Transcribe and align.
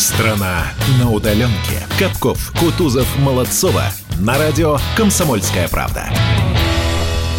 Страна 0.00 0.64
на 0.98 1.10
удаленке. 1.10 1.86
Капков, 1.98 2.54
Кутузов, 2.58 3.06
Молодцова. 3.18 3.82
На 4.18 4.38
радио 4.38 4.78
«Комсомольская 4.96 5.68
правда». 5.68 6.08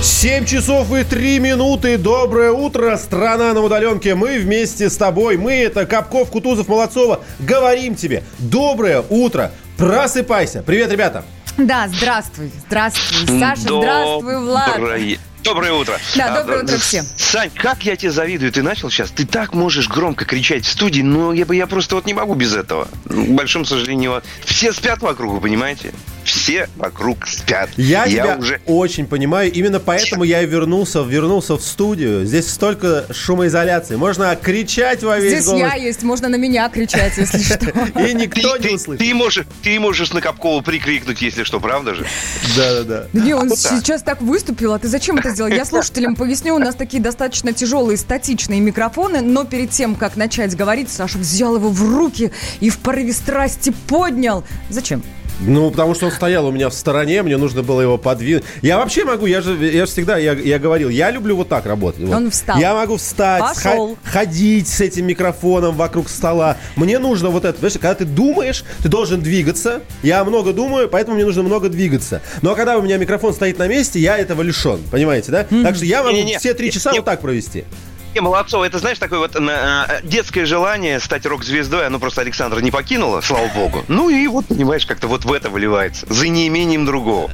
7 0.03 0.45
часов 0.45 0.93
и 0.93 1.03
3 1.03 1.39
минуты. 1.39 1.97
Доброе 1.97 2.51
утро, 2.51 2.95
страна 2.97 3.55
на 3.55 3.61
удаленке. 3.61 4.13
Мы 4.13 4.37
вместе 4.37 4.91
с 4.91 4.95
тобой. 4.95 5.37
Мы 5.37 5.53
это 5.53 5.87
Капков, 5.87 6.29
Кутузов, 6.29 6.67
Молодцова. 6.67 7.21
Говорим 7.39 7.95
тебе. 7.95 8.23
Доброе 8.37 9.03
утро. 9.09 9.51
Просыпайся. 9.77 10.61
Привет, 10.61 10.91
ребята. 10.91 11.25
Да, 11.57 11.87
здравствуй. 11.87 12.51
Здравствуй, 12.67 13.39
Саша. 13.39 13.61
Здравствуй, 13.61 14.37
Влад. 14.37 14.75
Доброе, 14.75 15.17
доброе 15.43 15.73
утро. 15.73 15.99
Да, 16.15 16.39
доброе 16.39 16.63
утро 16.63 16.77
всем. 16.77 17.05
Сань, 17.15 17.49
как 17.51 17.83
я 17.83 17.95
тебе 17.95 18.11
завидую. 18.11 18.51
Ты 18.51 18.63
начал 18.63 18.89
сейчас. 18.89 19.11
Ты 19.11 19.25
так 19.25 19.53
можешь 19.53 19.87
громко 19.87 20.25
кричать 20.25 20.65
в 20.65 20.71
студии, 20.71 21.01
но 21.01 21.33
я, 21.33 21.45
я 21.51 21.67
просто 21.67 21.95
вот 21.95 22.05
не 22.05 22.13
могу 22.13 22.33
без 22.35 22.55
этого. 22.55 22.87
К 23.05 23.29
большому 23.29 23.65
сожалению, 23.65 24.21
все 24.45 24.73
спят 24.73 25.01
вокруг, 25.01 25.33
вы 25.33 25.41
понимаете? 25.41 25.93
Все 26.31 26.69
вокруг 26.77 27.27
спят. 27.27 27.69
Я, 27.75 28.05
я 28.05 28.23
тебя 28.23 28.37
уже... 28.37 28.61
очень 28.65 29.05
понимаю. 29.05 29.51
Именно 29.51 29.81
поэтому 29.81 30.23
я 30.23 30.41
и 30.41 30.45
вернулся, 30.45 31.01
вернулся 31.01 31.55
в 31.57 31.61
студию. 31.61 32.25
Здесь 32.25 32.49
столько 32.49 33.05
шумоизоляции. 33.11 33.97
Можно 33.97 34.33
кричать 34.37 35.03
во 35.03 35.19
весь 35.19 35.33
Здесь 35.33 35.45
голос. 35.45 35.59
я 35.59 35.75
есть, 35.75 36.03
можно 36.03 36.29
на 36.29 36.37
меня 36.37 36.69
кричать, 36.69 37.17
если 37.17 37.37
что. 37.43 37.69
И 37.99 38.13
никто 38.13 38.55
не 38.57 38.69
услышит. 38.69 39.05
Ты 39.05 39.13
можешь, 39.13 39.45
ты 39.61 39.77
можешь 39.79 40.13
на 40.13 40.21
Капкова 40.21 40.61
прикрикнуть, 40.61 41.21
если 41.21 41.43
что, 41.43 41.59
правда 41.59 41.95
же? 41.95 42.07
Да-да-да. 42.55 43.07
Не, 43.11 43.33
он 43.33 43.49
сейчас 43.49 44.01
так 44.01 44.21
выступил, 44.21 44.73
а 44.73 44.79
ты 44.79 44.87
зачем 44.87 45.17
это 45.17 45.31
сделал? 45.31 45.51
Я 45.51 45.65
слушателям 45.65 46.15
поясню, 46.15 46.55
у 46.55 46.59
нас 46.59 46.75
такие 46.75 47.03
достаточно 47.03 47.51
тяжелые 47.51 47.97
статичные 47.97 48.61
микрофоны, 48.61 49.19
но 49.19 49.43
перед 49.43 49.71
тем, 49.71 49.95
как 49.95 50.15
начать 50.15 50.55
говорить, 50.55 50.89
Саша 50.89 51.17
взял 51.17 51.57
его 51.57 51.69
в 51.69 51.83
руки 51.93 52.31
и 52.61 52.69
в 52.69 52.77
порыве 52.77 53.11
страсти 53.11 53.73
поднял. 53.87 54.45
Зачем? 54.69 55.03
Ну, 55.41 55.71
потому 55.71 55.95
что 55.95 56.05
он 56.05 56.11
стоял 56.11 56.45
у 56.45 56.51
меня 56.51 56.69
в 56.69 56.73
стороне, 56.73 57.23
мне 57.23 57.37
нужно 57.37 57.63
было 57.63 57.81
его 57.81 57.97
подвинуть. 57.97 58.43
Я 58.61 58.77
вообще 58.77 59.05
могу, 59.05 59.25
я 59.25 59.41
же, 59.41 59.55
я 59.65 59.85
же 59.85 59.91
всегда, 59.91 60.17
я, 60.17 60.33
я 60.33 60.59
говорил, 60.59 60.89
я 60.89 61.09
люблю 61.09 61.35
вот 61.35 61.49
так 61.49 61.65
работать. 61.65 62.01
Вот. 62.01 62.15
Он 62.15 62.29
встал. 62.29 62.59
Я 62.59 62.75
могу 62.75 62.97
встать, 62.97 63.41
Пошел. 63.41 63.97
ходить 64.03 64.67
с 64.67 64.81
этим 64.81 65.07
микрофоном 65.07 65.75
вокруг 65.75 66.09
стола. 66.09 66.57
Мне 66.75 66.99
нужно 66.99 67.29
вот 67.29 67.43
это, 67.45 67.53
понимаешь, 67.53 67.73
когда 67.73 67.95
ты 67.95 68.05
думаешь, 68.05 68.63
ты 68.83 68.89
должен 68.89 69.21
двигаться. 69.21 69.81
Я 70.03 70.23
много 70.23 70.53
думаю, 70.53 70.87
поэтому 70.89 71.15
мне 71.15 71.25
нужно 71.25 71.43
много 71.43 71.69
двигаться. 71.69 72.21
Но 72.41 72.55
когда 72.55 72.77
у 72.77 72.81
меня 72.81 72.97
микрофон 72.97 73.33
стоит 73.33 73.57
на 73.57 73.67
месте, 73.67 73.99
я 73.99 74.17
этого 74.17 74.41
лишен, 74.43 74.79
понимаете, 74.91 75.31
да? 75.31 75.43
Так 75.63 75.75
что 75.75 75.85
я 75.85 76.03
могу 76.03 76.15
Не-не-не. 76.15 76.39
все 76.39 76.53
три 76.53 76.71
часа 76.71 76.91
Не- 76.91 76.99
вот 76.99 77.05
так 77.05 77.21
провести. 77.21 77.65
Не, 78.13 78.19
Молодцова, 78.19 78.65
это, 78.65 78.77
знаешь, 78.79 78.99
такое 78.99 79.19
вот 79.19 79.37
э, 79.37 79.99
детское 80.03 80.45
желание 80.45 80.99
стать 80.99 81.25
рок-звездой, 81.25 81.87
оно 81.87 81.97
просто 81.97 82.19
Александра 82.21 82.59
не 82.59 82.69
покинуло, 82.69 83.21
слава 83.21 83.47
богу. 83.55 83.85
Ну 83.87 84.09
и 84.09 84.27
вот, 84.27 84.47
понимаешь, 84.47 84.85
как-то 84.85 85.07
вот 85.07 85.23
в 85.23 85.31
это 85.31 85.49
выливается, 85.49 86.05
за 86.09 86.27
неимением 86.27 86.85
другого. 86.85 87.31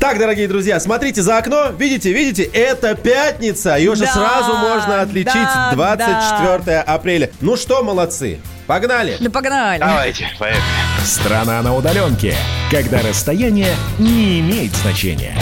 Так, 0.00 0.18
дорогие 0.18 0.48
друзья, 0.48 0.80
смотрите 0.80 1.22
за 1.22 1.38
окно. 1.38 1.70
Видите, 1.78 2.12
видите, 2.12 2.42
это 2.42 2.94
пятница. 2.96 3.76
Ее 3.76 3.94
же 3.94 4.04
Да, 4.04 4.12
сразу 4.12 4.54
можно 4.56 5.00
отличить. 5.02 5.32
да, 5.34 5.72
24 5.74 6.80
апреля. 6.80 7.30
Ну 7.40 7.56
что, 7.56 7.82
молодцы. 7.82 8.38
Погнали. 8.66 9.16
Да 9.20 9.30
погнали. 9.30 9.80
Давайте, 9.80 10.28
поехали. 10.38 10.62
Страна 11.04 11.62
на 11.62 11.74
удаленке. 11.74 12.36
Когда 12.70 13.00
расстояние 13.02 13.74
не 13.98 14.40
имеет 14.40 14.74
значения. 14.76 15.34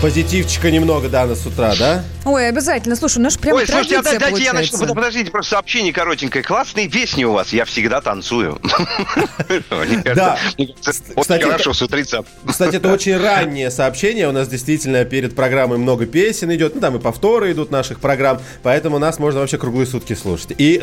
Позитивчика 0.00 0.70
немного, 0.70 1.10
да, 1.10 1.26
на 1.26 1.34
с 1.34 1.44
утра, 1.44 1.74
да? 1.78 2.02
Ой, 2.24 2.48
обязательно. 2.48 2.96
Слушай, 2.96 3.18
у 3.18 3.20
нас 3.20 3.36
прям 3.36 3.56
Ой, 3.56 3.66
слушайте, 3.66 3.98
а 3.98 4.18
дайте 4.18 4.42
я 4.44 4.54
начну. 4.54 4.78
Подождите, 4.78 5.30
просто 5.30 5.50
сообщение 5.50 5.92
коротенькое. 5.92 6.42
Классные 6.42 6.88
песни 6.88 7.24
у 7.24 7.32
вас. 7.32 7.52
Я 7.52 7.66
всегда 7.66 8.00
танцую. 8.00 8.58
Мне 9.50 10.02
кажется, 10.02 10.14
Да. 10.14 10.38
Кстати, 10.56 11.42
Очень 11.42 11.50
хорошо 11.50 11.74
с 11.74 11.82
утреца. 11.82 12.24
Кстати, 12.46 12.76
это 12.76 12.90
очень 12.90 13.18
раннее 13.18 13.70
сообщение. 13.70 14.26
У 14.26 14.32
нас 14.32 14.48
действительно 14.48 15.04
перед 15.04 15.36
программой 15.36 15.76
много 15.76 16.06
песен 16.06 16.50
идет. 16.54 16.76
Ну, 16.76 16.80
там 16.80 16.96
и 16.96 16.98
повторы 16.98 17.52
идут 17.52 17.70
наших 17.70 18.00
программ. 18.00 18.40
Поэтому 18.62 18.98
нас 18.98 19.18
можно 19.18 19.40
вообще 19.40 19.58
круглые 19.58 19.86
сутки 19.86 20.14
слушать. 20.14 20.52
И 20.56 20.80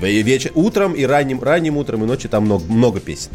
вечер, 0.00 0.52
утром, 0.54 0.92
и 0.92 1.02
ранним, 1.04 1.42
ранним 1.42 1.76
утром, 1.76 2.04
и 2.04 2.06
ночью 2.06 2.30
там 2.30 2.44
много, 2.44 2.64
много 2.72 3.00
песен. 3.00 3.30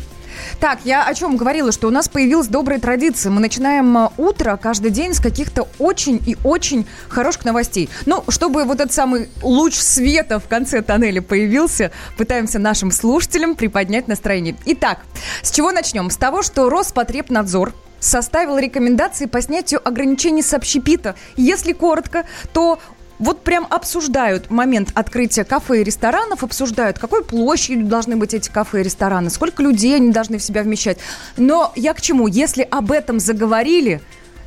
Так, 0.59 0.79
я 0.83 1.05
о 1.05 1.13
чем 1.13 1.37
говорила, 1.37 1.71
что 1.71 1.87
у 1.87 1.91
нас 1.91 2.07
появилась 2.07 2.47
добрая 2.47 2.79
традиция. 2.79 3.31
Мы 3.31 3.39
начинаем 3.41 3.97
э, 3.97 4.09
утро 4.17 4.57
каждый 4.61 4.91
день 4.91 5.13
с 5.13 5.19
каких-то 5.19 5.67
очень 5.79 6.21
и 6.25 6.37
очень 6.43 6.85
хороших 7.07 7.45
новостей. 7.45 7.89
Ну, 8.05 8.23
чтобы 8.29 8.63
вот 8.63 8.79
этот 8.79 8.93
самый 8.93 9.29
луч 9.41 9.75
света 9.75 10.39
в 10.39 10.47
конце 10.47 10.81
тоннеля 10.81 11.21
появился, 11.21 11.91
пытаемся 12.17 12.59
нашим 12.59 12.91
слушателям 12.91 13.55
приподнять 13.55 14.07
настроение. 14.07 14.55
Итак, 14.65 14.99
с 15.41 15.51
чего 15.51 15.71
начнем? 15.71 16.09
С 16.09 16.17
того, 16.17 16.41
что 16.41 16.69
Роспотребнадзор 16.69 17.73
составил 17.99 18.57
рекомендации 18.57 19.25
по 19.25 19.41
снятию 19.41 19.85
ограничений 19.85 20.43
с 20.43 20.53
общепита. 20.53 21.15
Если 21.35 21.73
коротко, 21.73 22.25
то 22.53 22.79
вот 23.19 23.43
прям 23.43 23.65
обсуждают 23.69 24.49
момент 24.49 24.89
открытия 24.93 25.43
кафе 25.43 25.81
и 25.81 25.83
ресторанов, 25.83 26.43
обсуждают, 26.43 26.99
какой 26.99 27.23
площадью 27.23 27.85
должны 27.85 28.15
быть 28.15 28.33
эти 28.33 28.49
кафе 28.49 28.81
и 28.81 28.83
рестораны, 28.83 29.29
сколько 29.29 29.63
людей 29.63 29.95
они 29.95 30.11
должны 30.11 30.37
в 30.37 30.43
себя 30.43 30.63
вмещать. 30.63 30.97
Но 31.37 31.71
я 31.75 31.93
к 31.93 32.01
чему? 32.01 32.27
Если 32.27 32.63
об 32.69 32.91
этом 32.91 33.19
заговорили, 33.19 34.01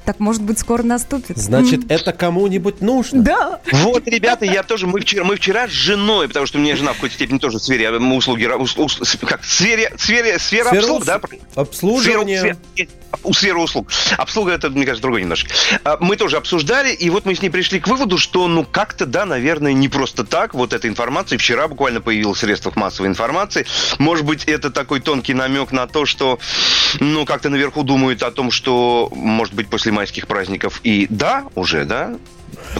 так, 0.05 0.21
может 0.21 0.43
быть, 0.43 0.59
скоро 0.59 0.83
наступит. 0.83 1.37
Значит, 1.37 1.91
это 1.91 2.15
кому-нибудь 2.15 2.81
нужно. 2.81 3.21
Да. 3.23 3.61
Вот, 3.73 4.09
ребята, 4.09 4.47
я 4.47 4.63
тоже, 4.63 4.87
мы 4.87 5.01
вчера, 5.01 5.23
мы 5.23 5.37
вчера 5.37 5.69
с 5.69 5.71
женой, 5.71 6.29
потому 6.29 6.47
что 6.47 6.57
у 6.59 6.63
меня 6.63 6.77
жена 6.77 6.93
в 6.93 6.95
какой-то 6.95 7.15
степени 7.15 7.37
тоже 7.39 7.59
в 7.59 7.63
сфере 7.63 7.87
э, 7.87 7.99
услуги, 7.99 8.47
ус- 8.47 8.77
ус- 8.79 9.19
как, 9.21 9.43
в 9.43 9.51
сфере, 9.53 9.93
сфере, 9.99 10.39
сфера 10.39 10.69
Сфера 10.71 10.79
обслуг, 10.79 11.05
да? 11.05 11.21
обслуживания. 11.57 12.41
Сфера- 12.41 12.57
сфера- 12.75 12.89
у 13.23 13.33
сферы 13.33 13.59
услуг. 13.59 13.89
Обслуга 14.17 14.53
это, 14.53 14.71
мне 14.71 14.85
кажется, 14.85 15.03
другое 15.03 15.23
немножко. 15.23 15.51
А, 15.85 15.97
Мы 16.01 16.17
тоже 16.17 16.37
обсуждали, 16.37 16.93
и 16.93 17.11
вот 17.11 17.25
мы 17.25 17.35
с 17.35 17.43
ней 17.43 17.51
пришли 17.51 17.81
к 17.81 17.89
выводу, 17.89 18.19
что, 18.19 18.49
ну, 18.49 18.65
как-то, 18.65 19.07
да, 19.07 19.25
наверное, 19.25 19.73
не 19.73 19.89
просто 19.89 20.25
так 20.25 20.55
вот 20.55 20.73
эта 20.73 20.89
информация. 20.89 21.39
Вчера 21.39 21.69
буквально 21.69 22.01
появилась 22.01 22.39
в 22.39 22.41
средствах 22.41 22.77
массовой 22.77 23.09
информации. 23.09 23.67
Может 23.99 24.25
быть, 24.25 24.45
это 24.45 24.71
такой 24.71 25.01
тонкий 25.01 25.35
намек 25.35 25.73
на 25.73 25.87
то, 25.87 26.07
что, 26.07 26.39
ну, 27.01 27.25
как-то 27.25 27.49
наверху 27.49 27.83
думают 27.83 28.23
о 28.23 28.31
том, 28.31 28.51
что, 28.51 29.11
может 29.15 29.55
быть, 29.55 29.69
после 29.69 29.93
майских 29.93 30.27
праздников 30.27 30.81
и 30.85 31.07
да, 31.11 31.45
уже, 31.55 31.85
да, 31.85 32.17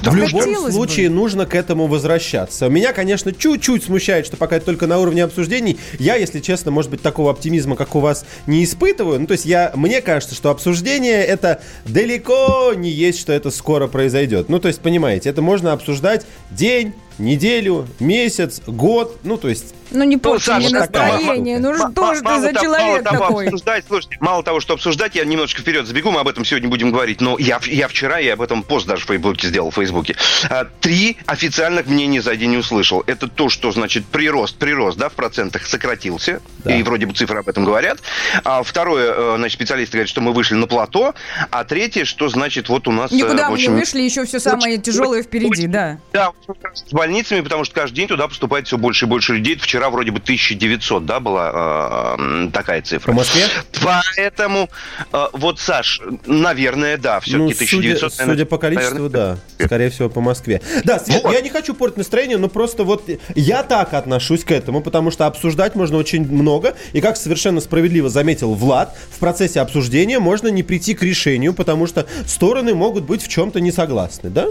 В 0.03 0.15
любом 0.15 0.71
случае 0.71 1.11
нужно 1.11 1.47
к 1.47 1.55
этому 1.55 1.87
возвращаться. 1.87 2.69
Меня, 2.69 2.93
конечно, 2.93 3.33
чуть-чуть 3.33 3.85
смущает, 3.85 4.27
что 4.27 4.37
пока 4.37 4.57
это 4.57 4.67
только 4.67 4.87
на 4.87 4.99
уровне 4.99 5.25
обсуждений. 5.25 5.79
Я, 5.99 6.17
если 6.17 6.41
честно, 6.41 6.71
может 6.71 6.91
быть, 6.91 7.03
такого 7.03 7.31
оптимизма, 7.31 7.77
как 7.77 7.95
у 7.95 8.01
вас, 8.01 8.25
не 8.47 8.65
испытываю. 8.65 9.21
Ну, 9.21 9.27
то 9.27 9.33
есть 9.33 9.45
я, 9.45 9.73
мне 9.75 10.01
кажется, 10.01 10.35
что 10.35 10.51
обсуждение 10.51 11.25
это 11.25 11.61
далеко 11.87 12.73
не 12.75 12.91
есть, 12.91 13.21
что 13.21 13.33
это 13.33 13.51
скоро 13.51 13.87
произойдет. 13.87 14.49
Ну, 14.49 14.59
то 14.59 14.69
есть, 14.69 14.81
понимаете, 14.81 15.31
это 15.31 15.43
можно 15.43 15.73
обсуждать 15.73 16.27
день, 16.51 16.95
неделю, 17.19 17.87
месяц, 18.01 18.61
год. 18.67 19.19
Ну, 19.25 19.37
то 19.37 19.49
есть 19.49 19.75
Ну, 19.91 20.05
не 20.05 20.17
порти 20.19 20.45
Саша, 20.45 20.69
мне 20.69 20.71
так, 20.87 20.95
мало- 20.95 21.13
настроение. 21.15 21.59
Ну, 21.59 21.75
что 21.75 22.15
ж 22.15 22.21
ты 22.21 22.41
за 22.41 22.53
человек 22.55 22.79
мало 22.87 23.03
того, 23.03 23.19
такой? 23.27 23.45
Обсуждать, 23.47 23.85
слушайте, 23.89 24.17
мало 24.21 24.43
того, 24.43 24.61
что 24.61 24.75
обсуждать, 24.75 25.15
я 25.15 25.25
немножечко 25.25 25.63
вперед 25.63 25.87
забегу, 25.87 26.11
мы 26.11 26.21
об 26.21 26.29
этом 26.29 26.45
сегодня 26.45 26.69
будем 26.69 26.91
говорить, 26.91 27.21
но 27.21 27.37
я, 27.39 27.59
я 27.65 27.89
вчера, 27.89 28.19
я 28.19 28.35
об 28.35 28.43
этом 28.43 28.63
пост 28.63 28.87
даже 28.87 29.05
в 29.05 29.09
Фейсбуке 29.09 29.49
сделал, 29.49 29.71
в 29.71 29.75
Фейсбуке. 29.75 30.17
А, 30.51 30.67
Три 30.81 31.17
официальных 31.27 31.87
мнений 31.87 32.21
за 32.21 32.37
день 32.37 32.51
не 32.51 32.57
услышал. 32.59 33.03
Это 33.07 33.29
то, 33.29 33.49
что, 33.49 33.73
значит, 33.73 34.05
прирост, 34.07 34.57
прирост, 34.59 34.99
да, 34.99 35.09
в 35.09 35.13
процентах 35.13 35.67
сократился, 35.67 36.41
Да. 36.65 36.75
и 36.77 36.83
вроде 36.83 37.07
бы 37.07 37.15
цифры 37.15 37.39
об 37.41 37.49
этом 37.49 37.65
говорят. 37.65 37.99
А 38.45 38.63
второе, 38.63 39.13
э, 39.17 39.35
значит, 39.39 39.55
специалисты 39.59 39.93
говорят, 39.99 40.09
что 40.09 40.21
мы 40.21 40.33
вышли 40.33 40.55
на 40.55 40.67
плато, 40.67 41.15
а 41.51 41.65
третье, 41.65 42.05
что, 42.05 42.29
значит, 42.29 42.69
вот 42.69 42.87
у 42.89 42.93
нас... 42.93 43.11
э, 43.11 43.15
Никуда 43.17 43.49
мы 43.51 43.57
не 43.59 43.65
очень- 43.65 43.73
вышли, 43.73 44.03
еще 44.03 44.25
все 44.25 44.39
самое 44.39 44.75
очень- 44.75 44.83
тяжелое 44.83 45.23
впереди, 45.23 45.49
очень- 45.51 45.71
да. 45.73 45.99
Да, 46.13 46.33
больницами, 47.09 47.41
потому 47.41 47.65
что 47.65 47.75
каждый 47.75 47.97
день 47.97 48.09
туда 48.09 48.29
поступает 48.29 48.67
все 48.67 48.77
больше 48.77 49.07
и 49.07 49.09
больше 49.09 49.35
людей. 49.35 49.57
Вчера 49.57 49.89
вроде 49.91 50.11
бы 50.11 50.19
1900, 50.19 51.07
да, 51.07 51.21
была 51.21 52.17
э, 52.19 52.51
такая 52.53 52.83
цифра. 52.83 53.13
по 53.13 53.17
Москве. 53.19 53.45
Поэтому, 53.83 54.69
э, 55.13 55.27
вот, 55.33 55.59
Саш, 55.59 56.01
наверное, 56.27 56.99
да, 56.99 57.21
все-таки 57.21 57.39
Ну, 57.39 57.51
1900. 57.51 58.13
судя, 58.13 58.31
судя 58.31 58.45
по 58.47 58.59
количеству, 58.59 58.95
наверное, 59.09 59.39
да. 59.59 59.65
Скорее 59.65 59.91
всего, 59.91 60.11
по 60.11 60.21
Москве. 60.21 60.61
Да, 60.85 60.99
Свет, 60.99 61.23
Вот. 61.25 61.33
я 61.33 61.41
не 61.41 61.49
хочу 61.49 61.75
портить 61.75 61.97
настроение, 61.99 62.37
но 62.37 62.49
просто 62.49 62.85
вот 62.85 63.09
я 63.35 63.63
так 63.63 63.95
отношусь 63.95 64.45
к 64.45 64.53
этому, 64.53 64.83
потому 64.83 65.11
что 65.11 65.27
обсуждать 65.27 65.75
можно 65.75 65.97
очень 65.97 66.31
много. 66.31 66.75
И 66.93 67.01
как 67.01 67.17
совершенно 67.17 67.61
справедливо 67.61 68.11
заметил 68.11 68.55
Влад, 68.55 68.95
в 69.11 69.19
процессе 69.19 69.61
обсуждения 69.61 70.19
можно 70.19 70.49
не 70.49 70.63
прийти 70.63 70.95
к 70.95 71.03
решению, 71.03 71.55
потому 71.55 71.87
что 71.87 72.07
стороны 72.27 72.75
могут 72.75 73.05
быть 73.05 73.23
в 73.23 73.29
чем-то 73.29 73.61
не 73.61 73.73
согласны, 73.73 74.29
да? 74.29 74.49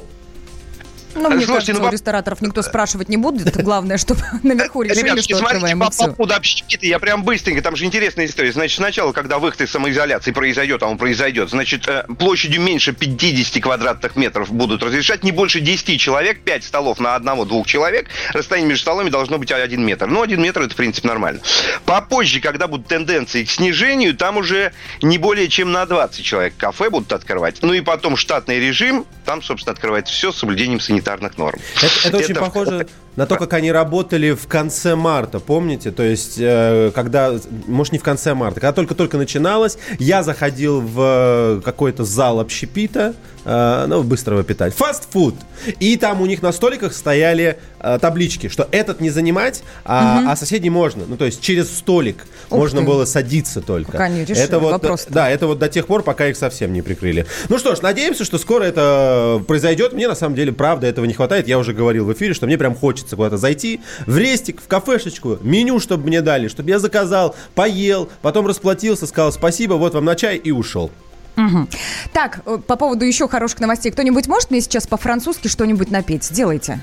Ну, 1.17 1.29
мне 1.29 1.45
Слушайте, 1.45 1.73
кажется, 1.73 1.73
ну, 1.81 1.87
у 1.87 1.91
рестораторов 1.91 2.41
никто 2.41 2.61
спрашивать 2.61 3.09
не 3.09 3.17
будет. 3.17 3.55
Главное, 3.63 3.97
чтобы 4.07 4.21
наверху 4.43 4.83
решили, 4.83 4.99
Ребятки, 4.99 5.21
что 5.21 5.37
смотрите, 5.37 5.65
открываем 5.65 5.79
по, 5.79 6.15
поводу 6.15 6.35
общепита, 6.35 6.85
я 6.85 6.99
прям 6.99 7.23
быстренько, 7.23 7.61
там 7.61 7.75
же 7.75 7.85
интересная 7.85 8.25
история. 8.25 8.51
Значит, 8.51 8.77
сначала, 8.77 9.11
когда 9.11 9.39
выход 9.39 9.61
из 9.61 9.71
самоизоляции 9.71 10.31
произойдет, 10.31 10.83
а 10.83 10.87
он 10.87 10.97
произойдет, 10.97 11.49
значит, 11.49 11.87
э, 11.87 12.05
площадью 12.19 12.61
меньше 12.61 12.93
50 12.93 13.61
квадратных 13.61 14.15
метров 14.15 14.51
будут 14.51 14.83
разрешать, 14.83 15.23
не 15.23 15.31
больше 15.31 15.59
10 15.59 15.99
человек, 15.99 16.41
5 16.41 16.63
столов 16.63 16.99
на 16.99 17.15
одного-двух 17.15 17.67
человек, 17.67 18.07
расстояние 18.33 18.69
между 18.69 18.83
столами 18.83 19.09
должно 19.09 19.37
быть 19.37 19.51
1 19.51 19.83
метр. 19.83 20.07
Ну, 20.07 20.21
1 20.21 20.41
метр 20.41 20.61
это, 20.61 20.73
в 20.73 20.77
принципе, 20.77 21.07
нормально. 21.07 21.41
Попозже, 21.85 22.39
когда 22.39 22.67
будут 22.67 22.87
тенденции 22.87 23.43
к 23.43 23.49
снижению, 23.49 24.15
там 24.15 24.37
уже 24.37 24.71
не 25.01 25.17
более 25.17 25.47
чем 25.47 25.71
на 25.71 25.85
20 25.85 26.23
человек 26.23 26.53
кафе 26.57 26.89
будут 26.89 27.11
открывать. 27.13 27.57
Ну 27.61 27.73
и 27.73 27.81
потом 27.81 28.15
штатный 28.17 28.59
режим, 28.59 29.05
там, 29.25 29.41
собственно, 29.41 29.73
открывается 29.73 30.13
все 30.13 30.31
с 30.31 30.37
соблюдением 30.37 30.79
санитарных 31.07 31.37
норм. 31.37 31.59
Это, 31.81 32.07
это 32.07 32.17
очень 32.17 32.31
Это- 32.31 32.39
похоже 32.41 32.87
на 33.17 33.25
то, 33.25 33.35
как 33.35 33.53
они 33.53 33.71
работали 33.71 34.31
в 34.31 34.47
конце 34.47 34.95
марта, 34.95 35.39
помните? 35.39 35.91
То 35.91 36.03
есть, 36.03 36.35
э, 36.37 36.91
когда, 36.93 37.33
может, 37.65 37.91
не 37.91 37.99
в 37.99 38.03
конце 38.03 38.35
марта, 38.35 38.61
когда 38.61 38.73
только-только 38.73 39.17
начиналось, 39.17 39.77
я 39.97 40.21
заходил 40.21 40.79
в 40.81 41.57
э, 41.57 41.61
какой-то 41.65 42.05
зал 42.05 42.39
общепита, 42.39 43.15
э, 43.43 43.85
ну, 43.87 44.03
быстрого 44.03 44.43
питания, 44.43 44.71
фастфуд, 44.71 45.33
и 45.79 45.97
там 45.97 46.21
у 46.21 46.27
них 46.27 46.43
на 46.43 46.51
столиках 46.51 46.93
стояли 46.93 47.57
э, 47.79 47.97
таблички, 47.99 48.49
что 48.49 48.67
этот 48.71 49.01
не 49.01 49.09
занимать, 49.09 49.63
а, 49.83 50.31
а 50.31 50.35
соседний 50.35 50.69
можно. 50.69 51.05
Ну, 51.07 51.17
то 51.17 51.25
есть, 51.25 51.41
через 51.41 51.75
столик 51.75 52.27
Ух 52.49 52.59
можно 52.59 52.81
ты. 52.81 52.85
было 52.85 53.05
садиться 53.05 53.61
только. 53.61 53.93
Пока 53.93 54.09
не 54.09 54.25
решили 54.25 54.43
это 54.43 54.59
вот, 54.59 54.73
вопрос-то. 54.73 55.11
Да, 55.11 55.29
это 55.29 55.47
вот 55.47 55.57
до 55.57 55.69
тех 55.69 55.87
пор, 55.87 56.03
пока 56.03 56.27
их 56.27 56.37
совсем 56.37 56.71
не 56.71 56.83
прикрыли. 56.83 57.25
Ну 57.49 57.57
что 57.57 57.73
ж, 57.73 57.81
надеемся, 57.81 58.25
что 58.25 58.37
скоро 58.37 58.63
это 58.63 59.41
произойдет. 59.47 59.93
Мне 59.93 60.07
на 60.07 60.15
самом 60.15 60.35
деле, 60.35 60.51
правда, 60.51 60.85
этого 60.85 61.05
не 61.05 61.13
хватает. 61.13 61.47
Я 61.47 61.57
уже 61.57 61.73
говорил 61.73 62.05
в 62.05 62.13
эфире, 62.13 62.35
что 62.35 62.45
мне 62.45 62.57
прям 62.57 62.75
хочется 62.75 63.06
куда-то 63.15 63.37
зайти, 63.37 63.81
в 64.05 64.17
рестик, 64.17 64.61
в 64.61 64.67
кафешечку, 64.67 65.37
меню, 65.41 65.79
чтобы 65.79 66.07
мне 66.07 66.21
дали, 66.21 66.47
чтобы 66.47 66.69
я 66.69 66.79
заказал, 66.79 67.35
поел, 67.55 68.09
потом 68.21 68.47
расплатился, 68.47 69.07
сказал 69.07 69.31
спасибо, 69.31 69.73
вот 69.75 69.93
вам 69.93 70.05
на 70.05 70.15
чай 70.15 70.37
и 70.37 70.51
ушел. 70.51 70.91
Мгм. 71.35 71.69
Так, 72.13 72.39
э, 72.47 72.57
по 72.65 72.75
поводу 72.75 73.05
еще 73.05 73.27
хороших 73.27 73.59
новостей. 73.59 73.91
Кто-нибудь 73.91 74.27
может 74.27 74.49
мне 74.49 74.59
сейчас 74.59 74.87
по-французски 74.87 75.47
что-нибудь 75.47 75.91
напеть? 75.91 76.23
Сделайте. 76.23 76.79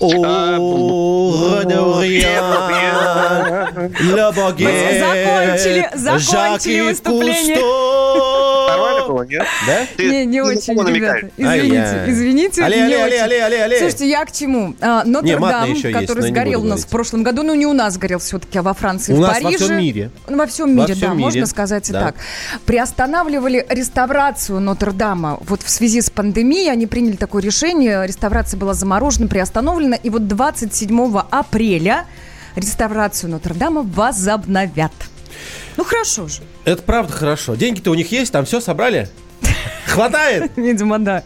Закончили- 4.98 5.90
закончили 5.96 6.80
выступление. 6.80 7.56
Было, 9.12 9.22
нет? 9.24 9.46
Да? 9.66 9.86
Ты 9.96 10.10
не, 10.10 10.26
не 10.26 10.40
очень, 10.40 10.74
ребята. 10.86 11.30
Извините, 11.36 12.04
извините, 12.08 12.64
Алле, 12.64 12.84
алле, 12.84 13.04
алле, 13.04 13.22
алле, 13.22 13.44
алле, 13.44 13.62
алле. 13.64 13.78
Слушайте, 13.78 14.08
я 14.08 14.24
к 14.24 14.32
чему? 14.32 14.74
А, 14.80 15.04
Нотр-Дам, 15.04 15.82
который 15.92 16.28
сгорел 16.28 16.62
у 16.62 16.66
нас 16.66 16.84
в 16.84 16.88
прошлом 16.88 17.22
году, 17.22 17.42
ну 17.42 17.54
не 17.54 17.66
у 17.66 17.72
нас 17.72 17.94
сгорел 17.94 18.18
все-таки, 18.18 18.58
а 18.58 18.62
во 18.62 18.74
Франции, 18.74 19.12
У 19.12 19.16
в 19.16 19.20
нас 19.20 19.38
во 19.38 19.44
Париже. 19.44 19.64
всем 19.64 19.78
мире. 19.78 20.10
Ну, 20.28 20.38
Во 20.38 20.46
всем 20.46 20.74
мире, 20.74 20.94
да, 20.94 21.14
можно 21.14 21.46
сказать 21.46 21.88
и 21.90 21.92
так. 21.92 22.14
Приостанавливали 22.66 23.66
реставрацию 23.68 24.60
Нотр-Дама. 24.60 25.38
Вот 25.42 25.62
в 25.62 25.68
связи 25.68 26.00
с 26.00 26.10
пандемией 26.10 26.70
они 26.70 26.86
приняли 26.86 27.16
такое 27.16 27.42
решение. 27.42 28.06
Реставрация 28.06 28.58
была 28.58 28.74
заморожена, 28.74 29.28
приостановлена. 29.28 29.96
И 29.96 30.10
вот 30.10 30.26
27 30.26 31.18
апреля 31.30 32.06
реставрацию 32.56 33.30
Нотр-Дама 33.30 33.82
возобновят. 33.82 34.92
Ну 35.76 35.84
хорошо 35.84 36.28
же. 36.28 36.42
Это 36.64 36.82
правда 36.82 37.12
хорошо. 37.12 37.54
Деньги-то 37.54 37.90
у 37.90 37.94
них 37.94 38.12
есть, 38.12 38.32
там 38.32 38.44
все 38.44 38.60
собрали? 38.60 39.08
Хватает? 39.86 40.52
Видимо, 40.56 40.98
да. 40.98 41.22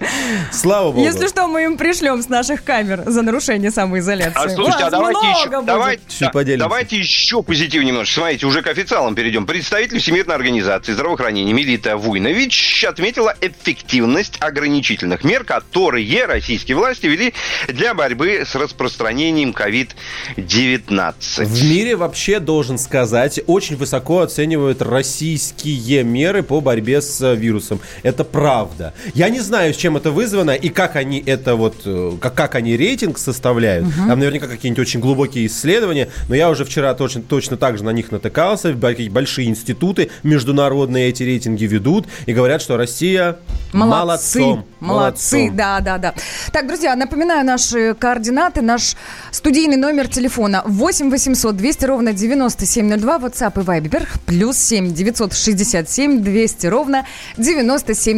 Слава 0.53 0.93
богу. 0.93 1.01
Если 1.01 1.29
что, 1.29 1.47
мы 1.47 1.65
им 1.65 1.77
пришлем 1.77 2.21
с 2.23 2.29
наших 2.29 2.65
камер 2.65 3.05
за 3.07 3.23
нарушение 3.23 3.71
самоизоляции. 3.71 4.35
А 4.35 4.49
слушайте, 4.49 4.85
а 4.85 4.91
давайте 4.91 5.27
еще, 5.29 5.63
давайте, 5.63 6.03
да, 6.21 6.31
поделимся. 6.31 6.65
давайте 6.65 6.97
еще 6.99 7.43
позитивнее 7.43 7.87
немножко. 7.87 8.15
Смотрите, 8.21 8.47
уже 8.47 8.63
к 8.63 8.67
официалам 8.67 9.15
перейдем. 9.15 9.47
Представитель 9.47 10.01
Всемирной 10.01 10.35
организации 10.35 10.93
здравоохранения 10.93 11.53
Мелита 11.53 11.97
Вуйнович 11.97 12.85
отметила 12.85 13.35
эффективность 13.41 14.37
ограничительных 14.41 15.25
мер, 15.25 15.45
которые 15.45 16.27
российские 16.27 16.77
власти 16.77 17.07
вели 17.07 17.33
для 17.69 17.95
борьбы 17.95 18.43
с 18.45 18.55
распространением 18.55 19.51
COVID-19. 19.51 21.45
В 21.45 21.65
мире 21.65 21.97
вообще, 21.97 22.41
должен 22.41 22.79
сказать, 22.79 23.41
очень 23.47 23.77
высоко 23.77 24.21
оценивают 24.21 24.83
российские 24.83 26.03
меры 26.05 26.43
по 26.43 26.61
борьбе 26.61 27.01
с 27.01 27.35
вирусом. 27.35 27.81
Это 28.03 28.25
правда. 28.27 28.93
Я 29.15 29.29
не 29.29 29.41
знаю, 29.41 29.73
с 29.73 29.77
чем 29.77 29.97
это 29.97 30.11
вызвано 30.11 30.51
и 30.51 30.69
как 30.69 30.97
они 30.97 31.23
это 31.25 31.57
вот, 31.57 31.77
э, 31.85 32.13
как, 32.21 32.35
как 32.35 32.55
они 32.55 32.77
рейтинг 32.77 33.19
составляют. 33.19 33.87
Там 34.07 34.19
наверняка 34.19 34.47
какие-нибудь 34.47 34.81
очень 34.81 35.01
глубокие 35.01 35.47
исследования, 35.47 36.09
но 36.29 36.35
я 36.35 36.51
уже 36.51 36.65
вчера 36.65 36.95
точно, 36.95 37.23
точно 37.23 37.57
так 37.57 37.79
же 37.79 37.85
на 37.85 37.91
них 37.91 38.13
натыкался. 38.13 38.73
Большие 38.75 39.49
институты 39.49 40.11
международные 40.23 41.09
эти 41.09 41.23
рейтинги 41.23 41.65
ведут 41.65 42.07
и 42.27 42.33
говорят, 42.33 42.63
что 42.63 42.77
Россия 42.77 43.39
Молодцы. 43.73 44.41
молодцом. 44.41 44.65
Молодцы, 44.81 45.37
молодцом. 45.37 45.57
да, 45.57 45.81
да, 45.81 45.99
да. 45.99 46.15
Так, 46.53 46.67
друзья, 46.67 46.95
напоминаю 46.97 47.45
наши 47.45 47.95
координаты, 47.95 48.63
наш 48.63 48.97
студийный 49.31 49.77
номер 49.77 50.09
телефона 50.09 50.63
8 50.65 51.11
800 51.11 51.57
200 51.57 51.85
ровно 51.85 52.13
9702, 52.13 53.19
WhatsApp 53.19 53.61
и 53.61 53.65
Viber, 53.65 54.07
плюс 54.27 54.57
7 54.57 54.93
967 54.93 56.23
200 56.23 56.67
ровно 56.67 57.07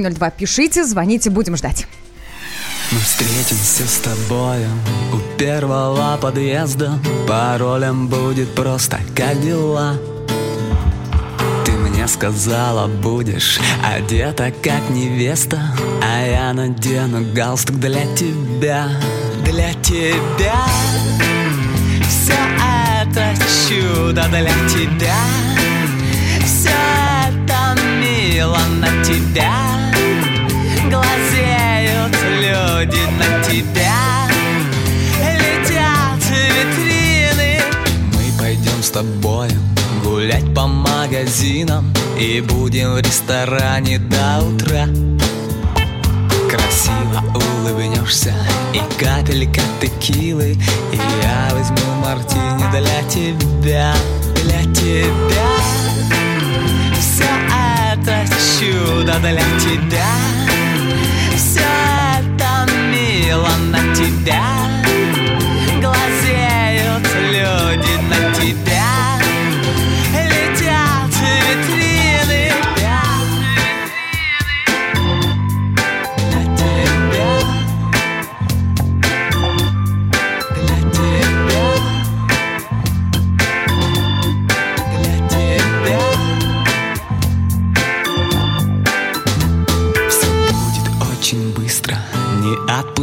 9702. 0.03 0.31
Пишите, 0.31 0.85
звоните, 0.85 1.31
будем 1.31 1.57
ждать. 1.57 1.87
Мы 2.91 3.01
встретимся 3.01 3.87
с 3.87 3.99
тобою 3.99 4.67
у 5.13 5.39
первого 5.39 6.17
подъезда 6.17 6.99
Паролем 7.27 8.09
будет 8.09 8.55
просто 8.55 8.99
«Как 9.15 9.39
дела?». 9.43 9.99
Ты 11.67 11.73
мне 11.73 12.09
сказала, 12.09 12.87
будешь 12.87 13.61
одета 13.85 14.51
как 14.63 14.89
невеста 14.89 15.61
А 16.03 16.27
я 16.27 16.55
надену 16.55 17.31
галстук 17.35 17.77
для 17.79 18.07
тебя 18.17 18.89
Для 19.45 19.75
тебя 19.75 20.65
Все 22.09 22.39
это 23.03 23.35
чудо 23.69 24.25
для 24.31 24.55
тебя 24.67 25.21
Все 26.47 26.71
это 27.29 27.79
мило 28.01 28.61
на 28.81 29.05
тебя 29.05 29.88
магазинам 41.29 41.93
И 42.19 42.41
будем 42.41 42.95
в 42.95 43.01
ресторане 43.01 43.99
до 43.99 44.43
утра. 44.43 44.87
Красиво 46.49 47.23
улыбнешься 47.35 48.33
и 48.73 48.79
капелька 48.99 49.61
текилы 49.81 50.57
И 50.93 50.97
я 51.23 51.51
возьму 51.53 51.95
мартини 52.03 52.65
для 52.71 53.03
тебя, 53.11 53.93
для 54.45 54.63
тебя. 54.73 55.49
Все 56.99 57.29
это 57.93 58.27
чудо 58.59 59.19
для 59.21 59.45
тебя. 59.61 60.07
Все 61.37 61.61
это 62.19 62.73
мило 62.91 63.51
на 63.71 63.95
тебя 63.95 64.78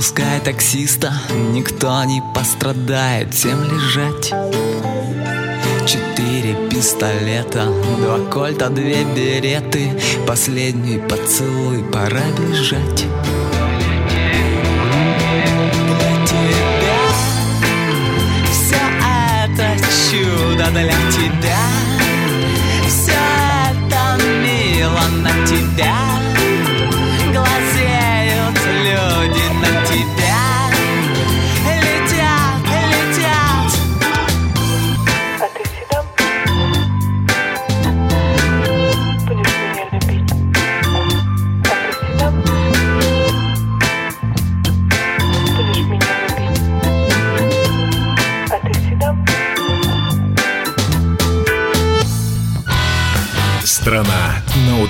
отпускай 0.05 0.39
таксиста 0.39 1.13
Никто 1.51 2.03
не 2.03 2.21
пострадает. 2.33 3.33
Всем 3.33 3.63
лежать. 3.63 4.33
Четыре 5.88 6.69
пистолета 6.69 7.65
Два 7.97 8.19
кольта, 8.29 8.69
две 8.69 9.03
береты. 9.03 9.91
Последний 10.27 11.00
поцелуй 11.00 11.83
Пора 11.91 12.21
бежать. 12.38 13.05
Для 15.88 16.25
тебя 16.27 17.01
Все 18.51 18.81
это 19.43 19.67
чудо 20.12 20.65
для 20.71 21.00
тебя 21.12 21.25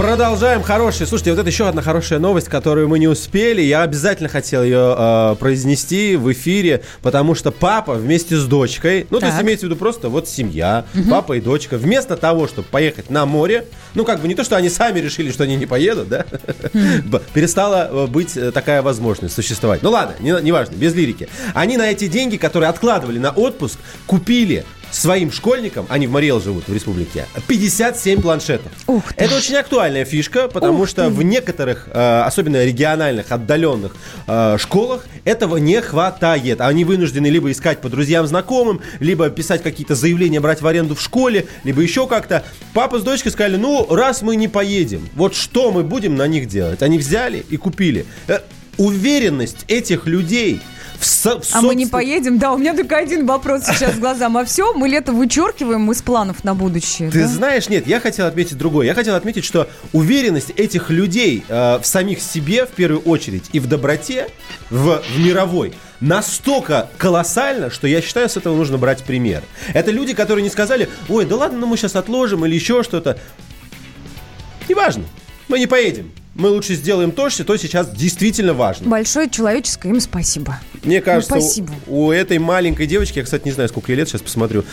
Продолжаем 0.00 0.62
хорошие. 0.62 1.06
Слушайте, 1.06 1.32
вот 1.32 1.40
это 1.40 1.50
еще 1.50 1.68
одна 1.68 1.82
хорошая 1.82 2.20
новость, 2.20 2.48
которую 2.48 2.88
мы 2.88 2.98
не 2.98 3.06
успели. 3.06 3.60
Я 3.60 3.82
обязательно 3.82 4.30
хотел 4.30 4.62
ее 4.62 4.94
э, 4.96 5.36
произнести 5.38 6.16
в 6.16 6.32
эфире, 6.32 6.82
потому 7.02 7.34
что 7.34 7.50
папа 7.50 7.92
вместе 7.92 8.36
с 8.36 8.46
дочкой, 8.46 9.06
ну, 9.10 9.20
так. 9.20 9.28
то 9.28 9.34
есть 9.34 9.42
имеется 9.44 9.66
в 9.66 9.68
виду 9.68 9.78
просто 9.78 10.08
вот 10.08 10.26
семья, 10.26 10.86
угу. 10.94 11.10
папа 11.10 11.34
и 11.34 11.40
дочка, 11.42 11.76
вместо 11.76 12.16
того, 12.16 12.48
чтобы 12.48 12.66
поехать 12.68 13.10
на 13.10 13.26
море, 13.26 13.66
ну, 13.94 14.06
как 14.06 14.22
бы 14.22 14.28
не 14.28 14.34
то, 14.34 14.42
что 14.42 14.56
они 14.56 14.70
сами 14.70 15.00
решили, 15.00 15.30
что 15.30 15.44
они 15.44 15.56
не 15.56 15.66
поедут, 15.66 16.08
да, 16.08 16.24
перестала 17.34 17.90
э, 17.92 18.06
быть 18.06 18.38
э, 18.38 18.52
такая 18.52 18.80
возможность 18.80 19.34
существовать. 19.34 19.82
Ну, 19.82 19.90
ладно, 19.90 20.14
неважно, 20.18 20.76
не 20.76 20.78
без 20.78 20.94
лирики. 20.94 21.28
Они 21.52 21.76
на 21.76 21.90
эти 21.90 22.06
деньги, 22.06 22.38
которые 22.38 22.70
откладывали 22.70 23.18
на 23.18 23.32
отпуск, 23.32 23.78
купили 24.06 24.64
своим 24.90 25.32
школьникам, 25.32 25.86
они 25.88 26.06
в 26.06 26.10
Мариэл 26.10 26.40
живут, 26.40 26.68
в 26.68 26.74
республике, 26.74 27.26
57 27.46 28.20
планшетов. 28.20 28.72
Ух 28.86 29.12
ты. 29.12 29.24
Это 29.24 29.36
очень 29.36 29.56
актуальная 29.56 30.04
фишка, 30.04 30.48
потому 30.48 30.82
Ух 30.82 30.88
что 30.88 31.06
ты. 31.06 31.10
в 31.10 31.22
некоторых, 31.22 31.88
э, 31.92 32.22
особенно 32.22 32.64
региональных, 32.64 33.30
отдаленных 33.30 33.94
э, 34.26 34.56
школах 34.58 35.06
этого 35.24 35.56
не 35.56 35.80
хватает. 35.80 36.60
Они 36.60 36.84
вынуждены 36.84 37.26
либо 37.28 37.50
искать 37.50 37.80
по 37.80 37.88
друзьям, 37.88 38.26
знакомым, 38.26 38.80
либо 38.98 39.30
писать 39.30 39.62
какие-то 39.62 39.94
заявления, 39.94 40.40
брать 40.40 40.60
в 40.60 40.66
аренду 40.66 40.94
в 40.94 41.00
школе, 41.00 41.46
либо 41.64 41.80
еще 41.82 42.06
как-то. 42.06 42.44
Папа 42.74 42.98
с 42.98 43.02
дочкой 43.02 43.32
сказали, 43.32 43.56
ну, 43.56 43.86
раз 43.94 44.22
мы 44.22 44.36
не 44.36 44.48
поедем, 44.48 45.08
вот 45.14 45.34
что 45.34 45.70
мы 45.70 45.82
будем 45.82 46.16
на 46.16 46.26
них 46.26 46.48
делать? 46.48 46.82
Они 46.82 46.98
взяли 46.98 47.44
и 47.48 47.56
купили. 47.56 48.06
Э, 48.28 48.40
уверенность 48.78 49.64
этих 49.68 50.06
людей– 50.06 50.60
в 51.00 51.06
со, 51.06 51.40
в 51.40 51.54
а 51.54 51.62
мы 51.62 51.74
не 51.74 51.86
поедем? 51.86 52.38
Да, 52.38 52.52
у 52.52 52.58
меня 52.58 52.74
только 52.74 52.98
один 52.98 53.26
вопрос 53.26 53.64
сейчас 53.64 53.98
глазам. 53.98 54.36
А 54.36 54.44
все, 54.44 54.74
мы 54.74 54.86
лето 54.86 55.12
вычеркиваем 55.12 55.90
из 55.90 56.02
планов 56.02 56.44
на 56.44 56.54
будущее. 56.54 57.10
Ты 57.10 57.22
да? 57.22 57.26
знаешь, 57.26 57.68
нет, 57.70 57.86
я 57.86 58.00
хотел 58.00 58.26
отметить 58.26 58.58
другое. 58.58 58.86
Я 58.86 58.94
хотел 58.94 59.14
отметить, 59.14 59.44
что 59.44 59.68
уверенность 59.92 60.50
этих 60.50 60.90
людей 60.90 61.42
э, 61.48 61.78
в 61.78 61.86
самих 61.86 62.20
себе, 62.20 62.66
в 62.66 62.70
первую 62.70 63.00
очередь, 63.02 63.44
и 63.52 63.60
в 63.60 63.66
доброте, 63.66 64.28
в, 64.68 65.02
в 65.02 65.18
мировой, 65.18 65.72
настолько 66.00 66.90
колоссально, 66.98 67.70
что 67.70 67.86
я 67.86 68.02
считаю, 68.02 68.28
с 68.28 68.36
этого 68.36 68.54
нужно 68.54 68.76
брать 68.76 69.02
пример. 69.02 69.42
Это 69.72 69.90
люди, 69.90 70.12
которые 70.12 70.42
не 70.42 70.50
сказали, 70.50 70.90
ой, 71.08 71.24
да 71.24 71.36
ладно, 71.36 71.60
ну 71.60 71.66
мы 71.66 71.78
сейчас 71.78 71.96
отложим 71.96 72.44
или 72.44 72.54
еще 72.54 72.82
что-то. 72.82 73.18
Неважно, 74.68 75.04
мы 75.48 75.58
не 75.58 75.66
поедем 75.66 76.12
мы 76.34 76.48
лучше 76.48 76.74
сделаем 76.74 77.12
то, 77.12 77.28
что 77.30 77.56
сейчас 77.56 77.90
действительно 77.90 78.54
важно. 78.54 78.88
Большое 78.88 79.28
человеческое 79.28 79.90
им 79.90 80.00
спасибо. 80.00 80.58
Мне 80.82 81.00
кажется, 81.00 81.34
ну, 81.34 81.40
спасибо. 81.40 81.72
У, 81.86 82.06
у 82.06 82.12
этой 82.12 82.38
маленькой 82.38 82.86
девочки, 82.86 83.18
я, 83.18 83.24
кстати, 83.24 83.44
не 83.44 83.52
знаю, 83.52 83.68
сколько 83.68 83.92
ей 83.92 83.96
лет, 83.96 84.08
сейчас 84.08 84.22
посмотрю, 84.22 84.64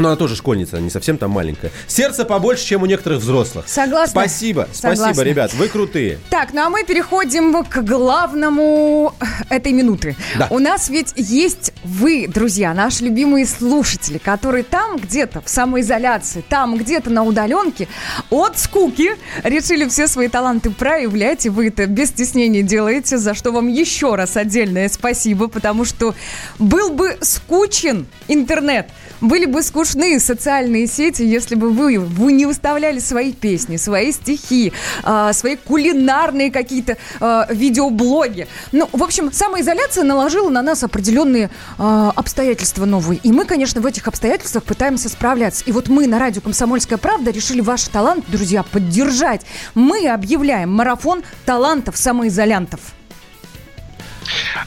но 0.00 0.08
она 0.08 0.16
тоже 0.16 0.36
школьница, 0.36 0.80
не 0.80 0.90
совсем 0.90 1.18
там 1.18 1.30
маленькая. 1.30 1.70
Сердце 1.86 2.24
побольше, 2.24 2.64
чем 2.64 2.82
у 2.82 2.86
некоторых 2.86 3.20
взрослых. 3.20 3.68
Согласна. 3.68 4.10
Спасибо, 4.10 4.68
Согласна. 4.72 5.06
спасибо, 5.06 5.22
ребят, 5.22 5.54
вы 5.54 5.68
крутые. 5.68 6.18
Так, 6.30 6.52
ну 6.52 6.62
а 6.62 6.70
мы 6.70 6.84
переходим 6.84 7.64
к 7.64 7.82
главному 7.82 9.14
этой 9.48 9.72
минуты. 9.72 10.16
Да. 10.38 10.48
У 10.50 10.58
нас 10.58 10.88
ведь 10.88 11.12
есть 11.16 11.72
вы, 11.84 12.26
друзья, 12.28 12.72
наши 12.74 13.04
любимые 13.04 13.46
слушатели, 13.46 14.18
которые 14.18 14.64
там 14.64 14.96
где-то 14.96 15.42
в 15.42 15.48
самоизоляции, 15.48 16.42
там 16.48 16.76
где-то 16.76 17.10
на 17.10 17.24
удаленке 17.24 17.88
от 18.30 18.58
скуки 18.58 19.10
решили 19.44 19.88
все 19.88 20.06
свои 20.06 20.28
таланты 20.28 20.70
проявлять, 20.70 21.46
и 21.46 21.50
вы 21.50 21.68
это 21.68 21.86
без 21.86 22.08
стеснения 22.08 22.62
делаете, 22.62 23.18
за 23.18 23.34
что 23.34 23.52
вам 23.52 23.68
еще 23.68 24.14
раз 24.14 24.36
отдельное 24.36 24.88
спасибо, 24.88 25.48
потому 25.48 25.84
что 25.84 26.14
был 26.58 26.90
бы 26.90 27.18
скучен 27.20 28.06
интернет, 28.28 28.88
были 29.20 29.44
бы 29.44 29.62
скучны 29.62 29.89
социальные 30.18 30.86
сети, 30.86 31.22
если 31.22 31.54
бы 31.54 31.70
вы, 31.70 31.98
вы 31.98 32.32
не 32.32 32.46
выставляли 32.46 32.98
свои 32.98 33.32
песни, 33.32 33.76
свои 33.76 34.12
стихи, 34.12 34.72
э, 35.04 35.30
свои 35.32 35.56
кулинарные 35.56 36.50
какие-то 36.50 36.96
э, 37.20 37.42
видеоблоги. 37.50 38.46
Ну, 38.72 38.88
в 38.92 39.02
общем, 39.02 39.32
самоизоляция 39.32 40.04
наложила 40.04 40.50
на 40.50 40.62
нас 40.62 40.82
определенные 40.82 41.50
э, 41.78 42.10
обстоятельства 42.14 42.84
новые. 42.84 43.20
И 43.22 43.32
мы, 43.32 43.44
конечно, 43.44 43.80
в 43.80 43.86
этих 43.86 44.08
обстоятельствах 44.08 44.64
пытаемся 44.64 45.08
справляться. 45.08 45.64
И 45.66 45.72
вот 45.72 45.88
мы 45.88 46.06
на 46.06 46.18
радио 46.18 46.40
«Комсомольская 46.40 46.98
правда» 46.98 47.30
решили 47.30 47.60
ваш 47.60 47.84
талант, 47.84 48.24
друзья, 48.28 48.62
поддержать. 48.62 49.42
Мы 49.74 50.08
объявляем 50.08 50.72
марафон 50.72 51.22
талантов 51.44 51.96
самоизолянтов. 51.96 52.80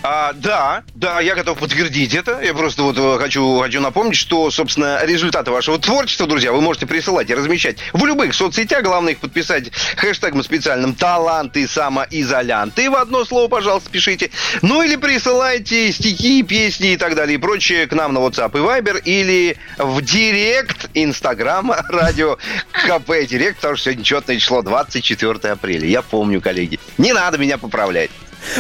А, 0.01 0.33
да, 0.33 0.83
да, 0.95 1.19
я 1.19 1.35
готов 1.35 1.59
подтвердить 1.59 2.13
это. 2.13 2.41
Я 2.41 2.53
просто 2.53 2.83
вот 2.83 2.97
э, 2.97 3.17
хочу, 3.19 3.59
хочу 3.59 3.81
напомнить, 3.81 4.15
что, 4.15 4.49
собственно, 4.51 5.03
результаты 5.03 5.51
вашего 5.51 5.79
творчества, 5.79 6.27
друзья, 6.27 6.51
вы 6.51 6.61
можете 6.61 6.85
присылать 6.85 7.29
и 7.29 7.35
размещать 7.35 7.77
в 7.93 8.05
любых 8.05 8.33
соцсетях. 8.33 8.83
Главное 8.83 9.13
их 9.13 9.19
подписать 9.19 9.71
хэштегом 9.97 10.43
специальным 10.43 10.95
«Таланты 10.95 11.67
самоизолянты». 11.67 12.89
В 12.89 12.95
одно 12.95 13.25
слово, 13.25 13.47
пожалуйста, 13.47 13.89
пишите. 13.89 14.31
Ну 14.61 14.81
или 14.81 14.95
присылайте 14.95 15.91
стихи, 15.91 16.43
песни 16.43 16.93
и 16.93 16.97
так 16.97 17.15
далее 17.15 17.35
и 17.35 17.37
прочее 17.37 17.87
к 17.87 17.93
нам 17.93 18.13
на 18.13 18.19
WhatsApp 18.19 18.51
и 18.53 18.61
Viber 18.61 19.01
или 19.03 19.57
в 19.77 20.01
директ 20.01 20.89
Инстаграма 20.93 21.83
радио 21.89 22.37
КП 22.71 23.11
Директ, 23.27 23.57
потому 23.57 23.75
что 23.75 23.85
сегодня 23.85 24.03
четное 24.03 24.37
число 24.37 24.61
24 24.61 25.51
апреля. 25.51 25.87
Я 25.87 26.01
помню, 26.01 26.41
коллеги. 26.41 26.79
Не 26.97 27.13
надо 27.13 27.37
меня 27.37 27.57
поправлять. 27.57 28.11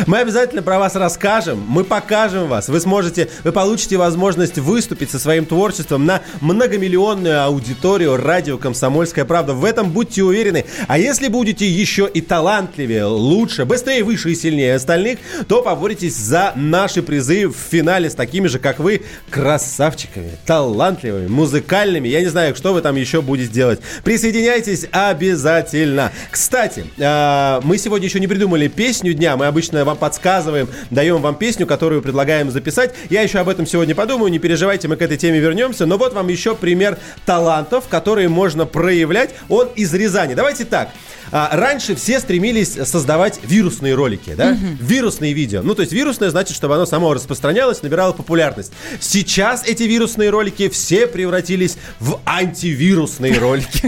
Мы 0.07 0.19
обязательно 0.19 0.61
про 0.61 0.79
вас 0.79 0.95
расскажем, 0.95 1.63
мы 1.67 1.83
покажем 1.83 2.47
вас. 2.47 2.69
Вы 2.69 2.79
сможете, 2.79 3.29
вы 3.43 3.51
получите 3.51 3.97
возможность 3.97 4.57
выступить 4.57 5.11
со 5.11 5.19
своим 5.19 5.45
творчеством 5.45 6.05
на 6.05 6.21
многомиллионную 6.41 7.43
аудиторию 7.43 8.17
радио 8.17 8.57
«Комсомольская 8.57 9.25
правда». 9.25 9.53
В 9.53 9.65
этом 9.65 9.91
будьте 9.91 10.23
уверены. 10.23 10.65
А 10.87 10.97
если 10.97 11.27
будете 11.27 11.67
еще 11.67 12.09
и 12.11 12.21
талантливее, 12.21 13.05
лучше, 13.05 13.65
быстрее, 13.65 14.03
выше 14.03 14.31
и 14.31 14.35
сильнее 14.35 14.75
остальных, 14.75 15.19
то 15.47 15.61
поборитесь 15.61 16.15
за 16.15 16.53
наши 16.55 17.01
призы 17.01 17.47
в 17.47 17.55
финале 17.55 18.09
с 18.09 18.15
такими 18.15 18.47
же, 18.47 18.59
как 18.59 18.79
вы, 18.79 19.01
красавчиками, 19.29 20.31
талантливыми, 20.45 21.27
музыкальными. 21.27 22.07
Я 22.07 22.21
не 22.21 22.27
знаю, 22.27 22.55
что 22.55 22.73
вы 22.73 22.81
там 22.81 22.95
еще 22.95 23.21
будете 23.21 23.51
делать. 23.51 23.79
Присоединяйтесь 24.03 24.85
обязательно. 24.91 26.11
Кстати, 26.31 26.85
а, 26.99 27.59
мы 27.63 27.77
сегодня 27.77 28.07
еще 28.07 28.19
не 28.19 28.27
придумали 28.27 28.67
песню 28.67 29.13
дня. 29.13 29.37
Мы 29.37 29.45
обычно 29.45 29.63
обычно 29.63 29.82
вам 29.83 29.97
подсказываем, 29.97 30.67
даем 30.89 31.21
вам 31.21 31.35
песню, 31.35 31.67
которую 31.67 32.01
предлагаем 32.01 32.51
записать. 32.51 32.93
Я 33.09 33.21
еще 33.21 33.39
об 33.39 33.49
этом 33.49 33.65
сегодня 33.65 33.95
подумаю, 33.95 34.31
не 34.31 34.39
переживайте, 34.39 34.87
мы 34.87 34.95
к 34.95 35.01
этой 35.01 35.17
теме 35.17 35.39
вернемся. 35.39 35.85
Но 35.85 35.97
вот 35.97 36.13
вам 36.13 36.27
еще 36.27 36.55
пример 36.55 36.97
талантов, 37.25 37.87
которые 37.87 38.29
можно 38.29 38.65
проявлять. 38.65 39.31
Он 39.49 39.67
из 39.75 39.93
Рязани. 39.93 40.33
Давайте 40.33 40.65
так. 40.65 40.89
А, 41.35 41.49
раньше 41.51 41.95
все 41.95 42.19
стремились 42.19 42.73
создавать 42.73 43.39
вирусные 43.43 43.95
ролики, 43.95 44.35
да? 44.35 44.51
Угу. 44.51 44.85
Вирусные 44.85 45.33
видео. 45.33 45.63
Ну, 45.63 45.73
то 45.73 45.81
есть 45.81 45.91
вирусное 45.91 46.29
значит, 46.29 46.55
чтобы 46.55 46.75
оно 46.75 46.85
само 46.85 47.11
распространялось, 47.11 47.81
набирало 47.81 48.13
популярность. 48.13 48.71
Сейчас 48.99 49.63
эти 49.65 49.81
вирусные 49.81 50.29
ролики 50.29 50.69
все 50.69 51.07
превратились 51.07 51.77
в 51.99 52.19
антивирусные 52.23 53.39
ролики. 53.39 53.81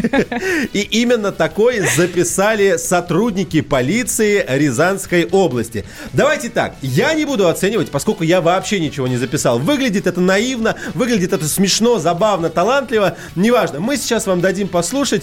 И 0.74 0.80
именно 0.80 1.32
такой 1.32 1.82
записали 1.96 2.78
сотрудники 2.78 3.62
полиции 3.62 4.44
Рязанской 4.50 5.26
области. 5.26 5.86
Давайте 6.14 6.50
так, 6.50 6.74
я 6.82 7.14
не 7.14 7.26
буду 7.26 7.48
оценивать, 7.48 7.92
поскольку 7.92 8.24
я 8.24 8.42
вообще 8.42 8.80
ничего 8.80 9.08
не 9.08 9.18
записал. 9.18 9.60
Выглядит 9.60 10.08
это 10.08 10.20
наивно, 10.20 10.78
выглядит 10.96 11.32
это 11.32 11.48
смешно, 11.48 12.00
забавно, 12.00 12.50
талантливо, 12.50 13.18
неважно. 13.36 13.80
Мы 13.80 13.98
сейчас 13.98 14.26
вам 14.26 14.42
дадим 14.42 14.68
послушать. 14.68 15.22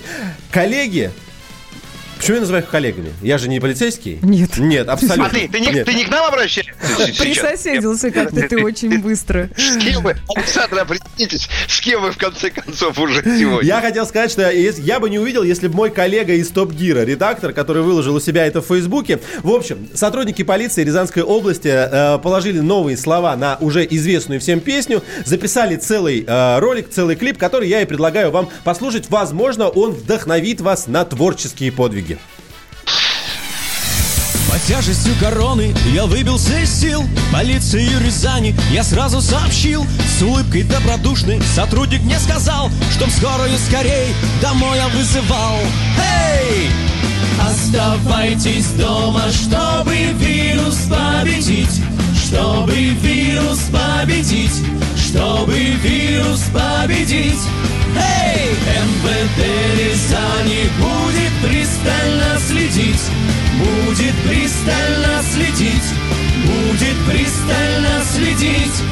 Коллеги, 0.52 1.10
Почему 2.22 2.36
я 2.36 2.40
называю 2.42 2.62
их 2.62 2.70
коллегами? 2.70 3.12
Я 3.20 3.36
же 3.36 3.48
не 3.48 3.58
полицейский? 3.58 4.20
Нет. 4.22 4.56
Нет, 4.56 4.88
абсолютно. 4.88 5.26
А 5.26 5.28
ты, 5.28 5.48
ты, 5.48 5.58
не, 5.58 5.82
ты 5.82 5.92
не 5.92 6.04
к 6.04 6.08
нам 6.08 6.24
обращаешься? 6.26 6.72
Присоседился 7.20 8.12
как-то 8.12 8.48
ты 8.48 8.62
очень 8.62 9.00
быстро. 9.00 9.50
С 9.56 9.76
кем 9.78 10.04
вы, 10.04 10.14
Александр, 10.36 10.78
определитесь, 10.78 11.48
с 11.66 11.80
кем 11.80 12.00
вы 12.00 12.12
в 12.12 12.16
конце 12.16 12.50
концов 12.50 12.96
уже 13.00 13.24
сегодня? 13.24 13.66
Я 13.66 13.80
хотел 13.80 14.06
сказать, 14.06 14.30
что 14.30 14.48
я 14.52 15.00
бы 15.00 15.10
не 15.10 15.18
увидел, 15.18 15.42
если 15.42 15.66
бы 15.66 15.74
мой 15.74 15.90
коллега 15.90 16.34
из 16.34 16.48
Топ 16.50 16.70
Гира, 16.70 17.00
редактор, 17.00 17.52
который 17.52 17.82
выложил 17.82 18.14
у 18.14 18.20
себя 18.20 18.46
это 18.46 18.62
в 18.62 18.66
Фейсбуке. 18.66 19.18
В 19.42 19.50
общем, 19.50 19.88
сотрудники 19.92 20.44
полиции 20.44 20.84
Рязанской 20.84 21.24
области 21.24 21.66
э, 21.66 22.18
положили 22.20 22.60
новые 22.60 22.98
слова 22.98 23.34
на 23.34 23.56
уже 23.58 23.84
известную 23.84 24.38
всем 24.38 24.60
песню, 24.60 25.02
записали 25.24 25.74
целый 25.74 26.24
э, 26.24 26.58
ролик, 26.60 26.88
целый 26.88 27.16
клип, 27.16 27.36
который 27.36 27.68
я 27.68 27.82
и 27.82 27.84
предлагаю 27.84 28.30
вам 28.30 28.48
послушать. 28.62 29.10
Возможно, 29.10 29.68
он 29.68 29.90
вдохновит 29.90 30.60
вас 30.60 30.86
на 30.86 31.04
творческие 31.04 31.72
подвиги. 31.72 32.11
Под 34.52 34.60
тяжестью 34.64 35.14
короны 35.18 35.74
я 35.94 36.04
выбился 36.04 36.58
из 36.58 36.70
сил. 36.78 37.02
Полиции 37.32 37.88
Рязани 38.04 38.54
я 38.70 38.84
сразу 38.84 39.22
сообщил. 39.22 39.86
С 40.18 40.20
улыбкой 40.20 40.64
добродушный 40.64 41.40
сотрудник 41.54 42.02
мне 42.02 42.18
сказал 42.18 42.70
Чтоб 42.94 43.08
скорую 43.08 43.56
скорей 43.66 44.14
домой 44.42 44.76
я 44.76 44.88
вызывал. 44.88 45.56
Эй! 45.98 46.68
Оставайтесь 47.40 48.66
дома, 48.72 49.22
чтобы 49.32 49.96
вирус 50.18 50.80
победить. 50.86 51.80
Чтобы 52.22 52.74
вирус 52.74 53.58
победить. 53.72 54.62
Чтобы 54.98 55.56
вирус 55.82 56.42
победить. 56.52 57.40
Эй! 57.96 58.50
МВД 58.84 59.38
Рязани 59.78 60.68
будет 60.78 61.32
пристально 61.42 62.41
следить. 62.72 63.10
Будет 63.58 64.14
пристально 64.26 65.22
следить. 65.22 65.92
Будет 66.46 66.96
пристально 67.06 68.02
следить. 68.04 68.82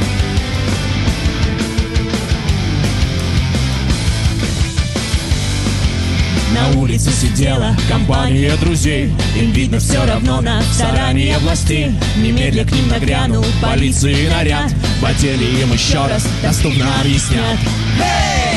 На 6.52 6.78
улице 6.78 7.10
сидела 7.10 7.74
компания 7.88 8.54
друзей. 8.56 9.12
Им 9.36 9.52
видно 9.52 9.78
все 9.78 10.04
равно 10.04 10.40
на 10.40 10.60
старания 10.62 11.38
властей 11.38 11.92
Немедля 12.16 12.64
к 12.64 12.72
ним 12.72 12.88
нагрянул 12.88 13.44
полиции 13.62 14.28
наряд. 14.28 14.72
Потели 15.00 15.62
им 15.62 15.72
еще 15.72 16.06
раз 16.06 16.26
доступно 16.42 16.86
объяснят. 17.00 17.58
Эй! 17.98 18.49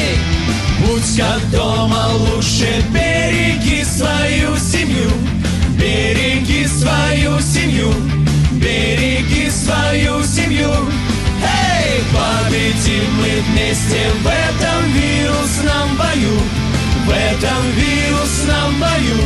Будь 0.85 1.17
как 1.17 1.49
дома, 1.51 2.09
лучше 2.13 2.83
береги 2.89 3.83
свою 3.83 4.57
семью. 4.57 5.09
Береги 5.77 6.67
свою 6.67 7.39
семью. 7.39 7.93
Береги 8.53 9.49
свою 9.49 10.23
семью. 10.23 10.71
Эй! 11.41 12.03
Победим 12.13 13.13
мы 13.17 13.41
вместе 13.49 14.09
в 14.21 14.27
этом 14.27 14.91
вирусном 14.93 15.97
бою. 15.97 16.39
В 17.05 17.09
этом 17.09 17.71
вирусном 17.75 18.79
бою. 18.79 19.21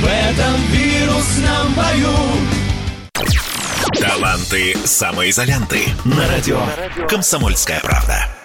В 0.00 0.06
этом 0.06 0.56
вирусном 0.72 1.74
бою. 1.74 2.16
Таланты 4.00 4.76
самоизолянты 4.84 5.80
на 6.04 6.28
радио 6.28 6.60
«Комсомольская 7.08 7.80
правда». 7.80 8.35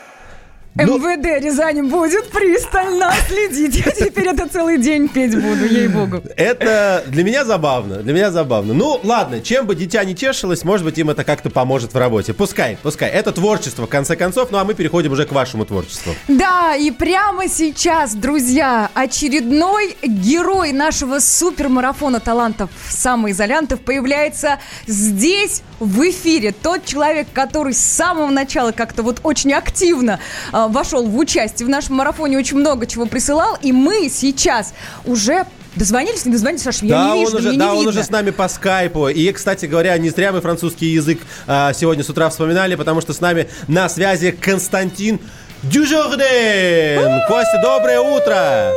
Ну- 0.85 0.97
МВД 0.97 1.43
Рязани 1.43 1.81
будет 1.81 2.29
пристально 2.29 3.11
следить. 3.27 3.83
Я 3.85 3.91
теперь 3.91 4.27
это 4.27 4.47
целый 4.47 4.77
день 4.77 5.07
петь 5.07 5.35
буду, 5.35 5.65
ей-богу. 5.65 6.21
Это 6.35 7.03
для 7.07 7.23
меня 7.23 7.45
забавно, 7.45 7.97
для 7.97 8.13
меня 8.13 8.31
забавно. 8.31 8.73
Ну, 8.73 9.00
ладно, 9.03 9.41
чем 9.41 9.65
бы 9.65 9.75
дитя 9.75 10.03
не 10.03 10.15
тешилось, 10.15 10.63
может 10.63 10.85
быть, 10.85 10.97
им 10.97 11.09
это 11.09 11.23
как-то 11.23 11.50
поможет 11.50 11.93
в 11.93 11.97
работе. 11.97 12.33
Пускай, 12.33 12.77
пускай. 12.81 13.09
Это 13.09 13.31
творчество, 13.31 13.85
в 13.85 13.89
конце 13.89 14.15
концов, 14.15 14.51
ну 14.51 14.57
а 14.57 14.63
мы 14.63 14.73
переходим 14.73 15.11
уже 15.11 15.25
к 15.25 15.31
вашему 15.31 15.65
творчеству. 15.65 16.13
Да, 16.27 16.75
и 16.75 16.91
прямо 16.91 17.47
сейчас, 17.47 18.13
друзья, 18.15 18.89
очередной 18.93 19.95
герой 20.03 20.71
нашего 20.71 21.19
супермарафона 21.19 22.19
талантов 22.19 22.69
самоизолянтов 22.89 23.81
появляется 23.81 24.59
здесь, 24.88 25.61
в 25.81 26.09
эфире. 26.09 26.53
Тот 26.53 26.85
человек, 26.85 27.27
который 27.33 27.73
с 27.73 27.81
самого 27.81 28.29
начала 28.29 28.71
как-то 28.71 29.03
вот 29.03 29.19
очень 29.23 29.51
активно 29.51 30.19
а, 30.51 30.67
вошел 30.67 31.06
в 31.06 31.17
участие 31.17 31.65
в 31.65 31.69
нашем 31.69 31.95
марафоне, 31.95 32.38
очень 32.38 32.58
много 32.58 32.86
чего 32.86 33.06
присылал, 33.08 33.58
и 33.62 33.71
мы 33.71 34.08
сейчас 34.10 34.73
уже 35.06 35.45
Дозвонились, 35.73 36.25
не 36.25 36.34
дозвонились, 36.34 36.63
Саша, 36.63 36.86
я 36.86 36.97
да, 36.97 37.13
не 37.15 37.21
вижу, 37.21 37.32
он 37.32 37.38
уже, 37.38 37.53
да, 37.53 37.65
не 37.65 37.71
он 37.71 37.75
видно. 37.77 37.89
уже 37.91 38.03
с 38.03 38.10
нами 38.10 38.32
по 38.32 38.49
скайпу. 38.49 39.08
И, 39.08 39.32
кстати 39.32 39.67
говоря, 39.67 39.97
не 39.97 40.10
зря 40.10 40.34
мы 40.34 40.41
французский 40.41 40.88
язык 40.88 41.21
а, 41.47 41.71
сегодня 41.71 42.03
с 42.03 42.10
утра 42.10 42.29
вспоминали, 42.29 42.75
потому 42.75 42.99
что 42.99 43.13
с 43.13 43.21
нами 43.21 43.47
на 43.69 43.88
связи 43.88 44.32
Константин 44.32 45.21
Дюжорден. 45.63 47.21
Костя, 47.29 47.62
доброе 47.63 48.01
утро. 48.01 48.73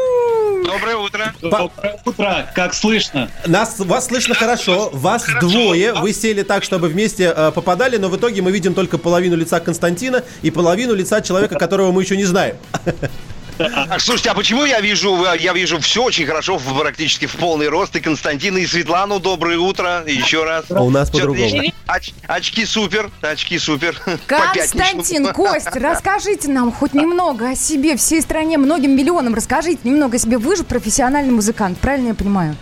Доброе 0.64 0.96
утро. 0.96 1.34
Доброе 1.42 2.00
утро, 2.06 2.50
как 2.54 2.72
слышно? 2.72 3.30
Нас, 3.46 3.78
вас 3.78 4.06
слышно 4.06 4.34
хорошо, 4.34 4.88
вас 4.92 5.26
двое, 5.40 5.92
вы 5.92 6.12
сели 6.14 6.42
так, 6.42 6.64
чтобы 6.64 6.88
вместе 6.88 7.34
э, 7.36 7.52
попадали, 7.54 7.98
но 7.98 8.08
в 8.08 8.16
итоге 8.16 8.40
мы 8.40 8.50
видим 8.50 8.72
только 8.72 8.96
половину 8.96 9.36
лица 9.36 9.60
Константина 9.60 10.24
и 10.40 10.50
половину 10.50 10.94
лица 10.94 11.20
человека, 11.20 11.58
которого 11.58 11.92
мы 11.92 12.02
еще 12.02 12.16
не 12.16 12.24
знаем. 12.24 12.56
А, 13.58 13.98
слушайте, 13.98 14.30
а 14.30 14.34
почему 14.34 14.64
я 14.64 14.80
вижу, 14.80 15.24
э, 15.24 15.38
я 15.38 15.52
вижу 15.52 15.78
все 15.78 16.02
очень 16.02 16.26
хорошо, 16.26 16.58
практически 16.58 17.26
в 17.26 17.36
полный 17.36 17.68
рост. 17.68 17.94
И 17.94 18.00
Константина, 18.00 18.58
и 18.58 18.66
Светлану, 18.66 19.20
доброе 19.20 19.58
утро. 19.58 20.02
Еще 20.06 20.44
раз. 20.44 20.64
А 20.70 20.82
у 20.82 20.90
нас 20.90 21.10
по-другому. 21.10 21.62
Оч- 21.86 22.14
очки 22.26 22.66
супер, 22.66 23.10
очки 23.20 23.58
супер. 23.58 23.96
Константин. 24.26 25.32
Кость, 25.32 25.74
расскажите 25.74 26.48
нам 26.48 26.72
хоть 26.72 26.94
немного 26.94 27.50
о 27.50 27.54
себе, 27.54 27.96
всей 27.96 28.22
стране, 28.22 28.58
многим 28.58 28.96
миллионам. 28.96 29.34
Расскажите 29.34 29.80
немного 29.84 30.16
о 30.16 30.18
себе. 30.18 30.38
Вы 30.38 30.56
же 30.56 30.64
профессиональный 30.64 31.32
музыкант, 31.32 31.78
правильно 31.78 32.08
я 32.08 32.14
понимаю? 32.14 32.56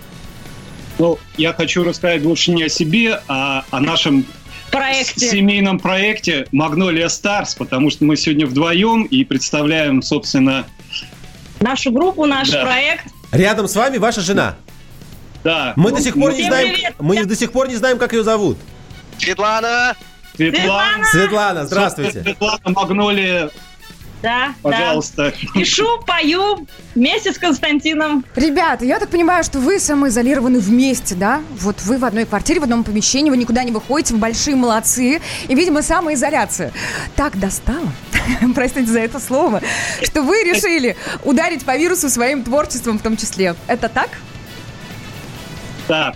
Ну, 0.98 1.18
я 1.38 1.54
хочу 1.54 1.84
рассказать 1.84 2.22
больше 2.22 2.52
не 2.52 2.64
о 2.64 2.68
себе, 2.68 3.22
а 3.26 3.64
о 3.70 3.80
нашем 3.80 4.26
проекте. 4.70 5.30
семейном 5.30 5.78
проекте 5.78 6.46
«Магнолия 6.52 7.08
Старс», 7.08 7.54
потому 7.54 7.90
что 7.90 8.04
мы 8.04 8.16
сегодня 8.16 8.46
вдвоем 8.46 9.04
и 9.04 9.24
представляем, 9.24 10.02
собственно, 10.02 10.66
Нашу 11.62 11.92
группу, 11.92 12.26
наш 12.26 12.50
Да. 12.50 12.62
проект. 12.64 13.06
Рядом 13.30 13.68
с 13.68 13.76
вами 13.76 13.98
ваша 13.98 14.20
жена. 14.20 14.56
да, 15.44 15.72
Мы 15.76 15.92
до 15.92 16.00
сих 16.00 16.14
пор 16.14 16.32
не 16.32 16.42
знаем, 16.44 16.74
привет. 16.74 16.94
мы 16.98 17.24
до 17.24 17.36
сих 17.36 17.52
пор 17.52 17.68
не 17.68 17.76
знаем, 17.76 17.98
как 17.98 18.12
ее 18.12 18.22
зовут. 18.24 18.58
Светлана, 19.18 19.94
Светлана. 20.36 21.04
Светлана, 21.04 21.66
здравствуйте. 21.66 22.22
Светлана 22.22 22.58
Магнолия, 22.66 23.50
Да, 24.22 24.54
пожалуйста. 24.62 25.32
да. 25.32 25.60
Пишу, 25.60 25.86
пою 26.06 26.66
вместе 26.94 27.32
с 27.32 27.38
Константином. 27.38 28.24
Ребята, 28.36 28.84
я 28.84 29.00
так 29.00 29.08
понимаю, 29.08 29.42
что 29.42 29.58
вы 29.58 29.80
самоизолированы 29.80 30.60
вместе, 30.60 31.14
да? 31.14 31.42
Вот 31.50 31.82
вы 31.82 31.98
в 31.98 32.04
одной 32.04 32.24
квартире, 32.24 32.60
в 32.60 32.62
одном 32.62 32.84
помещении, 32.84 33.30
вы 33.30 33.36
никуда 33.36 33.64
не 33.64 33.72
выходите, 33.72 34.14
вы 34.14 34.20
большие 34.20 34.54
молодцы. 34.54 35.20
И, 35.48 35.54
видимо, 35.54 35.82
самоизоляция 35.82 36.72
так 37.16 37.38
достала, 37.38 37.92
простите 38.54 38.90
за 38.90 39.00
это 39.00 39.18
слово, 39.18 39.60
что 40.02 40.22
вы 40.22 40.44
решили 40.44 40.96
ударить 41.24 41.64
по 41.64 41.76
вирусу 41.76 42.08
своим 42.08 42.44
творчеством 42.44 42.98
в 42.98 43.02
том 43.02 43.16
числе. 43.16 43.56
Это 43.66 43.88
так? 43.88 44.10
Да. 45.88 46.14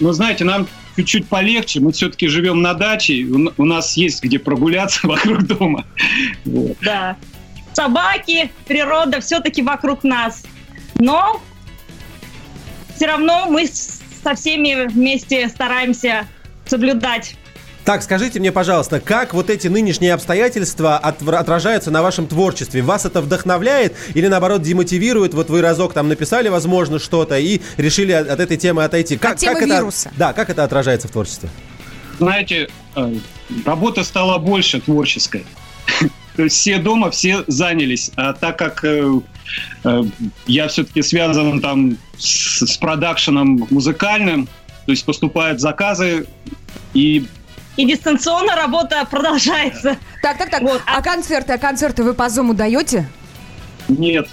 Ну, 0.00 0.12
знаете, 0.12 0.44
нам 0.44 0.68
чуть-чуть 0.96 1.28
полегче. 1.28 1.80
Мы 1.80 1.92
все-таки 1.92 2.28
живем 2.28 2.62
на 2.62 2.74
даче. 2.74 3.24
У 3.56 3.64
нас 3.64 3.96
есть 3.96 4.22
где 4.22 4.38
прогуляться 4.38 5.00
вокруг 5.06 5.44
дома. 5.44 5.84
Вот. 6.44 6.76
Да. 6.82 7.16
Собаки, 7.72 8.50
природа 8.66 9.20
все-таки 9.20 9.62
вокруг 9.62 10.04
нас. 10.04 10.44
Но 10.98 11.40
все 12.94 13.06
равно 13.06 13.46
мы 13.48 13.66
со 13.66 14.34
всеми 14.34 14.86
вместе 14.86 15.48
стараемся 15.48 16.28
соблюдать. 16.66 17.36
Так, 17.84 18.02
скажите 18.04 18.38
мне, 18.38 18.52
пожалуйста, 18.52 19.00
как 19.00 19.34
вот 19.34 19.50
эти 19.50 19.66
нынешние 19.66 20.14
обстоятельства 20.14 21.00
отвра- 21.02 21.38
отражаются 21.38 21.90
на 21.90 22.00
вашем 22.00 22.28
творчестве? 22.28 22.80
Вас 22.80 23.04
это 23.06 23.20
вдохновляет 23.20 23.96
или 24.14 24.28
наоборот 24.28 24.62
демотивирует? 24.62 25.34
Вот 25.34 25.50
вы 25.50 25.62
разок 25.62 25.92
там 25.92 26.08
написали, 26.08 26.48
возможно, 26.48 27.00
что-то 27.00 27.38
и 27.38 27.60
решили 27.76 28.12
от, 28.12 28.28
от 28.28 28.38
этой 28.38 28.56
темы 28.56 28.84
отойти. 28.84 29.16
Как, 29.16 29.36
темы 29.36 29.54
как 29.54 29.62
это, 29.64 29.74
вируса. 29.74 30.12
Да, 30.16 30.32
как 30.32 30.48
это 30.48 30.62
отражается 30.62 31.08
в 31.08 31.10
творчестве? 31.10 31.48
Знаете, 32.18 32.68
э, 32.94 33.14
работа 33.66 34.04
стала 34.04 34.38
больше 34.38 34.80
творческой. 34.80 35.44
То 36.36 36.44
есть 36.44 36.56
все 36.56 36.78
дома, 36.78 37.10
все 37.10 37.42
занялись. 37.48 38.12
А 38.14 38.32
так 38.32 38.58
как 38.58 38.84
э, 38.84 39.10
э, 39.82 40.02
я 40.46 40.68
все-таки 40.68 41.02
связан 41.02 41.60
там 41.60 41.98
с, 42.16 42.64
с 42.64 42.76
продакшеном 42.76 43.66
музыкальным, 43.70 44.46
то 44.86 44.92
есть 44.92 45.04
поступают 45.04 45.60
заказы, 45.60 46.26
и 46.94 47.26
И 47.76 47.86
дистанционно 47.86 48.54
работа 48.54 49.06
продолжается. 49.10 49.96
Так, 50.22 50.38
так, 50.38 50.50
так. 50.50 50.62
Вот. 50.62 50.82
А 50.86 51.00
концерты, 51.02 51.54
а 51.54 51.58
концерты 51.58 52.02
вы 52.02 52.14
по 52.14 52.28
зуму 52.28 52.54
даете? 52.54 53.08
нет, 53.88 54.28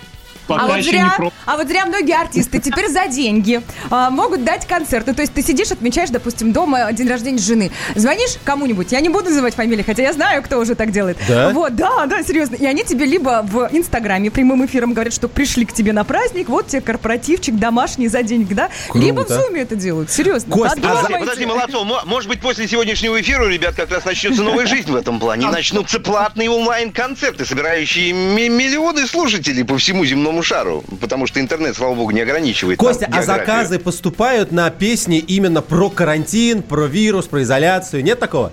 Пока 0.50 0.64
А 0.64 0.68
вот, 0.68 0.78
еще 0.78 0.90
зря, 0.90 1.16
не 1.20 1.32
а 1.46 1.58
вот 1.58 1.68
зря 1.68 1.86
многие 1.86 2.20
артисты 2.20 2.60
теперь 2.60 2.90
за 2.90 3.08
деньги 3.08 3.62
а, 3.92 4.10
могут 4.10 4.44
дать 4.44 4.66
концерты. 4.66 5.14
То 5.14 5.22
есть 5.22 5.32
ты 5.34 5.44
сидишь, 5.44 5.72
отмечаешь, 5.72 6.10
допустим, 6.10 6.52
дома 6.52 6.92
день 6.92 7.08
рождения 7.08 7.38
жены. 7.38 7.72
Звонишь 7.96 8.32
кому-нибудь, 8.44 8.92
я 8.92 9.00
не 9.00 9.10
буду 9.10 9.30
называть 9.30 9.54
фамилии, 9.54 9.84
хотя 9.84 10.02
я 10.02 10.12
знаю, 10.12 10.42
кто 10.42 10.58
уже 10.58 10.74
так 10.74 10.92
делает. 10.92 11.18
Да? 11.28 11.52
Вот, 11.52 11.76
да, 11.76 12.08
да, 12.08 12.24
серьезно. 12.24 12.56
И 12.56 12.66
они 12.66 12.84
тебе 12.84 13.06
либо 13.06 13.46
в 13.48 13.70
Инстаграме 13.72 14.32
прямым 14.32 14.66
эфиром 14.66 14.94
говорят, 14.94 15.14
что 15.14 15.28
пришли 15.28 15.66
к 15.66 15.74
тебе 15.74 15.94
на 15.94 16.04
праздник, 16.04 16.50
вот 16.50 16.68
тебе 16.68 16.82
корпоративчик 16.82 17.56
домашний 17.56 18.08
за 18.08 18.24
деньги, 18.24 18.56
да? 18.56 18.70
Круто. 18.88 19.06
Либо 19.06 19.26
в 19.26 19.30
Зуме 19.30 19.62
это 19.62 19.76
делают, 19.76 20.10
серьезно. 20.10 20.52
Кость, 20.52 20.78
а 20.82 21.02
за-. 21.04 21.20
Подожди, 21.20 21.46
Молодцов, 21.46 21.86
мо- 21.86 22.02
может 22.06 22.28
быть, 22.28 22.42
после 22.42 22.68
сегодняшнего 22.68 23.22
эфира, 23.22 23.46
ребят, 23.48 23.76
как 23.76 23.92
раз 23.92 24.04
начнется 24.04 24.42
новая 24.42 24.66
жизнь 24.66 24.92
в 24.92 24.96
этом 24.96 25.20
плане. 25.20 25.46
И 25.46 25.50
начнутся 25.50 26.00
платные 26.00 26.50
онлайн-концерты, 26.50 27.46
собирающие 27.46 28.14
ми- 28.14 28.50
миллионы 28.50 29.06
слушателей 29.06 29.64
по 29.64 29.78
всему 29.78 30.06
земному 30.06 30.39
шару. 30.44 30.84
Потому 31.02 31.28
что 31.28 31.40
интернет, 31.40 31.76
слава 31.76 31.96
богу, 31.96 32.12
не 32.12 32.22
ограничивает. 32.22 32.80
Костя, 32.80 33.08
а 33.12 33.24
заказы 33.24 33.80
поступают 33.80 34.52
на 34.52 34.70
песни 34.70 35.20
именно 35.20 35.62
про 35.62 35.90
карантин, 35.90 36.62
про 36.62 36.86
вирус, 36.86 37.28
про 37.28 37.44
изоляцию? 37.44 38.04
Нет 38.04 38.20
такого? 38.20 38.52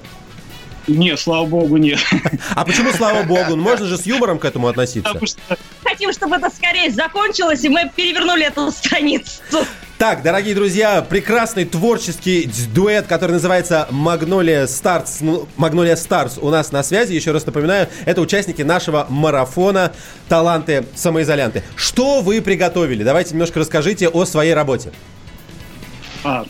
Не, 0.86 1.16
слава 1.16 1.46
богу, 1.46 1.76
нет. 1.76 1.98
А 2.54 2.64
почему, 2.64 2.92
слава 2.92 3.22
богу? 3.24 3.56
Ну, 3.56 3.62
Можно 3.62 3.86
же 3.86 3.98
с 3.98 4.06
юмором 4.06 4.38
к 4.38 4.44
этому 4.44 4.68
относиться. 4.68 5.08
Потому 5.12 5.26
что 5.26 5.40
Хотим, 5.82 6.12
чтобы 6.12 6.36
это 6.36 6.50
скорее 6.50 6.90
закончилось, 6.90 7.64
и 7.64 7.68
мы 7.68 7.90
перевернули 7.94 8.44
эту 8.44 8.70
страницу. 8.70 9.40
Так, 9.98 10.22
дорогие 10.22 10.54
друзья, 10.54 11.00
прекрасный 11.00 11.64
творческий 11.64 12.50
дуэт, 12.74 13.06
который 13.06 13.32
называется 13.32 13.88
Магнолия 13.90 14.66
Старс. 14.66 15.18
Ну, 15.22 15.48
Магнолия 15.56 15.96
Старс 15.96 16.36
у 16.38 16.50
нас 16.50 16.70
на 16.70 16.82
связи. 16.82 17.14
Еще 17.14 17.30
раз 17.30 17.46
напоминаю, 17.46 17.88
это 18.04 18.20
участники 18.20 18.60
нашего 18.60 19.06
марафона 19.08 19.92
«Таланты 20.28 20.84
самоизолянты». 20.94 21.62
Что 21.76 22.20
вы 22.20 22.42
приготовили? 22.42 23.04
Давайте 23.04 23.30
немножко 23.32 23.58
расскажите 23.60 24.08
о 24.08 24.26
своей 24.26 24.52
работе. 24.52 24.92
а, 26.24 26.44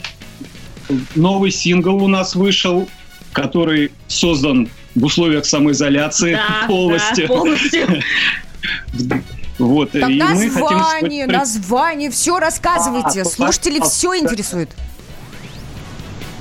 новый 1.15 1.53
сингл 1.53 2.03
у 2.03 2.09
нас 2.09 2.35
вышел, 2.35 2.89
который 3.33 3.93
создан 4.09 4.69
в 4.97 5.05
условиях 5.05 5.47
самоизоляции 5.47 6.33
Да, 6.35 6.67
полностью. 6.67 7.29
да, 7.29 7.35
полностью. 7.35 8.03
Вот, 9.59 9.93
Так 9.93 10.11
и 10.11 10.23
мы 10.23 10.51
хотим 10.51 10.79
название, 10.79 11.27
название, 11.27 12.11
все 12.11 12.39
рассказывайте. 12.39 13.23
А, 13.23 13.25
Слушатели 13.25 13.79
а, 13.81 13.85
все 13.85 14.11
а, 14.11 14.19
интересует. 14.19 14.71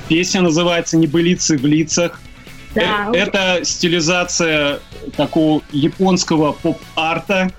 Песня 0.10 0.42
называется 0.42 0.98
«Небылицы 0.98 1.58
в 1.58 1.66
лицах». 1.66 2.20
Да. 2.76 3.10
Э, 3.14 3.18
Это 3.18 3.60
стилизация 3.64 4.80
такого 5.16 5.62
японского 5.72 6.52
поп-арта, 6.52 7.52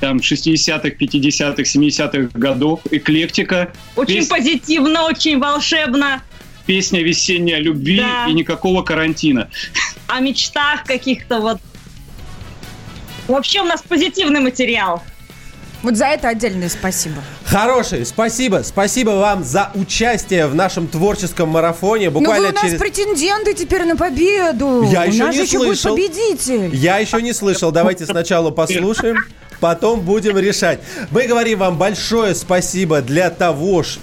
там 0.00 0.16
60-х, 0.18 0.88
50-х, 0.88 1.62
70-х 1.62 2.36
годов, 2.38 2.80
эклектика. 2.90 3.72
Очень 3.96 4.16
Пес- 4.16 4.28
позитивно, 4.28 5.04
очень 5.04 5.38
волшебно. 5.38 6.20
Песня 6.66 7.02
весенняя 7.02 7.60
любви 7.60 7.98
Да. 7.98 8.26
и 8.28 8.32
никакого 8.32 8.82
карантина. 8.82 9.48
О 10.08 10.20
мечтах 10.20 10.84
каких-то 10.84 11.40
вот. 11.40 11.58
Вообще 13.28 13.60
у 13.60 13.64
нас 13.64 13.82
позитивный 13.82 14.40
материал. 14.40 15.02
Вот 15.82 15.96
за 15.96 16.06
это 16.06 16.28
отдельное 16.28 16.70
спасибо. 16.70 17.16
Хороший, 17.44 18.06
спасибо. 18.06 18.62
Спасибо 18.64 19.10
вам 19.10 19.44
за 19.44 19.70
участие 19.74 20.46
в 20.46 20.54
нашем 20.54 20.86
творческом 20.88 21.50
марафоне. 21.50 22.08
Ну 22.08 22.14
вы 22.14 22.20
Буквально 22.20 22.48
у 22.48 22.52
нас 22.52 22.62
через... 22.62 22.78
претенденты 22.78 23.52
теперь 23.52 23.84
на 23.84 23.94
победу. 23.94 24.84
Я 24.90 25.02
у 25.02 25.06
еще 25.08 25.24
нас 25.24 25.34
не 25.36 25.42
еще 25.42 25.58
будет 25.58 25.78
слышал. 25.78 25.94
победитель. 25.94 26.74
Я 26.74 26.98
еще 26.98 27.20
не 27.20 27.34
слышал. 27.34 27.70
Давайте 27.70 28.06
сначала 28.06 28.50
послушаем, 28.50 29.18
потом 29.60 30.00
будем 30.00 30.38
решать. 30.38 30.80
Мы 31.10 31.26
говорим 31.26 31.58
вам 31.58 31.76
большое 31.76 32.34
спасибо 32.34 33.02
для 33.02 33.28
того, 33.28 33.82
ш- 33.82 34.00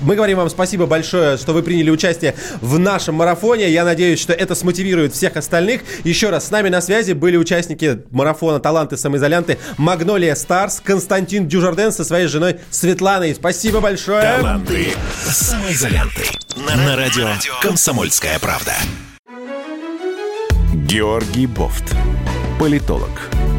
мы 0.00 0.14
говорим 0.16 0.38
вам 0.38 0.48
спасибо 0.50 0.86
большое, 0.86 1.36
что 1.36 1.52
вы 1.52 1.62
приняли 1.62 1.90
участие 1.90 2.34
в 2.60 2.78
нашем 2.78 3.16
марафоне. 3.16 3.70
Я 3.70 3.84
надеюсь, 3.84 4.20
что 4.20 4.32
это 4.32 4.54
смотивирует 4.54 5.14
всех 5.14 5.36
остальных. 5.36 5.82
Еще 6.04 6.30
раз, 6.30 6.48
с 6.48 6.50
нами 6.50 6.68
на 6.68 6.80
связи 6.80 7.12
были 7.12 7.36
участники 7.36 8.00
марафона 8.10 8.60
«Таланты 8.60 8.96
самоизолянты» 8.96 9.58
Магнолия 9.76 10.34
Старс, 10.34 10.80
Константин 10.82 11.48
Дюжарден 11.48 11.92
со 11.92 12.04
своей 12.04 12.26
женой 12.26 12.56
Светланой. 12.70 13.34
Спасибо 13.34 13.80
большое. 13.80 14.22
Таланты 14.22 14.88
самоизолянты. 15.24 16.22
На 16.56 16.96
радио 16.96 17.28
«Комсомольская 17.60 18.38
правда». 18.38 18.74
Георгий 20.74 21.46
Бофт. 21.46 21.94
Политолог, 22.58 23.10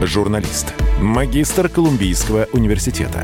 журналист, 0.02 0.74
магистр 1.00 1.70
Колумбийского 1.70 2.48
университета, 2.52 3.24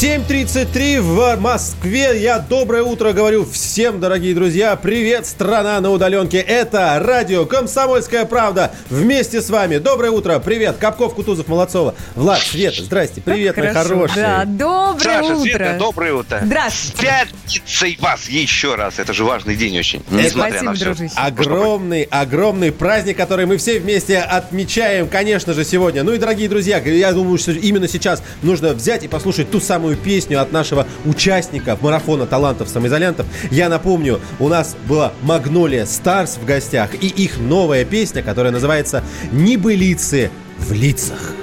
7.33 0.00 1.02
в 1.02 1.36
Москве. 1.38 2.22
Я 2.22 2.38
доброе 2.38 2.82
утро 2.82 3.12
говорю 3.12 3.44
всем, 3.44 4.00
дорогие 4.00 4.34
друзья. 4.34 4.74
Привет, 4.74 5.26
страна 5.26 5.78
на 5.78 5.90
удаленке. 5.90 6.38
Это 6.38 6.98
радио 7.04 7.44
«Комсомольская 7.44 8.24
правда». 8.24 8.72
Вместе 8.88 9.42
с 9.42 9.50
вами. 9.50 9.76
Доброе 9.76 10.10
утро. 10.10 10.38
Привет. 10.38 10.78
Капков, 10.78 11.14
Кутузов, 11.14 11.48
Молодцова. 11.48 11.94
Влад, 12.14 12.38
Света, 12.38 12.82
здрасте. 12.82 13.20
Привет, 13.20 13.58
мои 13.58 13.68
Хорошо. 13.68 13.88
хорошие. 13.90 14.24
Да, 14.24 14.44
доброе 14.46 15.20
Саша, 15.20 15.34
утро. 15.34 15.42
Света, 15.42 15.76
доброе 15.78 16.14
утро. 16.14 16.40
Здравствуйте. 16.44 17.02
Пятницей 17.02 17.98
вас 18.00 18.26
еще 18.26 18.76
раз. 18.76 18.98
Это 18.98 19.12
же 19.12 19.24
важный 19.24 19.54
день 19.54 19.78
очень. 19.78 20.02
Несмотря 20.08 20.52
Спасибо, 20.52 20.64
на 20.64 20.74
все. 20.76 20.84
дружище. 20.86 21.14
Огромный, 21.14 22.02
огромный 22.04 22.72
праздник, 22.72 23.18
который 23.18 23.44
мы 23.44 23.58
все 23.58 23.78
вместе 23.78 24.16
отмечаем, 24.16 25.08
конечно 25.08 25.52
же, 25.52 25.62
сегодня. 25.62 26.04
Ну 26.04 26.14
и, 26.14 26.16
дорогие 26.16 26.48
друзья, 26.48 26.78
я 26.78 27.12
думаю, 27.12 27.36
что 27.36 27.52
именно 27.52 27.86
сейчас 27.86 28.22
нужно 28.40 28.72
взять 28.72 29.04
и 29.04 29.08
послушать 29.08 29.50
ту 29.50 29.60
самую 29.60 29.89
песню 29.96 30.40
от 30.40 30.52
нашего 30.52 30.86
участника 31.04 31.78
марафона 31.80 32.26
талантов 32.26 32.68
самоизолянтов. 32.68 33.26
Я 33.50 33.68
напомню, 33.68 34.20
у 34.38 34.48
нас 34.48 34.76
была 34.88 35.12
Магнолия 35.22 35.86
Старс 35.86 36.36
в 36.36 36.44
гостях 36.44 36.90
и 37.00 37.06
их 37.06 37.38
новая 37.38 37.84
песня, 37.84 38.22
которая 38.22 38.52
называется 38.52 39.02
«Небылицы 39.32 40.30
в 40.58 40.72
лицах». 40.72 41.34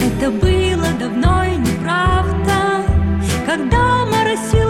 Это 0.00 0.30
было 0.30 0.86
давно 0.98 1.44
и 1.44 1.56
неправда, 1.56 2.84
когда 3.46 4.04
моросило 4.06 4.65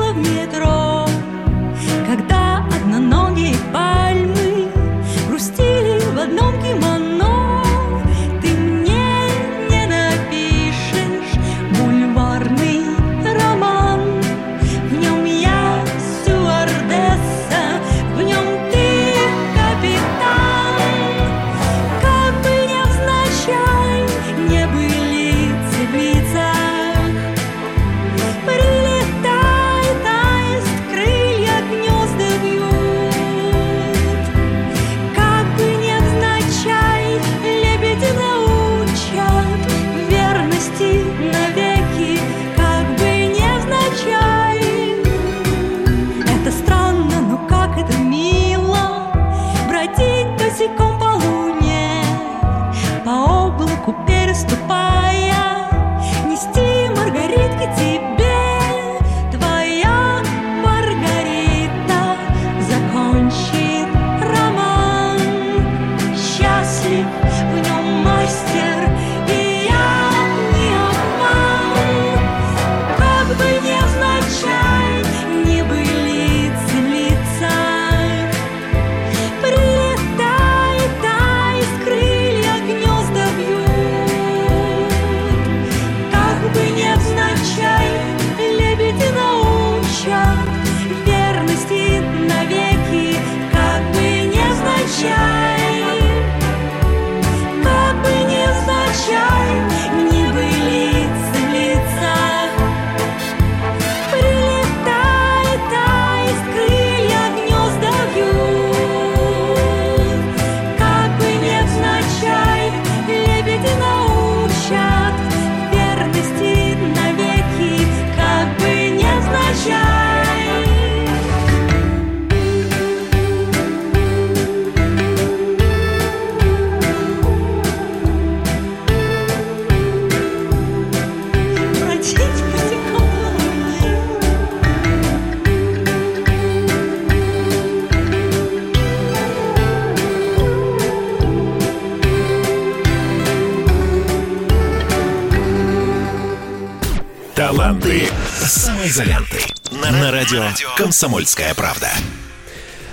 радио 150.32 150.74
«Комсомольская 150.76 151.54
правда». 151.54 151.88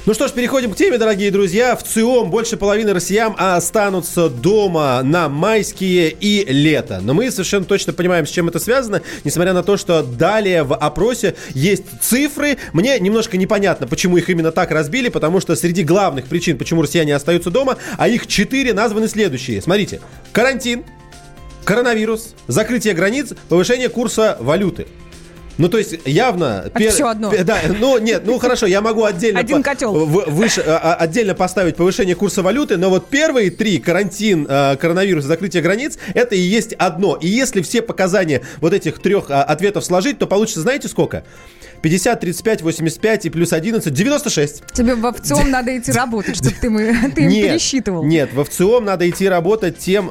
Ну 0.06 0.13
что 0.13 0.28
ж, 0.28 0.32
переходим 0.32 0.74
к 0.74 0.76
теме, 0.76 0.98
дорогие 0.98 1.32
друзья. 1.32 1.76
В 1.76 1.84
ЦИОМ 1.84 2.30
больше 2.30 2.58
половины 2.58 2.93
россиян 2.93 3.34
останутся 3.38 4.30
дома 4.30 5.02
на 5.02 5.30
майские 5.30 6.10
и 6.10 6.43
лето. 6.46 7.00
Но 7.02 7.13
мы 7.13 7.32
совершенно 7.32 7.65
точно 7.65 7.93
понимаем, 7.93 8.28
с 8.28 8.30
чем 8.30 8.50
это 8.50 8.60
связано, 8.60 9.02
несмотря 9.24 9.54
на 9.54 9.63
то, 9.63 9.78
что 9.78 10.04
далее 10.04 10.63
в 10.63 10.76
опросе 10.76 11.36
есть 11.54 11.86
цифры. 12.02 12.58
Мне 12.74 13.00
немножко 13.00 13.38
непонятно, 13.38 13.88
почему 13.88 14.17
их 14.17 14.30
именно 14.30 14.52
так 14.52 14.72
разбили, 14.72 15.10
потому 15.10 15.39
что 15.39 15.56
среди 15.56 15.84
главных 15.84 16.26
причин, 16.26 16.58
почему 16.58 16.82
россияне 16.82 17.15
остаются 17.15 17.50
дома, 17.50 17.78
а 17.98 18.10
их 18.10 18.28
четыре 18.28 18.74
названы 18.74 19.08
следующие. 19.08 19.62
Смотрите, 19.62 20.02
карантин, 20.34 20.84
коронавирус, 21.63 22.36
закрытие 22.48 22.93
границ, 22.93 23.34
повышение 23.48 23.88
курса 23.89 24.38
валюты. 24.41 24.88
Ну, 25.58 25.70
то 25.70 25.78
есть, 25.78 25.96
явно... 26.06 26.63
Это 26.74 26.89
всё 26.89 27.08
одно. 27.08 27.30
пе- 27.30 27.44
Да, 27.44 27.60
ну, 27.80 27.98
нет, 28.00 28.24
ну, 28.26 28.39
хорошо, 28.39 28.66
я 28.66 28.82
могу 28.82 29.04
отдельно... 29.04 29.39
Один 29.39 29.58
по- 29.58 29.63
котел. 29.70 29.94
в- 29.94 30.30
выше, 30.32 30.63
а, 30.66 30.78
а, 30.78 30.96
отдельно 30.96 31.36
поставить 31.36 31.76
повышение 31.76 32.16
курса 32.16 32.42
валюты, 32.42 32.78
но 32.78 32.89
вот 32.89 33.08
первые 33.10 33.52
три, 33.52 33.78
карантин, 33.78 34.48
а, 34.50 34.76
коронавирус, 34.76 35.26
закрытие 35.26 35.62
границ, 35.62 35.98
это 36.16 36.36
и 36.36 36.39
есть 36.39 36.74
одно. 36.74 37.16
И 37.16 37.28
если 37.28 37.62
все 37.62 37.82
показания 37.82 38.42
вот 38.62 38.74
этих 38.74 39.00
трех 39.00 39.26
ответов 39.30 39.86
сложить, 39.86 40.18
то 40.18 40.26
получится, 40.28 40.62
знаете, 40.62 40.88
сколько? 40.88 41.24
50, 41.82 42.20
35, 42.22 42.62
85 42.62 43.26
и 43.26 43.30
плюс 43.30 43.52
11, 43.52 43.94
96. 43.94 44.63
Тебе 44.74 44.96
в 44.96 45.12
ВЦИОМ 45.13 45.52
надо 45.52 45.78
идти 45.78 45.92
работать, 45.94 46.38
чтобы 46.38 46.52
ты, 46.56 46.62
ты 47.16 47.22
им 47.24 47.28
нет, 47.30 47.50
пересчитывал. 47.52 48.04
Нет, 48.04 48.34
в 48.34 48.44
ВЦИОМ 48.46 48.86
надо 48.86 49.10
идти 49.10 49.28
работать 49.28 49.78
тем... 49.78 50.10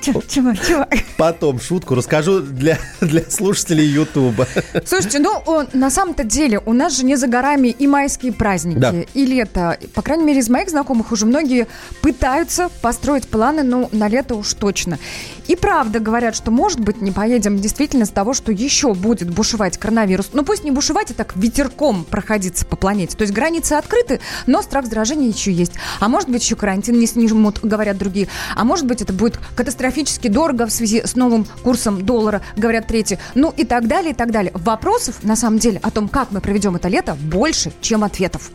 Чего, 0.00 0.22
чего? 0.54 0.86
потом 1.16 1.60
шутку 1.60 1.94
расскажу 1.94 2.40
для, 2.40 2.78
для 3.00 3.22
слушателей 3.28 3.86
Ютуба. 3.86 4.46
Слушайте, 4.84 5.18
ну, 5.18 5.66
на 5.72 5.90
самом-то 5.90 6.24
деле, 6.24 6.60
у 6.64 6.72
нас 6.72 6.96
же 6.96 7.04
не 7.04 7.16
за 7.16 7.26
горами 7.26 7.68
и 7.68 7.86
майские 7.86 8.32
праздники, 8.32 8.78
Да. 8.78 8.94
и 9.14 9.26
лето. 9.26 9.78
По 9.94 10.02
крайней 10.02 10.24
мере, 10.24 10.40
из 10.40 10.48
моих 10.48 10.68
знакомых 10.70 11.12
уже 11.12 11.26
многие 11.26 11.66
пытаются 12.02 12.68
построить 12.82 13.28
планы, 13.28 13.62
ну, 13.62 13.88
на 13.92 14.08
лето 14.08 14.34
уж 14.34 14.54
точно. 14.54 14.98
И 15.46 15.56
правда 15.56 15.98
говорят, 15.98 16.36
что, 16.36 16.50
может 16.50 16.80
быть, 16.80 17.00
не 17.00 17.10
поедем 17.10 17.58
действительно 17.58 18.04
с 18.04 18.10
того, 18.10 18.34
что 18.34 18.52
еще 18.52 18.94
будет 18.94 19.30
бушевать 19.30 19.78
коронавирус. 19.78 20.30
Ну, 20.32 20.44
пусть 20.44 20.62
не 20.64 20.70
бушевать, 20.70 21.10
а 21.10 21.14
так 21.14 21.36
ветерком 21.36 22.04
проходиться 22.04 22.66
по 22.66 22.76
планете. 22.76 23.16
То 23.16 23.22
есть 23.22 23.32
границы 23.32 23.72
открыты, 23.74 24.20
но 24.46 24.62
страх 24.62 24.86
заражения 24.86 25.28
еще 25.28 25.50
есть. 25.52 25.72
А 26.00 26.08
может 26.08 26.28
быть, 26.28 26.42
еще 26.42 26.54
карантин 26.56 26.98
не 26.98 27.06
снимут, 27.06 27.60
говорят 27.62 27.96
другие. 27.98 28.28
А 28.54 28.64
может 28.64 28.86
быть, 28.86 29.00
это 29.02 29.12
будет 29.18 29.38
катастрофически 29.54 30.28
дорого 30.28 30.66
в 30.66 30.70
связи 30.70 31.02
с 31.04 31.14
новым 31.16 31.44
курсом 31.62 32.06
доллара, 32.06 32.40
говорят 32.56 32.86
третьи. 32.86 33.18
Ну 33.34 33.52
и 33.54 33.64
так 33.64 33.86
далее, 33.86 34.12
и 34.12 34.14
так 34.14 34.30
далее. 34.30 34.52
Вопросов, 34.54 35.22
на 35.22 35.36
самом 35.36 35.58
деле, 35.58 35.80
о 35.82 35.90
том, 35.90 36.08
как 36.08 36.30
мы 36.30 36.40
проведем 36.40 36.76
это 36.76 36.88
лето, 36.88 37.16
больше, 37.20 37.72
чем 37.82 38.04
ответов. 38.04 38.50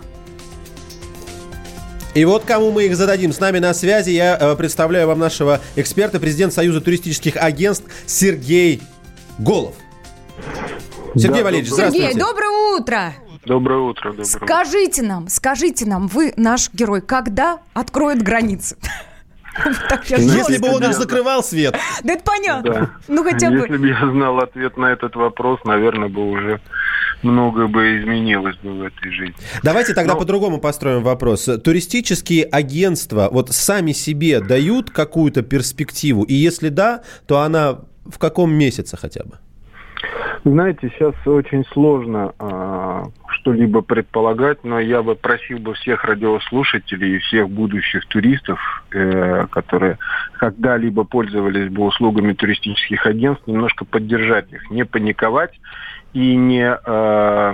И 2.15 2.25
вот 2.25 2.43
кому 2.45 2.71
мы 2.71 2.85
их 2.85 2.95
зададим. 2.95 3.33
С 3.33 3.39
нами 3.39 3.59
на 3.59 3.73
связи 3.73 4.11
я 4.11 4.37
э, 4.39 4.55
представляю 4.55 5.07
вам 5.07 5.19
нашего 5.19 5.61
эксперта, 5.75 6.19
президент 6.19 6.53
Союза 6.53 6.79
туристических 6.79 7.35
агентств 7.37 7.85
Сергей 8.05 8.81
Голов. 9.39 9.75
Сергей 11.15 11.39
Да, 11.39 11.43
Валерьевич, 11.43 11.69
доброе- 11.71 11.89
здравствуйте. 11.89 12.07
Сергей, 12.13 12.19
доброе 12.19 12.77
утро! 12.79 13.13
Доброе 13.45 13.79
утро, 13.79 14.11
доброе 14.11 14.25
утро. 14.25 14.45
Скажите 14.45 15.01
нам, 15.01 15.27
скажите 15.27 15.85
нам, 15.85 16.07
вы 16.07 16.33
наш 16.37 16.71
герой, 16.71 17.01
когда 17.01 17.59
откроют 17.73 18.21
границы? 18.21 18.77
Если 20.07 20.57
бы 20.57 20.69
он 20.69 20.83
их 20.83 20.93
закрывал, 20.93 21.43
Свет. 21.43 21.75
Да 22.03 22.13
это 22.13 22.23
понятно. 22.23 22.99
Ну 23.07 23.23
хотя 23.23 23.49
бы. 23.49 23.57
Если 23.57 23.77
бы 23.77 23.87
я 23.87 23.99
знал 24.11 24.39
ответ 24.39 24.77
на 24.77 24.87
этот 24.87 25.15
вопрос, 25.15 25.59
наверное, 25.63 26.09
бы 26.09 26.29
уже 26.29 26.61
многое 27.21 27.67
бы 27.67 27.99
изменилось 27.99 28.57
бы 28.57 28.71
в 28.71 28.83
этой 28.83 29.11
жизни. 29.11 29.35
Давайте 29.63 29.93
тогда 29.93 30.15
по-другому 30.15 30.59
построим 30.59 31.03
вопрос. 31.03 31.49
Туристические 31.63 32.45
агентства 32.45 33.29
вот 33.31 33.51
сами 33.51 33.91
себе 33.91 34.39
дают 34.39 34.89
какую-то 34.89 35.41
перспективу? 35.41 36.23
И 36.23 36.33
если 36.33 36.69
да, 36.69 37.03
то 37.27 37.39
она 37.39 37.79
в 38.05 38.17
каком 38.19 38.53
месяце 38.53 38.97
хотя 38.97 39.23
бы? 39.23 39.37
Знаете, 40.43 40.89
сейчас 40.89 41.15
очень 41.25 41.65
сложно 41.71 42.33
а, 42.37 43.05
что-либо 43.27 43.81
предполагать, 43.81 44.63
но 44.63 44.79
я 44.79 45.01
бы 45.01 45.15
просил 45.15 45.59
бы 45.59 45.73
всех 45.73 46.03
радиослушателей 46.03 47.15
и 47.15 47.19
всех 47.19 47.49
будущих 47.49 48.05
туристов, 48.07 48.59
э, 48.93 49.47
которые 49.47 49.97
когда-либо 50.33 51.03
пользовались 51.03 51.69
бы 51.69 51.83
услугами 51.85 52.33
туристических 52.33 53.05
агентств, 53.05 53.47
немножко 53.47 53.85
поддержать 53.85 54.51
их, 54.51 54.69
не 54.69 54.85
паниковать 54.85 55.59
и 56.13 56.35
не 56.35 56.77
э, 56.85 57.53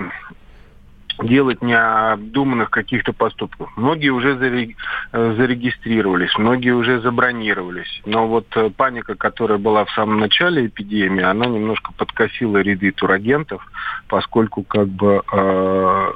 делать 1.22 1.62
необдуманных 1.62 2.70
каких-то 2.70 3.12
поступков. 3.12 3.70
Многие 3.76 4.10
уже 4.10 4.30
э, 4.32 5.34
зарегистрировались, 5.36 6.36
многие 6.38 6.70
уже 6.70 7.00
забронировались. 7.00 8.02
Но 8.06 8.26
вот 8.26 8.46
э, 8.56 8.70
паника, 8.70 9.14
которая 9.14 9.58
была 9.58 9.84
в 9.84 9.90
самом 9.92 10.20
начале 10.20 10.66
эпидемии, 10.66 11.22
она 11.22 11.46
немножко 11.46 11.92
подкосила 11.92 12.58
ряды 12.58 12.92
турагентов, 12.92 13.66
поскольку 14.08 14.62
как 14.62 14.88
бы 14.88 15.22
э, 15.32 16.12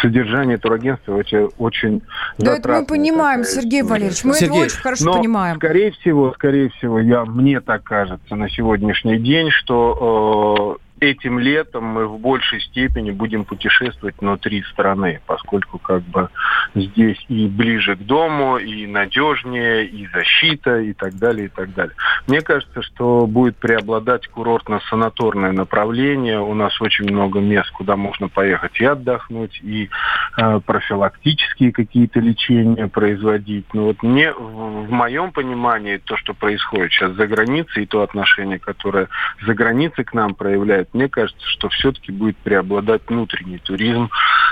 содержание 0.00 0.58
турагентства 0.58 1.14
очень, 1.14 1.48
очень 1.58 2.02
Да 2.38 2.56
это 2.56 2.68
мы 2.68 2.86
понимаем, 2.86 3.42
такая 3.42 3.54
Сергей. 3.54 3.82
Валерьевич, 3.82 4.24
мы 4.24 4.30
это 4.30 4.40
Сергей, 4.40 4.62
очень 4.64 4.78
хорошо 4.78 5.04
Но, 5.04 5.12
понимаем. 5.14 5.56
Скорее 5.56 5.90
всего, 5.92 6.32
скорее 6.32 6.70
всего, 6.70 6.98
я, 6.98 7.24
мне 7.24 7.60
так 7.60 7.84
кажется 7.84 8.34
на 8.34 8.48
сегодняшний 8.48 9.18
день, 9.18 9.50
что 9.50 10.78
э, 10.78 10.91
этим 11.02 11.38
летом 11.40 11.84
мы 11.84 12.06
в 12.06 12.18
большей 12.18 12.60
степени 12.60 13.10
будем 13.10 13.44
путешествовать 13.44 14.14
внутри 14.20 14.62
страны, 14.62 15.20
поскольку 15.26 15.78
как 15.78 16.02
бы 16.02 16.28
здесь 16.76 17.18
и 17.28 17.48
ближе 17.48 17.96
к 17.96 18.00
дому, 18.00 18.58
и 18.58 18.86
надежнее, 18.86 19.84
и 19.84 20.06
защита, 20.06 20.78
и 20.78 20.92
так 20.92 21.14
далее, 21.18 21.46
и 21.46 21.48
так 21.48 21.74
далее. 21.74 21.94
Мне 22.28 22.40
кажется, 22.40 22.82
что 22.82 23.26
будет 23.26 23.56
преобладать 23.56 24.28
курортно-санаторное 24.28 25.50
направление. 25.50 26.40
У 26.40 26.54
нас 26.54 26.80
очень 26.80 27.10
много 27.10 27.40
мест, 27.40 27.70
куда 27.72 27.96
можно 27.96 28.28
поехать 28.28 28.80
и 28.80 28.84
отдохнуть, 28.84 29.58
и 29.62 29.90
э, 30.38 30.60
профилактические 30.64 31.72
какие-то 31.72 32.20
лечения 32.20 32.86
производить. 32.86 33.66
Но 33.74 33.86
вот 33.86 34.02
мне, 34.04 34.32
в, 34.32 34.86
в 34.86 34.90
моем 34.90 35.32
понимании, 35.32 35.96
то, 35.96 36.16
что 36.16 36.32
происходит 36.32 36.92
сейчас 36.92 37.12
за 37.12 37.26
границей, 37.26 37.82
и 37.82 37.86
то 37.86 38.02
отношение, 38.02 38.60
которое 38.60 39.08
за 39.44 39.54
границей 39.54 40.04
к 40.04 40.14
нам 40.14 40.34
проявляет, 40.34 40.91
мне 40.92 41.08
кажется, 41.08 41.44
что 41.46 41.68
все-таки 41.70 42.12
будет 42.12 42.36
преобладать 42.38 43.02
внутренний 43.08 43.58
туризм 43.58 44.10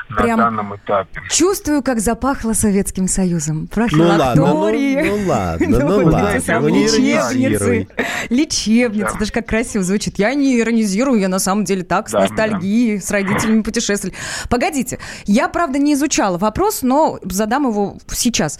Прям 0.09 0.39
на 0.39 0.45
данном 0.47 0.77
этапе. 0.77 1.21
Чувствую, 1.31 1.83
как 1.83 2.01
запахло 2.01 2.53
Советским 2.53 3.09
Союзом. 3.09 3.69
Ну 3.75 4.05
ладно, 4.05 4.35
ну, 4.35 4.45
Профилактории. 4.45 5.09
ну 5.09 5.27
ладно, 5.29 5.67
ну 5.69 6.05
Вот 6.05 6.15
эти 6.35 6.51
ладно. 6.51 6.69
ну 6.69 6.69
лечебницы. 6.69 7.89
Лечебницы, 8.31 9.19
даже 9.19 9.33
как 9.33 9.47
красиво 9.47 9.85
звучит. 9.85 10.19
Я 10.19 10.35
не 10.35 10.59
иронизирую, 10.61 11.21
я 11.21 11.29
на 11.29 11.39
самом 11.39 11.65
деле 11.65 11.85
так, 11.85 12.09
с 12.09 12.13
Да, 12.13 12.21
ностальгией, 12.21 13.01
с 13.01 13.11
родителями 13.11 13.63
путешествовали. 13.63 14.17
Погодите, 14.49 14.99
я, 15.27 15.49
правда, 15.49 15.79
не 15.79 15.95
изучала 15.95 16.39
вопрос, 16.39 16.83
но 16.83 17.19
задам 17.23 17.69
его 17.69 17.99
сейчас. 18.13 18.59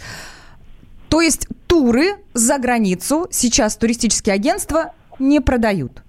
То 1.09 1.19
есть 1.19 1.47
туры 1.67 2.15
за 2.33 2.57
границу 2.57 3.27
сейчас 3.31 3.75
туристические 3.75 4.35
агентства 4.35 4.93
не 5.19 5.41
продают? 5.41 6.03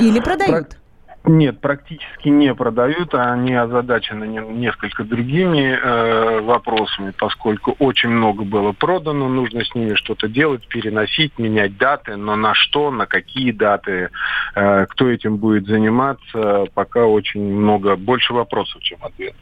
Или 0.00 0.18
продают? 0.20 0.76
Нет, 1.24 1.60
практически 1.60 2.28
не 2.28 2.52
продают, 2.52 3.14
а 3.14 3.32
они 3.32 3.54
озадачены 3.54 4.24
не- 4.24 4.40
несколько 4.40 5.04
другими 5.04 5.78
э, 5.80 6.40
вопросами, 6.40 7.12
поскольку 7.16 7.76
очень 7.78 8.08
много 8.08 8.42
было 8.42 8.72
продано, 8.72 9.28
нужно 9.28 9.64
с 9.64 9.72
ними 9.72 9.94
что-то 9.94 10.26
делать, 10.26 10.66
переносить, 10.66 11.38
менять 11.38 11.76
даты, 11.76 12.16
но 12.16 12.34
на 12.34 12.54
что, 12.54 12.90
на 12.90 13.06
какие 13.06 13.52
даты, 13.52 14.08
э, 14.56 14.86
кто 14.86 15.08
этим 15.08 15.36
будет 15.36 15.66
заниматься, 15.66 16.64
пока 16.74 17.06
очень 17.06 17.42
много, 17.42 17.94
больше 17.94 18.32
вопросов, 18.32 18.82
чем 18.82 18.98
ответов. 19.02 19.40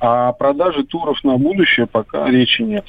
А 0.00 0.30
о 0.30 0.32
продаже 0.32 0.84
туров 0.84 1.22
на 1.22 1.36
будущее 1.36 1.86
пока 1.86 2.30
речи 2.30 2.62
нет. 2.62 2.86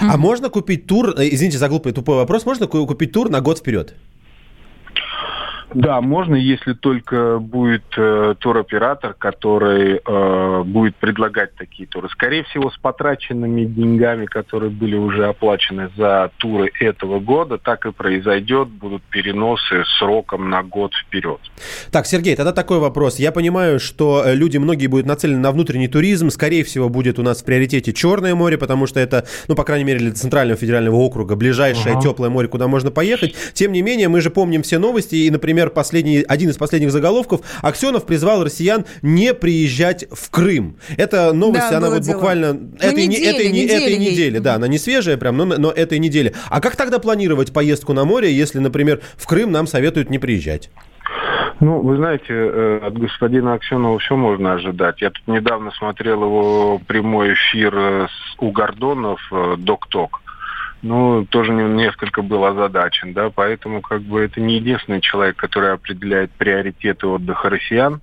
А 0.00 0.16
можно 0.16 0.48
купить 0.50 0.88
тур, 0.88 1.10
э, 1.10 1.28
извините 1.30 1.58
за 1.58 1.68
глупый 1.68 1.92
тупой 1.92 2.16
вопрос, 2.16 2.44
можно 2.44 2.66
ку- 2.66 2.84
купить 2.84 3.12
тур 3.12 3.30
на 3.30 3.40
год 3.40 3.58
вперед? 3.58 3.94
Да, 5.74 6.00
можно, 6.00 6.34
если 6.34 6.72
только 6.72 7.38
будет 7.38 7.84
э, 7.96 8.34
туроператор, 8.38 9.14
который 9.14 10.00
э, 10.04 10.62
будет 10.64 10.96
предлагать 10.96 11.54
такие 11.56 11.86
туры. 11.86 12.08
Скорее 12.08 12.44
всего, 12.44 12.70
с 12.70 12.78
потраченными 12.78 13.64
деньгами, 13.64 14.24
которые 14.24 14.70
были 14.70 14.96
уже 14.96 15.26
оплачены 15.26 15.90
за 15.96 16.30
туры 16.38 16.70
этого 16.80 17.20
года, 17.20 17.58
так 17.58 17.84
и 17.84 17.92
произойдет. 17.92 18.68
Будут 18.68 19.02
переносы 19.04 19.84
сроком 19.98 20.48
на 20.48 20.62
год 20.62 20.92
вперед. 20.94 21.38
Так, 21.90 22.06
Сергей, 22.06 22.34
тогда 22.34 22.52
такой 22.52 22.78
вопрос. 22.78 23.18
Я 23.18 23.30
понимаю, 23.30 23.78
что 23.78 24.22
э, 24.24 24.34
люди, 24.34 24.56
многие 24.56 24.86
будут 24.86 25.04
нацелены 25.04 25.40
на 25.40 25.52
внутренний 25.52 25.88
туризм. 25.88 26.30
Скорее 26.30 26.64
всего, 26.64 26.88
будет 26.88 27.18
у 27.18 27.22
нас 27.22 27.42
в 27.42 27.44
приоритете 27.44 27.92
Черное 27.92 28.34
море, 28.34 28.56
потому 28.56 28.86
что 28.86 29.00
это, 29.00 29.26
ну, 29.48 29.54
по 29.54 29.64
крайней 29.64 29.84
мере, 29.84 29.98
для 29.98 30.12
Центрального 30.12 30.58
федерального 30.58 30.96
округа 30.96 31.36
ближайшее 31.36 31.92
Ага. 31.92 32.02
теплое 32.02 32.30
море, 32.30 32.48
куда 32.48 32.68
можно 32.68 32.90
поехать. 32.90 33.34
Тем 33.52 33.72
не 33.72 33.82
менее, 33.82 34.08
мы 34.08 34.22
же 34.22 34.30
помним 34.30 34.62
все 34.62 34.78
новости, 34.78 35.14
и, 35.14 35.30
например, 35.30 35.57
последний, 35.66 36.24
один 36.26 36.50
из 36.50 36.56
последних 36.56 36.90
заголовков 36.90 37.40
Аксенов 37.62 38.06
призвал 38.06 38.44
россиян 38.44 38.84
не 39.02 39.34
приезжать 39.34 40.06
в 40.10 40.30
Крым. 40.30 40.76
Эта 40.96 41.32
новость, 41.32 41.70
Да, 41.70 41.78
она 41.78 41.90
вот 41.90 42.00
дело. 42.02 42.14
буквально 42.14 42.52
Ну, 42.54 42.70
этой, 42.80 43.06
не- 43.06 43.08
недели, 43.08 43.28
этой, 43.34 43.48
не- 43.52 43.62
недели 43.64 43.82
этой 43.82 43.92
ей. 43.94 44.10
недели, 44.12 44.38
да, 44.38 44.54
она 44.54 44.68
не 44.68 44.78
свежая 44.78 45.16
прям, 45.16 45.36
но, 45.36 45.44
но 45.44 45.70
этой 45.70 45.98
недели. 45.98 46.34
А 46.48 46.60
как 46.60 46.76
тогда 46.76 46.98
планировать 46.98 47.52
поездку 47.52 47.92
на 47.92 48.04
море, 48.04 48.32
если, 48.32 48.58
например, 48.58 49.00
в 49.16 49.26
Крым 49.26 49.50
нам 49.52 49.66
советуют 49.66 50.10
не 50.10 50.18
приезжать? 50.18 50.70
Ну, 51.60 51.80
вы 51.80 51.96
знаете, 51.96 52.26
э, 52.28 52.80
от 52.84 52.96
господина 52.96 53.54
Аксенова 53.54 53.98
все 53.98 54.14
можно 54.16 54.52
ожидать. 54.52 55.00
Я 55.02 55.10
тут 55.10 55.26
недавно 55.26 55.72
смотрел 55.72 56.22
его 56.22 56.80
прямой 56.86 57.32
эфир 57.34 57.74
э, 57.76 58.06
у 58.38 58.52
Гордонов, 58.52 59.20
э, 59.32 59.56
Док-Ток. 59.58 60.20
Ну, 60.82 61.26
тоже 61.28 61.52
не- 61.52 61.74
несколько 61.74 62.22
был 62.22 62.44
озадачен, 62.44 63.12
да, 63.12 63.30
поэтому 63.34 63.80
как 63.80 64.02
бы 64.02 64.20
это 64.20 64.40
не 64.40 64.56
единственный 64.56 65.00
человек, 65.00 65.36
который 65.36 65.72
определяет 65.72 66.30
приоритеты 66.32 67.06
отдыха 67.08 67.50
россиян. 67.50 68.00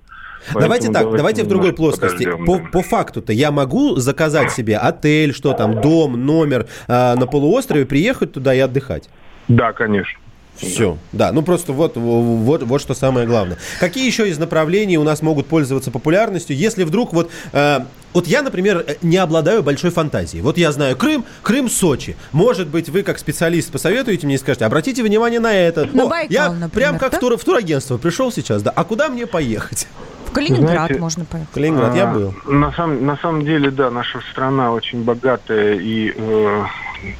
Давайте 0.52 0.92
так, 0.92 1.10
давайте 1.16 1.42
в 1.42 1.48
другой 1.48 1.72
плоскости. 1.72 2.24
подождем, 2.24 2.44
По, 2.44 2.58
да. 2.58 2.64
по 2.70 2.82
факту-то 2.82 3.32
я 3.32 3.50
могу 3.50 3.96
заказать 3.96 4.52
себе 4.52 4.76
отель, 4.76 5.32
что 5.34 5.54
там, 5.54 5.80
дом, 5.80 6.24
номер 6.24 6.66
э, 6.86 7.14
на 7.14 7.26
полуострове, 7.26 7.86
приехать 7.86 8.32
туда 8.32 8.54
и 8.54 8.58
отдыхать. 8.60 9.08
Да, 9.48 9.72
конечно. 9.72 10.18
Все, 10.56 10.96
да, 11.12 11.32
ну 11.32 11.42
просто 11.42 11.72
вот, 11.72 11.96
вот, 11.96 12.62
вот 12.62 12.80
что 12.80 12.94
самое 12.94 13.26
главное. 13.26 13.58
Какие 13.78 14.06
еще 14.06 14.28
из 14.28 14.38
направлений 14.38 14.96
у 14.96 15.02
нас 15.02 15.20
могут 15.20 15.46
пользоваться 15.46 15.90
популярностью, 15.90 16.56
если 16.56 16.84
вдруг 16.84 17.12
вот, 17.12 17.30
э, 17.52 17.80
вот 18.16 18.26
я, 18.26 18.40
например, 18.40 18.82
э, 18.86 18.94
не 19.02 19.18
обладаю 19.18 19.62
большой 19.62 19.90
фантазией. 19.90 20.40
Вот 20.42 20.56
я 20.56 20.72
знаю 20.72 20.96
Крым, 20.96 21.26
Крым, 21.42 21.68
Сочи. 21.68 22.16
Может 22.32 22.68
быть, 22.68 22.88
вы 22.88 23.02
как 23.02 23.18
специалист 23.18 23.70
посоветуете 23.70 24.26
мне 24.26 24.36
и 24.36 24.38
скажете, 24.38 24.64
обратите 24.64 25.02
внимание 25.02 25.38
на 25.38 25.52
это. 25.54 25.84
На 25.92 26.04
О, 26.04 26.08
Байкал, 26.08 26.30
я 26.30 26.48
например, 26.48 26.70
прям 26.70 26.98
как 26.98 27.12
да? 27.12 27.18
в, 27.18 27.20
тур- 27.20 27.36
в 27.36 27.44
турагентство 27.44 27.98
пришел 27.98 28.32
сейчас, 28.32 28.62
да. 28.62 28.70
А 28.74 28.84
куда 28.84 29.10
мне 29.10 29.26
поехать? 29.26 29.86
В 30.24 30.32
Калининград 30.32 30.76
Знаете, 30.86 30.98
можно 30.98 31.24
поехать. 31.26 31.52
Калининград 31.52 31.94
я 31.94 32.10
А, 32.10 32.14
был. 32.14 32.34
На 32.46 32.72
самом, 32.72 33.04
на 33.04 33.18
самом 33.18 33.44
деле, 33.44 33.70
да, 33.70 33.90
наша 33.90 34.22
страна 34.32 34.72
очень 34.72 35.04
богатая 35.04 35.74
и 35.74 36.14
э, 36.16 36.64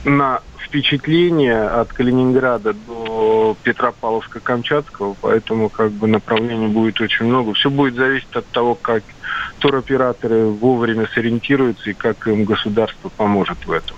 на 0.07 0.41
впечатление 0.67 1.63
от 1.63 1.93
Калининграда 1.93 2.75
до 2.75 3.57
Петропавловска-Камчатского, 3.65 5.17
поэтому 5.21 5.69
как 5.69 5.93
бы 5.93 6.09
направлений 6.09 6.67
будет 6.67 7.01
очень 7.01 7.27
много. 7.27 7.55
Все 7.55 7.71
будет 7.71 7.95
зависеть 7.95 8.35
от 8.35 8.47
того, 8.47 8.75
как 8.75 9.03
туроператоры 9.59 10.47
вовремя 10.47 11.09
сориентируются 11.15 11.91
и 11.91 11.95
как 11.95 12.27
им 12.27 12.45
государство 12.45 13.09
поможет 13.09 13.59
в 13.67 13.71
этом. 13.71 13.97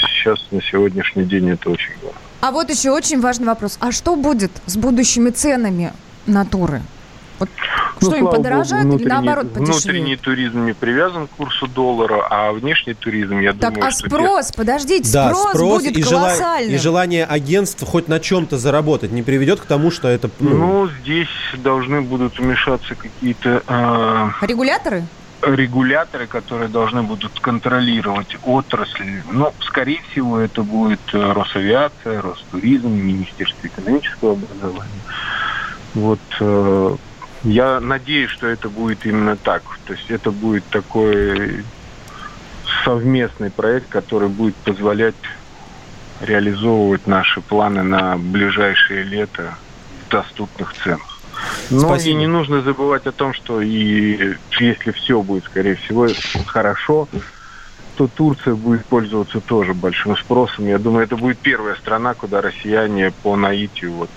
Сейчас 0.00 0.38
на 0.50 0.62
сегодняшний 0.62 1.24
день 1.24 1.50
это 1.50 1.70
очень 1.70 1.92
главное. 2.00 2.20
А 2.40 2.50
вот 2.50 2.70
еще 2.70 2.90
очень 2.90 3.20
важный 3.20 3.46
вопрос. 3.46 3.76
А 3.80 3.90
что 3.90 4.16
будет 4.16 4.52
с 4.66 4.76
будущими 4.76 5.30
ценами 5.30 5.92
на 6.26 6.44
туры? 6.44 6.82
Вот 7.46 8.02
Ну, 8.02 8.08
что 8.10 8.16
им 8.16 8.26
подорожает 8.28 8.86
богу, 8.86 8.98
или 8.98 9.08
наоборот 9.08 9.44
внутренний 9.52 9.72
подешевеет? 9.72 10.20
туризм 10.22 10.64
не 10.66 10.72
привязан 10.72 11.26
к 11.28 11.30
курсу 11.30 11.66
доллара, 11.66 12.26
а 12.30 12.52
внешний 12.52 12.94
туризм, 12.94 13.38
я 13.40 13.52
Так, 13.52 13.74
думаю, 13.74 13.88
а 13.88 13.90
что 13.92 14.08
спрос, 14.08 14.52
подождите, 14.52 15.10
Да, 15.12 15.28
спрос, 15.34 15.50
спрос 15.54 15.82
будет 15.82 15.96
и, 15.98 16.02
жела- 16.02 16.10
колоссальным. 16.22 16.74
и 16.74 16.78
желание 16.78 17.24
агентств 17.24 17.84
хоть 17.86 18.08
на 18.08 18.20
чем-то 18.20 18.58
заработать 18.58 19.12
не 19.12 19.22
приведет 19.22 19.60
к 19.60 19.64
тому, 19.66 19.90
что 19.90 20.08
это... 20.08 20.28
Ну, 20.40 20.50
Ну, 20.84 20.88
здесь 21.02 21.28
должны 21.58 22.00
будут 22.02 22.38
вмешаться 22.38 22.94
какие-то 22.94 23.62
э, 23.66 24.46
Регуляторы? 24.46 25.04
регуляторы, 25.42 26.26
которые 26.26 26.68
должны 26.68 27.02
будут 27.02 27.38
контролировать 27.38 28.34
отрасль. 28.44 29.20
Ну, 29.30 29.52
скорее 29.60 30.00
всего, 30.10 30.38
это 30.38 30.62
будет 30.62 31.00
э, 31.12 31.32
Росавиация, 31.32 32.22
Ростуризм, 32.22 32.88
Министерство 32.88 33.66
экономического 33.66 34.32
образования. 34.32 35.02
Вот 35.94 36.18
э, 36.40 36.96
я 37.44 37.78
надеюсь, 37.80 38.30
что 38.30 38.46
это 38.46 38.68
будет 38.68 39.04
именно 39.06 39.36
так. 39.36 39.62
То 39.86 39.92
есть 39.92 40.10
это 40.10 40.30
будет 40.30 40.64
такой 40.64 41.64
совместный 42.84 43.50
проект, 43.50 43.88
который 43.88 44.28
будет 44.28 44.56
позволять 44.56 45.14
реализовывать 46.20 47.06
наши 47.06 47.40
планы 47.40 47.82
на 47.82 48.16
ближайшее 48.16 49.04
лето 49.04 49.54
в 50.06 50.10
доступных 50.10 50.74
ценах. 50.82 51.18
Но 51.70 51.80
Спасибо. 51.80 52.10
и 52.10 52.14
не 52.14 52.26
нужно 52.26 52.62
забывать 52.62 53.06
о 53.06 53.12
том, 53.12 53.34
что 53.34 53.60
и 53.60 54.36
если 54.58 54.92
все 54.92 55.20
будет, 55.20 55.44
скорее 55.44 55.74
всего, 55.74 56.08
хорошо, 56.46 57.08
то 57.96 58.08
Турция 58.08 58.54
будет 58.54 58.84
пользоваться 58.86 59.40
тоже 59.40 59.74
большим 59.74 60.16
спросом. 60.16 60.66
Я 60.66 60.78
думаю, 60.78 61.04
это 61.04 61.16
будет 61.16 61.38
первая 61.38 61.74
страна, 61.76 62.14
куда 62.14 62.40
россияне 62.40 63.12
по 63.22 63.36
наитию 63.36 63.92
вот 63.92 64.10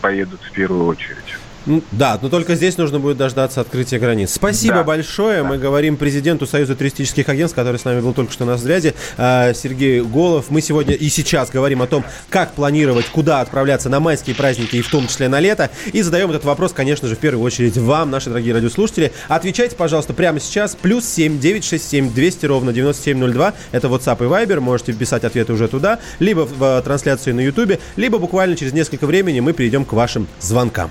поедут 0.00 0.40
в 0.42 0.52
первую 0.52 0.86
очередь. 0.86 1.36
Ну, 1.66 1.82
Да, 1.92 2.18
но 2.20 2.28
только 2.28 2.54
здесь 2.56 2.76
нужно 2.76 2.98
будет 2.98 3.16
дождаться 3.16 3.60
открытия 3.60 3.98
границ. 3.98 4.32
Спасибо 4.34 4.76
Да. 4.76 4.84
большое. 4.84 5.42
Мы 5.42 5.58
говорим 5.58 5.96
президенту 5.96 6.46
Союза 6.46 6.74
туристических 6.76 7.28
агентств, 7.28 7.54
который 7.56 7.78
с 7.78 7.84
нами 7.84 8.00
был 8.00 8.12
только 8.12 8.32
что 8.32 8.44
на 8.44 8.58
связи, 8.58 8.94
э, 9.16 9.54
Сергей 9.54 10.00
Голов. 10.02 10.46
Мы 10.50 10.60
сегодня 10.60 10.94
и 10.94 11.08
сейчас 11.08 11.50
говорим 11.50 11.80
о 11.82 11.86
том, 11.86 12.04
как 12.28 12.52
планировать, 12.52 13.06
куда 13.06 13.40
отправляться 13.40 13.88
на 13.88 14.00
майские 14.00 14.36
праздники 14.36 14.76
и 14.76 14.82
в 14.82 14.90
том 14.90 15.08
числе 15.08 15.28
на 15.28 15.40
лето. 15.40 15.70
И 15.92 16.02
задаем 16.02 16.30
этот 16.30 16.44
вопрос, 16.44 16.72
конечно 16.72 17.08
же, 17.08 17.16
в 17.16 17.18
первую 17.18 17.44
очередь 17.44 17.76
вам, 17.78 18.10
наши 18.10 18.28
дорогие 18.28 18.54
радиослушатели. 18.54 19.12
Отвечайте, 19.28 19.74
пожалуйста, 19.76 20.12
прямо 20.12 20.40
сейчас. 20.40 20.76
Плюс 20.80 21.06
7 21.06 21.38
967 21.40 22.12
200 22.12 22.46
ровно 22.46 22.72
9702. 22.72 23.54
Это 23.72 23.88
WhatsApp 23.88 24.18
и 24.18 24.28
Viber. 24.28 24.60
Можете 24.60 24.92
вписать 24.92 25.24
ответы 25.24 25.52
уже 25.52 25.68
туда. 25.68 25.98
Либо 26.18 26.40
в 26.40 26.62
э, 26.62 26.82
трансляции 26.82 27.32
на 27.32 27.40
YouTube, 27.40 27.78
либо 27.96 28.18
буквально 28.18 28.56
через 28.56 28.72
несколько 28.72 29.06
времени 29.06 29.40
мы 29.40 29.52
перейдем 29.52 29.84
к 29.84 29.92
вашим 29.94 30.26
звонкам. 30.40 30.90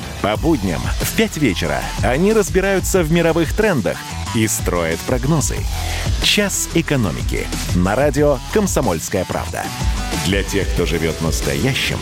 По 0.21 0.37
будням 0.37 0.81
в 0.99 1.15
5 1.15 1.37
вечера 1.37 1.81
они 2.03 2.31
разбираются 2.31 3.01
в 3.01 3.11
мировых 3.11 3.53
трендах 3.53 3.97
и 4.35 4.47
строят 4.47 4.99
прогнозы. 4.99 5.57
«Час 6.21 6.69
экономики» 6.75 7.47
на 7.75 7.95
радио 7.95 8.37
«Комсомольская 8.53 9.25
правда». 9.25 9.63
Для 10.27 10.43
тех, 10.43 10.69
кто 10.73 10.85
живет 10.85 11.19
настоящим 11.21 11.97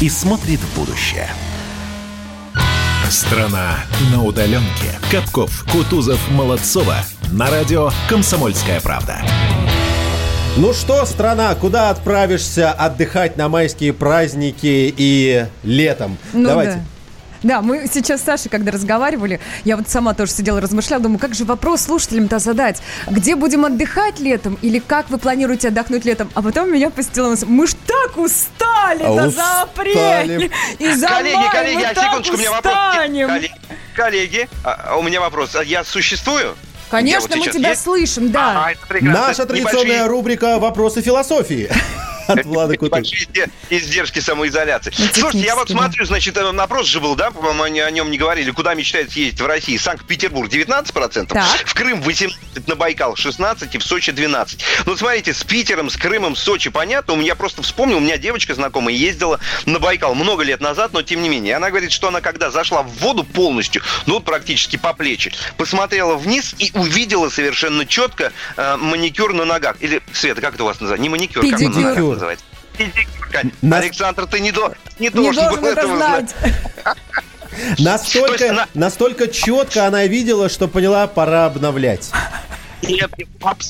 и 0.00 0.08
смотрит 0.08 0.60
в 0.60 0.78
будущее. 0.78 1.28
Страна 3.10 3.78
на 4.12 4.22
удаленке. 4.22 4.98
Капков, 5.10 5.66
Кутузов, 5.70 6.30
Молодцова. 6.30 6.98
На 7.32 7.50
радио 7.50 7.90
«Комсомольская 8.08 8.80
правда». 8.80 9.20
Ну 10.56 10.72
что, 10.72 11.04
страна, 11.04 11.52
куда 11.56 11.90
отправишься 11.90 12.70
отдыхать 12.70 13.36
на 13.36 13.48
майские 13.48 13.92
праздники 13.92 14.94
и 14.96 15.46
летом? 15.64 16.16
Ну 16.32 16.46
Давайте. 16.46 16.74
да. 16.74 16.93
Да, 17.44 17.60
мы 17.60 17.86
сейчас 17.92 18.22
с 18.22 18.24
Сашей, 18.24 18.50
когда 18.50 18.72
разговаривали, 18.72 19.38
я 19.64 19.76
вот 19.76 19.88
сама 19.88 20.14
тоже 20.14 20.32
сидела, 20.32 20.60
размышляла, 20.62 21.02
думаю, 21.02 21.18
как 21.18 21.34
же 21.34 21.44
вопрос 21.44 21.82
слушателям-то 21.82 22.38
задать? 22.38 22.80
Где 23.06 23.36
будем 23.36 23.66
отдыхать 23.66 24.18
летом 24.18 24.58
или 24.62 24.78
как 24.78 25.10
вы 25.10 25.18
планируете 25.18 25.68
отдохнуть 25.68 26.06
летом? 26.06 26.30
А 26.34 26.40
потом 26.40 26.72
меня 26.72 26.88
посетила 26.88 27.28
мысль, 27.28 27.44
мы 27.46 27.66
ж 27.66 27.74
так 27.86 28.16
устали 28.16 29.02
А 29.04 29.28
за 29.28 29.62
апрель 29.62 30.50
и 30.78 30.92
за 30.94 31.06
коллеги, 31.08 31.34
май, 31.36 31.50
коллеги, 31.52 31.76
мы 31.76 31.84
а 31.84 31.94
так 31.94 32.04
секундочку, 32.04 32.34
у 32.34 32.38
меня 32.38 32.50
вопрос. 32.50 32.74
устанем. 32.74 33.28
Коллеги, 33.28 33.52
коллеги, 33.94 34.48
а, 34.64 34.84
а 34.88 34.96
у 34.96 35.02
меня 35.02 35.20
вопрос. 35.20 35.54
А 35.54 35.62
Я 35.62 35.84
существую? 35.84 36.56
Конечно, 36.90 37.34
Я 37.34 37.38
вот 37.38 37.46
мы 37.46 37.52
тебя 37.52 37.70
есть? 37.70 37.82
слышим, 37.82 38.30
да. 38.32 38.68
А. 38.70 38.94
Наша 39.02 39.44
традиционная 39.44 39.84
Небольшие- 39.84 40.06
рубрика 40.06 40.58
«Вопросы 40.58 41.02
философии». 41.02 41.70
От 42.26 42.44
Влада. 42.44 42.74
Большие 42.78 43.26
изде- 43.26 43.50
издержки 43.70 44.18
самоизоляции. 44.20 44.92
Ну, 44.98 45.06
Слушайте, 45.12 45.46
я 45.46 45.54
вот 45.56 45.68
смотрю, 45.68 46.04
значит, 46.06 46.36
э, 46.36 46.40
опрос 46.40 46.86
же 46.86 47.00
был, 47.00 47.14
да, 47.14 47.30
по-моему, 47.30 47.62
они 47.62 47.80
о 47.80 47.90
нем 47.90 48.10
не 48.10 48.18
говорили. 48.18 48.50
Куда 48.50 48.74
мечтают 48.74 49.12
съездить 49.12 49.40
в 49.40 49.46
России? 49.46 49.76
Санкт-Петербург 49.76 50.48
19%, 50.50 51.28
Так. 51.32 51.44
в 51.66 51.74
Крым 51.74 52.00
18%, 52.00 52.66
на 52.66 52.74
Байкал 52.76 53.14
16% 53.16 53.74
и 53.74 53.78
в 53.78 53.84
Сочи 53.84 54.10
12%. 54.10 54.58
Ну, 54.86 54.96
смотрите, 54.96 55.32
с 55.34 55.42
Питером, 55.44 55.90
с 55.90 55.96
Крымом, 55.96 56.36
Сочи 56.36 56.70
понятно. 56.70 57.14
У 57.14 57.16
меня 57.16 57.34
просто 57.34 57.62
вспомнил, 57.62 57.98
у 57.98 58.00
меня 58.00 58.16
девочка 58.18 58.54
знакомая 58.54 58.94
ездила 58.94 59.40
на 59.66 59.78
Байкал 59.78 60.14
много 60.14 60.42
лет 60.42 60.60
назад, 60.60 60.92
но 60.92 61.02
тем 61.02 61.22
не 61.22 61.28
менее. 61.28 61.56
Она 61.56 61.70
говорит, 61.70 61.92
что 61.92 62.08
она 62.08 62.20
когда 62.20 62.50
зашла 62.50 62.82
в 62.82 62.88
воду 63.00 63.24
полностью, 63.24 63.82
ну, 64.06 64.14
вот 64.14 64.24
практически 64.24 64.76
по 64.76 64.92
плечи, 64.92 65.32
посмотрела 65.56 66.16
вниз 66.16 66.54
и 66.58 66.70
увидела 66.74 67.28
совершенно 67.28 67.86
четко 67.86 68.32
э, 68.56 68.76
маникюр 68.76 69.32
на 69.32 69.44
ногах. 69.44 69.76
Или, 69.80 70.02
Света, 70.12 70.40
как 70.40 70.54
это 70.54 70.64
у 70.64 70.66
вас 70.66 70.80
называется? 70.80 71.02
Не 71.02 71.08
маникюр, 71.08 71.42
как 71.42 71.52
он 71.60 71.64
на 71.66 71.70
Педикюр. 71.70 71.84
ногах 71.84 72.13
называется? 72.14 72.44
Педикюр, 72.76 73.28
конечно. 73.30 73.58
На- 73.62 73.78
Александр, 73.78 74.26
ты 74.26 74.40
не, 74.40 74.50
до- 74.52 74.74
не 74.98 75.06
Не 75.06 75.10
должен, 75.10 75.44
должен 75.44 75.60
был 75.62 75.68
это 75.68 75.80
этого 75.80 75.96
знать. 75.96 76.34
Настолько, 77.78 78.66
настолько 78.74 79.28
четко 79.28 79.86
она 79.86 80.06
видела, 80.06 80.48
что 80.48 80.66
поняла, 80.68 81.06
пора 81.06 81.46
обновлять. 81.46 82.10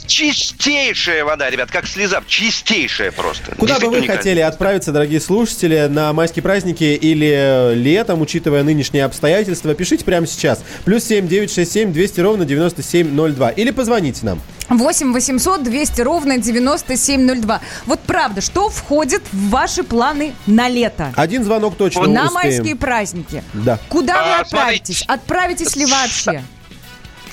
Чистейшая 0.06 1.24
вода, 1.24 1.50
ребят, 1.50 1.70
как 1.70 1.86
слеза, 1.86 2.22
чистейшая 2.26 3.12
просто. 3.12 3.54
Куда 3.56 3.78
бы 3.78 3.88
вы 3.90 4.06
хотели 4.06 4.40
отправиться, 4.40 4.92
дорогие 4.92 5.20
слушатели, 5.20 5.86
на 5.90 6.12
майские 6.12 6.42
праздники 6.42 6.84
или 6.84 7.74
летом, 7.74 8.20
учитывая 8.20 8.62
нынешние 8.62 9.04
обстоятельства? 9.04 9.74
Пишите 9.74 10.04
прямо 10.04 10.26
сейчас. 10.26 10.62
Плюс 10.84 11.04
семь 11.04 11.28
девять 11.28 11.52
шесть 11.52 11.72
семь 11.72 11.92
двести 11.92 12.20
ровно 12.20 12.44
девяносто 12.44 12.82
семь 12.82 13.10
ноль 13.12 13.32
два. 13.32 13.50
Или 13.50 13.70
позвоните 13.70 14.20
нам. 14.26 14.40
8 14.70 15.12
800 15.12 15.62
200 15.62 16.00
ровно 16.00 16.38
9702. 16.38 17.60
Вот 17.84 18.00
правда, 18.00 18.40
что 18.40 18.70
входит 18.70 19.22
в 19.30 19.50
ваши 19.50 19.82
планы 19.82 20.32
на 20.46 20.68
лето? 20.68 21.12
Один 21.16 21.44
звонок 21.44 21.76
точно 21.76 22.02
на 22.06 22.24
успеем. 22.26 22.32
майские 22.32 22.76
праздники. 22.76 23.44
Да. 23.52 23.78
Куда 23.90 24.14
вы 24.24 24.30
А, 24.30 24.40
отправитесь? 24.40 24.98
смотрите. 25.00 25.04
Отправитесь 25.12 25.76
ли 25.76 25.84
вообще? 25.86 26.42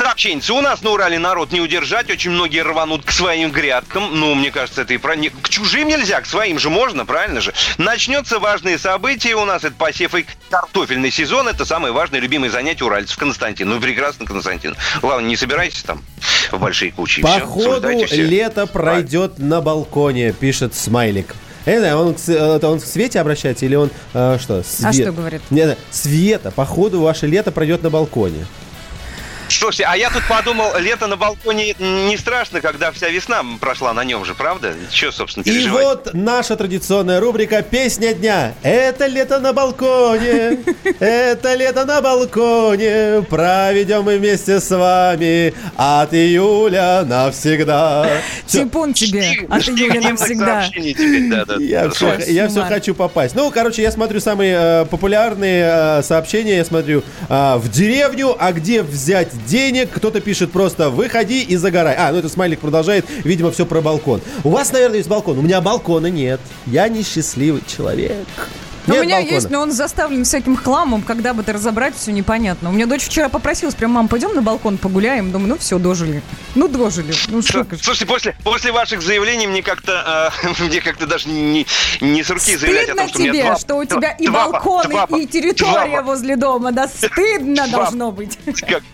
Сообщенцы, 0.06 0.52
у 0.54 0.62
нас 0.62 0.82
на 0.82 0.90
Урале 0.90 1.20
народ 1.20 1.52
не 1.52 1.62
удержать, 1.62 2.10
очень 2.10 2.32
многие 2.32 2.64
рванут 2.64 3.06
к 3.06 3.12
своим 3.12 3.52
грядкам. 3.52 4.20
Ну, 4.20 4.34
мне 4.34 4.50
кажется, 4.50 4.82
это 4.82 4.96
и 4.96 4.98
про... 4.98 5.16
не- 5.16 5.30
К 5.30 5.48
чужим 5.48 5.88
нельзя, 5.88 6.20
к 6.22 6.26
своим 6.26 6.58
же 6.58 6.72
можно, 6.72 7.06
правильно 7.06 7.40
же? 7.40 7.54
Начнется 7.78 8.40
важные 8.40 8.80
события 8.80 9.36
у 9.36 9.46
нас, 9.46 9.64
это 9.64 9.76
посев 9.76 10.16
и 10.16 10.26
картофельный 10.50 11.12
сезон, 11.12 11.48
это 11.48 11.66
самое 11.66 11.94
важное, 11.94 12.20
любимое 12.20 12.50
занятие 12.50 12.86
уральцев. 12.86 13.16
Константин, 13.18 13.70
ну 13.70 13.80
прекрасно, 13.80 14.26
Константин. 14.26 14.76
Главное, 15.04 15.30
не 15.30 15.36
собирайтесь 15.38 15.84
там 15.84 16.02
в 16.52 16.58
большие 16.58 16.92
кучи. 16.92 17.22
Походу, 17.22 17.68
Обсуждайте 17.70 18.06
всё. 18.08 18.24
лето 18.24 18.66
пройдет 18.66 19.38
на 19.38 19.62
балконе, 19.62 20.34
пишет 20.34 20.74
Смайлик. 20.74 21.36
Знаю, 21.66 22.00
он 22.00 22.16
это 22.28 22.70
он 22.70 22.80
к 22.80 22.84
Свете 22.86 23.20
обращается 23.20 23.66
или 23.68 23.76
он 23.76 23.92
э, 24.16 24.40
что? 24.42 24.64
Свет. 24.64 24.86
А 24.90 24.94
что 24.94 25.12
говорит? 25.12 25.42
Не, 25.52 25.66
не, 25.66 25.78
Света, 25.92 26.50
походу, 26.50 27.02
ваше 27.02 27.28
лето 27.28 27.52
пройдет 27.52 27.84
на 27.84 27.92
балконе. 27.92 28.48
Слушайте, 29.60 29.86
а 29.88 29.96
я 29.96 30.10
тут 30.10 30.24
подумал, 30.28 30.72
лето 30.78 31.08
на 31.08 31.18
балконе 31.18 31.76
не 31.80 32.18
страшно, 32.18 32.62
когда 32.62 32.92
вся 32.92 33.10
весна 33.10 33.44
прошла 33.60 33.94
на 33.94 34.04
нем 34.04 34.26
же, 34.26 34.34
правда? 34.34 34.74
Че, 34.92 35.12
собственно, 35.12 35.44
И 35.44 35.52
переживать? 35.52 35.84
вот 35.84 36.10
наша 36.14 36.56
традиционная 36.56 37.20
рубрика 37.20 37.62
«Песня 37.62 38.14
дня». 38.14 38.54
Это 38.64 39.08
лето 39.08 39.40
на 39.40 39.54
балконе, 39.54 40.60
это 41.00 41.54
лето 41.56 41.86
на 41.86 42.02
балконе. 42.02 43.24
Проведем 43.30 44.04
мы 44.04 44.18
вместе 44.18 44.60
с 44.60 44.70
вами 44.76 45.54
от 45.76 46.14
июля 46.14 47.04
навсегда. 47.06 48.08
Всё. 48.48 48.64
Типун 48.64 48.94
тебе 48.94 49.46
от 49.50 49.68
июля 49.68 50.02
навсегда. 50.02 50.66
Я 51.60 51.90
все, 51.90 52.18
я 52.28 52.48
все 52.48 52.56
Кошмар. 52.62 52.68
хочу 52.68 52.96
попасть. 52.96 53.36
Ну, 53.36 53.52
короче, 53.52 53.82
я 53.82 53.92
смотрю 53.92 54.20
самые 54.20 54.56
э, 54.58 54.86
популярные 54.86 56.00
э, 56.00 56.04
сообщения. 56.04 56.58
Я 56.58 56.66
смотрю 56.66 57.04
э, 57.30 57.56
в 57.58 57.70
деревню, 57.70 58.36
а 58.40 58.52
где 58.54 58.82
взять 58.82 59.30
денег? 59.48 59.90
Кто-то 59.92 60.20
пишет 60.22 60.52
просто 60.52 60.90
«выходи 60.90 61.42
и 61.44 61.56
загорай». 61.56 61.96
А, 61.98 62.12
ну 62.12 62.18
это 62.20 62.30
смайлик 62.30 62.60
продолжает, 62.60 63.06
видимо, 63.24 63.52
все 63.52 63.66
про 63.66 63.82
балкон. 63.82 64.22
У 64.44 64.50
вас, 64.50 64.72
наверное, 64.72 64.98
есть 64.98 65.10
балкон. 65.10 65.38
У 65.38 65.42
меня 65.42 65.62
балкона 65.62 66.08
нет. 66.08 66.40
Я 66.66 66.88
несчастливый 66.88 67.62
человек. 67.68 68.26
Ну, 68.88 68.96
у 68.96 68.98
Нет 68.98 69.06
меня 69.06 69.16
балкона. 69.18 69.36
есть, 69.36 69.50
но 69.52 69.60
он 69.62 69.72
заставлен 69.72 70.24
всяким 70.26 70.56
хламом, 70.56 71.04
когда 71.04 71.36
бы 71.36 71.44
ты 71.44 71.54
разобрать, 71.54 71.96
все 71.96 72.12
непонятно. 72.12 72.70
У 72.70 72.72
меня 72.72 72.88
дочь 72.88 73.04
вчера 73.04 73.30
попросилась, 73.30 73.76
прям, 73.76 73.92
мам, 73.92 74.08
пойдем 74.08 74.34
на 74.34 74.42
балкон 74.42 74.80
погуляем. 74.80 75.32
Думаю, 75.32 75.50
ну 75.50 75.58
все, 75.60 75.78
дожили. 75.78 76.24
Ну, 76.56 76.68
дожили. 76.68 77.14
Ну, 77.28 77.44
ж. 77.44 77.64
Слушайте, 77.80 78.08
после, 78.08 78.36
после 78.44 78.72
ваших 78.72 79.04
заявлений 79.04 79.46
мне 79.46 79.62
как-то 79.62 80.32
э, 80.44 80.64
мне 80.64 80.82
как-то 80.82 81.06
даже 81.06 81.30
не, 81.30 81.68
не 82.02 82.24
с 82.24 82.30
руки 82.32 82.58
заявлять 82.58 82.90
о 82.90 82.94
Стыдно 82.94 83.02
том, 83.04 83.10
что 83.10 83.20
у 83.20 83.22
меня 83.22 83.32
тебе, 83.34 83.44
два- 83.44 83.56
что 83.60 83.76
у 83.76 83.86
два- 83.86 83.98
тебя 83.98 84.12
и 84.14 84.26
два- 84.26 84.50
балкон, 84.50 84.90
два- 84.90 85.08
и 85.20 85.28
территория 85.28 85.92
два- 85.92 86.02
возле 86.02 86.36
дома. 86.36 86.72
Да 86.72 86.88
стыдно 86.88 87.68
Два- 87.68 87.84
должно 87.84 88.12
быть. 88.12 88.40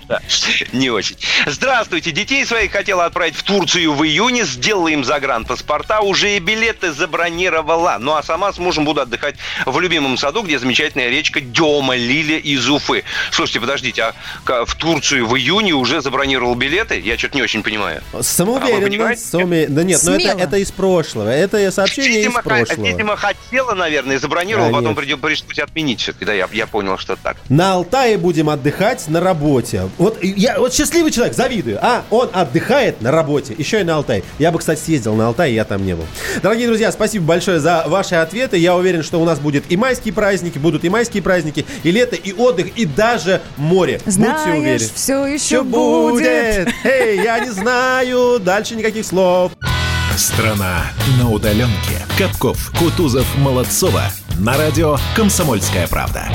Как-то 0.08 0.26
не 0.78 0.90
очень. 0.90 1.18
Здравствуйте. 1.46 2.12
Детей 2.12 2.46
своих 2.46 2.72
хотела 2.72 3.06
отправить 3.06 3.36
в 3.36 3.44
Турцию 3.44 3.94
в 3.94 4.04
июне. 4.06 4.44
Сделала 4.46 4.88
им 4.88 5.04
загранпаспорта. 5.04 6.02
Уже 6.02 6.36
и 6.38 6.40
билеты 6.40 6.92
забронировала. 6.92 7.98
Ну 8.00 8.14
а 8.16 8.24
сама 8.24 8.54
с 8.54 8.58
мужем 8.58 8.86
буду 8.86 9.02
отдыхать 9.02 9.36
в 9.66 9.80
любимом 9.80 10.18
саду, 10.18 10.42
где 10.44 10.60
замечательная 10.60 11.10
речка 11.10 11.42
Дема, 11.42 11.96
Лиля 11.96 12.38
из 12.38 12.68
Уфы. 12.70 13.04
Слушайте, 13.32 13.60
подождите, 13.62 14.14
а 14.46 14.66
в 14.66 14.76
Турцию 14.76 15.28
в 15.28 15.36
июне 15.38 15.74
уже 15.74 16.02
забронировал 16.02 16.56
билеты? 16.56 17.00
Я 17.00 17.18
что-то 17.18 17.36
не 17.36 17.42
очень 17.44 17.64
понимаю. 17.64 18.02
А 18.14 18.24
Самоуверенно. 18.24 18.82
понимаете? 18.82 19.22
самоуверенно. 19.22 19.76
Да 19.76 19.84
нет, 19.84 20.00
но 20.04 20.12
это, 20.16 20.22
Смело. 20.24 20.40
это 20.40 20.58
из 20.58 20.72
прошлого. 20.72 21.30
Это 21.30 21.72
сообщение 21.72 22.18
Видимо, 22.20 22.40
из 22.40 22.44
прошлого. 22.46 22.86
видимо, 22.88 23.16
хотела, 23.18 23.74
наверное, 23.74 24.20
забронировала, 24.20 24.68
потом 24.70 24.96
Конечно. 24.96 25.02
придё- 25.02 25.18
пришлось 25.18 25.60
отменить 25.60 26.02
все-таки. 26.02 26.26
Да, 26.26 26.34
я, 26.34 26.48
я 26.52 26.68
понял, 26.68 26.98
что 26.98 27.16
так. 27.16 27.38
На 27.50 27.74
Алтае 27.74 28.18
будем 28.18 28.50
отдыхать 28.50 29.08
на 29.08 29.20
работе. 29.20 29.90
Вот 29.98 30.22
я 30.24 30.60
вот 30.60 30.74
счастливый 30.74 31.12
человек, 31.12 31.36
завидую. 31.36 31.80
А, 31.82 32.04
он 32.10 32.30
отдыхает 32.34 33.02
на 33.02 33.12
работе, 33.12 33.56
еще 33.58 33.82
и 33.82 33.84
на 33.84 33.96
Алтай. 33.96 34.24
Я 34.40 34.52
бы, 34.52 34.60
кстати, 34.60 34.80
съездил 34.80 35.16
на 35.16 35.28
Алтай, 35.28 35.54
я 35.54 35.64
там 35.66 35.86
не 35.86 35.96
был. 35.96 36.06
Дорогие 36.42 36.68
друзья, 36.68 36.92
спасибо 36.92 37.26
большое 37.26 37.60
за 37.60 37.84
ваши 37.88 38.16
ответы. 38.16 38.58
Я 38.58 38.76
уверен, 38.76 39.04
что 39.04 39.20
у 39.20 39.26
нас 39.26 39.40
будет 39.40 39.66
и 39.70 39.78
майские 39.78 40.14
праздники, 40.14 40.58
будут 40.58 40.84
и 40.86 40.90
майские 40.90 41.24
праздники, 41.24 41.66
и 41.84 41.92
лето, 41.92 42.16
и 42.16 42.34
отдых, 42.34 42.68
и 42.78 42.86
даже 42.86 43.42
море. 43.58 44.00
Будьте 44.06 44.12
Знаешь, 44.12 44.60
уверены. 44.60 44.90
все 44.94 45.26
еще 45.26 45.44
Всё 45.46 45.64
будет. 45.64 46.70
Эй, 46.84 47.22
я 47.24 47.40
не 47.40 47.50
знаю. 47.50 48.40
Дальше 48.40 48.76
никаких 48.76 49.06
слов. 49.06 49.52
Страна 50.16 50.84
на 51.20 51.30
удаленке. 51.30 52.06
Капков, 52.18 52.72
Кутузов, 52.78 53.26
Молодцова. 53.38 54.04
На 54.40 54.58
радио 54.58 54.98
«Комсомольская 55.16 55.88
правда». 55.88 56.28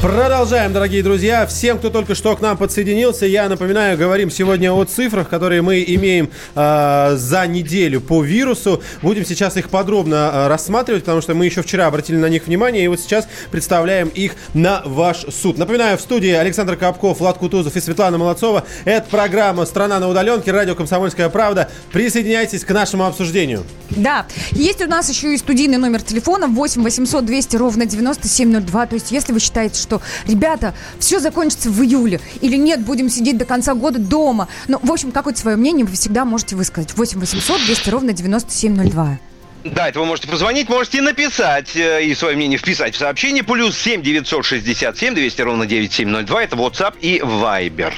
Продолжаем, 0.00 0.72
дорогие 0.72 1.02
друзья. 1.02 1.44
Всем, 1.44 1.76
кто 1.76 1.90
только 1.90 2.14
что 2.14 2.36
к 2.36 2.40
нам 2.40 2.56
подсоединился, 2.56 3.26
я 3.26 3.48
напоминаю, 3.48 3.98
говорим 3.98 4.30
сегодня 4.30 4.72
о 4.72 4.84
цифрах, 4.84 5.28
которые 5.28 5.60
мы 5.60 5.82
имеем 5.84 6.30
э, 6.54 7.16
за 7.16 7.46
неделю 7.48 8.00
по 8.00 8.22
вирусу. 8.22 8.80
Будем 9.02 9.26
сейчас 9.26 9.56
их 9.56 9.70
подробно 9.70 10.30
э, 10.32 10.46
рассматривать, 10.46 11.02
потому 11.02 11.20
что 11.20 11.34
мы 11.34 11.46
еще 11.46 11.62
вчера 11.62 11.86
обратили 11.86 12.16
на 12.16 12.28
них 12.28 12.46
внимание, 12.46 12.84
и 12.84 12.86
вот 12.86 13.00
сейчас 13.00 13.26
представляем 13.50 14.06
их 14.06 14.34
на 14.54 14.82
ваш 14.84 15.26
суд. 15.34 15.58
Напоминаю, 15.58 15.98
в 15.98 16.00
студии 16.00 16.30
Александр 16.30 16.76
Капков, 16.76 17.18
Влад 17.18 17.38
Кутузов 17.38 17.74
и 17.74 17.80
Светлана 17.80 18.18
Молодцова. 18.18 18.62
Это 18.84 19.10
программа 19.10 19.66
«Страна 19.66 19.98
на 19.98 20.08
удаленке», 20.08 20.52
радио 20.52 20.76
«Комсомольская 20.76 21.28
правда». 21.28 21.70
Присоединяйтесь 21.90 22.64
к 22.64 22.70
нашему 22.70 23.04
обсуждению. 23.04 23.64
Да, 23.90 24.26
есть 24.52 24.80
у 24.80 24.86
нас 24.86 25.08
еще 25.08 25.34
и 25.34 25.38
студийный 25.38 25.78
номер 25.78 26.02
телефона 26.02 26.46
8 26.46 26.82
800 26.82 27.24
200 27.24 27.56
ровно 27.56 27.84
9702. 27.84 28.86
То 28.86 28.94
есть, 28.94 29.10
если 29.10 29.32
вы 29.32 29.40
считаете, 29.40 29.80
что, 29.80 29.87
ребята, 30.26 30.74
все 30.98 31.20
закончится 31.20 31.70
в 31.70 31.82
июле, 31.82 32.20
или 32.40 32.56
нет, 32.56 32.80
будем 32.80 33.08
сидеть 33.08 33.38
до 33.38 33.44
конца 33.44 33.74
года 33.74 33.98
дома. 33.98 34.48
Ну, 34.68 34.78
в 34.82 34.90
общем, 34.90 35.12
какое-то 35.12 35.40
свое 35.40 35.56
мнение 35.56 35.84
вы 35.84 35.92
всегда 35.92 36.24
можете 36.24 36.56
высказать. 36.56 36.96
8 36.96 37.18
800 37.18 37.64
200 37.66 37.90
ровно 37.90 38.12
9702. 38.12 39.18
Да, 39.64 39.88
это 39.88 40.00
вы 40.00 40.06
можете 40.06 40.28
позвонить, 40.28 40.68
можете 40.68 41.02
написать 41.02 41.74
э, 41.76 42.04
и 42.04 42.14
свое 42.14 42.36
мнение 42.36 42.58
вписать 42.58 42.94
в 42.94 42.98
сообщение. 42.98 43.42
Плюс 43.42 43.76
7 43.76 44.02
967 44.02 45.14
200 45.14 45.42
ровно 45.42 45.66
9702. 45.66 46.42
Это 46.42 46.56
WhatsApp 46.56 46.94
и 47.00 47.18
Viber. 47.18 47.92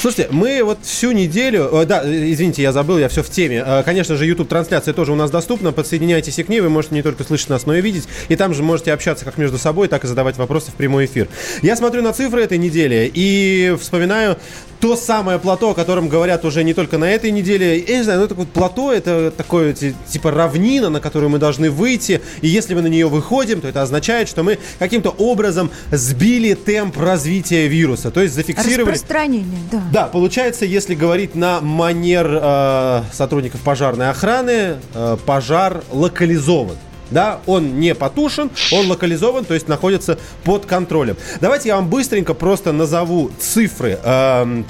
Слушайте, 0.00 0.28
мы 0.32 0.62
вот 0.62 0.78
всю 0.82 1.12
неделю... 1.12 1.68
э, 1.72 1.84
Да, 1.86 2.02
э, 2.04 2.32
извините, 2.32 2.62
я 2.62 2.72
забыл, 2.72 2.98
я 2.98 3.08
все 3.08 3.22
в 3.22 3.30
теме. 3.30 3.62
Э, 3.66 3.82
Конечно 3.84 4.16
же, 4.16 4.26
YouTube-трансляция 4.26 4.94
тоже 4.94 5.12
у 5.12 5.16
нас 5.16 5.30
доступна. 5.30 5.72
Подсоединяйтесь 5.72 6.38
и 6.38 6.42
к 6.42 6.48
ней. 6.48 6.60
Вы 6.60 6.68
можете 6.68 6.94
не 6.94 7.02
только 7.02 7.24
слышать 7.24 7.48
нас, 7.50 7.66
но 7.66 7.74
и 7.74 7.80
видеть. 7.80 8.08
И 8.28 8.36
там 8.36 8.54
же 8.54 8.62
можете 8.62 8.92
общаться 8.92 9.24
как 9.24 9.38
между 9.38 9.58
собой, 9.58 9.88
так 9.88 10.04
и 10.04 10.06
задавать 10.06 10.36
вопросы 10.36 10.70
в 10.70 10.74
прямой 10.74 11.06
эфир. 11.06 11.28
Я 11.62 11.76
смотрю 11.76 12.02
на 12.02 12.12
цифры 12.12 12.42
этой 12.42 12.58
недели 12.58 13.10
и 13.12 13.76
вспоминаю 13.80 14.36
то 14.80 14.94
самое 14.96 15.40
плато, 15.40 15.70
о 15.70 15.74
котором 15.74 16.08
говорят 16.08 16.44
уже 16.44 16.62
не 16.62 16.72
только 16.72 16.98
на 16.98 17.10
этой 17.10 17.32
неделе. 17.32 17.78
Я 17.80 17.96
не 17.98 18.04
знаю, 18.04 18.20
ну 18.20 18.26
это 18.26 18.34
вот 18.36 18.48
плато, 18.48 18.92
это 18.92 19.32
такое 19.36 19.72
ти- 19.72 19.94
типа 20.08 20.30
равнина, 20.30 20.88
на 20.88 21.00
которую 21.00 21.30
мы 21.30 21.38
должны 21.38 21.68
выйти. 21.68 22.20
И 22.42 22.48
если 22.48 22.74
мы 22.74 22.82
на 22.82 22.86
нее 22.86 23.08
выходим, 23.08 23.60
то 23.60 23.66
это 23.66 23.82
означает, 23.82 24.28
что 24.28 24.44
мы 24.44 24.58
каким-то 24.78 25.10
образом 25.10 25.70
сбили 25.90 26.54
темп 26.54 26.96
развития 26.98 27.66
вируса. 27.66 28.10
То 28.12 28.20
есть 28.22 28.34
зафиксировали... 28.34 28.92
Распространение, 28.92 29.58
да. 29.70 29.82
Да, 29.92 30.04
получается, 30.06 30.64
если 30.64 30.94
говорить 30.94 31.34
на 31.34 31.60
манер 31.60 32.26
э, 32.30 33.02
сотрудников 33.12 33.60
пожарной 33.60 34.10
охраны, 34.10 34.76
э, 34.94 35.16
пожар 35.24 35.82
локализован. 35.90 36.76
Да, 37.10 37.40
он 37.46 37.80
не 37.80 37.94
потушен, 37.94 38.50
он 38.70 38.86
локализован, 38.88 39.44
то 39.44 39.54
есть 39.54 39.66
находится 39.66 40.18
под 40.44 40.66
контролем. 40.66 41.16
Давайте 41.40 41.68
я 41.68 41.76
вам 41.76 41.88
быстренько 41.88 42.34
просто 42.34 42.72
назову 42.72 43.30
цифры 43.40 43.98
эм, 44.04 44.66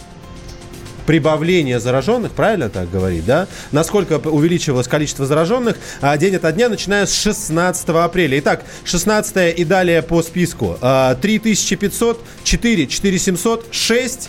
прибавления 1.08 1.80
зараженных, 1.80 2.32
правильно 2.32 2.68
так 2.68 2.90
говорить, 2.90 3.24
да? 3.24 3.48
Насколько 3.72 4.18
увеличивалось 4.18 4.86
количество 4.86 5.24
зараженных 5.24 5.78
а, 6.02 6.16
день 6.18 6.36
ото 6.36 6.52
дня, 6.52 6.68
начиная 6.68 7.06
с 7.06 7.14
16 7.14 7.88
апреля. 7.88 8.38
Итак, 8.40 8.62
16 8.84 9.58
и 9.58 9.64
далее 9.64 10.02
по 10.02 10.22
списку. 10.22 10.76
А, 10.80 11.14
3500, 11.14 12.22
4, 12.44 12.86
4700, 12.86 13.68
6, 13.70 14.28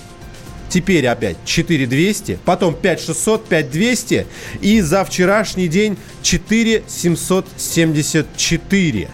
Теперь 0.70 1.07
опять 1.07 1.38
4200, 1.45 2.39
потом 2.45 2.76
5600, 2.76 3.47
5200 3.47 4.28
и 4.61 4.82
за 4.82 5.03
вчерашний 5.03 5.67
день 5.67 5.97
4774. 6.22 9.07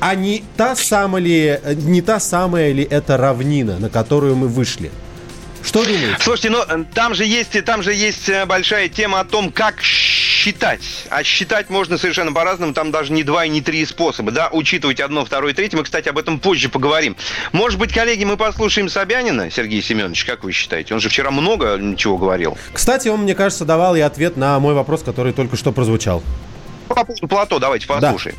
А 0.00 0.14
не 0.14 0.42
та, 0.56 0.74
самая 0.74 1.22
ли, 1.22 1.60
не 1.76 2.02
та 2.02 2.20
самая 2.20 2.72
ли 2.72 2.82
это 2.82 3.16
равнина, 3.16 3.78
на 3.78 3.88
которую 3.88 4.34
мы 4.34 4.48
вышли? 4.48 4.90
Что 5.62 5.84
думаете? 5.84 6.16
Слушайте, 6.20 6.50
ну 6.50 6.62
э, 6.62 6.84
там 6.94 7.14
же 7.14 7.24
есть, 7.24 7.64
там 7.64 7.82
же 7.82 7.92
есть 7.92 8.28
э, 8.28 8.46
большая 8.46 8.88
тема 8.88 9.20
о 9.20 9.24
том, 9.24 9.52
как 9.52 9.82
считать. 10.40 10.80
А 11.10 11.22
считать 11.22 11.68
можно 11.68 11.98
совершенно 11.98 12.32
по-разному. 12.32 12.72
Там 12.72 12.90
даже 12.90 13.12
не 13.12 13.22
два 13.22 13.44
и 13.44 13.48
не 13.50 13.60
три 13.60 13.84
способа. 13.84 14.30
Да, 14.32 14.48
учитывать 14.50 14.98
одно, 15.00 15.24
второе, 15.24 15.52
третье. 15.52 15.76
Мы, 15.76 15.84
кстати, 15.84 16.08
об 16.08 16.16
этом 16.16 16.40
позже 16.40 16.70
поговорим. 16.70 17.14
Может 17.52 17.78
быть, 17.78 17.92
коллеги, 17.92 18.24
мы 18.24 18.38
послушаем 18.38 18.88
Собянина, 18.88 19.50
Сергей 19.50 19.82
Семенович, 19.82 20.24
как 20.24 20.42
вы 20.42 20.52
считаете? 20.52 20.94
Он 20.94 21.00
же 21.00 21.10
вчера 21.10 21.30
много 21.30 21.78
чего 21.96 22.16
говорил. 22.16 22.56
Кстати, 22.72 23.08
он, 23.08 23.22
мне 23.22 23.34
кажется, 23.34 23.66
давал 23.66 23.94
и 23.96 24.00
ответ 24.00 24.38
на 24.38 24.58
мой 24.60 24.72
вопрос, 24.72 25.02
который 25.02 25.34
только 25.34 25.56
что 25.56 25.72
прозвучал. 25.72 26.22
По 26.88 27.04
поводу 27.04 27.28
плато 27.28 27.58
давайте 27.58 27.86
послушаем. 27.86 28.36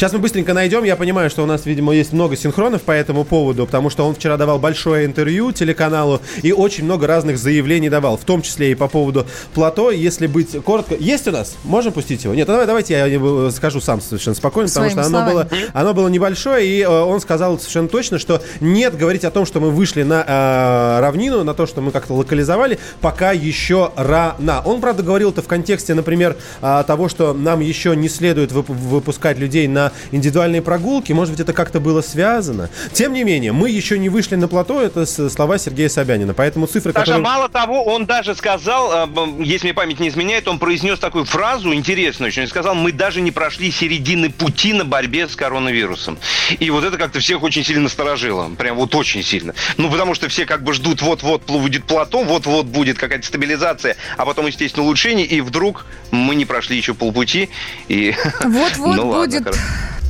Сейчас 0.00 0.14
мы 0.14 0.20
быстренько 0.20 0.54
найдем. 0.54 0.82
Я 0.84 0.96
понимаю, 0.96 1.28
что 1.28 1.42
у 1.42 1.46
нас, 1.46 1.66
видимо, 1.66 1.92
есть 1.92 2.14
много 2.14 2.34
синхронов 2.34 2.80
по 2.80 2.90
этому 2.90 3.22
поводу, 3.24 3.66
потому 3.66 3.90
что 3.90 4.08
он 4.08 4.14
вчера 4.14 4.38
давал 4.38 4.58
большое 4.58 5.04
интервью 5.04 5.52
телеканалу 5.52 6.22
и 6.40 6.52
очень 6.52 6.84
много 6.84 7.06
разных 7.06 7.36
заявлений 7.36 7.90
давал, 7.90 8.16
в 8.16 8.24
том 8.24 8.40
числе 8.40 8.72
и 8.72 8.74
по 8.74 8.88
поводу 8.88 9.26
плато. 9.52 9.90
Если 9.90 10.26
быть 10.26 10.56
коротко... 10.64 10.94
Есть 10.98 11.28
у 11.28 11.32
нас? 11.32 11.54
Можем 11.64 11.92
пустить 11.92 12.24
его? 12.24 12.32
Нет, 12.32 12.48
ну 12.48 12.54
давай, 12.54 12.66
давайте 12.66 12.94
я 12.94 13.50
скажу 13.50 13.82
сам 13.82 14.00
совершенно 14.00 14.34
спокойно, 14.34 14.70
потому 14.70 14.88
Своими 14.88 15.06
что 15.06 15.18
оно 15.18 15.30
было, 15.30 15.46
словами. 15.46 15.70
оно 15.74 15.92
было 15.92 16.08
небольшое, 16.08 16.66
и 16.66 16.80
э, 16.80 16.88
он 16.88 17.20
сказал 17.20 17.58
совершенно 17.58 17.88
точно, 17.88 18.18
что 18.18 18.40
нет 18.60 18.96
говорить 18.96 19.26
о 19.26 19.30
том, 19.30 19.44
что 19.44 19.60
мы 19.60 19.70
вышли 19.70 20.02
на 20.02 20.24
э, 20.26 21.00
равнину, 21.02 21.44
на 21.44 21.52
то, 21.52 21.66
что 21.66 21.82
мы 21.82 21.90
как-то 21.90 22.14
локализовали, 22.14 22.78
пока 23.02 23.32
еще 23.32 23.92
рано. 23.96 24.62
Он, 24.64 24.80
правда, 24.80 25.02
говорил 25.02 25.28
это 25.28 25.42
в 25.42 25.46
контексте, 25.46 25.92
например, 25.92 26.38
э, 26.62 26.84
того, 26.86 27.10
что 27.10 27.34
нам 27.34 27.60
еще 27.60 27.94
не 27.94 28.08
следует 28.08 28.50
вып- 28.50 28.72
выпускать 28.72 29.36
людей 29.36 29.68
на 29.68 29.89
индивидуальные 30.10 30.62
прогулки. 30.62 31.12
Может 31.12 31.32
быть, 31.32 31.40
это 31.40 31.52
как-то 31.52 31.80
было 31.80 32.00
связано. 32.00 32.70
Тем 32.92 33.12
не 33.12 33.24
менее, 33.24 33.52
мы 33.52 33.70
еще 33.70 33.98
не 33.98 34.08
вышли 34.08 34.36
на 34.36 34.48
плато. 34.48 34.80
Это 34.80 35.06
слова 35.06 35.58
Сергея 35.58 35.88
Собянина. 35.88 36.34
Поэтому 36.34 36.66
цифры, 36.66 36.92
Саша, 36.92 37.06
которые... 37.06 37.22
мало 37.22 37.48
того, 37.48 37.84
он 37.84 38.06
даже 38.06 38.34
сказал, 38.34 39.06
б- 39.06 39.42
если 39.44 39.66
мне 39.66 39.74
память 39.74 40.00
не 40.00 40.08
изменяет, 40.08 40.48
он 40.48 40.58
произнес 40.58 40.98
такую 40.98 41.24
фразу 41.24 41.74
интересную 41.74 42.30
очень. 42.30 42.42
Он 42.42 42.48
сказал, 42.48 42.74
мы 42.74 42.92
даже 42.92 43.20
не 43.20 43.30
прошли 43.30 43.70
середины 43.70 44.30
пути 44.30 44.72
на 44.72 44.84
борьбе 44.84 45.28
с 45.28 45.36
коронавирусом. 45.36 46.18
И 46.58 46.70
вот 46.70 46.84
это 46.84 46.96
как-то 46.96 47.20
всех 47.20 47.42
очень 47.42 47.64
сильно 47.64 47.82
насторожило. 47.82 48.48
Прям 48.56 48.76
вот 48.76 48.94
очень 48.94 49.22
сильно. 49.22 49.54
Ну, 49.76 49.90
потому 49.90 50.14
что 50.14 50.28
все 50.28 50.46
как 50.46 50.62
бы 50.62 50.72
ждут, 50.72 51.02
вот-вот 51.02 51.42
будет 51.46 51.84
плато, 51.84 52.22
вот-вот 52.22 52.66
будет 52.66 52.98
какая-то 52.98 53.26
стабилизация, 53.26 53.96
а 54.16 54.24
потом, 54.24 54.46
естественно, 54.46 54.84
улучшение, 54.84 55.26
и 55.26 55.40
вдруг 55.40 55.86
мы 56.10 56.34
не 56.34 56.44
прошли 56.44 56.76
еще 56.76 56.94
полпути. 56.94 57.50
И... 57.88 58.14
Вот-вот 58.44 58.96
Ну 59.00 59.08
ладно, 59.08 59.26
будет 59.26 59.44
хорошо. 59.44 59.60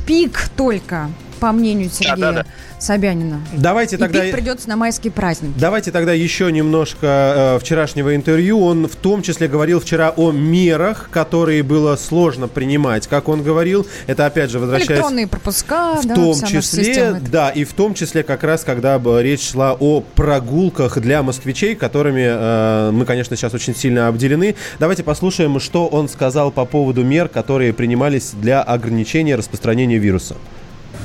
Пик 0.05 0.49
только, 0.55 1.09
по 1.39 1.51
мнению 1.51 1.89
Сергея 1.89 2.15
да-да. 2.17 2.45
Собянина. 2.81 3.41
Давайте 3.53 3.95
И 3.95 3.99
тогда... 3.99 4.21
пик 4.21 4.33
придется 4.33 4.67
на 4.67 4.75
майский 4.75 5.11
праздник. 5.11 5.51
Давайте 5.55 5.91
тогда 5.91 6.13
еще 6.13 6.51
немножко 6.51 7.55
э, 7.55 7.59
вчерашнего 7.59 8.15
интервью. 8.15 8.59
Он 8.59 8.87
в 8.87 8.95
том 8.95 9.21
числе 9.21 9.47
говорил 9.47 9.79
вчера 9.79 10.09
о 10.09 10.31
мерах, 10.31 11.09
которые 11.11 11.61
было 11.61 11.95
сложно 11.95 12.47
принимать. 12.47 13.05
Как 13.05 13.29
он 13.29 13.43
говорил, 13.43 13.85
это 14.07 14.25
опять 14.25 14.49
же 14.49 14.57
возвращаясь... 14.57 14.89
Электронные 14.89 15.27
пропуска, 15.27 16.01
В 16.01 16.07
да, 16.07 16.15
том 16.15 16.41
числе, 16.41 17.21
да, 17.21 17.51
и 17.51 17.65
в 17.65 17.73
том 17.73 17.93
числе 17.93 18.23
как 18.23 18.43
раз, 18.43 18.63
когда 18.63 18.99
речь 19.21 19.51
шла 19.51 19.77
о 19.79 20.01
прогулках 20.01 20.99
для 20.99 21.21
москвичей, 21.21 21.75
которыми 21.75 22.25
э, 22.25 22.91
мы, 22.91 23.05
конечно, 23.05 23.35
сейчас 23.35 23.53
очень 23.53 23.75
сильно 23.75 24.07
обделены. 24.07 24.55
Давайте 24.79 25.03
послушаем, 25.03 25.59
что 25.59 25.85
он 25.85 26.09
сказал 26.09 26.49
по 26.49 26.65
поводу 26.65 27.03
мер, 27.03 27.29
которые 27.29 27.73
принимались 27.73 28.31
для 28.31 28.63
ограничения 28.63 29.35
распространения 29.35 29.99
вируса. 29.99 30.35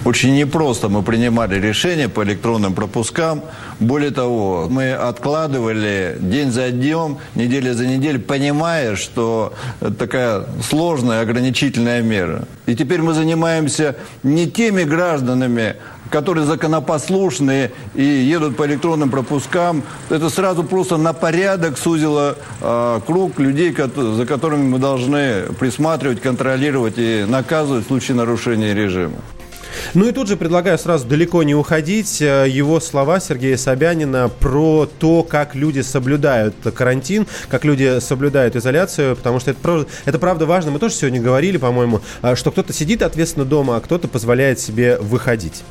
Очень 0.07 0.37
непросто 0.37 0.89
мы 0.89 1.03
принимали 1.03 1.57
решения 1.61 2.09
по 2.09 2.23
электронным 2.23 2.75
пропускам. 2.75 3.43
Более 3.81 4.13
того, 4.13 4.69
мы 4.71 4.93
откладывали 4.93 6.17
день 6.21 6.53
за 6.53 6.71
днем, 6.71 7.19
неделя 7.35 7.75
за 7.75 7.89
неделей, 7.89 8.19
понимая, 8.19 8.95
что 8.95 9.53
это 9.81 9.95
такая 9.95 10.45
сложная 10.63 11.23
ограничительная 11.23 12.03
мера. 12.03 12.45
И 12.67 12.77
теперь 12.77 13.03
мы 13.03 13.15
занимаемся 13.15 13.97
не 14.23 14.49
теми 14.49 14.85
гражданами, 14.85 15.75
которые 16.09 16.47
законопослушные 16.47 17.73
и 17.97 18.05
едут 18.05 18.57
по 18.57 18.65
электронным 18.65 19.11
пропускам. 19.11 19.83
Это 20.09 20.31
сразу 20.31 20.63
просто 20.63 20.99
на 20.99 21.15
порядок 21.15 21.77
сузило 21.79 22.37
э, 22.61 23.01
круг 23.05 23.41
людей, 23.41 23.75
за 23.75 24.25
которыми 24.25 24.69
мы 24.69 24.79
должны 24.79 25.53
присматривать, 25.59 26.21
контролировать 26.21 26.95
и 26.97 27.25
наказывать 27.27 27.87
в 27.87 27.89
случае 27.89 28.17
нарушения 28.17 28.73
режима. 28.73 29.17
Ну 29.95 30.09
и 30.09 30.13
тут 30.13 30.29
же 30.29 30.37
предлагаю 30.37 30.79
сразу 30.79 31.07
далеко 31.07 31.43
не 31.43 31.55
уходить. 31.55 32.21
Э, 32.21 32.47
Его 32.49 32.81
слова 32.81 33.21
Сергея 33.21 33.57
Собянина 33.57 34.29
про 34.29 34.87
то, 34.99 35.23
как 35.23 35.55
люди 35.55 35.81
соблюдают 35.81 36.55
карантин, 36.75 37.27
как 37.49 37.65
люди 37.65 38.01
соблюдают 38.01 38.57
изоляцию, 38.57 39.17
потому 39.17 39.41
что 39.41 39.51
это, 39.53 39.61
правда- 39.61 39.87
это 40.05 40.19
правда 40.19 40.47
важно. 40.47 40.71
Мы 40.71 40.79
тоже 40.79 40.95
сегодня 40.95 41.21
говорили, 41.21 41.57
по-моему, 41.57 42.01
э, 42.23 42.35
что 42.35 42.51
кто-то 42.51 42.73
сидит 42.73 43.03
ответственно 43.03 43.45
дома, 43.45 43.77
а 43.77 43.81
кто-то 43.81 44.09
позволяет 44.09 44.59
себе 44.61 44.99
выходить. 44.99 45.63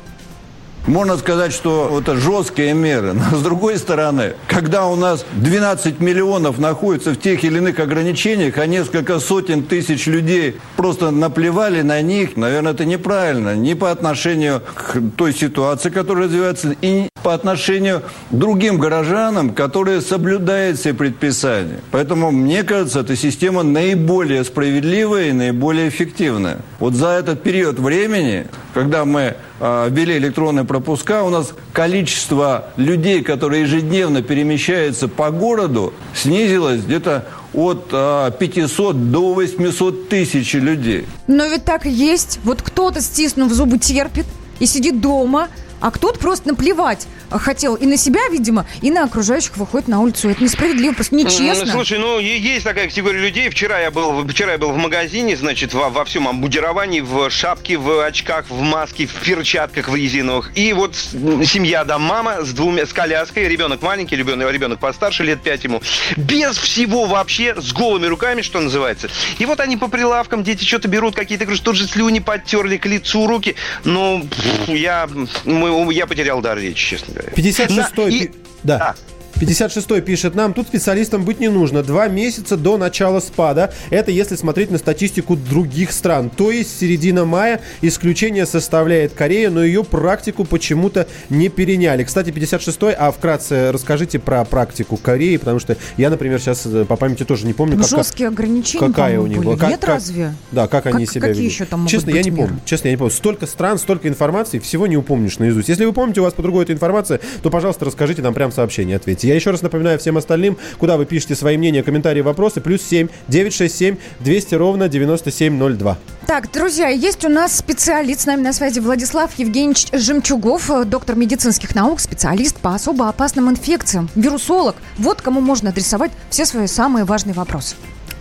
Можно 0.88 1.18
сказать, 1.18 1.52
что 1.52 2.00
это 2.00 2.16
жесткие 2.16 2.76
меры. 2.76 3.14
Но 3.14 3.38
с 3.38 3.42
другой 3.42 3.80
стороны, 3.80 4.34
когда 4.48 4.86
у 4.86 4.96
нас 4.96 5.26
12 5.34 6.00
миллионов 6.00 6.60
находятся 6.60 7.12
в 7.12 7.16
тех 7.16 7.44
или 7.44 7.58
иных 7.58 7.80
ограничениях, 7.80 8.60
а 8.60 8.68
несколько 8.68 9.20
сотен 9.20 9.64
тысяч 9.64 10.06
людей 10.06 10.58
просто 10.76 11.10
наплевали 11.10 11.82
на 11.82 12.02
них, 12.02 12.38
наверное, 12.38 12.74
это 12.74 12.86
неправильно. 12.86 13.56
Ни 13.56 13.74
по 13.74 13.90
отношению 13.90 14.62
к 14.76 15.02
той 15.18 15.34
ситуации, 15.34 15.90
которая 15.90 16.26
развивается, 16.26 16.76
и 16.82 17.10
по 17.24 17.34
отношению 17.34 18.04
к 18.30 18.36
другим 18.36 18.78
горожанам, 18.78 19.56
которые 19.56 20.02
соблюдают 20.02 20.78
все 20.78 20.94
предписания. 20.94 21.80
Поэтому, 21.90 22.30
мне 22.30 22.62
кажется, 22.62 23.00
эта 23.00 23.16
система 23.16 23.64
наиболее 23.64 24.44
справедливая 24.44 25.30
и 25.30 25.34
наиболее 25.34 25.90
эффективная. 25.90 26.60
Вот 26.80 26.94
за 26.94 27.08
этот 27.08 27.42
период 27.42 27.80
времени, 27.80 28.46
когда 28.76 29.06
мы 29.06 29.38
ввели 29.60 30.18
электронные 30.18 30.66
пропуска, 30.66 31.24
у 31.24 31.30
нас 31.30 31.54
количество 31.74 32.66
людей, 32.78 33.24
которые 33.24 33.64
ежедневно 33.64 34.22
перемещаются 34.22 35.08
по 35.08 35.32
городу, 35.32 35.94
снизилось 36.14 36.82
где-то 36.82 37.26
от 37.54 37.88
а, 37.92 38.32
500 38.32 39.12
до 39.12 39.34
800 39.34 40.10
тысяч 40.10 40.54
людей. 40.54 41.08
Но 41.28 41.46
ведь 41.46 41.64
так 41.64 41.86
и 41.86 41.90
есть. 41.90 42.40
Вот 42.44 42.62
кто-то, 42.62 43.02
стиснув 43.02 43.52
зубы, 43.52 43.80
терпит 43.80 44.26
и 44.60 44.66
сидит 44.66 45.00
дома, 45.00 45.48
а 45.80 45.92
кто-то 45.92 46.20
просто 46.20 46.50
наплевать 46.50 47.08
хотел 47.30 47.76
и 47.76 47.86
на 47.86 47.98
себя, 47.98 48.22
видимо, 48.32 48.66
и 48.82 48.92
на 48.92 49.04
окружающих 49.04 49.58
выходит 49.58 49.88
на 49.88 50.00
улицу. 50.02 50.30
Это 50.30 50.44
несправедливо, 50.44 50.94
просто 50.94 51.16
нечестно. 51.16 51.66
Ну, 51.66 51.72
Слушай, 51.72 52.00
ну 52.00 52.20
есть 52.20 52.64
такая 52.64 52.88
категория 52.88 53.20
людей. 53.20 53.50
Вчера 53.50 53.80
я 53.80 53.92
был, 53.92 54.28
вчера 54.28 54.54
я 54.54 54.58
был 54.58 54.72
в 54.72 54.78
магазине, 54.78 55.36
значит, 55.36 55.74
во, 55.74 55.90
во 55.90 56.06
всем 56.06 56.28
обмундировании, 56.28 57.02
в 57.02 57.30
шапке, 57.30 57.78
в 57.78 58.06
очках, 58.06 58.46
в 58.50 58.62
маске, 58.62 59.08
в 59.08 59.14
перчатках 59.14 59.90
в 59.90 59.96
резиновых. 59.96 60.52
И 60.56 60.74
вот 60.74 60.96
семья, 60.96 61.84
да, 61.84 61.98
мама 61.98 62.44
с 62.44 62.52
двумя, 62.52 62.86
с 62.86 62.94
коляской, 62.94 63.48
ребенок 63.48 63.82
маленький, 63.82 64.16
ребенок, 64.16 64.52
ребенок 64.52 64.80
постарше, 64.80 65.24
лет 65.24 65.42
пять 65.42 65.64
ему, 65.64 65.82
без 66.16 66.58
всего 66.58 67.06
вообще, 67.06 67.56
с 67.60 67.74
голыми 67.74 68.06
руками, 68.06 68.42
что 68.42 68.60
называется. 68.60 69.10
И 69.40 69.46
вот 69.46 69.60
они 69.60 69.78
по 69.78 69.88
прилавкам, 69.88 70.44
дети 70.44 70.64
что-то 70.64 70.88
берут, 70.88 71.16
какие-то, 71.16 71.46
говорю, 71.46 71.62
тут 71.62 71.76
же 71.76 71.88
слюни 71.88 72.20
подтерли 72.20 72.78
к 72.78 72.86
лицу 72.86 73.28
руки. 73.28 73.56
Ну, 73.84 74.28
я, 74.68 75.08
мы, 75.46 75.94
я 75.94 76.06
потерял 76.08 76.42
дар 76.42 76.58
речи, 76.58 76.90
честно 76.90 77.15
говоря. 77.16 77.34
56-й... 77.36 78.16
И- 78.16 78.28
пи- 78.28 78.34
Да. 78.64 78.96
56-й 79.40 80.02
пишет 80.02 80.34
нам, 80.36 80.54
тут 80.54 80.68
специалистам 80.68 81.26
быть 81.26 81.40
не 81.40 81.50
нужно. 81.50 81.84
Два 81.84 82.08
месяца 82.08 82.56
до 82.58 82.78
начала 82.78 83.20
спада. 83.20 83.74
Это 83.90 84.12
если 84.12 84.36
смотреть 84.36 84.72
на 84.72 84.78
статистику 84.78 85.36
других 85.36 85.92
стран. 85.92 86.30
То 86.30 86.52
есть 86.52 86.80
середина 86.80 87.26
мая 87.26 87.62
исключение 87.82 88.46
составляет 88.46 89.14
Корея, 89.14 89.50
но 89.50 89.64
ее 89.64 89.84
практику 89.84 90.46
почему-то 90.46 91.08
не 91.30 91.50
переняли. 91.50 92.04
Кстати, 92.04 92.30
56-й, 92.30 92.94
а 92.94 93.12
вкратце 93.12 93.72
расскажите 93.72 94.20
про 94.20 94.46
практику 94.46 94.98
Кореи, 94.98 95.38
потому 95.38 95.60
что 95.60 95.76
я, 95.98 96.10
например, 96.10 96.40
сейчас 96.40 96.66
э, 96.66 96.86
по 96.86 96.96
памяти 96.96 97.24
тоже 97.26 97.46
не 97.46 97.54
помню, 97.54 97.78
как- 97.78 97.88
Жесткие 97.90 98.30
ограничения, 98.30 98.88
какая 98.88 99.20
у 99.20 99.28
них 99.28 99.38
были. 99.40 99.56
была. 99.58 99.70
Нет, 99.70 99.82
как- 99.82 99.90
разве? 99.90 100.34
Да, 100.52 100.68
как 100.68 100.86
они 100.86 101.06
Как- 101.06 101.14
себя 101.14 101.28
какие 101.28 101.44
ведут. 101.44 101.54
еще 101.54 101.66
там 101.66 101.80
могут 101.82 101.92
Честно, 101.92 102.06
быть 102.08 102.16
я 102.16 102.24
не 102.24 102.30
меры? 102.30 102.48
помню. 102.48 102.62
Честно, 102.66 102.88
я 102.88 102.92
не 102.94 102.98
помню. 102.98 103.12
Столько 103.12 103.48
стран, 103.48 103.78
столько 103.78 104.08
информации, 104.08 104.60
всего 104.60 104.88
не 104.88 104.98
упомнишь 104.98 105.40
наизусть. 105.40 105.70
Если 105.70 105.86
вы 105.86 105.94
помните, 105.94 106.22
у 106.22 106.24
вас 106.24 106.34
по 106.34 106.42
другой 106.42 106.64
эта 106.64 106.74
информация, 106.74 107.20
то, 107.44 107.50
пожалуйста, 107.50 107.86
расскажите 107.86 108.22
нам 108.22 108.34
прям 108.34 108.52
сообщение, 108.52 108.96
ответьте. 108.96 109.25
Я 109.26 109.36
еще 109.36 109.52
раз 109.52 109.62
напоминаю 109.62 110.00
всем 110.00 110.18
остальным, 110.18 110.58
куда 110.78 110.98
вы 110.98 111.06
пишете 111.06 111.36
свои 111.36 111.58
мнения, 111.58 111.84
комментарии, 111.84 112.22
вопросы. 112.22 112.62
Плюс 112.62 112.82
7 112.82 113.08
967 113.28 113.98
200 114.20 114.56
ровно 114.56 114.88
9702. 114.88 115.98
Так, 116.28 116.52
друзья, 116.52 116.88
есть 116.90 117.26
у 117.26 117.30
нас 117.30 117.58
специалист 117.58 118.22
с 118.22 118.26
нами 118.26 118.42
на 118.42 118.54
связи 118.54 118.80
Владислав 118.80 119.32
Евгеньевич 119.38 119.88
Жемчугов, 119.94 120.70
э, 120.70 120.86
доктор 120.86 121.16
медицинских 121.16 121.76
наук, 121.76 122.00
специалист 122.00 122.58
по 122.58 122.74
особо 122.76 123.10
опасным 123.10 123.50
инфекциям, 123.50 124.10
вирусолог. 124.16 124.76
Вот 124.98 125.22
кому 125.22 125.42
можно 125.42 125.70
адресовать 125.70 126.12
все 126.30 126.46
свои 126.46 126.68
самые 126.68 127.06
важные 127.06 127.34
вопросы. 127.34 127.76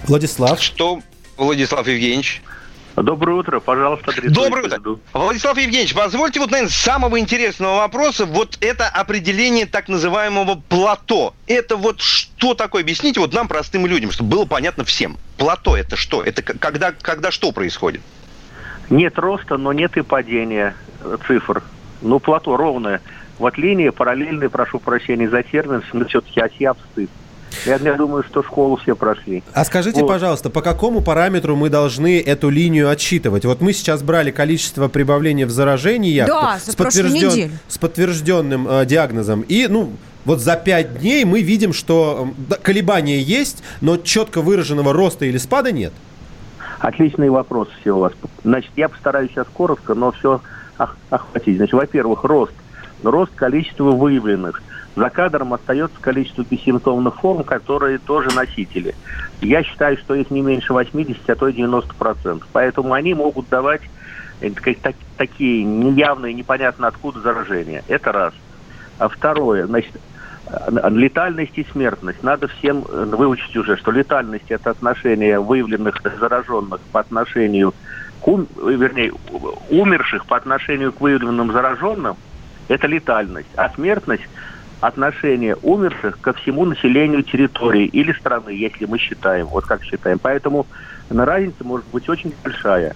Владислав. 0.06 0.60
Что, 0.60 1.00
Владислав 1.36 1.86
Евгеньевич? 1.86 2.42
Доброе 2.96 3.34
утро, 3.38 3.58
пожалуйста. 3.58 4.12
Доброе 4.30 4.66
утро. 4.66 4.98
Владислав 5.12 5.58
Евгеньевич, 5.58 5.94
позвольте 5.94 6.38
вот, 6.38 6.50
наверное, 6.50 6.70
самого 6.70 7.18
интересного 7.18 7.78
вопроса, 7.78 8.24
вот 8.24 8.56
это 8.60 8.86
определение 8.88 9.66
так 9.66 9.88
называемого 9.88 10.62
плато. 10.68 11.34
Это 11.48 11.76
вот 11.76 12.00
что 12.00 12.54
такое? 12.54 12.82
Объясните 12.82 13.18
вот 13.18 13.32
нам, 13.32 13.48
простым 13.48 13.84
людям, 13.86 14.12
чтобы 14.12 14.30
было 14.30 14.44
понятно 14.44 14.84
всем. 14.84 15.16
Плато 15.38 15.76
это 15.76 15.96
что? 15.96 16.22
Это 16.22 16.42
когда, 16.42 16.92
когда 16.92 17.32
что 17.32 17.50
происходит? 17.50 18.00
Нет 18.90 19.18
роста, 19.18 19.56
но 19.56 19.72
нет 19.72 19.96
и 19.96 20.02
падения 20.02 20.76
э, 21.00 21.16
цифр. 21.26 21.62
Ну, 22.00 22.20
плато 22.20 22.56
ровное. 22.56 23.00
Вот 23.38 23.58
линии 23.58 23.88
параллельные, 23.88 24.50
прошу 24.50 24.78
прощения 24.78 25.28
за 25.28 25.42
термин, 25.42 25.82
но 25.92 26.04
все-таки 26.04 26.40
оси 26.40 26.64
обстыд. 26.64 27.10
Я, 27.66 27.76
я 27.76 27.94
думаю, 27.94 28.22
что 28.24 28.42
школу 28.42 28.76
все 28.76 28.94
прошли. 28.96 29.42
А 29.52 29.64
скажите, 29.64 30.00
Вот. 30.02 30.08
пожалуйста, 30.08 30.50
по 30.50 30.62
какому 30.62 31.00
параметру 31.00 31.56
мы 31.56 31.70
должны 31.70 32.20
эту 32.20 32.48
линию 32.50 32.90
отсчитывать? 32.90 33.44
Вот 33.44 33.60
мы 33.60 33.72
сейчас 33.72 34.02
брали 34.02 34.30
количество 34.30 34.88
прибавления 34.88 35.46
в 35.46 35.50
заражении 35.50 36.20
Да, 36.26 36.58
прошлую 36.76 37.12
неделю. 37.12 37.52
с 37.68 37.78
подтвержденным 37.78 38.66
э, 38.68 38.86
диагнозом. 38.86 39.42
И, 39.42 39.66
ну, 39.68 39.92
вот 40.24 40.40
за 40.40 40.56
5 40.56 41.00
дней 41.00 41.24
мы 41.24 41.42
видим, 41.42 41.72
что 41.72 42.28
колебания 42.62 43.20
есть, 43.20 43.62
но 43.80 43.96
четко 43.96 44.40
выраженного 44.40 44.92
роста 44.92 45.24
или 45.26 45.38
спада 45.38 45.72
нет. 45.72 45.92
Отличный 46.80 47.30
вопрос 47.30 47.68
все 47.80 47.92
у 47.96 48.00
вас. 48.00 48.12
Значит, 48.42 48.70
я 48.76 48.88
постараюсь 48.88 49.30
сейчас 49.30 49.46
коротко, 49.52 49.94
но 49.94 50.12
все 50.12 50.40
охватить. 51.10 51.56
Значит, 51.56 51.74
во-первых, 51.74 52.24
рост. 52.24 52.52
Рост 53.02 53.32
количества 53.34 53.90
выявленных. 53.92 54.62
За 54.96 55.10
кадром 55.10 55.52
остается 55.52 56.00
количество 56.00 56.42
бессимптомных 56.48 57.16
форм, 57.16 57.42
которые 57.42 57.98
тоже 57.98 58.28
носители. 58.34 58.94
Я 59.40 59.62
считаю, 59.64 59.96
что 59.98 60.14
их 60.14 60.30
не 60.30 60.40
меньше 60.40 60.72
80, 60.72 61.28
а 61.28 61.34
то 61.34 61.48
и 61.48 61.52
90%. 61.52 62.42
Поэтому 62.52 62.92
они 62.92 63.12
могут 63.14 63.48
давать 63.48 63.82
э, 64.40 64.50
так- 64.50 64.78
так- 64.78 64.94
такие 65.16 65.64
неявные, 65.64 66.32
непонятно 66.34 66.86
откуда 66.88 67.20
заражения. 67.20 67.82
Это 67.88 68.12
раз. 68.12 68.34
А 68.98 69.08
второе, 69.08 69.66
значит, 69.66 69.92
э, 70.46 70.90
летальность 70.90 71.58
и 71.58 71.66
смертность. 71.72 72.22
Надо 72.22 72.46
всем 72.46 72.84
э, 72.88 73.04
выучить 73.16 73.56
уже, 73.56 73.76
что 73.76 73.90
летальность 73.90 74.48
это 74.50 74.70
отношение 74.70 75.40
выявленных 75.40 76.00
зараженных 76.20 76.80
по 76.92 77.00
отношению 77.00 77.74
к 78.20 78.28
ум- 78.28 78.46
вернее, 78.56 79.12
умерших 79.70 80.26
по 80.26 80.36
отношению 80.36 80.92
к 80.92 81.00
выявленным 81.00 81.50
зараженным. 81.52 82.14
Это 82.68 82.86
летальность. 82.86 83.48
А 83.56 83.68
смертность 83.70 84.22
отношение 84.86 85.56
умерших 85.56 86.20
ко 86.20 86.34
всему 86.34 86.66
населению 86.66 87.22
территории 87.22 87.86
или 87.86 88.12
страны, 88.12 88.50
если 88.50 88.84
мы 88.84 88.98
считаем, 88.98 89.46
вот 89.46 89.64
как 89.64 89.82
считаем. 89.82 90.18
Поэтому 90.18 90.66
на 91.08 91.24
разница 91.24 91.64
может 91.64 91.86
быть 91.88 92.08
очень 92.08 92.34
большая. 92.44 92.94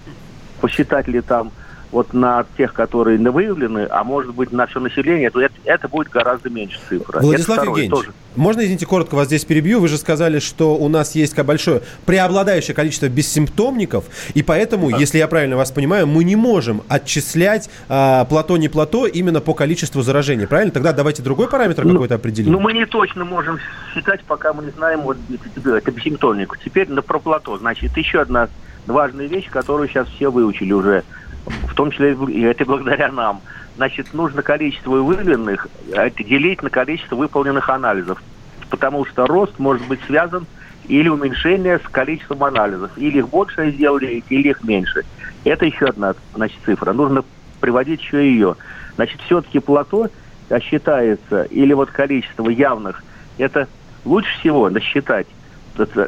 Посчитать 0.61 1.07
ли 1.07 1.21
там 1.21 1.51
вот 1.91 2.13
на 2.13 2.45
тех, 2.57 2.73
которые 2.73 3.17
не 3.17 3.29
выявлены, 3.29 3.87
а 3.89 4.03
может 4.03 4.33
быть 4.33 4.51
на 4.51 4.67
все 4.67 4.79
население, 4.79 5.29
то 5.29 5.41
это, 5.41 5.53
это 5.65 5.87
будет 5.87 6.09
гораздо 6.09 6.49
меньше 6.49 6.79
цифра. 6.87 7.19
Владислав 7.19 7.65
Евгеньевич, 7.65 7.89
тоже. 7.89 8.11
можно, 8.35 8.61
извините, 8.61 8.85
коротко 8.85 9.15
вас 9.15 9.27
здесь 9.27 9.43
перебью? 9.45 9.79
Вы 9.79 9.87
же 9.87 9.97
сказали, 9.97 10.39
что 10.39 10.75
у 10.75 10.87
нас 10.87 11.15
есть 11.15 11.37
большое 11.39 11.81
преобладающее 12.05 12.75
количество 12.75 13.07
бессимптомников, 13.07 14.05
и 14.33 14.43
поэтому, 14.43 14.89
если 14.89 15.17
я 15.17 15.27
правильно 15.27 15.57
вас 15.57 15.71
понимаю, 15.71 16.05
мы 16.05 16.23
не 16.23 16.35
можем 16.35 16.83
отчислять 16.87 17.69
а, 17.87 18.25
плато 18.25 18.57
не 18.57 18.69
плато 18.69 19.07
именно 19.07 19.41
по 19.41 19.53
количеству 19.53 20.01
заражений, 20.01 20.47
правильно? 20.47 20.71
Тогда 20.71 20.93
давайте 20.93 21.23
другой 21.23 21.49
параметр 21.49 21.83
какой-то 21.83 22.15
определим. 22.15 22.51
Ну, 22.51 22.59
мы 22.59 22.73
не 22.73 22.85
точно 22.85 23.25
можем 23.25 23.59
считать, 23.93 24.23
пока 24.23 24.53
мы 24.53 24.63
не 24.63 24.71
знаем, 24.71 25.01
вот 25.01 25.17
это 25.55 25.91
бессимптомник. 25.91 26.57
Теперь 26.63 26.89
на 26.89 27.01
про 27.01 27.19
плато. 27.19 27.57
Значит, 27.57 27.97
еще 27.97 28.21
одна 28.21 28.49
важная 28.85 29.27
вещь, 29.27 29.49
которую 29.49 29.87
сейчас 29.87 30.07
все 30.09 30.29
выучили 30.29 30.73
уже, 30.73 31.03
в 31.45 31.73
том 31.75 31.91
числе 31.91 32.13
и 32.13 32.41
это 32.41 32.65
благодаря 32.65 33.11
нам. 33.11 33.41
Значит, 33.75 34.13
нужно 34.13 34.41
количество 34.41 34.91
выявленных 34.91 35.67
э, 35.93 36.09
делить 36.11 36.61
на 36.61 36.69
количество 36.69 37.15
выполненных 37.15 37.69
анализов. 37.69 38.21
Потому 38.69 39.05
что 39.05 39.25
рост 39.25 39.57
может 39.57 39.87
быть 39.87 39.99
связан 40.05 40.45
или 40.87 41.07
уменьшение 41.07 41.79
с 41.79 41.89
количеством 41.89 42.43
анализов. 42.43 42.91
Или 42.97 43.19
их 43.19 43.29
больше 43.29 43.71
сделали, 43.71 44.23
или 44.29 44.49
их 44.49 44.63
меньше. 44.63 45.03
Это 45.45 45.65
еще 45.65 45.85
одна 45.85 46.13
значит, 46.35 46.59
цифра. 46.65 46.91
Нужно 46.91 47.23
приводить 47.61 48.01
еще 48.01 48.29
ее. 48.29 48.55
Значит, 48.95 49.21
все-таки 49.21 49.59
плато 49.59 50.09
а, 50.49 50.59
считается, 50.59 51.43
или 51.43 51.73
вот 51.73 51.91
количество 51.91 52.49
явных, 52.49 53.03
это 53.37 53.67
лучше 54.03 54.37
всего 54.39 54.69
насчитать 54.69 55.27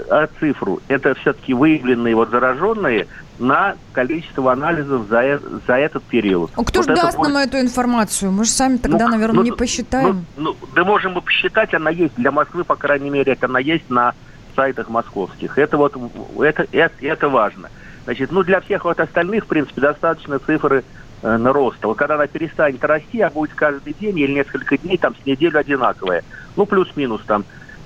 а 0.10 0.28
цифру. 0.40 0.80
Это 0.88 1.14
все-таки 1.16 1.54
выявленные 1.54 2.16
вот 2.16 2.30
зараженные 2.30 3.08
на 3.40 3.76
количество 3.94 4.52
анализов 4.52 5.08
за, 5.10 5.22
э- 5.24 5.40
за 5.68 5.74
этот 5.76 6.04
период. 6.04 6.52
А 6.56 6.64
кто 6.64 6.80
Вот 6.82 6.90
же 6.90 6.96
даст 6.96 7.18
может- 7.18 7.34
нам 7.34 7.44
эту 7.44 7.60
информацию? 7.60 8.32
Мы 8.32 8.44
же 8.46 8.52
сами 8.52 8.78
тогда, 8.78 9.06
Ну, 9.06 9.12
наверное, 9.12 9.36
ну, 9.38 9.44
не 9.44 9.52
посчитаем. 9.52 10.26
Ну, 10.38 10.56
да 10.76 10.84
можем 10.84 11.14
мы 11.14 11.22
посчитать, 11.22 11.74
она 11.74 11.90
есть. 11.90 12.16
Для 12.16 12.32
Москвы, 12.32 12.64
по 12.64 12.76
крайней 12.76 13.10
мере, 13.10 13.34
это 13.34 13.48
она 13.48 13.60
есть 13.60 13.90
на 13.90 14.14
сайтах 14.56 14.90
московских. 14.90 15.58
Это 15.58 15.78
вот, 15.78 15.96
это, 16.40 16.68
это, 16.72 16.94
это 17.02 17.30
важно. 17.30 17.70
Значит, 18.04 18.32
ну, 18.32 18.44
для 18.44 18.62
всех 18.62 18.86
вот 18.86 19.00
остальных, 19.00 19.46
в 19.46 19.48
принципе, 19.48 19.82
достаточно 19.82 20.40
цифры 20.40 20.84
э, 21.24 21.38
на 21.38 21.54
роста. 21.54 21.88
Вот 21.88 21.98
когда 21.98 22.16
она 22.16 22.28
перестанет 22.28 22.84
расти, 22.84 23.22
а 23.22 23.30
будет 23.30 23.54
каждый 23.54 23.96
день 24.00 24.18
или 24.20 24.32
несколько 24.34 24.78
дней, 24.78 24.98
там, 24.98 25.16
с 25.22 25.26
неделю 25.26 25.60
одинаковая. 25.60 26.24
Ну, 26.56 26.66
плюс-минус 26.66 27.22
там, 27.28 27.46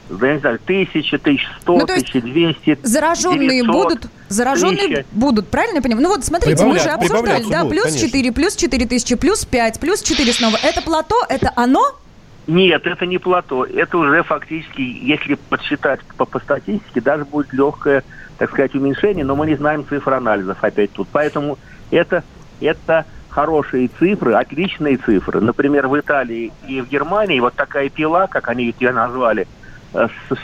да, 0.09 0.27
я 0.27 0.33
не 0.35 0.39
знаю, 0.39 0.59
тысяча, 0.65 1.17
тысяча 1.17 1.47
сто, 1.61 1.77
Ну, 1.77 1.85
тысяча 1.85 2.21
двести, 2.21 2.77
Зараженные 2.83 3.63
900, 3.63 3.67
будут, 3.73 4.07
зараженные 4.29 4.87
тысяча. 4.87 5.05
будут, 5.11 5.47
правильно 5.47 5.77
я 5.77 5.81
понимаю? 5.81 6.03
Ну 6.03 6.09
вот 6.09 6.23
смотрите, 6.23 6.63
мы 6.65 6.79
же 6.79 6.89
обсуждали, 6.89 7.45
да, 7.49 7.63
будут, 7.63 7.71
плюс 7.71 7.85
конечно. 7.85 8.07
4, 8.07 8.31
плюс 8.31 8.55
4 8.55 8.85
тысячи, 8.85 9.15
плюс 9.15 9.45
5, 9.45 9.79
плюс 9.79 10.01
4 10.01 10.33
снова. 10.33 10.57
Это 10.63 10.81
плато, 10.81 11.15
это 11.29 11.51
оно? 11.55 11.81
Нет, 12.47 12.85
это 12.85 13.05
не 13.07 13.17
плато. 13.17 13.65
Это 13.65 13.97
уже 13.97 14.21
фактически, 14.23 14.81
если 14.81 15.33
подсчитать 15.33 15.99
по, 16.17 16.25
по 16.25 16.39
статистике, 16.39 17.01
даже 17.01 17.25
будет 17.25 17.51
легкое, 17.53 18.03
так 18.37 18.51
сказать, 18.51 18.75
уменьшение, 18.75 19.25
но 19.25 19.35
мы 19.35 19.47
не 19.47 19.55
знаем 19.55 19.85
цифр 19.87 20.13
анализов 20.13 20.57
опять 20.61 20.91
тут. 20.91 21.07
Поэтому 21.11 21.57
это, 21.89 22.23
это 22.61 23.05
хорошие 23.29 23.89
цифры, 23.99 24.33
отличные 24.33 24.97
цифры. 24.97 25.41
Например, 25.41 25.87
в 25.87 25.99
Италии 25.99 26.51
и 26.67 26.81
в 26.81 26.87
Германии 26.89 27.39
вот 27.39 27.55
такая 27.55 27.89
пила, 27.89 28.27
как 28.27 28.47
они 28.47 28.73
ее 28.79 28.91
назвали, 28.91 29.47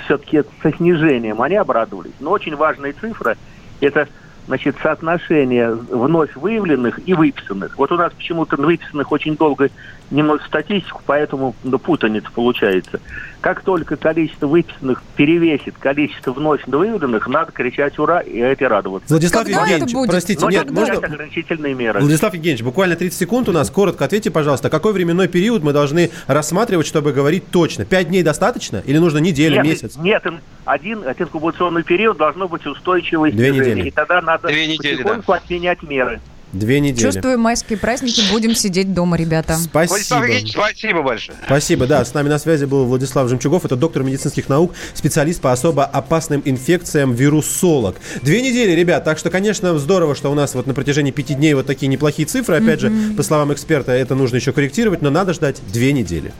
все-таки 0.05 0.43
со 0.61 0.71
снижением, 0.71 1.41
они 1.41 1.55
обрадовались. 1.55 2.13
Но 2.19 2.31
очень 2.31 2.55
важная 2.55 2.93
цифра– 2.93 3.35
это 3.81 4.07
значит, 4.47 4.75
соотношение 4.81 5.73
вновь 5.73 6.35
выявленных 6.35 6.99
и 7.05 7.13
выписанных. 7.13 7.77
Вот 7.77 7.91
у 7.91 7.97
нас 7.97 8.11
почему-то 8.13 8.55
выписанных 8.57 9.11
очень 9.11 9.35
долго 9.35 9.69
не 10.11 10.21
вносят 10.21 10.43
в 10.43 10.47
статистику, 10.47 11.01
поэтому 11.05 11.55
ну, 11.63 11.79
путаница 11.79 12.27
получается. 12.33 12.99
Как 13.39 13.63
только 13.63 13.95
количество 13.95 14.45
выписанных 14.45 15.01
перевесит 15.15 15.75
количество 15.79 16.31
вновь 16.31 16.61
выявленных, 16.67 17.27
надо 17.27 17.51
кричать 17.51 17.97
«Ура!» 17.97 18.19
и 18.19 18.37
это 18.37 18.69
радоваться. 18.69 19.09
Владислав 19.09 19.45
Когда 19.45 19.61
это 19.61 19.69
Евгеньевич, 19.69 19.93
будет? 19.93 20.09
простите, 20.11 20.41
Но 20.41 20.51
нет, 20.51 20.65
тогда 20.67 20.81
можно... 20.81 21.07
ограничительные 21.07 21.73
меры. 21.73 21.99
Владислав 22.01 22.33
Евгеньевич, 22.33 22.63
буквально 22.63 22.95
30 22.95 23.17
секунд 23.17 23.49
у 23.49 23.51
нас. 23.51 23.71
Коротко 23.71 24.05
ответьте, 24.05 24.29
пожалуйста, 24.29 24.69
какой 24.69 24.93
временной 24.93 25.27
период 25.27 25.63
мы 25.63 25.73
должны 25.73 26.11
рассматривать, 26.27 26.85
чтобы 26.85 27.13
говорить 27.13 27.49
точно? 27.49 27.85
Пять 27.85 28.09
дней 28.09 28.21
достаточно? 28.21 28.83
Или 28.85 28.99
нужно 28.99 29.17
неделю, 29.17 29.55
нет, 29.55 29.65
месяц? 29.65 29.95
Нет, 29.95 30.25
ин- 30.27 30.41
один, 30.65 31.07
один 31.07 31.25
инкубационный 31.25 31.83
период 31.83 32.17
должно 32.17 32.47
быть 32.47 32.65
устойчивое 32.65 33.31
Две 33.31 33.51
недели. 33.51 33.87
И 33.87 33.91
тогда 33.91 34.21
надо 34.21 34.49
Две 34.49 34.67
недели, 34.67 34.97
потихоньку 34.97 35.31
отменять 35.31 35.81
меры. 35.83 36.19
Две 36.53 36.79
недели. 36.79 37.03
Чувствую 37.03 37.39
майские 37.39 37.77
праздники, 37.77 38.21
будем 38.31 38.55
сидеть 38.55 38.93
дома, 38.93 39.15
ребята. 39.15 39.57
Спасибо. 39.57 40.25
Спасибо 40.45 41.01
большое. 41.01 41.37
Спасибо, 41.45 41.87
да. 41.87 42.03
С 42.03 42.13
нами 42.13 42.29
на 42.29 42.39
связи 42.39 42.65
был 42.65 42.85
Владислав 42.85 43.29
Жемчугов. 43.29 43.65
Это 43.65 43.75
доктор 43.75 44.03
медицинских 44.03 44.49
наук, 44.49 44.73
специалист 44.93 45.39
по 45.39 45.51
особо 45.51 45.85
опасным 45.85 46.41
инфекциям, 46.43 47.13
вирусолог. 47.13 47.95
Две 48.21 48.41
недели, 48.41 48.71
ребят. 48.71 49.03
Так 49.05 49.17
что, 49.17 49.29
конечно, 49.29 49.77
здорово, 49.79 50.15
что 50.15 50.31
у 50.31 50.35
нас 50.35 50.53
вот 50.55 50.67
на 50.67 50.73
протяжении 50.73 51.11
пяти 51.11 51.35
дней 51.35 51.53
вот 51.53 51.65
такие 51.65 51.87
неплохие 51.87 52.27
цифры. 52.27 52.57
Опять 52.57 52.81
же, 52.81 52.91
по 53.15 53.23
словам 53.23 53.53
эксперта, 53.53 53.93
это 53.93 54.15
нужно 54.15 54.35
еще 54.35 54.51
корректировать, 54.51 55.01
но 55.01 55.09
надо 55.09 55.33
ждать 55.33 55.61
две 55.71 55.93
недели. 55.93 56.33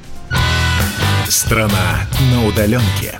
Страна 1.30 2.07
на 2.32 2.45
удаленке. 2.45 3.20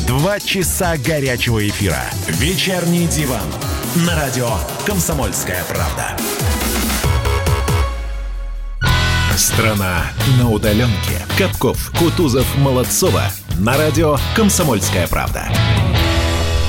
Два 0.11 0.41
часа 0.41 0.97
горячего 0.97 1.65
эфира. 1.65 2.03
Вечерний 2.27 3.07
диван. 3.07 3.39
На 4.05 4.13
радио 4.13 4.49
«Комсомольская 4.85 5.63
правда». 5.69 6.17
Страна 9.37 10.03
на 10.37 10.49
удаленке. 10.49 11.25
Капков, 11.37 11.93
Кутузов, 11.97 12.45
Молодцова. 12.57 13.23
На 13.57 13.77
радио 13.77 14.17
«Комсомольская 14.35 15.07
правда». 15.07 15.45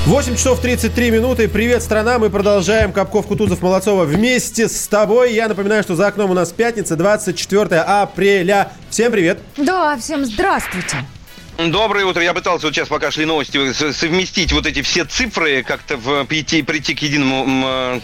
8 0.07 0.36
часов 0.36 0.61
33 0.61 1.11
минуты. 1.11 1.49
Привет, 1.49 1.82
страна. 1.82 2.20
Мы 2.20 2.30
продолжаем. 2.30 2.93
Капков, 2.93 3.26
Кутузов, 3.26 3.61
Молодцова 3.61 4.05
вместе 4.05 4.68
с 4.68 4.86
тобой. 4.86 5.34
Я 5.34 5.49
напоминаю, 5.49 5.82
что 5.82 5.97
за 5.97 6.07
окном 6.07 6.30
у 6.30 6.34
нас 6.34 6.53
пятница, 6.53 6.95
24 6.95 7.80
апреля. 7.80 8.70
Всем 8.88 9.11
привет. 9.11 9.40
Да, 9.57 9.97
всем 9.99 10.24
здравствуйте. 10.24 10.99
Доброе 11.59 12.07
утро. 12.07 12.22
Я 12.22 12.32
пытался 12.32 12.66
вот 12.66 12.74
сейчас, 12.74 12.88
пока 12.88 13.11
шли 13.11 13.26
новости, 13.26 13.72
совместить 13.92 14.53
вот 14.53 14.66
эти 14.66 14.80
все 14.80 15.05
цифры, 15.05 15.62
как-то 15.62 15.98
в, 15.98 16.24
прийти, 16.24 16.62
прийти 16.62 16.94
к 16.94 17.03
единому, 17.03 17.66
э, 17.66 18.00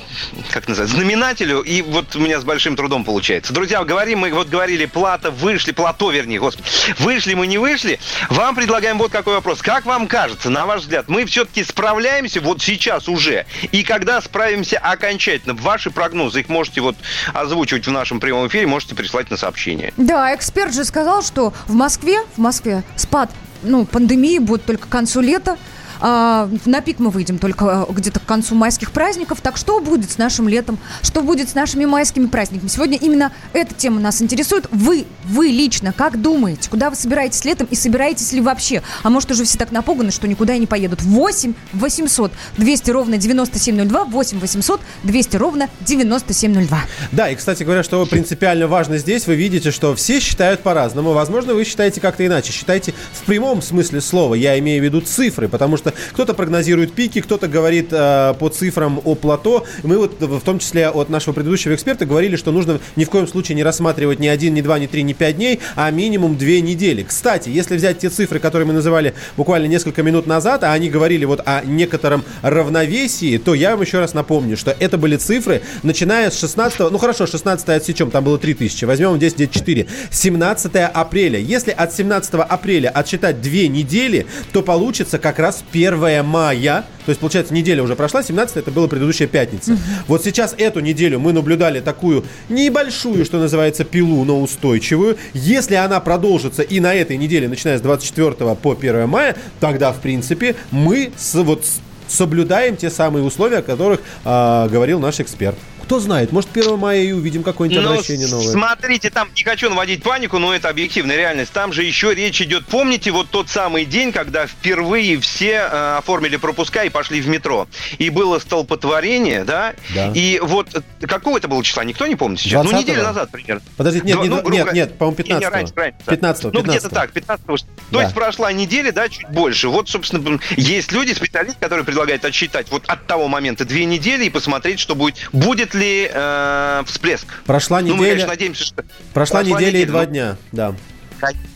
как 0.51 0.68
называется, 0.68 0.96
знаменателю, 0.96 1.62
и 1.62 1.80
вот 1.80 2.14
у 2.14 2.20
меня 2.20 2.40
с 2.40 2.44
большим 2.44 2.76
трудом 2.76 3.05
получается. 3.05 3.55
Друзья, 3.55 3.82
говорим, 3.84 4.20
мы 4.20 4.32
вот 4.34 4.49
говорили, 4.49 4.84
плата, 4.84 5.30
вышли, 5.30 5.72
плато, 5.72 6.11
вернее, 6.11 6.38
господи, 6.38 6.68
вышли 6.99 7.32
мы, 7.32 7.46
не 7.46 7.57
вышли. 7.57 7.99
Вам 8.28 8.55
предлагаем 8.55 8.99
вот 8.99 9.11
какой 9.11 9.34
вопрос. 9.34 9.62
Как 9.62 9.86
вам 9.86 10.09
кажется, 10.09 10.51
на 10.51 10.66
ваш 10.66 10.82
взгляд, 10.82 11.09
мы 11.09 11.24
все-таки 11.24 11.64
справляемся 11.64 12.42
вот 12.42 12.61
сейчас 12.61 13.09
уже? 13.09 13.46
И 13.72 13.82
когда 13.82 14.20
справимся 14.20 14.78
окончательно? 14.78 15.55
Ваши 15.55 15.90
прогнозы, 15.90 16.40
их 16.40 16.51
можете 16.51 16.82
вот 16.82 16.96
озвучивать 17.32 17.86
в 17.86 17.90
нашем 17.90 18.20
прямом 18.20 18.49
эфире, 18.49 18.66
можете 18.66 18.94
прислать 18.94 19.30
на 19.30 19.38
сообщение. 19.38 19.94
Да, 19.96 20.34
эксперт 20.34 20.74
же 20.74 20.84
сказал, 20.84 21.22
что 21.22 21.55
в 21.66 21.74
Москве, 21.74 22.18
в 22.36 22.38
Москве 22.38 22.82
спад, 22.94 23.30
ну, 23.62 23.84
пандемии 23.84 24.38
будет 24.38 24.64
только 24.64 24.86
к 24.86 24.90
концу 24.90 25.20
лета. 25.20 25.56
А, 26.01 26.49
на 26.64 26.80
пик 26.80 26.99
мы 26.99 27.11
выйдем 27.11 27.38
только 27.38 27.82
а, 27.82 27.92
где-то 27.92 28.20
к 28.20 28.24
концу 28.24 28.55
майских 28.55 28.92
праздников. 28.92 29.40
Так 29.40 29.57
что 29.57 29.80
будет 29.80 30.11
с 30.11 30.18
нашим 30.18 30.49
летом? 30.49 30.78
Что 31.03 31.22
будет 31.22 31.49
с 31.49 31.55
нашими 31.55 31.84
майскими 31.84 32.26
праздниками? 32.26 32.68
Сегодня 32.68 32.99
именно 32.99 33.32
эта 33.53 33.74
тема 33.74 34.01
нас 34.01 34.22
интересует. 34.22 34.66
Вы, 34.70 35.07
вы 35.24 35.49
лично, 35.49 35.92
как 35.92 36.20
думаете, 36.20 36.70
куда 36.70 36.90
вы 36.90 36.96
собираетесь 36.96 37.44
летом 37.44 37.66
и 37.70 37.74
собираетесь 37.74 38.32
ли 38.32 38.40
вообще? 38.40 38.82
А 39.03 39.11
может 39.11 39.30
уже 39.30 39.44
все 39.44 39.59
так 39.59 39.72
напуганы, 39.72 40.11
что 40.11 40.28
никуда 40.28 40.55
и 40.55 40.59
не 40.59 40.66
поедут? 40.66 41.03
8 41.03 41.55
800 41.72 42.32
200 42.57 42.90
ровно 42.90 43.16
9702, 43.16 44.05
8 44.05 44.40
800 44.40 44.80
200 45.03 45.36
ровно 45.36 45.68
9702. 45.80 46.78
Да, 47.12 47.30
и, 47.30 47.34
кстати 47.34 47.62
говоря, 47.62 47.82
что 47.82 48.05
принципиально 48.07 48.66
важно 48.66 48.99
здесь, 48.99 49.26
вы 49.26 49.36
видите, 49.36 49.70
что 49.70 49.94
все 49.94 50.20
считают 50.20 50.61
по-разному. 50.61 51.12
Возможно, 51.12 51.55
вы 51.55 51.64
считаете 51.64 52.01
как-то 52.01 52.26
иначе. 52.26 52.53
Считайте 52.53 52.94
в 53.12 53.24
прямом 53.24 53.62
смысле 53.62 54.01
слова. 54.01 54.34
Я 54.34 54.59
имею 54.59 54.80
в 54.80 54.84
виду 54.84 55.01
цифры, 55.01 55.49
потому 55.49 55.76
что 55.76 55.88
кто-то 56.12 56.34
прогнозирует 56.34 56.93
пики, 56.93 57.20
кто-то 57.20 57.49
говорит 57.49 57.89
э, 57.91 58.34
по 58.39 58.49
цифрам 58.49 59.01
о 59.05 59.14
плато. 59.14 59.64
Мы 59.82 59.99
вот 59.99 60.20
в 60.20 60.41
том 60.41 60.59
числе 60.59 60.89
от 60.89 61.09
нашего 61.09 61.34
предыдущего 61.34 61.74
эксперта 61.74 62.07
говорили, 62.07 62.36
что 62.36 62.53
нужно 62.53 62.80
ни 62.97 63.05
в 63.05 63.11
коем 63.11 63.26
случае 63.26 63.57
не 63.57 63.62
рассматривать 63.62 64.18
ни 64.18 64.26
один, 64.26 64.55
ни 64.55 64.61
два, 64.61 64.78
ни 64.78 64.86
три, 64.86 65.03
ни 65.03 65.12
пять 65.12 65.36
дней, 65.36 65.61
а 65.76 65.91
минимум 65.91 66.36
две 66.36 66.61
недели. 66.61 67.03
Кстати, 67.03 67.49
если 67.49 67.76
взять 67.76 67.99
те 67.99 68.11
цифры, 68.11 68.39
которые 68.39 68.66
мы 68.66 68.72
называли 68.72 69.14
буквально 69.36 69.66
несколько 69.66 70.03
минут 70.03 70.26
назад, 70.26 70.64
а 70.64 70.72
они 70.72 70.91
говорили 70.91 71.24
вот 71.24 71.41
о 71.45 71.62
некотором 71.64 72.24
равновесии, 72.43 73.39
то 73.39 73.55
я 73.55 73.72
вам 73.72 73.82
еще 73.82 74.01
раз 74.01 74.14
напомню, 74.14 74.57
что 74.57 74.74
это 74.78 74.99
были 74.99 75.16
цифры, 75.16 75.62
начиная 75.82 76.30
с 76.30 76.39
16, 76.39 76.80
ну 76.91 76.99
хорошо, 76.99 77.26
16 77.26 77.68
отсечем, 77.68 78.11
там 78.11 78.24
было 78.24 78.39
3000, 78.39 78.84
возьмем 78.84 79.16
здесь 79.16 79.34
где 79.34 79.47
4. 79.47 79.86
17 80.11 80.72
апреля. 80.76 81.39
Если 81.39 81.70
от 81.70 81.95
17 81.95 82.34
апреля 82.34 82.89
отсчитать 82.89 83.41
две 83.41 83.68
недели, 83.68 84.26
то 84.53 84.62
получится 84.62 85.18
как 85.18 85.39
раз 85.39 85.64
1 85.87 86.24
мая, 86.24 86.85
то 87.05 87.11
есть, 87.11 87.20
получается, 87.20 87.55
неделя 87.55 87.83
уже 87.83 87.97
прошла, 87.97 88.22
17 88.22 88.57
это 88.57 88.70
была 88.70 88.89
предыдущая 88.89 89.26
пятница. 89.26 89.79
Вот 90.07 90.24
сейчас 90.24 90.55
эту 90.59 90.81
неделю 90.81 91.18
мы 91.18 91.33
наблюдали 91.33 91.81
такую 91.81 92.24
небольшую, 92.49 93.24
что 93.24 93.39
называется, 93.39 93.85
пилу, 93.85 94.24
но 94.24 94.41
устойчивую. 94.41 95.16
Если 95.33 95.74
она 95.74 96.01
продолжится 96.01 96.62
и 96.62 96.81
на 96.81 96.95
этой 96.95 97.16
неделе, 97.16 97.49
начиная 97.49 97.79
с 97.79 97.81
24 97.81 98.55
по 98.55 98.72
1 98.72 99.09
мая, 99.09 99.37
тогда, 99.61 99.93
в 99.93 100.01
принципе, 100.01 100.57
мы 100.70 101.12
с, 101.16 101.35
вот, 101.35 101.64
соблюдаем 102.09 102.76
те 102.76 102.91
самые 102.91 103.24
условия, 103.24 103.59
о 103.59 103.62
которых 103.62 104.01
а, 104.24 104.68
говорил 104.68 105.01
наш 105.01 105.20
эксперт. 105.20 105.57
Кто 105.89 106.01
знает, 106.01 106.32
может 106.32 106.51
1 106.55 106.76
мая 106.78 107.01
и 107.01 107.12
увидим 107.12 107.43
какое-нибудь 107.43 107.82
Ну, 107.82 107.93
обращение 107.93 108.26
новое. 108.26 108.53
Смотрите, 108.53 109.09
там 109.09 109.30
не 109.34 109.43
хочу 109.43 109.70
наводить 109.70 110.03
панику, 110.03 110.39
но 110.39 110.55
это 110.55 110.68
объективная 110.68 111.16
реальность. 111.16 111.51
Там 111.51 111.72
же 111.72 111.82
еще 111.82 112.14
речь 112.14 112.43
идет. 112.43 112.66
Помните 112.66 113.11
вот 113.11 113.30
тот 113.30 113.49
самый 113.49 113.86
день, 113.86 114.12
когда 114.12 114.47
впервые 114.47 115.18
все 115.18 115.53
э, 115.72 115.97
оформили 115.97 116.36
пропуска 116.36 116.84
и 116.84 116.91
пошли 116.91 117.22
в 117.22 117.28
метро? 117.28 117.68
И 117.97 118.11
было 118.11 118.39
столпотворение, 118.39 119.45
да? 119.45 119.72
Да. 119.95 120.12
И 120.14 120.39
вот 120.43 120.68
какого 121.01 121.39
это 121.39 121.49
было 121.49 121.64
числа? 121.64 121.84
Никто 121.84 122.07
не 122.07 122.16
помнит 122.16 122.39
сейчас? 122.41 122.62
Ну, 122.64 122.70
20-го? 122.70 122.80
неделю 122.82 123.03
назад 123.05 123.30
примерно. 123.30 123.62
Подождите, 123.78 124.05
нет, 124.05 124.16
Два- 124.16 124.24
не 124.24 124.28
ну, 124.28 124.36
грубо 124.43 124.53
нет, 124.55 124.72
нет, 124.74 124.99
по-моему, 124.99 125.16
не, 125.24 125.24
не, 125.32 125.41
15-го. 125.41 125.51
раньше, 125.51 125.72
раньше, 125.74 125.99
да. 126.05 126.12
15-го, 126.12 126.51
Ну, 126.53 126.62
где-то 126.64 126.86
15-го. 126.89 126.95
так, 126.95 127.12
15 127.12 127.47
То 127.47 127.57
Да. 127.93 128.03
есть 128.03 128.14
прошла 128.14 128.53
неделя, 128.53 128.93
да, 128.93 129.09
чуть 129.09 129.26
больше. 129.30 129.70
Вот, 129.70 129.89
собственно, 129.89 130.39
есть 130.59 130.93
люди, 130.93 131.14
специалисты, 131.14 131.59
которые 131.59 131.86
предлагают 131.86 132.26
отсчитать 132.26 132.66
вот 132.70 132.82
от 132.86 133.07
того 133.07 133.28
момента 133.28 133.64
две 133.64 133.86
недели 133.86 134.26
и 134.26 134.28
посмотреть, 134.30 134.80
что 134.80 134.95
будет. 134.95 135.16
Будет 135.32 135.72
ли 135.72 135.78
э, 135.85 136.83
всплеск. 136.87 137.26
Прошла 137.45 137.81
Ну, 137.81 137.89
мы, 137.89 137.93
неделя, 137.95 138.11
конечно, 138.11 138.29
надеемся, 138.29 138.64
что... 138.64 138.85
прошла 139.12 139.43
неделя 139.43 139.81
и 139.81 139.85
ну, 139.85 139.93
два 139.93 140.07
дня, 140.07 140.37
да. 140.53 140.74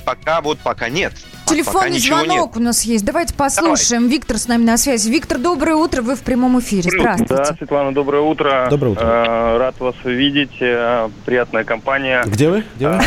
Пока 0.05 0.41
вот 0.41 0.59
пока 0.59 0.89
нет. 0.89 1.12
Пока 1.53 1.88
Телефонный 1.90 1.98
звонок 1.98 2.57
у 2.57 2.61
нас 2.61 2.82
есть. 2.82 3.05
Давайте 3.05 3.34
послушаем. 3.34 4.09
Виктор 4.09 4.38
с 4.38 4.48
нами 4.48 4.64
на 4.64 4.76
связи. 4.78 5.11
Виктор, 5.11 5.38
доброе 5.38 5.76
утро. 5.76 6.00
Вы 6.00 6.16
в 6.16 6.20
прямом 6.22 6.59
эфире. 6.61 6.90
Здравствуйте. 6.90 7.34
Да, 7.34 7.44
Светлана, 7.57 7.92
доброе 7.92 8.22
утро. 8.22 8.66
Доброе 8.70 8.90
утро. 8.92 9.05
Э, 9.05 9.59
рад 9.59 9.78
вас 9.78 9.94
видеть. 10.05 10.57
э, 10.61 11.09
приятная 11.26 11.64
компания. 11.64 12.22
Где 12.26 12.48
вы? 12.48 12.64
Где 12.76 12.88
вы? 12.88 13.00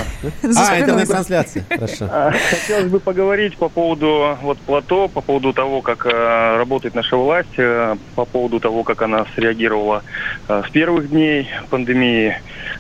За 0.44 0.68
А, 0.72 0.80
интернет-трансляция. 0.80 1.66
Хорошо. 1.70 2.08
А, 2.12 2.32
Хотелось 2.52 2.92
бы 2.92 3.00
поговорить 3.00 3.58
по 3.58 3.68
поводу 3.70 4.38
вот 4.44 4.60
плато, 4.60 5.08
по 5.08 5.22
поводу 5.22 5.52
того, 5.54 5.82
как 5.82 6.06
э, 6.06 6.58
работает 6.58 6.94
наша 6.94 7.18
власть, 7.18 7.50
э, 7.58 7.96
по 8.16 8.26
поводу 8.26 8.60
того, 8.60 8.84
как 8.84 9.02
она 9.02 9.26
среагировала 9.36 10.04
э, 10.48 10.62
с 10.68 10.72
первых 10.72 11.10
дней 11.10 11.48
пандемии, 11.72 12.36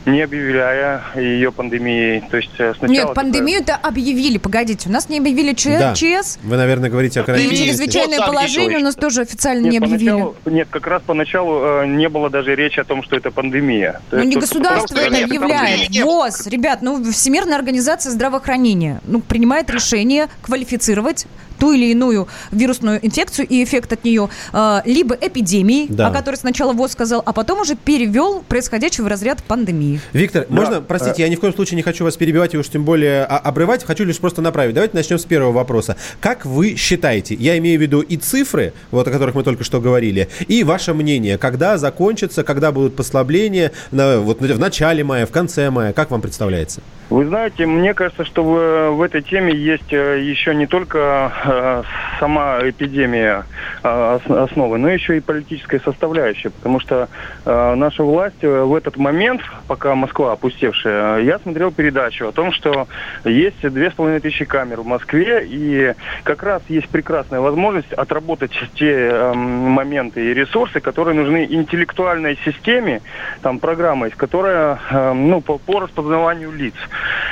не 0.05 0.22
объявляя 0.22 1.01
ее 1.16 1.51
пандемией. 1.51 2.22
То 2.30 2.38
есть 2.38 2.51
э, 2.59 2.74
сначала... 2.78 3.07
Нет, 3.07 3.13
пандемию-то 3.16 3.76
объявили. 3.76 4.38
Погодите, 4.38 4.89
у 4.89 4.91
нас 4.91 5.09
не 5.09 5.18
объявили 5.20 5.55
Ч- 5.56 5.78
Да. 5.80 5.93
ЧС. 5.93 6.38
Вы, 6.43 6.58
наверное, 6.58 6.89
говорите 6.89 7.20
о 7.20 7.24
И 7.24 7.26
карантине. 7.26 7.56
чрезвычайное 7.68 8.18
Вот 8.20 8.28
положение 8.28 8.78
у 8.80 8.82
нас 8.82 8.95
тоже 8.95 9.22
официально 9.22 9.64
не 9.66 9.72
Нет, 9.72 9.84
объявили. 9.84 10.10
поначалу- 10.12 10.36
нет, 10.45 10.68
как 10.70 10.88
раз 10.88 11.01
поначалу 11.06 11.62
э, 11.84 11.88
не 11.88 12.10
было 12.10 12.30
даже 12.30 12.56
речи 12.56 12.80
о 12.80 12.84
том, 12.84 13.03
что 13.03 13.16
это 13.16 13.32
пандемия. 13.32 14.01
То 14.10 14.18
Ну 14.18 14.24
есть 14.24 14.36
не 14.36 14.41
государство 14.41 14.97
это 14.97 15.24
объявляет. 15.24 15.89
ВОЗ, 16.03 16.47
ребят, 16.47 16.82
ну 16.82 17.03
Всемирная 17.12 17.58
организация 17.58 18.12
здравоохранения 18.12 19.01
ну, 19.06 19.22
принимает 19.22 19.70
решение 19.70 20.28
квалифицировать 20.41 21.26
ту 21.60 21.72
или 21.74 21.91
иную 21.91 22.28
вирусную 22.51 23.06
инфекцию 23.06 23.47
и 23.47 23.64
эффект 23.64 23.93
от 23.93 24.03
нее, 24.03 24.30
э, 24.53 24.82
либо 24.86 25.16
эпидемии, 25.16 25.88
Да. 25.89 26.08
о 26.08 26.12
которой 26.12 26.36
сначала 26.36 26.74
ВОЗ 26.74 26.91
сказал, 26.91 27.22
а 27.26 27.34
потом 27.34 27.60
уже 27.62 27.76
перевел 27.76 28.41
происходящее 28.47 29.03
в 29.06 29.08
разряд 29.08 29.43
пандемии. 29.43 29.99
Виктор, 30.14 30.45
можно, 30.49 30.82
простите, 30.82 31.22
я 31.24 31.30
ни 31.30 31.36
в 31.36 31.39
коем 31.39 31.53
случае 31.53 31.76
не 31.78 31.82
хочу 31.84 32.03
вас 32.03 32.16
перебивать 32.18 32.53
и 32.53 32.58
уж 32.58 32.68
тем 32.70 32.84
более 32.84 33.24
а, 33.26 33.38
обрывать, 33.38 33.84
хочу 33.84 34.03
лишь 34.06 34.18
просто 34.20 34.41
направить. 34.41 34.74
Давайте 34.76 34.95
начнем 34.95 35.20
с 35.20 35.26
первого 35.26 35.51
вопроса. 35.51 35.95
Как 36.20 36.45
вы 36.45 36.76
считаете, 36.76 37.36
я 37.36 37.58
имею 37.58 37.80
в 37.80 37.82
виду 37.82 38.01
и 38.01 38.18
цифры, 38.18 38.74
вот 38.91 39.08
о 39.08 39.12
которых 39.12 39.36
мы 39.36 39.43
только 39.43 39.64
что 39.64 39.80
говорили, 39.82 40.30
и 40.47 40.64
ваше 40.64 40.93
мнение, 40.93 41.38
когда 41.38 41.78
закончится, 41.78 42.43
когда 42.43 42.72
будут 42.72 42.95
послабления, 42.95 43.72
на- 43.91 44.20
вот 44.20 44.39
в 44.41 44.60
начале 44.60 45.03
мая, 45.03 45.26
в 45.26 45.32
конце 45.32 45.70
мая, 45.70 45.93
как 45.93 46.12
вам 46.12 46.22
представляется? 46.22 46.82
Вы 47.10 47.28
знаете, 47.28 47.68
мне 47.68 47.93
кажется, 47.93 48.26
что 48.26 48.43
в, 48.43 48.91
в 48.95 49.01
этой 49.01 49.22
теме 49.22 49.56
есть 49.56 49.93
э, 49.93 50.22
еще 50.24 50.56
не 50.56 50.66
только 50.66 51.32
э, 51.45 51.84
сама 52.20 52.60
эпидемия 52.64 53.45
э, 53.84 54.16
ос- 54.16 54.26
основы, 54.49 54.80
но 54.80 54.89
еще 54.89 55.18
и 55.18 55.22
политическая 55.22 55.80
составляющая. 55.82 56.49
Потому 56.49 56.80
что 56.80 57.10
э, 57.45 57.76
наша 57.76 58.03
власть 58.03 58.43
э, 58.43 58.47
в 58.47 58.74
этот 58.74 58.97
момент, 58.97 59.41
пока 59.68 59.93
Москва 59.93 60.32
опустевшая, 60.32 61.20
э, 61.20 61.24
я 61.26 61.38
смотрел 61.39 61.72
передачу 61.72 62.28
о 62.28 62.32
том, 62.32 62.51
что 62.51 62.88
есть 63.24 63.62
две 63.62 63.91
с 63.91 63.93
половиной 63.93 64.22
тысячи 64.22 64.45
камер 64.45 64.82
в 64.82 64.86
Москве, 64.86 65.45
и 65.47 65.93
как 66.24 66.41
раз 66.41 66.64
есть 66.70 66.89
прекрасная 66.89 67.39
возможность 67.39 67.93
отработать 67.93 68.53
те 68.74 68.91
э, 68.91 69.34
моменты 69.34 70.32
и 70.32 70.34
ресурсы, 70.34 70.80
которые 70.80 71.16
нужны 71.16 71.45
интеллектуальной 71.47 72.38
системе, 72.43 73.03
там 73.41 73.60
программа 73.60 74.10
которая 74.18 74.80
э, 74.89 75.14
ну, 75.14 75.41
по, 75.41 75.60
по 75.60 75.82
распознаванию 75.82 76.51
лиц. 76.51 76.76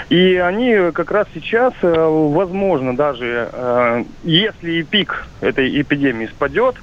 И 0.09 0.35
они 0.35 0.91
как 0.91 1.11
раз 1.11 1.27
сейчас, 1.33 1.73
э, 1.81 1.87
возможно, 1.91 2.95
даже 2.95 3.49
э, 3.51 4.03
если 4.23 4.73
и 4.73 4.83
пик 4.83 5.25
этой 5.41 5.81
эпидемии 5.81 6.27
спадет, 6.27 6.75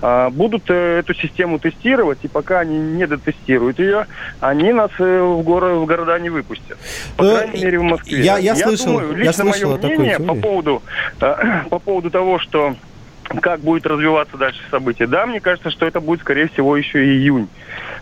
э, 0.00 0.28
будут 0.30 0.70
эту 0.70 1.12
систему 1.14 1.58
тестировать, 1.58 2.18
и 2.22 2.28
пока 2.28 2.60
они 2.60 2.78
не 2.78 3.06
дотестируют 3.06 3.78
ее, 3.78 4.06
они 4.40 4.72
нас 4.72 4.90
в, 4.98 5.42
горы, 5.42 5.74
в 5.74 5.86
города 5.86 6.18
не 6.18 6.30
выпустят. 6.30 6.78
По 7.16 7.24
Ну, 7.24 7.34
крайней 7.36 7.64
мере, 7.64 7.78
в 7.78 7.82
Москве. 7.82 8.20
я- 8.20 8.38
я 8.38 8.54
слышал- 8.54 8.86
думаю, 8.86 9.10
я 9.12 9.16
лично 9.18 9.32
слышал 9.44 9.74
о 9.74 9.76
мое 9.78 9.96
мнение 9.96 10.18
по 10.20 10.34
поводу, 10.34 10.82
по 11.70 11.78
поводу 11.78 12.10
того, 12.10 12.38
что 12.38 12.74
как 13.42 13.60
будет 13.60 13.86
развиваться 13.86 14.38
дальше 14.38 14.60
событие. 14.70 15.06
Да, 15.06 15.26
мне 15.26 15.40
кажется, 15.40 15.70
что 15.70 15.84
это 15.84 16.00
будет, 16.00 16.20
скорее 16.20 16.48
всего, 16.48 16.76
еще 16.76 17.04
и 17.04 17.10
июнь. 17.18 17.48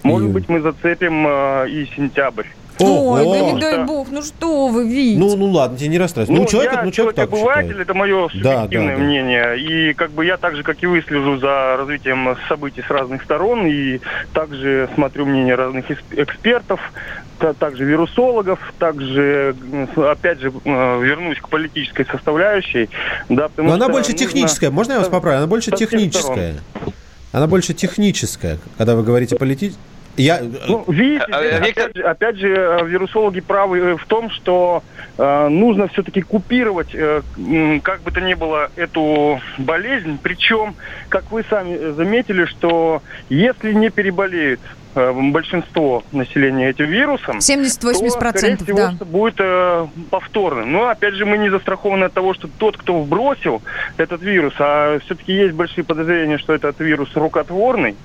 Может 0.04 0.30
быть, 0.30 0.48
мы 0.48 0.60
зацепим 0.60 1.26
э, 1.26 1.68
и 1.68 1.86
сентябрь. 1.96 2.46
Ой, 2.78 3.24
да 3.24 3.52
не 3.52 3.60
дай 3.60 3.84
бог, 3.84 4.08
ну 4.10 4.22
что 4.22 4.68
вы, 4.68 4.88
Вить? 4.88 5.18
Ну, 5.18 5.34
ну 5.36 5.46
ладно, 5.46 5.78
тебе 5.78 5.88
не 5.88 5.98
расстраивайся. 5.98 6.40
Ну, 6.40 6.46
человек, 6.46 6.72
я 6.72 6.82
ну, 6.82 6.90
человек 6.90 7.16
так 7.16 7.28
обыватель, 7.28 7.68
считает. 7.68 7.88
это 7.88 7.94
мое 7.94 8.28
субъективное 8.28 8.96
да, 8.96 8.98
да. 8.98 9.04
мнение. 9.04 9.58
И 9.58 9.94
как 9.94 10.10
бы 10.10 10.24
я 10.26 10.36
так 10.36 10.56
же, 10.56 10.62
как 10.62 10.82
и 10.82 10.86
вы, 10.86 11.02
слежу 11.02 11.38
за 11.38 11.76
развитием 11.78 12.36
событий 12.48 12.82
с 12.86 12.90
разных 12.90 13.22
сторон. 13.22 13.66
И 13.66 14.00
также 14.32 14.88
смотрю 14.94 15.26
мнение 15.26 15.54
разных 15.54 15.86
экспертов, 16.10 16.80
та- 17.38 17.54
также 17.54 17.84
вирусологов, 17.84 18.58
также, 18.78 19.54
опять 19.96 20.40
же, 20.40 20.52
э, 20.64 21.00
вернусь 21.02 21.38
к 21.38 21.48
политической 21.48 22.04
составляющей. 22.04 22.90
Да, 23.28 23.48
Но 23.56 23.72
она 23.72 23.88
больше 23.88 24.12
нужно 24.12 24.26
техническая. 24.26 24.70
Можно 24.70 24.92
я 24.92 24.98
вас 24.98 25.08
поправлю? 25.08 25.38
Она 25.38 25.46
больше 25.46 25.70
техническая. 25.70 26.56
Она 27.32 27.46
больше 27.46 27.74
техническая, 27.74 28.58
когда 28.78 28.94
вы 28.94 29.02
говорите 29.02 29.36
политическая. 29.36 29.80
Я... 30.16 30.40
Ну, 30.42 30.84
видите, 30.88 31.24
А, 31.30 31.58
здесь, 31.58 31.76
опять, 31.76 31.96
же, 31.96 32.02
опять 32.02 32.36
же, 32.36 32.48
э, 32.48 32.86
вирусологи 32.86 33.40
правы 33.40 33.78
э, 33.78 33.96
в 33.96 34.06
том, 34.06 34.30
что 34.30 34.82
э, 35.18 35.48
нужно 35.48 35.88
все-таки 35.88 36.22
купировать, 36.22 36.94
э, 36.94 37.22
как 37.82 38.00
бы 38.02 38.10
то 38.10 38.20
ни 38.20 38.34
было, 38.34 38.70
эту 38.76 39.40
болезнь. 39.58 40.18
Причем, 40.22 40.74
как 41.08 41.30
вы 41.30 41.44
сами 41.48 41.74
э, 41.74 41.92
заметили, 41.92 42.46
что 42.46 43.02
если 43.28 43.72
не 43.72 43.90
переболеют 43.90 44.60
э, 44.60 44.85
большинство 44.96 46.02
населения 46.12 46.70
этим 46.70 46.86
вирусом, 46.86 47.38
70-80%, 47.38 47.78
то, 47.80 48.38
скорее 48.38 48.56
всего, 48.56 48.76
да. 48.76 49.04
будет 49.04 49.36
э, 49.38 49.86
повторным. 50.10 50.72
Но, 50.72 50.88
опять 50.88 51.14
же, 51.14 51.26
мы 51.26 51.38
не 51.38 51.50
застрахованы 51.50 52.04
от 52.04 52.12
того, 52.12 52.34
что 52.34 52.48
тот, 52.48 52.76
кто 52.76 53.00
вбросил 53.02 53.62
этот 53.96 54.22
вирус, 54.22 54.54
а 54.58 54.98
все-таки 55.00 55.32
есть 55.32 55.54
большие 55.54 55.84
подозрения, 55.84 56.38
что 56.38 56.54
этот 56.54 56.80
вирус 56.80 57.10
рукотворный, 57.14 57.96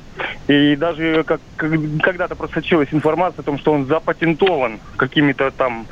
и 0.48 0.76
даже 0.76 1.24
как, 1.24 1.40
как- 1.56 1.72
когда-то 2.02 2.36
просочилась 2.36 2.90
информация 2.92 3.42
о 3.42 3.44
том, 3.44 3.58
что 3.58 3.72
он 3.72 3.86
запатентован 3.86 4.80
какими-то 4.98 5.52
там 5.52 5.86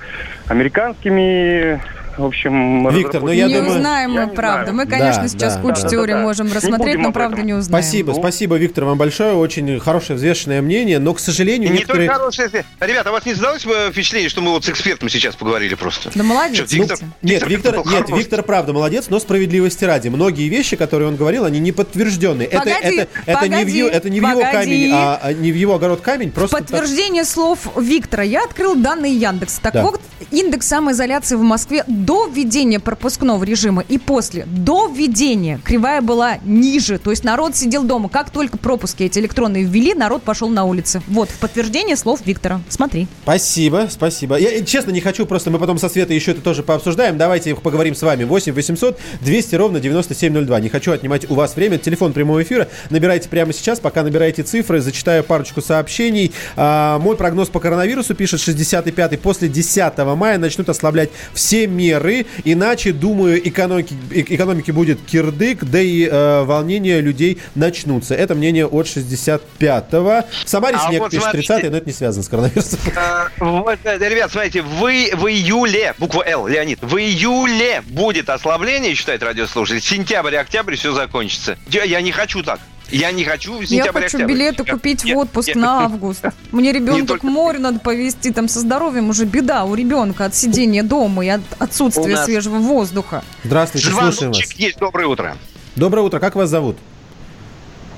американскими, 0.48 1.82
в 2.20 2.26
общем... 2.26 2.88
Виктор, 2.90 3.22
ну, 3.22 3.32
я 3.32 3.48
не 3.48 3.56
думаю- 3.56 3.78
узнаем 3.78 4.14
Я 4.14 4.22
мы, 4.22 4.30
не 4.30 4.36
правда. 4.36 4.72
знаю. 4.72 4.78
Мы, 4.78 4.86
конечно, 4.86 5.22
Да, 5.24 5.28
сейчас 5.28 5.56
да, 5.56 5.62
кучу 5.62 5.82
да. 5.84 5.90
теорий 5.90 6.08
Да-да-да. 6.14 6.28
можем 6.28 6.48
Не 6.48 6.54
рассмотреть, 6.54 6.98
но 7.00 7.12
правда 7.12 7.36
этом. 7.38 7.48
не 7.48 7.54
узнаем. 7.54 7.84
Спасибо, 7.84 8.12
спасибо, 8.14 8.56
Виктор, 8.58 8.86
вам 8.86 8.98
большое. 8.98 9.34
Очень 9.36 9.80
хорошее, 9.80 10.18
взвешенное 10.18 10.62
мнение, 10.62 11.00
но, 11.00 11.14
к 11.14 11.20
сожалению, 11.20 11.72
Не 11.72 11.78
некоторые... 11.80 12.08
только 12.08 12.20
хорошее. 12.20 12.66
Ребята, 12.80 13.10
а 13.10 13.12
у 13.12 13.16
вас 13.16 13.26
не 13.26 13.34
создалось 13.34 13.64
впечатление, 13.92 14.30
что 14.30 14.42
мы 14.42 14.52
вот 14.52 14.66
с 14.66 14.70
экспертом 14.70 15.10
сейчас 15.10 15.36
поговорили 15.36 15.76
просто? 15.76 16.12
Да 16.14 16.24
молодец, 16.24 16.68
Что, 16.68 16.76
Виктор- 16.76 16.98
Витя. 16.98 17.12
Нет, 17.22 17.48
Виктор, 17.48 17.78
нет, 17.78 17.86
хорош. 18.06 18.20
Виктор, 18.20 18.44
правда, 18.44 18.74
молодец, 18.74 19.06
но 19.10 19.20
справедливости 19.20 19.86
ради. 19.86 20.10
Многие 20.10 20.50
вещи, 20.50 20.76
которые 20.76 21.08
он 21.10 21.16
говорил, 21.16 21.46
они 21.46 21.60
не 21.60 21.72
подтверждены. 21.72 22.44
Это, 22.44 22.58
Погоди, 22.60 22.98
это, 22.98 23.08
это, 23.26 23.48
не 23.48 23.48
в, 23.48 23.50
погоди, 23.60 23.78
его- 23.78 23.90
это 23.90 24.10
не 24.10 24.20
в 24.20 24.24
его 24.30 24.40
погоди. 24.42 24.58
камень, 24.58 24.92
а, 24.94 25.20
а 25.24 25.34
не 25.34 25.52
в 25.52 25.56
его 25.56 25.76
огород 25.76 26.02
камень, 26.02 26.32
просто 26.32 26.58
так- 26.58 26.68
Подтверждение 26.68 27.24
слов 27.24 27.60
Виктора. 27.78 28.24
Я 28.24 28.44
открыл 28.44 28.76
данные 28.76 29.14
Яндекс. 29.16 29.60
Так 29.60 29.74
Да. 29.74 29.84
вот, 29.84 30.02
индекс 30.32 30.68
самоизоляции 30.68 31.36
в 31.36 31.42
Москве 31.42 31.84
до 32.10 32.26
введения 32.26 32.80
пропускного 32.80 33.44
режима 33.44 33.84
и 33.88 34.00
после, 34.00 34.48
до 34.48 34.88
введения, 34.88 35.62
кривая 35.64 36.02
была 36.02 36.40
ниже. 36.44 36.98
То 36.98 37.12
есть 37.12 37.24
народ 37.24 37.56
сидел 37.56 37.84
дома. 37.84 38.10
Как 38.10 38.32
только 38.32 38.58
пропуски 38.58 39.04
эти 39.04 39.20
электронные 39.20 39.64
ввели, 39.64 39.94
народ 39.94 40.24
пошел 40.24 40.50
на 40.50 40.64
улицы. 40.64 41.04
Вот, 41.08 41.30
в 41.30 41.38
подтверждение 41.38 41.96
слов 41.96 42.22
Виктора. 42.26 42.62
Смотри. 42.68 43.08
Спасибо, 43.22 43.90
спасибо. 43.92 44.40
Я 44.40 44.58
э, 44.58 44.66
честно 44.66 44.90
не 44.90 45.02
хочу, 45.02 45.28
просто 45.28 45.52
мы 45.52 45.60
потом 45.60 45.78
со 45.78 45.88
Светой 45.88 46.16
еще 46.16 46.32
это 46.32 46.42
тоже 46.42 46.64
пообсуждаем. 46.64 47.20
Давайте 47.20 47.54
поговорим 47.54 47.94
с 47.94 48.02
вами. 48.02 48.24
8 48.24 48.54
800 48.54 49.00
200 49.22 49.54
ровно 49.54 49.80
9702. 49.80 50.60
Не 50.62 50.70
хочу 50.70 50.92
отнимать 50.92 51.30
у 51.30 51.36
вас 51.36 51.56
время. 51.56 51.78
Телефон 51.78 52.14
прямого 52.14 52.42
эфира. 52.42 52.70
Набирайте 52.90 53.30
прямо 53.30 53.54
сейчас, 53.54 53.80
пока 53.80 54.02
набираете 54.02 54.42
цифры. 54.42 54.82
Зачитаю 54.82 55.24
парочку 55.24 55.62
сообщений. 55.62 56.32
А, 56.56 56.98
мой 56.98 57.16
прогноз 57.16 57.50
по 57.50 57.60
коронавирусу 57.60 58.16
пишет 58.16 58.40
65-й. 58.40 59.20
После 59.20 59.48
10 59.48 59.96
мая 60.16 60.40
начнут 60.40 60.70
ослаблять 60.70 61.12
все 61.36 61.68
меры. 61.68 61.99
Иначе, 62.44 62.92
думаю, 62.94 63.48
экономики, 63.48 63.96
э- 64.12 64.22
экономики 64.28 64.72
будет 64.72 65.00
кирдык, 65.06 65.64
да 65.64 65.80
и 65.80 66.08
э, 66.08 66.44
волнения 66.44 67.02
людей 67.02 67.40
начнутся. 67.56 68.16
Это 68.16 68.36
мнение 68.36 68.66
от 68.66 68.86
65-го. 68.88 70.24
В 70.46 70.50
Самаре 70.50 70.78
А 70.80 70.88
снег 70.88 71.02
вот 71.02 71.12
пишет 71.12 71.24
смотрите. 71.24 71.48
30 71.54 71.72
но 71.72 71.78
это 71.78 71.86
не 71.88 71.94
связано 71.94 72.24
с 72.24 72.28
коронавирусом. 72.30 72.80
Э, 72.96 73.28
вот, 73.40 73.80
э, 73.84 73.98
Ребят, 74.10 74.32
смотрите, 74.32 74.62
вы 74.62 75.12
в 75.14 75.28
июле, 75.28 75.94
буква 75.98 76.24
Л, 76.28 76.48
Леонид, 76.48 76.80
в 76.82 76.98
июле 76.98 77.84
будет 77.88 78.30
ослабление, 78.30 78.96
считает 78.96 79.22
радиослушатель. 79.24 79.82
Сентябрь, 79.82 80.36
октябрь, 80.36 80.76
все 80.76 80.94
закончится. 80.94 81.58
Я 81.70 82.02
не 82.02 82.12
хочу 82.12 82.44
так. 82.44 82.60
Я 82.92 83.12
не 83.12 83.24
хочу 83.24 83.60
Я 83.62 83.68
сентябрь, 83.68 84.02
хочу 84.02 84.18
октябрь. 84.18 84.34
билеты 84.34 84.64
Я- 84.66 84.74
купить 84.74 85.04
я- 85.04 85.16
в 85.16 85.18
отпуск 85.20 85.50
я- 85.50 85.56
на 85.56 85.86
август. 85.86 86.26
Мне 86.52 86.72
ребенка 86.72 87.18
к 87.18 87.24
морю 87.24 87.60
надо 87.60 87.80
повезти, 87.80 88.32
там 88.32 88.48
со 88.48 88.60
здоровьем 88.60 89.10
уже 89.10 89.26
беда 89.26 89.64
у 89.66 89.76
ребенка 89.76 90.26
от 90.26 90.36
сидения 90.36 90.84
дома 90.84 91.26
и 91.26 91.30
от 91.30 91.42
отсутствия 91.60 92.18
свежего 92.24 92.58
воздуха. 92.58 93.24
Здравствуйте, 93.44 93.90
слушаем 93.90 94.32
вас. 94.32 94.54
Есть, 94.56 94.78
доброе 94.80 95.08
утро. 95.08 95.38
Доброе 95.76 96.02
утро, 96.02 96.20
как 96.20 96.36
вас 96.36 96.50
зовут? 96.50 96.78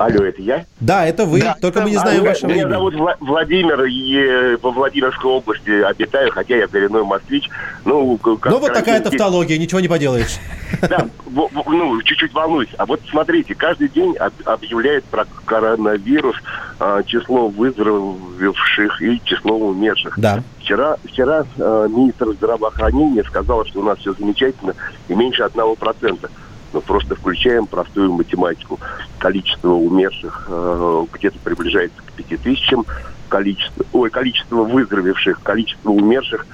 Алло, 0.01 0.23
это 0.25 0.41
я? 0.41 0.65
Да, 0.79 1.05
это 1.05 1.25
вы, 1.25 1.41
Да, 1.41 1.55
только 1.61 1.81
мы 1.81 1.91
не 1.91 1.97
А, 1.97 1.99
знаем 1.99 2.21
меня- 2.21 2.29
вашего 2.29 2.49
Меня 2.49 2.69
зовут 2.69 2.95
Вла- 2.95 3.17
Владимир, 3.19 3.83
и 3.83 4.15
э, 4.17 4.57
во 4.61 4.71
Владимирской 4.71 5.29
области 5.29 5.69
обитаю, 5.83 6.31
хотя 6.31 6.55
я 6.57 6.65
коренной 6.67 7.03
москвич. 7.03 7.47
Ну, 7.85 8.17
как 8.17 8.45
Ну 8.51 8.57
вот 8.57 8.73
такая 8.73 8.99
карантин- 8.99 9.03
тавтология, 9.11 9.59
ничего 9.59 9.79
не 9.79 9.87
поделаешь. 9.87 10.39
Да, 10.81 11.05
ну, 11.29 12.01
чуть-чуть 12.03 12.33
волнуюсь. 12.33 12.69
А 12.77 12.85
вот 12.87 12.99
смотрите, 13.11 13.53
каждый 13.53 13.89
день 13.89 14.15
об- 14.17 14.33
объявляют 14.45 15.05
про 15.05 15.25
коронавирус, 15.45 16.35
а, 16.79 17.03
число 17.03 17.47
выздоровевших 17.49 19.01
и 19.03 19.21
число 19.23 19.55
умерших. 19.57 20.17
Да. 20.17 20.41
Вчера, 20.59 20.97
вчера 21.05 21.43
э, 21.57 21.87
министр 21.89 22.31
здравоохранения 22.33 23.23
сказал, 23.23 23.65
что 23.65 23.81
у 23.81 23.83
нас 23.83 23.99
все 23.99 24.13
замечательно 24.13 24.73
и 25.09 25.13
меньше 25.13 25.43
одного 25.43 25.75
процента. 25.75 26.29
Но 26.73 26.81
просто 26.81 27.15
включаем 27.15 27.65
простую 27.65 28.13
математику. 28.13 28.79
Количество 29.17 29.69
умерших 29.73 30.47
э, 30.49 31.05
где-то 31.13 31.39
приближается 31.39 32.01
к 32.01 32.13
пяти 32.13 32.37
тысячам. 32.37 32.85
Количество, 33.27 33.85
ой, 33.93 34.09
количество 34.09 34.63
выздоровевших, 34.63 35.41
количество 35.41 35.89
умерших 35.89 36.45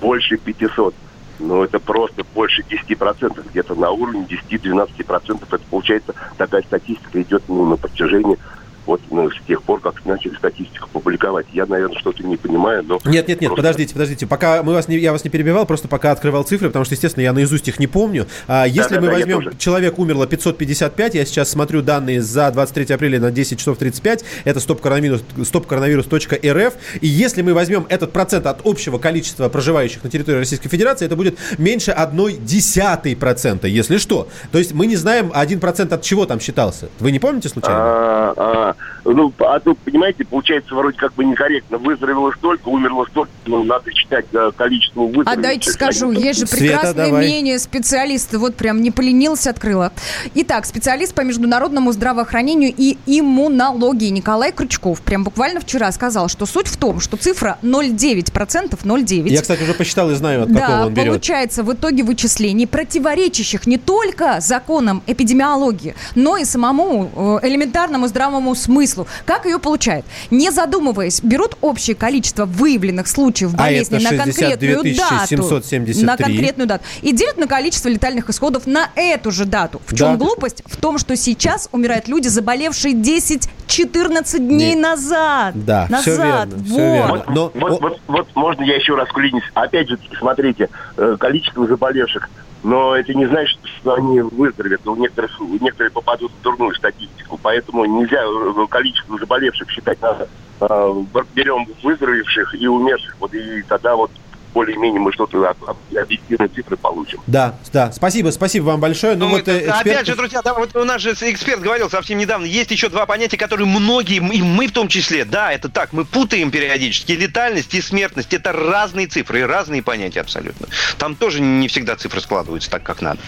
больше 0.00 0.36
500. 0.36 0.94
Но 1.38 1.64
это 1.64 1.80
просто 1.80 2.24
больше 2.34 2.62
10%, 2.62 3.50
где-то 3.50 3.74
на 3.74 3.90
уровне 3.90 4.26
10-12%. 4.50 5.42
Это 5.42 5.58
получается, 5.70 6.14
такая 6.36 6.62
статистика 6.62 7.20
идет 7.20 7.42
ну, 7.48 7.66
на 7.66 7.76
протяжении 7.76 8.38
вот 8.86 9.00
ну, 9.10 9.30
с 9.30 9.34
тех 9.46 9.62
пор, 9.62 9.80
как 9.80 10.04
начали 10.04 10.34
статистику 10.34 10.88
публиковать. 10.90 11.46
Я, 11.52 11.66
наверное, 11.66 11.98
что-то 11.98 12.22
не 12.22 12.36
понимаю, 12.36 12.82
но... 12.86 12.98
Нет, 13.04 13.28
нет, 13.28 13.40
нет, 13.40 13.50
просто- 13.50 13.56
подождите, 13.56 13.92
подождите. 13.92 14.26
Пока 14.26 14.62
мы 14.62 14.72
вас 14.72 14.88
не, 14.88 14.98
я 14.98 15.12
вас 15.12 15.24
не 15.24 15.30
перебивал, 15.30 15.66
просто 15.66 15.88
пока 15.88 16.10
открывал 16.12 16.42
цифры, 16.44 16.68
потому 16.68 16.84
что, 16.84 16.94
естественно, 16.94 17.22
я 17.22 17.32
наизусть 17.32 17.68
их 17.68 17.78
не 17.78 17.86
помню. 17.86 18.26
А, 18.48 18.64
если 18.66 18.96
мы 18.96 19.06
Да-да-да, 19.06 19.18
я 19.18 19.36
возьмем, 19.36 19.58
человек 19.58 19.98
умерло 19.98 20.26
555, 20.26 21.14
я 21.14 21.24
сейчас 21.24 21.50
смотрю 21.50 21.82
данные 21.82 22.22
за 22.22 22.50
23 22.50 22.94
апреля 22.94 23.20
на 23.20 23.30
10 23.30 23.58
часов 23.58 23.78
35, 23.78 24.24
это 24.44 24.60
стоп-коронавирус, 24.60 25.22
стоп-коронавирус.рф, 25.44 26.74
и 27.00 27.06
если 27.06 27.42
мы 27.42 27.54
возьмем 27.54 27.86
этот 27.88 28.12
процент 28.12 28.46
от 28.46 28.60
общего 28.64 28.98
количества 28.98 29.48
проживающих 29.48 30.02
на 30.04 30.10
территории 30.10 30.38
Российской 30.38 30.68
Федерации, 30.68 31.06
это 31.06 31.16
будет 31.16 31.38
меньше 31.58 31.90
одной 31.90 32.34
десятой 32.34 33.16
процента, 33.16 33.68
если 33.68 33.98
что. 33.98 34.28
То 34.50 34.58
есть 34.58 34.72
мы 34.72 34.86
не 34.86 34.96
знаем 34.96 35.30
один 35.34 35.60
процент 35.60 35.92
от 35.92 36.02
чего 36.02 36.26
там 36.26 36.40
считался. 36.40 36.88
Вы 36.98 37.12
не 37.12 37.18
помните 37.18 37.48
случайно? 37.48 37.78
А, 37.78 38.34
а, 38.36 38.71
ну, 39.04 39.32
а 39.40 39.58
то, 39.60 39.74
понимаете, 39.74 40.24
получается 40.24 40.74
вроде 40.74 40.96
как 40.98 41.14
бы 41.14 41.24
некорректно. 41.24 41.78
Выздоровело 41.78 42.32
столько, 42.36 42.68
умерло 42.68 43.06
столько, 43.10 43.30
ну, 43.46 43.64
надо 43.64 43.92
читать 43.92 44.26
э, 44.32 44.50
количество 44.56 45.02
А 45.02 45.06
выздоровевших. 45.06 45.42
дайте 45.42 45.70
скажу, 45.70 46.12
есть 46.12 46.40
же 46.40 46.46
Света, 46.46 46.64
прекрасное 46.76 47.06
давай. 47.06 47.26
мнение 47.26 47.58
специалиста. 47.58 48.38
Вот 48.38 48.54
прям 48.56 48.80
не 48.80 48.90
поленился, 48.90 49.50
открыла. 49.50 49.92
Итак, 50.34 50.64
специалист 50.66 51.14
по 51.14 51.22
международному 51.22 51.92
здравоохранению 51.92 52.72
и 52.76 52.96
иммунологии 53.06 54.08
Николай 54.08 54.52
Крючков 54.52 55.00
прям 55.02 55.24
буквально 55.24 55.60
вчера 55.60 55.90
сказал, 55.92 56.28
что 56.28 56.46
суть 56.46 56.68
в 56.68 56.76
том, 56.76 57.00
что 57.00 57.16
цифра 57.16 57.58
0,9%, 57.62 58.78
0,9%. 58.82 59.28
Я, 59.28 59.40
кстати, 59.42 59.62
уже 59.62 59.74
посчитал 59.74 60.10
и 60.10 60.14
знаю, 60.14 60.42
от 60.42 60.48
какого 60.48 60.66
Да, 60.68 60.86
он 60.86 60.94
берет. 60.94 61.08
получается 61.08 61.62
в 61.62 61.72
итоге 61.72 62.02
вычислений, 62.02 62.66
противоречащих 62.66 63.66
не 63.66 63.78
только 63.78 64.40
законам 64.40 65.02
эпидемиологии, 65.06 65.94
но 66.14 66.36
и 66.36 66.44
самому 66.44 67.40
э, 67.42 67.46
элементарному 67.48 68.06
здравому 68.08 68.54
смыслу. 68.62 69.06
Как 69.26 69.44
ее 69.46 69.58
получают? 69.58 70.06
Не 70.30 70.50
задумываясь, 70.50 71.20
берут 71.22 71.56
общее 71.60 71.94
количество 71.96 72.44
выявленных 72.46 73.06
случаев 73.08 73.52
А 73.54 73.58
болезни 73.58 73.96
это 73.96 74.04
на 74.04 74.10
62 74.10 74.50
конкретную 74.50 74.96
дату. 74.96 75.26
773. 75.26 76.04
На 76.04 76.16
конкретную 76.16 76.66
дату. 76.68 76.84
И 77.02 77.12
делят 77.12 77.36
на 77.38 77.46
количество 77.46 77.88
летальных 77.88 78.30
исходов 78.30 78.66
на 78.66 78.88
эту 78.94 79.30
же 79.30 79.44
дату. 79.44 79.80
В 79.86 79.94
чем 79.94 80.12
Да. 80.12 80.16
глупость? 80.16 80.62
В 80.66 80.76
том, 80.76 80.98
что 80.98 81.16
сейчас 81.16 81.68
умирают 81.72 82.08
люди, 82.08 82.28
заболевшие 82.28 82.94
10-14 82.94 84.38
дней 84.38 84.74
Не- 84.74 84.80
назад. 84.80 85.54
Да, 85.64 85.86
назад. 85.88 86.02
всё 86.02 86.16
верно, 86.16 86.56
вот. 86.56 86.78
верно. 86.78 87.24
Но- 87.28 87.52
вот, 87.54 87.80
вот, 87.80 88.00
вот 88.06 88.28
можно 88.34 88.62
я 88.62 88.76
еще 88.76 88.94
раз 88.94 89.08
клянусь. 89.08 89.42
Опять 89.54 89.88
же, 89.88 89.98
смотрите, 90.18 90.68
э, 90.96 91.16
количество 91.18 91.66
заболевших. 91.66 92.28
Но 92.62 92.96
это 92.96 93.12
не 93.14 93.26
значит, 93.26 93.58
что 93.80 93.94
они 93.94 94.20
выздоровеют. 94.20 94.86
У 94.86 94.94
некоторых, 94.94 95.38
некоторые 95.60 95.90
попадут 95.90 96.30
в 96.32 96.42
дурную 96.42 96.74
статистику. 96.74 97.38
Поэтому 97.42 97.84
нельзя 97.84 98.22
э, 98.22 98.66
количество 98.68 99.18
заболевших 99.18 99.68
считать 99.68 100.00
надо. 100.00 100.28
Э, 100.60 101.02
Берем 101.34 101.66
выздоровевших 101.82 102.54
и 102.54 102.68
умерших. 102.68 103.16
Вот 103.18 103.34
и 103.34 103.62
тогда 103.62 103.96
вот 103.96 104.10
более-менее 104.52 105.00
мы 105.00 105.12
что-то 105.12 105.48
об- 105.48 105.64
об- 105.64 105.96
объективные 105.96 106.48
цифры 106.48 106.76
получим. 106.76 107.20
Да, 107.26 107.54
да. 107.72 107.92
Спасибо, 107.92 108.30
спасибо 108.30 108.64
вам 108.66 108.80
большое. 108.80 109.14
Ну, 109.16 109.26
Ну, 109.26 109.30
вот 109.32 109.42
это- 109.42 109.52
э, 109.52 109.60
эксперт- 109.68 109.80
Опять 109.80 110.06
же, 110.06 110.16
друзья, 110.16 110.42
да, 110.42 110.54
вот 110.54 110.74
у 110.76 110.84
нас 110.84 111.00
же 111.00 111.12
эксперт 111.12 111.60
говорил 111.60 111.88
совсем 111.90 112.18
недавно, 112.18 112.44
есть 112.44 112.70
еще 112.70 112.88
два 112.88 113.06
понятия, 113.06 113.36
которые 113.36 113.66
многие, 113.66 114.16
и 114.16 114.42
мы 114.42 114.66
в 114.66 114.72
том 114.72 114.88
числе, 114.88 115.24
да, 115.24 115.52
это 115.52 115.68
так, 115.68 115.92
мы 115.92 116.04
путаем 116.04 116.50
периодически. 116.50 117.12
Летальность 117.12 117.74
и 117.74 117.80
смертность– 117.80 118.32
это 118.34 118.52
разные 118.52 119.06
цифры 119.06 119.40
и 119.40 119.42
разные 119.42 119.82
понятия 119.82 120.20
абсолютно. 120.20 120.66
Там 120.98 121.14
тоже 121.14 121.40
не 121.40 121.68
всегда 121.68 121.96
цифры 121.96 122.20
складываются 122.20 122.70
так, 122.70 122.82
как 122.82 123.00
надо. 123.02 123.18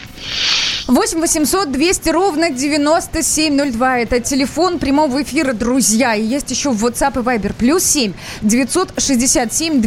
8 0.87 1.21
800 1.21 1.73
200 1.73 2.11
ровно 2.11 2.51
9702. 2.51 3.99
Это 4.01 4.21
телефон 4.21 4.79
прямого 4.79 5.23
эфира, 5.23 5.53
друзья. 5.55 6.15
И 6.15 6.23
есть 6.23 6.51
еще 6.51 6.71
в 6.71 6.85
WhatsApp 6.85 7.19
и 7.21 7.23
Viber. 7.25 7.55
Плюс 7.59 7.85
7 7.85 8.13
967 8.43 9.81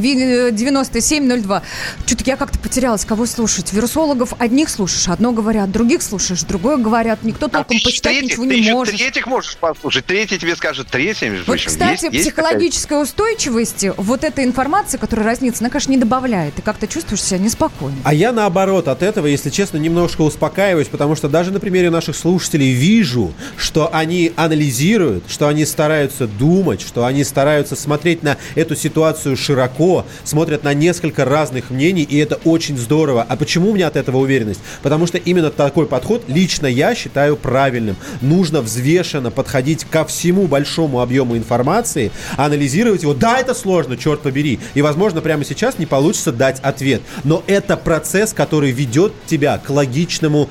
9702. 1.28 1.62
Что-то 2.06 2.24
я 2.26 2.38
как-то 2.38 2.60
потерялась, 2.60 3.06
кого 3.06 3.26
слушать. 3.26 3.74
Вирусологов 3.74 4.34
одних 4.40 4.70
слушаешь, 4.70 5.08
одно 5.10 5.32
говорят, 5.32 5.72
других 5.72 6.02
слушаешь, 6.02 6.42
другое 6.44 6.78
говорят. 6.78 7.24
Никто 7.24 7.48
толком 7.48 7.62
А 7.62 7.80
Ты 7.80 7.84
посчитать 7.84 8.14
третьих, 8.14 8.38
ничего 8.38 8.46
ты 8.50 8.60
не 8.62 8.72
может. 8.72 8.96
третьих 8.96 9.28
можешь 9.28 9.58
послушать, 9.58 10.06
третий 10.06 10.38
тебе 10.40 10.56
скажет 10.56 10.88
третьим. 10.88 11.36
Вот, 11.46 11.54
общем, 11.56 11.68
кстати, 11.70 12.06
есть- 12.06 12.14
есть 12.16 12.26
психологической 12.28 13.02
устойчивости 13.02 13.94
вот 13.98 14.24
эта 14.24 14.44
информация, 14.44 14.98
которая 14.98 15.26
разнится, 15.26 15.64
она, 15.64 15.70
конечно, 15.70 15.92
не 15.92 15.98
добавляет. 15.98 16.56
Ты 16.56 16.62
как-то 16.62 16.88
чувствуешь 16.88 17.22
себя 17.24 17.40
неспокойно. 17.40 17.98
А 18.04 18.14
я 18.14 18.32
наоборот 18.32 18.88
от 18.88 19.04
этого, 19.04 19.28
если 19.28 19.50
честно, 19.50 19.78
немножко 19.78 20.22
успокаиваюсь, 20.22 20.88
потому 20.88 21.16
что 21.16 21.28
даже 21.28 21.52
на 21.52 21.60
примере 21.60 21.90
наших 21.90 22.16
слушателей 22.16 22.72
вижу, 22.72 23.34
что 23.58 23.94
они 23.94 24.32
анализируют, 24.36 25.26
что 25.30 25.48
они 25.48 25.66
стараются 25.66 26.28
думать, 26.28 26.82
что 26.82 27.06
они 27.06 27.24
стараются 27.24 27.76
смотреть 27.76 28.24
на 28.24 28.38
эту 28.56 28.76
ситуацию 28.76 29.36
широко, 29.38 30.06
смотрят 30.24 30.64
на 30.64 30.74
несколько 30.74 31.17
разных 31.26 31.70
мнений, 31.70 32.04
и 32.04 32.18
это 32.18 32.36
очень 32.44 32.78
здорово. 32.78 33.26
А 33.28 33.36
почему 33.36 33.72
у 33.72 33.74
меня 33.74 33.88
от 33.88 33.96
этого 33.96 34.18
уверенность? 34.18 34.62
Потому 34.82 35.08
что 35.08 35.18
именно 35.18 35.50
такой 35.50 35.86
подход 35.86 36.24
лично 36.28 36.68
я 36.68 36.96
считаю 36.96 37.38
правильным. 37.38 37.96
Нужно 38.22 38.62
взвешенно 38.62 39.32
подходить 39.32 39.86
ко 39.86 40.06
всему 40.06 40.48
большому 40.48 41.02
объему 41.02 41.38
информации, 41.38 42.12
анализировать 42.36 43.04
его. 43.04 43.14
Да, 43.14 43.40
это 43.40 43.54
сложно, 43.54 43.98
черт 43.98 44.22
побери. 44.22 44.60
И, 44.74 44.82
возможно, 44.82 45.22
прямо 45.22 45.46
сейчас 45.46 45.78
не 45.78 45.86
получится 45.86 46.32
дать 46.32 46.60
ответ. 46.62 47.02
Но 47.24 47.44
это 47.48 47.78
процесс, 47.78 48.34
который 48.34 48.72
ведет 48.72 49.14
тебя 49.26 49.58
к 49.58 49.70
логичному 49.70 50.50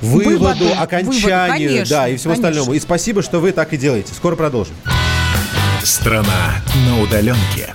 выводу, 0.00 0.38
Выводу, 0.38 0.66
окончанию, 0.78 1.10
выводу, 1.10 1.90
конечно, 1.90 1.96
да, 1.96 2.08
и 2.08 2.16
всему 2.16 2.34
конечно. 2.34 2.48
остальному. 2.48 2.74
И 2.74 2.80
спасибо, 2.80 3.22
что 3.22 3.40
вы 3.40 3.52
так 3.52 3.72
и 3.72 3.76
делаете. 3.76 4.12
Скоро 4.14 4.36
продолжим. 4.36 4.74
Страна 5.84 6.62
на 6.86 7.00
удаленке. 7.00 7.74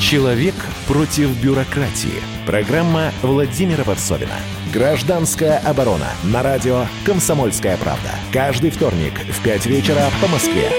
Человек 0.00 0.54
против 0.86 1.30
бюрократии. 1.42 2.22
Программа 2.46 3.10
Владимира 3.22 3.82
Варсовина. 3.84 4.36
Гражданская 4.72 5.58
оборона. 5.58 6.08
На 6.22 6.42
радио 6.42 6.86
«Комсомольская 7.04 7.76
правда». 7.78 8.10
Каждый 8.32 8.70
вторник 8.70 9.12
в 9.28 9.42
5 9.42 9.66
вечера 9.66 10.10
по 10.20 10.28
Москве. 10.28 10.70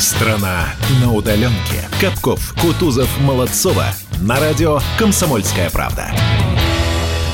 Страна 0.00 0.74
на 1.00 1.12
удаленке. 1.12 1.88
Капков, 2.00 2.54
Кутузов, 2.60 3.08
Молодцова. 3.20 3.86
На 4.20 4.40
радио 4.40 4.80
«Комсомольская 4.98 5.70
правда». 5.70 6.12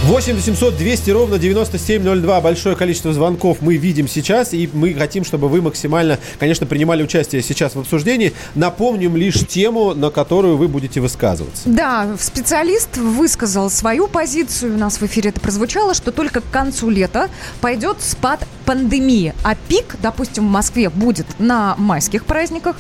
8 0.05 0.35
800 0.35 0.79
200 0.79 1.11
ровно 1.11 1.39
9702. 1.39 2.41
Большое 2.41 2.75
количество 2.75 3.13
звонков 3.13 3.59
мы 3.61 3.77
видим 3.77 4.09
сейчас, 4.09 4.55
и 4.55 4.69
мы 4.73 4.95
хотим, 4.95 5.25
чтобы 5.25 5.49
вы 5.49 5.61
максимально, 5.61 6.19
конечно, 6.39 6.65
принимали 6.65 7.03
участие 7.03 7.43
сейчас 7.43 7.75
в 7.75 7.81
обсуждении. 7.81 8.33
Напомним 8.55 9.15
лишь 9.15 9.47
тему, 9.47 9.93
на 9.93 10.09
которую 10.09 10.57
вы 10.57 10.69
будете 10.69 11.01
высказываться. 11.01 11.65
Да, 11.67 12.17
специалист 12.19 12.97
высказал 12.97 13.69
свою 13.69 14.09
позицию, 14.09 14.75
у 14.75 14.79
нас 14.79 15.03
в 15.03 15.03
эфире 15.05 15.31
это 15.31 15.41
прозвучало, 15.41 15.93
что 15.93 16.13
только 16.13 16.41
к 16.41 16.51
концу 16.51 16.89
лета 16.89 17.29
пойдет 17.61 17.99
спад 18.01 18.47
пандемии, 18.65 19.35
а 19.43 19.55
пик, 19.55 19.97
допустим, 20.01 20.47
в 20.47 20.51
Москве 20.51 20.91
будет 20.91 21.27
на 21.39 21.75
майских 21.77 22.25
праздниках, 22.25 22.77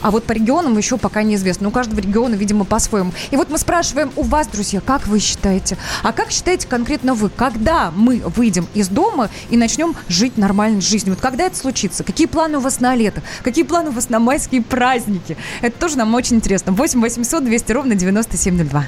а 0.00 0.10
вот 0.10 0.24
по 0.24 0.32
регионам 0.32 0.78
еще 0.78 0.96
пока 0.96 1.22
неизвестно. 1.22 1.68
У 1.68 1.70
каждого 1.70 2.00
региона, 2.00 2.34
видимо, 2.34 2.64
по-своему. 2.64 3.12
И 3.30 3.36
вот 3.36 3.50
мы 3.50 3.58
спрашиваем 3.58 4.12
у 4.16 4.22
вас, 4.22 4.46
друзья, 4.46 4.80
как 4.80 5.06
вы 5.06 5.18
считаете? 5.18 5.76
А 6.02 6.12
как 6.12 6.30
считаете 6.30 6.61
конкретно 6.66 7.14
вы, 7.14 7.28
когда 7.30 7.90
мы 7.90 8.22
выйдем 8.24 8.66
из 8.74 8.88
дома 8.88 9.30
и 9.50 9.56
начнем 9.56 9.94
жить 10.08 10.36
нормальной 10.36 10.80
жизнью? 10.80 11.14
Вот 11.14 11.22
когда 11.22 11.44
это 11.44 11.56
случится? 11.56 12.04
Какие 12.04 12.26
планы 12.26 12.58
у 12.58 12.60
вас 12.60 12.80
на 12.80 12.94
лето? 12.94 13.22
Какие 13.42 13.64
планы 13.64 13.90
у 13.90 13.92
вас 13.92 14.08
на 14.08 14.18
майские 14.18 14.62
праздники? 14.62 15.36
Это 15.60 15.78
тоже 15.78 15.96
нам 15.96 16.14
очень 16.14 16.36
интересно. 16.36 16.72
8 16.72 17.00
800 17.00 17.44
200 17.44 17.72
ровно 17.72 17.94
9702. 17.94 18.86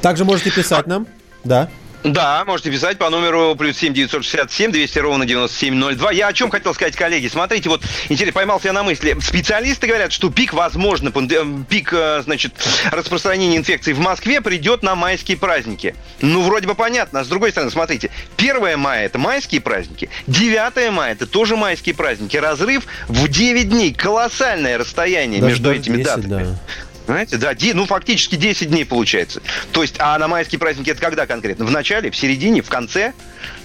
Также 0.00 0.24
можете 0.24 0.50
писать 0.50 0.86
нам. 0.86 1.06
Да. 1.44 1.68
Да, 2.04 2.44
можете 2.44 2.70
писать 2.70 2.98
по 2.98 3.10
номеру 3.10 3.54
плюс 3.56 3.76
7 3.76 3.94
967 3.94 4.72
200 4.72 4.98
ровно 4.98 5.24
9702. 5.24 6.10
Я 6.12 6.28
о 6.28 6.32
чем 6.32 6.50
хотел 6.50 6.74
сказать, 6.74 6.96
коллеги. 6.96 7.28
Смотрите, 7.28 7.68
вот 7.68 7.82
интересно, 8.08 8.32
поймался 8.32 8.68
я 8.68 8.72
на 8.72 8.82
мысли. 8.82 9.16
Специалисты 9.20 9.86
говорят, 9.86 10.10
что 10.12 10.28
пик, 10.28 10.52
возможно, 10.52 11.10
панде- 11.10 11.44
пик, 11.68 11.92
э, 11.92 12.22
значит, 12.24 12.54
распространения 12.90 13.56
инфекции 13.56 13.92
в 13.92 14.00
Москве 14.00 14.40
придет 14.40 14.82
на 14.82 14.96
майские 14.96 15.36
праздники. 15.36 15.94
Ну, 16.20 16.42
вроде 16.42 16.66
бы 16.66 16.74
понятно. 16.74 17.20
А 17.20 17.24
с 17.24 17.28
другой 17.28 17.52
стороны, 17.52 17.70
смотрите, 17.70 18.10
1 18.36 18.76
мая 18.76 19.06
это 19.06 19.18
майские 19.18 19.60
праздники, 19.60 20.10
9 20.26 20.90
мая 20.90 21.12
это 21.12 21.26
тоже 21.26 21.56
майские 21.56 21.94
праздники. 21.94 22.36
Разрыв 22.36 22.84
в 23.06 23.28
9 23.28 23.68
дней. 23.68 23.94
Колоссальное 23.94 24.76
расстояние 24.76 25.40
Даже 25.40 25.52
между 25.52 25.72
этими 25.72 25.98
10, 25.98 26.04
датами. 26.06 26.44
да. 26.44 26.58
Знаете, 27.06 27.36
да, 27.36 27.52
ну 27.74 27.86
фактически 27.86 28.36
10 28.36 28.68
дней 28.70 28.84
получается. 28.84 29.42
То 29.72 29.82
есть, 29.82 29.96
а 29.98 30.18
на 30.18 30.28
майские 30.28 30.58
праздники 30.58 30.90
это 30.90 31.00
когда 31.00 31.26
конкретно? 31.26 31.64
В 31.64 31.70
начале, 31.70 32.10
в 32.10 32.16
середине, 32.16 32.62
в 32.62 32.68
конце? 32.68 33.12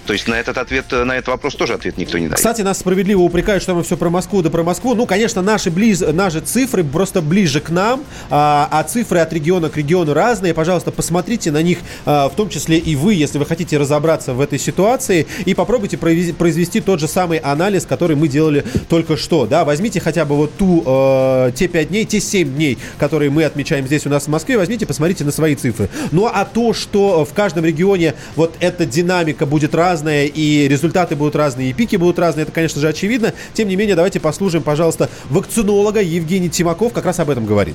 То 0.08 0.14
есть 0.14 0.26
на 0.26 0.40
этот 0.40 0.56
ответ, 0.56 0.86
на 0.90 1.16
этот 1.16 1.28
вопрос 1.28 1.54
тоже 1.54 1.74
ответ 1.74 1.98
никто 1.98 2.16
не 2.16 2.28
дает. 2.28 2.36
Кстати, 2.36 2.62
нас 2.62 2.78
справедливо 2.78 3.20
упрекают, 3.20 3.62
что 3.62 3.74
мы 3.74 3.82
все 3.82 3.94
про 3.94 4.08
Москву 4.08 4.40
да 4.40 4.48
про 4.48 4.62
Москву. 4.62 4.94
Ну, 4.94 5.04
конечно, 5.04 5.42
наши, 5.42 5.70
близ, 5.70 6.00
наши 6.00 6.40
цифры 6.40 6.82
просто 6.82 7.20
ближе 7.20 7.60
к 7.60 7.68
нам, 7.68 8.02
а, 8.30 8.66
а 8.72 8.82
цифры 8.84 9.18
от 9.18 9.30
региона 9.34 9.68
к 9.68 9.76
региону 9.76 10.14
разные. 10.14 10.54
Пожалуйста, 10.54 10.92
посмотрите 10.92 11.50
на 11.50 11.60
них, 11.60 11.80
а, 12.06 12.30
в 12.30 12.34
том 12.36 12.48
числе 12.48 12.78
и 12.78 12.96
вы, 12.96 13.12
если 13.12 13.36
вы 13.36 13.44
хотите 13.44 13.76
разобраться 13.76 14.32
в 14.32 14.40
этой 14.40 14.58
ситуации, 14.58 15.26
и 15.44 15.52
попробуйте 15.52 15.98
произвести, 15.98 16.32
произвести 16.32 16.80
тот 16.80 17.00
же 17.00 17.06
самый 17.06 17.36
анализ, 17.36 17.84
который 17.84 18.16
мы 18.16 18.28
делали 18.28 18.64
только 18.88 19.18
что. 19.18 19.44
Да, 19.44 19.66
возьмите 19.66 20.00
хотя 20.00 20.24
бы 20.24 20.36
вот 20.36 20.54
ту, 20.56 20.84
э, 20.86 21.52
те 21.54 21.68
5 21.68 21.88
дней, 21.90 22.06
те 22.06 22.18
7 22.18 22.54
дней, 22.54 22.78
которые 22.96 23.30
мы 23.30 23.44
отмечаем 23.44 23.86
здесь 23.86 24.06
у 24.06 24.08
нас 24.08 24.24
в 24.24 24.28
Москве, 24.28 24.56
возьмите, 24.56 24.86
посмотрите 24.86 25.24
на 25.24 25.32
свои 25.32 25.54
цифры. 25.54 25.90
Ну, 26.12 26.24
а 26.24 26.46
то, 26.46 26.72
что 26.72 27.26
в 27.26 27.34
каждом 27.34 27.66
регионе 27.66 28.14
вот 28.36 28.54
эта 28.60 28.86
динамика 28.86 29.44
будет 29.44 29.74
разная, 29.74 29.97
и 30.06 30.68
результаты 30.68 31.16
будут 31.16 31.36
разные, 31.36 31.70
и 31.70 31.72
пики 31.72 31.96
будут 31.96 32.18
разные, 32.18 32.44
это, 32.44 32.52
конечно 32.52 32.80
же, 32.80 32.88
очевидно. 32.88 33.32
Тем 33.54 33.68
не 33.68 33.76
менее, 33.76 33.96
давайте 33.96 34.20
послушаем, 34.20 34.62
пожалуйста, 34.62 35.08
вакцинолога 35.30 36.00
Евгений 36.00 36.50
Тимаков 36.50 36.92
как 36.92 37.04
раз 37.04 37.20
об 37.20 37.30
этом 37.30 37.46
говорит. 37.46 37.74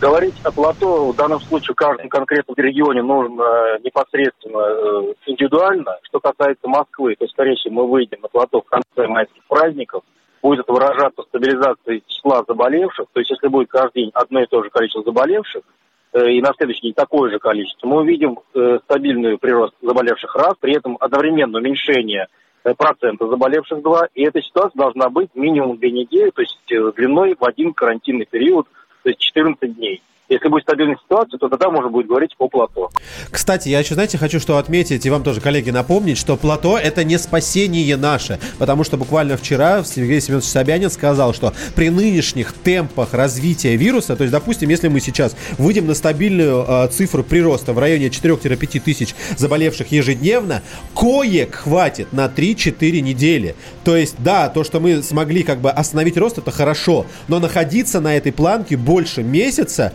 Говорить 0.00 0.34
о 0.42 0.50
плато 0.50 1.12
в 1.12 1.16
данном 1.16 1.40
случае 1.40 1.72
в 1.72 1.76
каждом 1.76 2.08
конкретном 2.08 2.54
регионе 2.58 3.02
нужно 3.02 3.78
непосредственно 3.82 4.58
э, 4.58 5.14
индивидуально. 5.26 5.98
Что 6.02 6.20
касается 6.20 6.68
Москвы, 6.68 7.16
то, 7.18 7.26
скорее 7.28 7.54
всего, 7.54 7.74
мы 7.74 7.90
выйдем 7.90 8.18
на 8.20 8.28
плато 8.28 8.60
в 8.60 8.64
конце 8.64 9.08
майских 9.08 9.42
праздников. 9.48 10.02
Будет 10.42 10.68
выражаться 10.68 11.22
стабилизацией 11.22 12.02
числа 12.06 12.44
заболевших. 12.46 13.06
То 13.12 13.20
есть, 13.20 13.30
если 13.30 13.48
будет 13.48 13.70
каждый 13.70 14.02
день 14.02 14.10
одно 14.12 14.42
и 14.42 14.46
то 14.46 14.62
же 14.62 14.68
количество 14.68 15.02
заболевших, 15.04 15.62
э, 15.62 15.93
и 16.14 16.40
на 16.40 16.52
следующий 16.56 16.82
день 16.82 16.94
такое 16.94 17.30
же 17.30 17.38
количество, 17.38 17.88
мы 17.88 18.00
увидим 18.02 18.38
э, 18.54 18.78
стабильный 18.84 19.36
прирост 19.36 19.74
заболевших 19.82 20.34
раз, 20.36 20.54
при 20.60 20.74
этом 20.76 20.96
одновременно 21.00 21.58
уменьшение 21.58 22.28
э, 22.62 22.72
процента 22.74 23.26
заболевших 23.26 23.82
два. 23.82 24.08
И 24.14 24.22
эта 24.22 24.40
ситуация 24.40 24.78
должна 24.78 25.08
быть 25.10 25.30
минимум 25.34 25.76
две 25.76 25.90
недели, 25.90 26.30
то 26.30 26.42
есть 26.42 26.58
э, 26.70 26.92
длиной 26.94 27.36
в 27.38 27.44
один 27.44 27.74
карантинный 27.74 28.26
период, 28.26 28.68
то 29.02 29.08
есть 29.08 29.20
14 29.20 29.76
дней. 29.76 30.02
Если 30.28 30.48
будет 30.48 30.62
стабильная 30.62 30.96
ситуация, 30.96 31.38
то 31.38 31.48
тогда 31.48 31.70
можно 31.70 31.90
будет 31.90 32.06
говорить 32.06 32.30
о 32.38 32.48
плато. 32.48 32.90
Кстати, 33.30 33.68
я 33.68 33.80
еще, 33.80 33.94
знаете, 33.94 34.16
хочу 34.16 34.40
что 34.40 34.56
отметить, 34.56 35.04
и 35.04 35.10
вам 35.10 35.22
тоже, 35.22 35.40
коллеги, 35.40 35.70
напомнить, 35.70 36.16
что 36.16 36.36
плато– 36.36 36.78
это 36.82 37.04
не 37.04 37.18
спасение 37.18 37.96
наше, 37.96 38.38
потому 38.58 38.84
что 38.84 38.96
буквально 38.96 39.36
вчера 39.36 39.84
Сергей 39.84 40.20
Семенович 40.20 40.46
Собянин 40.46 40.90
сказал, 40.90 41.34
что 41.34 41.52
при 41.74 41.90
нынешних 41.90 42.54
темпах 42.54 43.12
развития 43.12 43.76
вируса, 43.76 44.16
то 44.16 44.24
есть, 44.24 44.32
допустим, 44.32 44.70
если 44.70 44.88
мы 44.88 45.00
сейчас 45.00 45.36
выйдем 45.58 45.86
на 45.86 45.94
стабильную 45.94 46.64
э, 46.66 46.88
цифру 46.88 47.22
прироста 47.22 47.74
в 47.74 47.78
районе 47.78 48.06
4-5 48.06 48.80
тысяч 48.80 49.14
заболевших 49.36 49.92
ежедневно, 49.92 50.62
коек 50.94 51.54
хватит 51.54 52.12
на 52.14 52.26
3-4 52.26 53.00
недели. 53.00 53.56
То 53.84 53.94
есть, 53.94 54.16
да, 54.18 54.48
то, 54.48 54.64
что 54.64 54.80
мы 54.80 55.02
смогли 55.02 55.42
как 55.42 55.58
бы 55.60 55.70
остановить 55.70 56.16
рост, 56.16 56.38
это 56.38 56.50
хорошо, 56.50 57.04
но 57.28 57.40
находиться 57.40 58.00
на 58.00 58.16
этой 58.16 58.32
планке 58.32 58.76
больше 58.76 59.22
месяца 59.22 59.92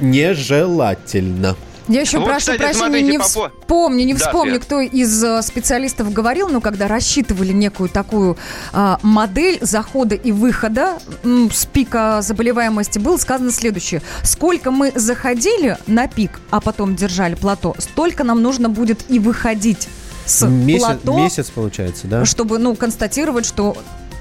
нежелательно. 0.00 1.56
Я 1.88 2.02
еще 2.02 2.18
Вот, 2.18 2.26
прошу 2.26 2.38
кстати, 2.40 2.58
прощения, 2.58 2.78
смотрите, 2.78 3.10
не 3.10 3.18
по 3.18 3.24
по- 3.24 3.48
вспомню, 3.64 4.04
не 4.04 4.14
Да, 4.14 4.24
вспомню, 4.26 4.52
Свет. 4.56 4.64
кто 4.64 4.80
из 4.80 5.24
э, 5.24 5.42
специалистов 5.42 6.12
говорил, 6.12 6.48
но 6.48 6.60
когда 6.60 6.86
рассчитывали 6.86 7.52
некую 7.52 7.88
такую 7.88 8.36
а, 8.72 9.00
модель 9.02 9.58
захода 9.60 10.14
и 10.14 10.30
выхода 10.30 10.98
м, 11.24 11.50
с 11.52 11.66
пика 11.66 12.20
заболеваемости, 12.22 13.00
было 13.00 13.16
сказано 13.16 13.50
следующее. 13.50 14.02
Сколько 14.22 14.70
мы 14.70 14.92
заходили 14.94 15.78
на 15.88 16.06
пик, 16.06 16.38
а 16.50 16.60
потом 16.60 16.94
держали 16.94 17.34
плато, 17.34 17.74
столько 17.78 18.22
нам 18.22 18.40
нужно 18.40 18.68
будет 18.68 19.10
и 19.10 19.18
выходить 19.18 19.88
с 20.26 20.46
Месяц, 20.46 20.80
плато, 20.84 21.16
месяц 21.16 21.50
получается, 21.50 22.06
да? 22.06 22.24
чтобы 22.24 22.58
ну, 22.58 22.76
констатировать, 22.76 23.46
что 23.46 23.76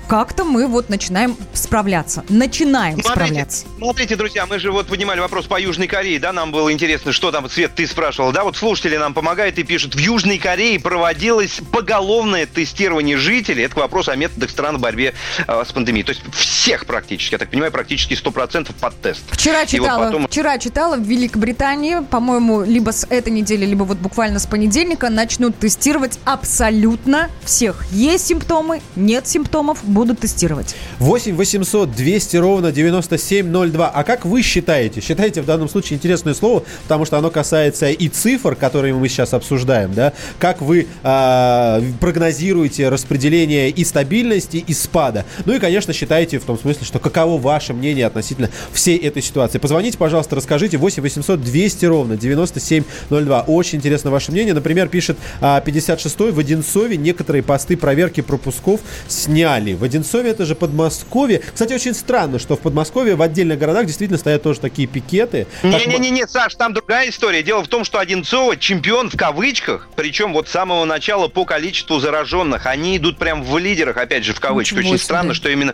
как-то 0.09 0.43
мы 0.43 0.65
вот 0.65 0.89
начинаем 0.89 1.37
справляться. 1.53 2.25
Начинаем 2.29 2.99
Смотрите, 2.99 3.11
справляться. 3.13 3.65
смотрите, 3.77 4.15
друзья, 4.15 4.47
мы 4.47 4.57
же 4.57 4.71
вот 4.71 4.87
поднимали 4.87 5.19
вопрос 5.19 5.45
по 5.45 5.59
Южной 5.61 5.85
Корее, 5.85 6.19
да, 6.19 6.33
нам 6.33 6.51
было 6.51 6.73
интересно, 6.73 7.11
что 7.13 7.31
там, 7.31 7.47
Свет, 7.47 7.75
ты 7.75 7.85
спрашивал, 7.85 8.31
да, 8.31 8.43
вот 8.43 8.57
слушатели 8.57 8.97
нам 8.97 9.13
помогают 9.13 9.59
и 9.59 9.63
пишут, 9.63 9.93
в 9.93 9.99
Южной 9.99 10.39
Корее 10.39 10.79
проводилось 10.79 11.61
поголовное 11.71 12.47
тестирование 12.47 13.17
жителей, 13.17 13.65
это 13.65 13.75
к 13.75 13.77
вопросу 13.77 14.09
о 14.09 14.15
методах 14.15 14.49
стран 14.49 14.77
в 14.77 14.79
борьбе 14.79 15.13
э, 15.47 15.63
с 15.63 15.71
пандемией, 15.71 16.03
то 16.03 16.09
есть 16.09 16.23
всех 16.33 16.87
практически, 16.87 17.35
я 17.35 17.37
так 17.37 17.51
понимаю, 17.51 17.71
практически 17.71 18.15
100% 18.15 18.73
под 18.81 18.99
тест. 19.01 19.21
Вчера 19.29 19.59
И 19.61 19.61
вот 19.61 19.69
читала, 19.69 20.05
потом- 20.05 20.27
вчера 20.27 20.57
читала 20.57 20.95
в 20.95 21.03
Великобритании, 21.03 21.99
по-моему, 22.09 22.63
либо 22.63 22.89
с 22.89 23.05
этой 23.11 23.31
недели, 23.31 23.63
либо 23.63 23.83
вот 23.83 23.99
буквально 23.99 24.39
с 24.39 24.47
понедельника 24.47 25.11
начнут 25.11 25.55
тестировать 25.59 26.17
абсолютно 26.25 27.29
всех. 27.43 27.85
Есть 27.91 28.25
симптомы, 28.25 28.81
нет 28.95 29.27
симптомов, 29.27 29.83
будут 29.99 30.19
тестировать. 30.19 30.75
8 30.99 31.35
800 31.35 31.91
200 31.91 32.37
ровно 32.37 32.71
9702. 32.71 33.89
А 33.89 34.03
как 34.05 34.23
вы 34.23 34.41
считаете? 34.41 35.01
Считаете 35.01 35.41
в 35.41 35.45
данном 35.45 35.67
случае 35.67 35.97
интересное 35.97 36.33
слово, 36.33 36.63
потому 36.83 37.03
что 37.03 37.17
оно 37.17 37.29
касается 37.29 37.89
и 37.89 38.07
цифр, 38.07 38.55
которые 38.55 38.93
мы 38.93 39.09
сейчас 39.09 39.33
обсуждаем, 39.33 39.93
да? 39.93 40.13
Как 40.39 40.61
вы 40.61 40.87
а, 41.03 41.81
прогнозируете 41.99 42.87
распределение 42.87 43.69
и 43.69 43.83
стабильности, 43.83 44.63
и 44.65 44.73
спада? 44.73 45.25
Ну 45.43 45.53
и, 45.53 45.59
конечно, 45.59 45.91
считаете 45.91 46.39
в 46.39 46.45
том 46.45 46.57
смысле, 46.57 46.85
что 46.85 46.99
каково 46.99 47.37
ваше 47.37 47.73
мнение 47.73 48.05
относительно 48.05 48.49
всей 48.71 48.97
этой 48.97 49.21
ситуации? 49.21 49.57
Позвоните, 49.57 49.97
пожалуйста, 49.97 50.37
расскажите 50.37 50.77
8 50.77 51.03
800 51.03 51.41
200 51.41 51.85
ровно 51.87 52.15
9702. 52.15 53.41
Очень 53.41 53.79
интересно 53.79 54.11
ваше 54.11 54.31
мнение. 54.31 54.53
Например, 54.53 54.87
пишет 54.87 55.17
а, 55.41 55.61
56-й 55.61 56.31
в 56.31 56.39
Одинцове 56.39 56.95
некоторые 56.95 57.43
посты 57.43 57.75
проверки 57.75 58.21
пропусков 58.21 58.79
сняли. 59.09 59.73
В 59.73 59.88
Одинцове 59.89 60.29
это 60.29 60.45
же 60.45 60.55
Подмосковье. 60.55 61.39
Кстати, 61.39 61.73
очень 61.73 61.95
странно, 61.95 62.37
что 62.37 62.55
в 62.55 62.59
Подмосковье 62.59 63.15
в 63.15 63.21
отдельных 63.21 63.57
городах 63.57 63.87
действительно 63.87 64.19
стоят 64.19 64.43
тоже 64.43 64.59
такие 64.59 64.87
пикеты. 64.87 65.47
Как 65.63 65.87
Не-не-не, 65.87 66.27
Саш, 66.27 66.55
там 66.55 66.73
другая 66.73 67.09
история. 67.09 67.41
Дело 67.41 67.63
в 67.63 67.67
том, 67.67 67.83
что 67.83 67.99
Одинцова 67.99 68.55
чемпион 68.55 69.09
в 69.09 69.17
кавычках, 69.17 69.89
причем 69.95 70.33
вот 70.33 70.47
с 70.47 70.51
самого 70.51 70.85
начала 70.85 71.27
по 71.27 71.43
количеству 71.43 71.99
зараженных. 71.99 72.67
Они 72.67 72.97
идут 72.97 73.17
прям 73.17 73.43
в 73.43 73.57
лидерах, 73.57 73.97
опять 73.97 74.23
же, 74.23 74.33
в 74.33 74.39
кавычках. 74.39 74.79
Очень 74.79 74.99
странно, 74.99 75.33
что 75.33 75.49
именно 75.49 75.73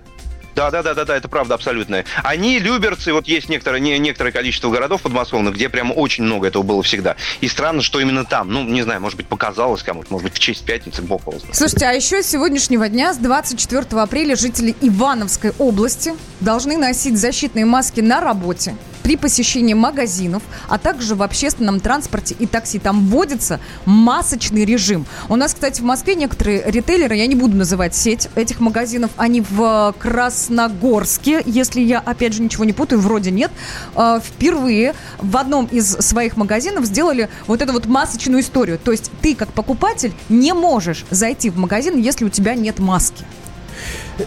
да, 0.55 0.71
да, 0.71 0.81
да, 0.81 0.93
да, 0.93 1.05
да, 1.05 1.17
это 1.17 1.27
правда 1.27 1.55
абсолютно. 1.55 2.05
Они 2.23 2.59
люберцы, 2.59 3.11
вот 3.13 3.27
есть 3.27 3.49
некоторое, 3.49 3.79
не, 3.79 3.97
некоторое 3.99 4.31
количество 4.31 4.69
городов 4.69 5.01
подмосковных, 5.01 5.55
где 5.55 5.69
прям 5.69 5.91
очень 5.95 6.23
много 6.23 6.47
этого 6.47 6.63
было 6.63 6.81
всегда. 6.81 7.17
И 7.41 7.47
странно, 7.47 7.81
что 7.81 7.99
именно 7.99 8.23
там. 8.23 8.49
Ну, 8.49 8.63
не 8.63 8.81
знаю, 8.81 9.01
может 9.01 9.17
быть, 9.17 9.27
показалось 9.27 9.83
кому-то, 9.83 10.07
может 10.11 10.29
быть, 10.29 10.35
в 10.35 10.39
честь 10.39 10.65
пятницы, 10.65 11.01
бог 11.01 11.21
его 11.27 11.39
знает. 11.39 11.55
Слушайте, 11.55 11.85
а 11.87 11.91
еще 11.91 12.23
с 12.23 12.27
сегодняшнего 12.27 12.87
дня, 12.87 13.13
с 13.13 13.17
24 13.17 14.01
апреля, 14.01 14.35
жители 14.35 14.75
Ивановской 14.81 15.51
области 15.59 16.13
должны 16.39 16.77
носить 16.77 17.17
защитные 17.17 17.65
маски 17.65 17.99
на 17.99 18.21
работе, 18.21 18.75
при 19.05 19.17
посещении 19.17 19.75
магазинов, 19.75 20.41
а 20.67 20.79
также 20.79 21.13
в 21.13 21.21
общественном 21.21 21.79
транспорте 21.79 22.35
и 22.39 22.47
такси. 22.47 22.79
Там 22.79 23.05
вводится 23.05 23.59
масочный 23.85 24.65
режим. 24.65 25.05
У 25.29 25.35
нас, 25.35 25.53
кстати, 25.53 25.79
в 25.79 25.83
Москве 25.83 26.15
некоторые 26.15 26.63
ритейлеры, 26.65 27.15
я 27.15 27.27
не 27.27 27.35
буду 27.35 27.55
называть 27.55 27.93
сеть 27.93 28.29
этих 28.33 28.59
магазинов, 28.59 29.11
они 29.15 29.41
в 29.41 29.93
Красногорске, 29.99 31.43
если 31.45 31.81
я, 31.81 31.99
опять 31.99 32.33
же, 32.33 32.41
ничего 32.41 32.65
не 32.65 32.73
путаю, 32.73 32.99
вроде 32.99 33.29
нет, 33.29 33.51
э, 33.95 34.19
впервые 34.25 34.95
в 35.19 35.37
одном 35.37 35.67
из 35.67 35.87
своих 35.87 36.35
магазинов 36.35 36.85
сделали 36.85 37.29
вот 37.45 37.61
эту 37.61 37.73
вот 37.73 37.85
масочную 37.85 38.41
историю. 38.41 38.79
То 38.83 38.91
есть 38.91 39.11
ты, 39.21 39.35
как 39.35 39.53
покупатель, 39.53 40.15
не 40.29 40.51
можешь 40.53 41.05
зайти 41.11 41.51
в 41.51 41.59
магазин, 41.59 41.99
если 41.99 42.25
у 42.25 42.29
тебя 42.29 42.55
нет 42.55 42.79
маски. 42.79 43.23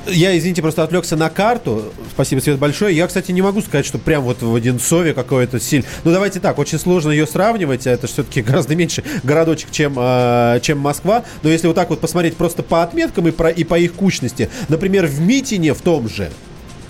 Я, 0.07 0.37
извините, 0.37 0.63
просто 0.63 0.83
отвлекся 0.83 1.17
на 1.17 1.31
карту. 1.31 1.93
Спасибо, 2.13 2.41
Свет, 2.41 2.59
большое. 2.59 2.97
Я, 2.97 3.07
кстати, 3.07 3.33
не 3.33 3.43
могу 3.43 3.61
сказать, 3.61 3.87
что 3.87 3.99
прям 3.99 4.23
вот 4.23 4.43
в 4.43 4.55
Одинцове 4.55 5.15
какое-то 5.15 5.61
сильно... 5.61 5.87
Ну, 6.05 6.13
давайте 6.13 6.41
так, 6.41 6.59
очень 6.59 6.79
сложно 6.79 7.11
ее 7.11 7.27
сравнивать. 7.27 7.87
а 7.87 7.91
Это 7.91 8.07
все-таки 8.07 8.43
гораздо 8.43 8.77
меньше 8.77 9.03
городочек, 9.23 9.71
чем, 9.71 9.95
э, 9.97 10.61
чем 10.63 10.79
Москва. 10.79 11.25
Но 11.43 11.51
если 11.51 11.67
вот 11.67 11.77
так 11.77 11.91
вот 11.91 12.01
посмотреть 12.01 12.37
просто 12.37 12.63
по 12.63 12.83
отметкам 12.83 13.29
и, 13.29 13.31
про, 13.31 13.51
и 13.51 13.65
по 13.65 13.79
их 13.79 13.95
кучности. 13.95 14.51
Например, 14.69 15.07
в 15.07 15.21
Митине 15.21 15.75
в 15.75 15.81
том 15.81 16.09
же 16.09 16.31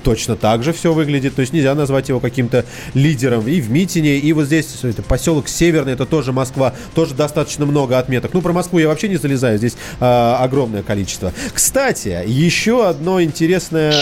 точно 0.03 0.37
так 0.37 0.63
же 0.63 0.73
все 0.73 0.93
выглядит. 0.93 1.35
То 1.35 1.41
есть 1.41 1.53
нельзя 1.53 1.75
назвать 1.75 2.09
его 2.09 2.21
каким-то 2.21 2.65
лидером. 2.95 3.47
И 3.47 3.61
в 3.61 3.71
Митине, 3.71 4.19
и 4.19 4.33
вот 4.33 4.47
здесь 4.47 4.85
это 4.85 5.03
поселок 5.03 5.49
Северный, 5.49 5.93
это 5.93 6.07
тоже 6.07 6.33
Москва, 6.33 6.75
тоже 6.95 7.15
достаточно 7.15 7.67
много 7.67 7.99
отметок. 7.99 8.33
Ну, 8.35 8.43
про 8.43 8.53
Москву 8.53 8.79
я 8.79 8.89
вообще 8.89 9.09
не 9.09 9.17
залезаю, 9.17 9.59
здесь 9.59 9.77
э, 10.01 10.05
огромное 10.05 10.83
количество. 10.83 11.33
Кстати, 11.53 12.23
еще 12.27 12.87
одно 12.89 13.23
интересное 13.23 13.93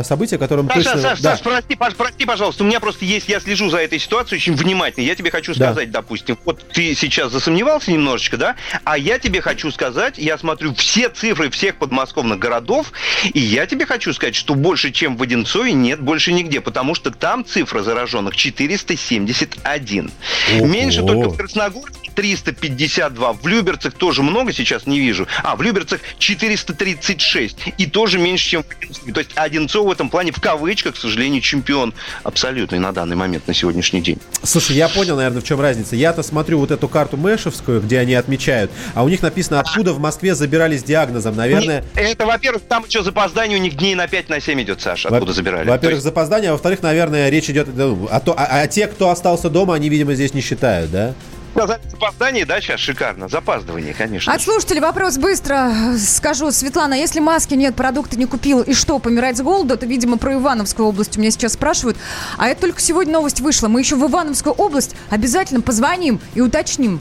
э, 0.00 0.02
событие, 0.04 0.38
которым 0.38 0.68
Саша, 0.68 0.82
точно... 0.82 1.00
Саша, 1.00 1.22
да. 1.22 1.30
Саша, 1.36 1.42
прости, 1.44 1.74
пож- 1.74 1.94
прости, 1.96 2.24
пожалуйста, 2.24 2.64
у 2.64 2.66
меня 2.66 2.80
просто 2.80 3.04
есть, 3.04 3.28
я 3.28 3.40
слежу 3.40 3.70
за 3.70 3.78
этой 3.78 3.98
ситуацией 3.98 4.38
очень 4.38 4.54
внимательно. 4.54 5.04
Я 5.04 5.14
тебе 5.14 5.30
хочу 5.30 5.54
Да. 5.54 5.66
сказать, 5.72 5.90
допустим, 5.90 6.38
вот 6.44 6.62
ты 6.72 6.94
сейчас 6.94 7.32
засомневался 7.32 7.90
немножечко, 7.92 8.36
да? 8.36 8.56
А 8.84 8.96
я 8.98 9.18
тебе 9.18 9.40
хочу 9.40 9.70
сказать, 9.70 10.18
я 10.18 10.38
смотрю 10.38 10.74
все 10.74 11.08
цифры 11.08 11.50
всех 11.50 11.76
подмосковных 11.76 12.38
городов, 12.38 12.92
и 13.32 13.40
я 13.40 13.66
тебе 13.66 13.86
хочу 13.86 14.12
сказать, 14.12 14.34
что 14.34 14.54
больше, 14.54 14.90
чем 14.90 15.16
в 15.16 15.24
Одинцове, 15.42 15.72
нет 15.72 16.00
больше 16.00 16.32
нигде, 16.32 16.60
потому 16.60 16.94
что 16.94 17.10
там 17.10 17.44
цифра 17.44 17.82
зараженных 17.82 18.36
471. 18.36 20.10
Ого. 20.56 20.66
Меньше 20.66 21.02
только 21.02 21.30
в 21.30 21.36
Красногорске 21.36 22.01
352. 22.14 23.32
В 23.34 23.46
Люберцах 23.46 23.94
тоже 23.94 24.22
много 24.22 24.52
сейчас 24.52 24.86
не 24.86 24.98
вижу. 25.00 25.26
А, 25.42 25.56
в 25.56 25.62
Люберцах 25.62 26.00
436. 26.18 27.56
И 27.78 27.86
тоже 27.86 28.18
меньше, 28.18 28.48
чем 28.48 28.64
в. 28.64 29.12
То 29.12 29.20
есть 29.20 29.30
Одинцов 29.34 29.86
в 29.86 29.90
этом 29.90 30.08
плане, 30.10 30.32
в 30.32 30.40
кавычках, 30.40 30.94
к 30.94 30.96
сожалению, 30.98 31.40
чемпион 31.40 31.94
абсолютный 32.22 32.78
на 32.78 32.92
данный 32.92 33.16
момент, 33.16 33.46
на 33.48 33.54
сегодняшний 33.54 34.00
день. 34.00 34.18
Слушай, 34.42 34.76
я 34.76 34.88
понял, 34.88 35.16
наверное, 35.16 35.40
в 35.40 35.44
чем 35.44 35.60
разница. 35.60 35.96
Я-то 35.96 36.22
смотрю 36.22 36.58
вот 36.58 36.70
эту 36.70 36.88
карту 36.88 37.16
Мэшевскую, 37.16 37.80
где 37.80 37.98
они 37.98 38.14
отмечают, 38.14 38.70
а 38.94 39.02
у 39.04 39.08
них 39.08 39.22
написано, 39.22 39.60
откуда 39.60 39.92
в 39.92 39.98
Москве 39.98 40.34
забирали 40.34 40.76
с 40.76 40.82
диагнозом. 40.82 41.36
Наверное, 41.36 41.84
Не- 41.94 42.02
Это, 42.02 42.26
во-первых, 42.26 42.62
там 42.68 42.84
еще 42.86 43.02
запоздание 43.02 43.58
у 43.58 43.62
них 43.62 43.76
дней 43.76 43.94
на 43.94 44.06
5 44.06 44.28
на 44.28 44.40
7 44.40 44.60
идет, 44.62 44.80
Саша, 44.80 45.08
Во- 45.08 45.16
откуда 45.16 45.32
забирали. 45.32 45.68
Во-первых, 45.68 45.96
есть, 45.96 46.04
запоздание, 46.04 46.50
а 46.50 46.52
во-вторых, 46.52 46.82
наверное, 46.82 47.28
речь 47.30 47.48
идет 47.50 47.68
ну, 47.74 48.08
о, 48.10 48.20
то, 48.20 48.34
а, 48.36 48.62
а 48.62 48.66
те, 48.66 48.86
кто 48.86 49.10
остался 49.10 49.48
дома, 49.50 49.74
они, 49.74 49.88
видимо, 49.88 50.14
здесь 50.14 50.34
не 50.34 50.40
считают, 50.40 50.90
да? 50.90 51.14
Сказать 51.52 51.80
запоздание, 51.90 52.44
да, 52.44 52.60
сейчас 52.60 52.80
шикарно. 52.80 53.28
Запаздывание, 53.28 53.94
конечно. 53.94 54.32
От 54.32 54.42
слушателей 54.42 54.80
вопрос 54.80 55.18
быстро 55.18 55.72
скажу. 55.98 56.50
Светлана, 56.50 56.94
если 56.94 57.20
маски 57.20 57.54
нет, 57.54 57.74
продукты 57.74 58.16
не 58.16 58.26
купил, 58.26 58.62
и 58.62 58.74
что, 58.74 58.98
помирать 58.98 59.36
с 59.36 59.42
голоду? 59.42 59.74
Это, 59.74 59.86
видимо, 59.86 60.18
про 60.18 60.34
Ивановскую 60.34 60.88
область 60.88 61.16
у 61.16 61.20
меня 61.20 61.30
сейчас 61.30 61.52
спрашивают. 61.52 61.96
А 62.38 62.48
это 62.48 62.62
только 62.62 62.80
сегодня 62.80 63.12
новость 63.12 63.40
вышла. 63.40 63.68
Мы 63.68 63.80
еще 63.80 63.96
в 63.96 64.08
Ивановскую 64.08 64.54
область 64.54 64.96
обязательно 65.10 65.60
позвоним 65.60 66.20
и 66.34 66.40
уточним, 66.40 67.00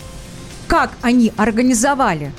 как 0.67 0.91
они 1.01 1.33
организовали 1.37 2.31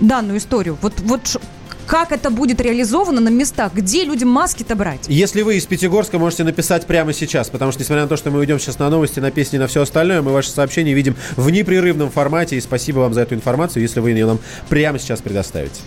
данную 0.00 0.38
историю. 0.38 0.78
Вот, 0.80 0.94
вот 1.00 1.40
как 1.86 2.12
это 2.12 2.30
будет 2.30 2.60
реализовано 2.60 3.20
на 3.20 3.28
местах, 3.28 3.72
где 3.74 4.04
людям 4.04 4.28
маски-то 4.28 4.74
брать? 4.74 5.06
Если 5.08 5.42
вы 5.42 5.56
из 5.56 5.66
Пятигорска, 5.66 6.18
можете 6.18 6.44
написать 6.44 6.86
прямо 6.86 7.12
сейчас, 7.12 7.48
потому 7.48 7.72
что, 7.72 7.80
несмотря 7.80 8.02
на 8.02 8.08
то, 8.08 8.16
что 8.16 8.30
мы 8.30 8.44
идем 8.44 8.58
сейчас 8.58 8.78
на 8.78 8.90
новости, 8.90 9.20
на 9.20 9.30
песни, 9.30 9.58
на 9.58 9.66
все 9.66 9.82
остальное, 9.82 10.22
мы 10.22 10.32
ваши 10.32 10.50
сообщения 10.50 10.94
видим 10.94 11.16
в 11.36 11.50
непрерывном 11.50 12.10
формате, 12.10 12.56
и 12.56 12.60
спасибо 12.60 13.00
вам 13.00 13.14
за 13.14 13.22
эту 13.22 13.34
информацию, 13.34 13.82
если 13.82 14.00
вы 14.00 14.10
ее 14.10 14.26
нам 14.26 14.38
прямо 14.68 14.98
сейчас 14.98 15.20
предоставите. 15.20 15.80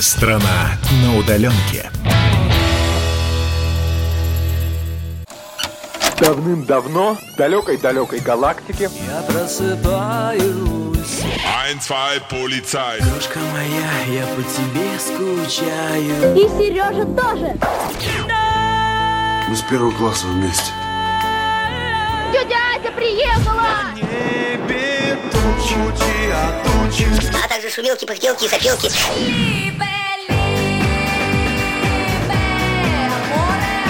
Страна 0.00 0.78
на 1.02 1.18
удаленке. 1.18 1.90
Давным-давно 6.20 7.16
в 7.16 7.36
далекой-далекой 7.36 8.18
галактике 8.18 8.90
Я 9.06 9.22
просыпаюсь 9.22 10.77
Ein, 11.68 11.80
zwei, 11.80 12.20
Polizei. 12.28 12.98
Крошка 12.98 13.38
моя, 13.38 14.20
я 14.20 14.26
по 14.26 14.42
тебе 14.42 14.98
скучаю 14.98 16.36
И 16.36 16.48
Сережа 16.48 17.04
тоже. 17.04 17.56
Мы 19.48 19.56
с 19.56 19.62
первого 19.62 19.90
класса 19.92 20.26
вместе. 20.26 20.70
Тетя 22.32 22.56
Ася 22.76 22.92
приехала! 22.92 23.64
А 27.44 27.48
также 27.48 27.70
шумелки, 27.70 28.04
пыхтелки 28.04 28.44
и 28.44 28.48
сопелки. 28.48 28.88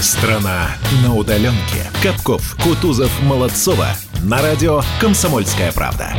Страна 0.00 0.68
на 1.02 1.14
удаленке. 1.14 1.90
Капков, 2.02 2.56
Кутузов, 2.62 3.10
Молодцова. 3.22 3.88
На 4.22 4.40
радио 4.40 4.80
«Комсомольская 4.98 5.72
правда». 5.72 6.14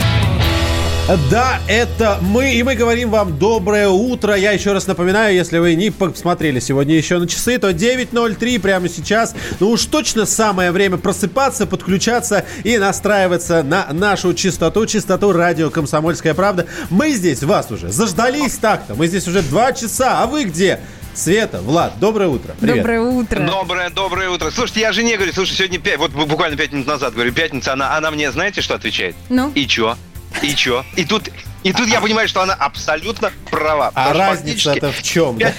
Да, 1.31 1.59
это 1.67 2.19
мы, 2.21 2.53
и 2.53 2.61
мы 2.61 2.75
говорим 2.75 3.09
вам 3.09 3.39
доброе 3.39 3.89
утро. 3.89 4.35
Я 4.35 4.51
еще 4.51 4.71
раз 4.71 4.85
напоминаю, 4.85 5.33
если 5.33 5.57
вы 5.57 5.73
не 5.73 5.89
посмотрели 5.89 6.59
сегодня 6.59 6.95
еще 6.95 7.17
на 7.17 7.27
часы, 7.27 7.57
то 7.57 7.71
9.03 7.71 8.59
прямо 8.59 8.87
сейчас. 8.87 9.33
Ну 9.59 9.71
уж 9.71 9.87
точно 9.87 10.27
самое 10.27 10.71
время 10.71 10.97
просыпаться, 10.97 11.65
подключаться 11.65 12.45
и 12.63 12.77
настраиваться 12.77 13.63
на 13.63 13.87
нашу 13.91 14.35
частоту, 14.35 14.85
частоту 14.85 15.31
радио 15.31 15.71
«Комсомольская 15.71 16.35
правда». 16.35 16.67
Мы 16.91 17.13
здесь, 17.13 17.41
вас 17.41 17.71
уже 17.71 17.91
заждались 17.91 18.57
так-то. 18.57 18.93
Мы 18.93 19.07
здесь 19.07 19.27
уже 19.27 19.41
два 19.41 19.73
часа, 19.73 20.21
а 20.21 20.27
вы 20.27 20.43
где? 20.43 20.79
Света, 21.13 21.61
Влад, 21.61 21.99
доброе 21.99 22.29
утро. 22.29 22.55
Привет. 22.59 22.77
Доброе 22.77 23.01
утро. 23.01 23.39
Доброе, 23.45 23.89
доброе 23.89 24.29
утро. 24.29 24.49
Слушайте, 24.49 24.81
я 24.81 24.93
жене 24.93 25.17
говорю, 25.17 25.33
слушай, 25.33 25.53
сегодня 25.55 25.79
пять, 25.79 25.97
вот 25.97 26.11
буквально 26.11 26.55
пять 26.57 26.71
минут 26.71 26.87
назад 26.87 27.13
говорю, 27.13 27.33
пятница, 27.33 27.73
она, 27.73 27.97
она 27.97 28.11
мне, 28.11 28.31
знаете, 28.31 28.61
что 28.61 28.75
отвечает? 28.75 29.15
Ну? 29.29 29.51
И 29.53 29.67
чё? 29.67 29.97
И 30.41 30.55
чё? 30.55 30.83
И 30.95 31.05
тут, 31.05 31.29
и 31.63 31.73
тут 31.73 31.87
я 31.87 32.01
понимаю, 32.01 32.27
что 32.27 32.41
она 32.41 32.53
абсолютно 32.53 33.31
права. 33.51 33.91
А 33.93 34.13
разница-то 34.13 34.91
фактически 34.91 34.99
в 34.99 35.03
чем? 35.03 35.37
да? 35.37 35.53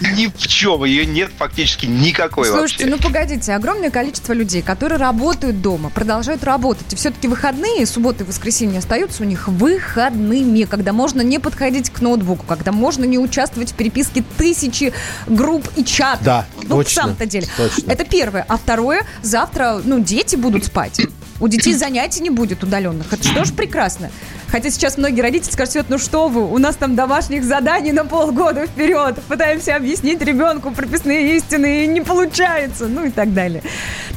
Ни 0.16 0.26
в 0.26 0.46
чем. 0.46 0.84
Ее 0.84 1.06
нет 1.06 1.30
фактически 1.36 1.86
никакой 1.86 2.46
Слушайте, 2.46 2.84
вообще. 2.84 2.96
ну 2.96 3.02
погодите, 3.02 3.54
огромное 3.54 3.90
количество 3.90 4.32
людей, 4.32 4.62
которые 4.62 4.98
работают 4.98 5.60
дома, 5.60 5.90
продолжают 5.90 6.44
работать. 6.44 6.92
И 6.92 6.96
все-таки 6.96 7.26
выходные, 7.26 7.86
субботы 7.86 8.22
и 8.24 8.26
воскресенье 8.26 8.78
остаются 8.78 9.22
у 9.22 9.26
них 9.26 9.48
выходными, 9.48 10.64
когда 10.64 10.92
можно 10.92 11.22
не 11.22 11.38
подходить 11.38 11.90
к 11.90 12.00
ноутбуку, 12.00 12.44
когда 12.46 12.70
можно 12.70 13.04
не 13.04 13.18
участвовать 13.18 13.72
в 13.72 13.74
переписке 13.74 14.22
тысячи 14.38 14.92
групп 15.26 15.68
и 15.76 15.84
чатов. 15.84 16.24
Да, 16.24 16.46
ну, 16.62 16.76
точно, 16.76 16.90
в 16.90 16.92
самом-то 17.04 17.26
деле. 17.26 17.48
точно. 17.56 17.90
Это 17.90 18.04
первое. 18.04 18.44
А 18.48 18.56
второе, 18.56 19.04
завтра, 19.22 19.80
ну, 19.84 19.98
дети 19.98 20.36
будут 20.36 20.64
спать. 20.64 21.00
У 21.42 21.48
детей 21.48 21.74
занятий 21.74 22.20
не 22.22 22.30
будет 22.30 22.62
удаленных. 22.62 23.12
Это 23.12 23.24
что 23.24 23.44
ж 23.44 23.52
прекрасно. 23.52 24.12
Хотя 24.46 24.70
сейчас 24.70 24.96
многие 24.96 25.22
родители 25.22 25.50
скажут, 25.50 25.72
«Свет, 25.72 25.86
ну 25.88 25.98
что 25.98 26.28
вы, 26.28 26.48
у 26.48 26.58
нас 26.58 26.76
там 26.76 26.94
домашних 26.94 27.42
заданий 27.42 27.90
на 27.90 28.04
полгода 28.04 28.68
вперед. 28.68 29.16
Пытаемся 29.26 29.74
объяснить 29.74 30.22
ребенку 30.22 30.70
прописные 30.70 31.36
истины, 31.36 31.82
и 31.82 31.86
не 31.88 32.00
получается. 32.00 32.86
Ну 32.86 33.06
и 33.06 33.10
так 33.10 33.34
далее. 33.34 33.60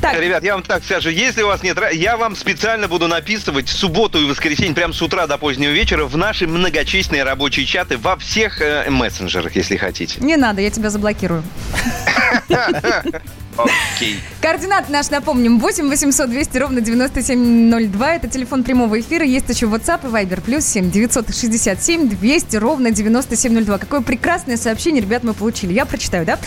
Так, 0.02 0.19
Ребят, 0.19 0.43
я 0.43 0.53
вам 0.53 0.61
так 0.61 0.84
скажу, 0.84 1.10
если 1.10 1.41
у 1.41 1.47
вас 1.47 1.64
нет, 1.64 1.80
я 1.93 2.15
вам 2.15 2.35
специально 2.35 2.88
буду 2.88 3.07
написывать 3.07 3.69
в 3.69 3.76
субботу 3.76 4.22
и 4.22 4.26
воскресенье 4.26 4.76
прямо 4.76 4.93
с 4.93 5.02
утра 5.02 5.26
до 5.26 5.39
позднего 5.39 5.72
вечера 5.72 6.06
в 6.06 6.15
наши 6.15 6.45
многочисленные 6.45 7.23
рабочие 7.23 7.65
чаты 7.65 7.97
во 7.97 8.18
всех 8.18 8.61
э, 8.61 8.88
мессенджерах, 8.91 9.56
если 9.56 9.77
хотите. 9.77 10.19
не 10.19 10.38
надо, 10.38 10.61
я 10.61 10.69
тебя 10.69 10.91
заблокирую. 10.91 11.41
Окей. 13.57 14.19
Координаты 14.41 14.91
наш 14.91 15.10
напомним. 15.10 15.60
8 15.60 15.90
800 15.90 16.30
200 16.30 16.57
ровно 16.57 16.82
9702. 16.82 18.15
Это 18.15 18.27
телефон 18.27 18.64
прямого 18.64 18.99
эфира. 18.99 19.26
Есть 19.26 19.49
еще 19.49 19.65
WhatsApp 19.65 20.07
и 20.07 20.11
Viber. 20.11 20.41
Плюс 20.41 20.65
7 20.65 20.91
967 20.91 22.10
200 22.10 22.56
ровно 22.57 22.91
9702. 22.91 23.77
Какое 23.77 24.02
прекрасное 24.02 24.57
сообщение, 24.57 25.02
ребят, 25.02 25.23
мы 25.23 25.34
получили. 25.34 25.73
Я 25.73 25.86
прочитаю, 25.86 26.26
да? 26.26 26.38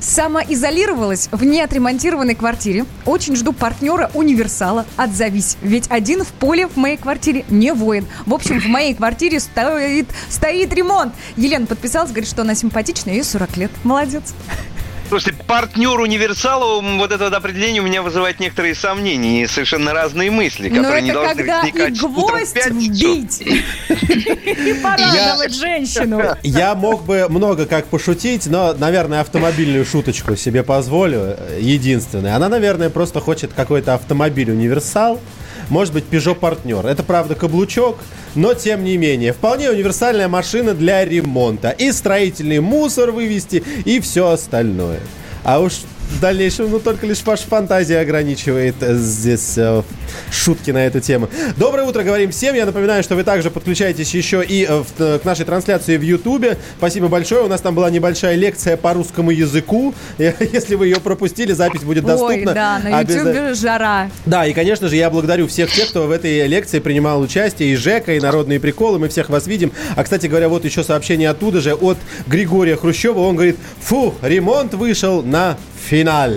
Самоизолировалась 0.00 1.28
в 1.30 1.44
неотремонтированной 1.44 2.34
квартире. 2.34 2.86
Очень 3.04 3.36
жду 3.36 3.52
партнера 3.52 4.10
универсала. 4.14 4.86
Отзовись. 4.96 5.56
Ведь 5.62 5.86
один 5.90 6.24
в 6.24 6.28
поле 6.28 6.66
в 6.66 6.76
моей 6.76 6.96
квартире 6.96 7.44
не 7.48 7.72
воин. 7.72 8.06
В 8.26 8.34
общем, 8.34 8.60
в 8.60 8.66
моей 8.66 8.94
квартире 8.94 9.40
стоит, 9.40 10.08
стоит 10.28 10.72
ремонт. 10.72 11.14
Елена 11.36 11.66
подписалась, 11.66 12.10
говорит, 12.10 12.28
что 12.28 12.42
она 12.42 12.54
симпатичная, 12.54 13.14
ей 13.14 13.24
40 13.24 13.56
лет. 13.56 13.70
Молодец. 13.84 14.34
Слушайте, 15.08 15.38
партнер 15.46 16.00
универсала, 16.00 16.80
вот 16.80 17.12
это 17.12 17.24
вот 17.24 17.34
определение 17.34 17.82
у 17.82 17.84
меня 17.84 18.02
вызывает 18.02 18.40
некоторые 18.40 18.74
сомнения 18.74 19.42
и 19.42 19.46
совершенно 19.46 19.92
разные 19.92 20.30
мысли, 20.30 20.68
Но 20.70 20.76
которые 20.76 21.02
не 21.02 21.12
должны 21.12 21.44
возникать 21.44 21.92
утром 22.02 22.12
в 22.12 22.14
гвоздь 22.14 22.54
пятницу. 22.54 22.90
вбить, 22.90 23.40
и 23.42 24.72
порадовать 24.82 25.54
женщину. 25.54 26.22
Я 26.42 26.74
мог 26.74 27.04
бы 27.04 27.26
много 27.28 27.66
как 27.66 27.86
пошутить, 27.86 28.46
но, 28.46 28.72
наверное, 28.72 29.20
автомобильную 29.20 29.84
шуточку 29.84 30.36
себе 30.36 30.62
позволю. 30.62 31.36
э, 31.38 31.58
Единственная. 31.60 32.34
Она, 32.34 32.48
наверное, 32.48 32.88
просто 32.90 33.20
хочет 33.20 33.52
какой-то 33.54 33.94
автомобиль 33.94 34.50
универсал. 34.50 35.20
Может 35.70 35.94
быть, 35.94 36.04
Peugeot 36.10 36.34
партнер. 36.34 36.86
Это, 36.86 37.02
правда, 37.02 37.34
каблучок, 37.34 37.98
но 38.34 38.54
тем 38.54 38.84
не 38.84 38.96
менее. 38.96 39.32
Вполне 39.32 39.70
универсальная 39.70 40.28
машина 40.28 40.74
для 40.74 41.04
ремонта. 41.04 41.70
И 41.70 41.92
строительный 41.92 42.60
мусор 42.60 43.10
вывести, 43.10 43.62
и 43.84 44.00
все 44.00 44.30
остальное. 44.30 45.00
А 45.42 45.60
уж 45.60 45.72
в 46.10 46.20
дальнейшем, 46.20 46.70
ну, 46.70 46.78
только 46.80 47.06
лишь 47.06 47.22
ваша 47.24 47.44
фантазия 47.46 47.98
ограничивает 48.00 48.76
э, 48.80 48.94
здесь 48.96 49.54
э, 49.56 49.82
шутки 50.30 50.70
на 50.70 50.86
эту 50.86 51.00
тему. 51.00 51.28
Доброе 51.56 51.84
утро, 51.86 52.02
говорим 52.02 52.30
всем. 52.30 52.54
Я 52.54 52.66
напоминаю, 52.66 53.02
что 53.02 53.16
вы 53.16 53.24
также 53.24 53.50
подключаетесь 53.50 54.14
еще 54.14 54.44
и 54.44 54.64
э, 54.64 54.76
в- 54.82 55.00
э, 55.00 55.18
к 55.18 55.24
нашей 55.24 55.44
трансляции 55.44 55.96
в 55.96 56.02
Ютубе. 56.02 56.56
Спасибо 56.78 57.08
большое. 57.08 57.42
У 57.42 57.48
нас 57.48 57.60
там 57.60 57.74
была 57.74 57.90
небольшая 57.90 58.36
лекция 58.36 58.76
по 58.76 58.92
русскому 58.94 59.30
языку. 59.30 59.94
Если 60.18 60.74
вы 60.76 60.86
ее 60.86 61.00
пропустили, 61.00 61.52
запись 61.52 61.82
будет 61.82 62.04
доступна. 62.04 62.34
Ой, 62.36 62.44
да, 62.44 62.78
на 62.82 63.00
ютубе 63.00 63.54
жара. 63.54 64.10
да, 64.26 64.46
и, 64.46 64.52
конечно 64.52 64.88
же, 64.88 64.96
я 64.96 65.10
благодарю 65.10 65.48
всех 65.48 65.72
тех, 65.72 65.88
кто 65.88 66.06
в 66.06 66.10
этой 66.10 66.46
лекции 66.46 66.78
принимал 66.78 67.20
участие, 67.20 67.70
и 67.72 67.76
Жека, 67.76 68.12
и 68.14 68.20
Народные 68.20 68.60
приколы, 68.60 68.98
мы 68.98 69.08
всех 69.08 69.30
вас 69.30 69.46
видим. 69.46 69.72
А, 69.96 70.04
кстати 70.04 70.26
говоря, 70.26 70.48
вот 70.48 70.64
еще 70.64 70.84
сообщение 70.84 71.30
оттуда 71.30 71.60
же, 71.60 71.74
от 71.74 71.98
Григория 72.26 72.76
Хрущева, 72.76 73.18
он 73.20 73.34
говорит, 73.34 73.56
фу, 73.80 74.14
ремонт 74.22 74.74
вышел 74.74 75.22
на 75.22 75.56
финал. 75.88 76.30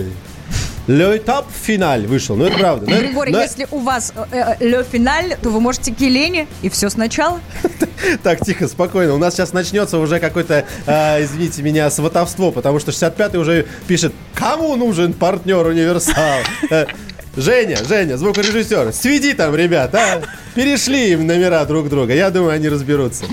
Le 0.87 1.21
top 1.21 1.45
финаль 1.51 2.07
вышел, 2.07 2.37
ну 2.37 2.45
это 2.45 2.57
правда. 2.57 2.89
Но- 2.89 2.97
Григорий, 2.97 3.33
но- 3.33 3.41
если 3.41 3.67
у 3.71 3.79
вас 3.79 4.13
э, 4.31 4.55
э, 4.59 4.65
ле 4.65 4.85
финаль, 4.89 5.35
то 5.41 5.49
вы 5.49 5.59
можете 5.59 5.91
келени, 5.91 6.47
и 6.61 6.69
все 6.69 6.89
сначала. 6.89 7.41
Так, 8.23 8.45
тихо, 8.45 8.67
спокойно. 8.67 9.15
У 9.15 9.17
нас 9.17 9.33
сейчас 9.33 9.53
начнется 9.53 9.97
уже 9.97 10.19
какое-то, 10.19 10.65
э, 10.85 11.23
извините 11.23 11.61
меня, 11.63 11.89
сватовство, 11.89 12.51
потому 12.51 12.79
что 12.79 12.91
65-й 12.91 13.37
уже 13.37 13.65
пишет, 13.87 14.13
кому 14.35 14.75
нужен 14.75 15.13
партнер 15.13 15.65
универсал? 15.65 16.39
Женя, 17.35 17.77
Женя, 17.87 18.17
звукорежиссер, 18.17 18.93
сведи 18.93 19.33
там, 19.33 19.55
ребят, 19.55 19.93
а? 19.93 20.21
Перешли 20.55 21.11
им 21.11 21.27
номера 21.27 21.65
друг 21.65 21.89
друга. 21.89 22.13
Я 22.13 22.29
думаю, 22.31 22.53
они 22.53 22.69
разберутся. 22.69 23.25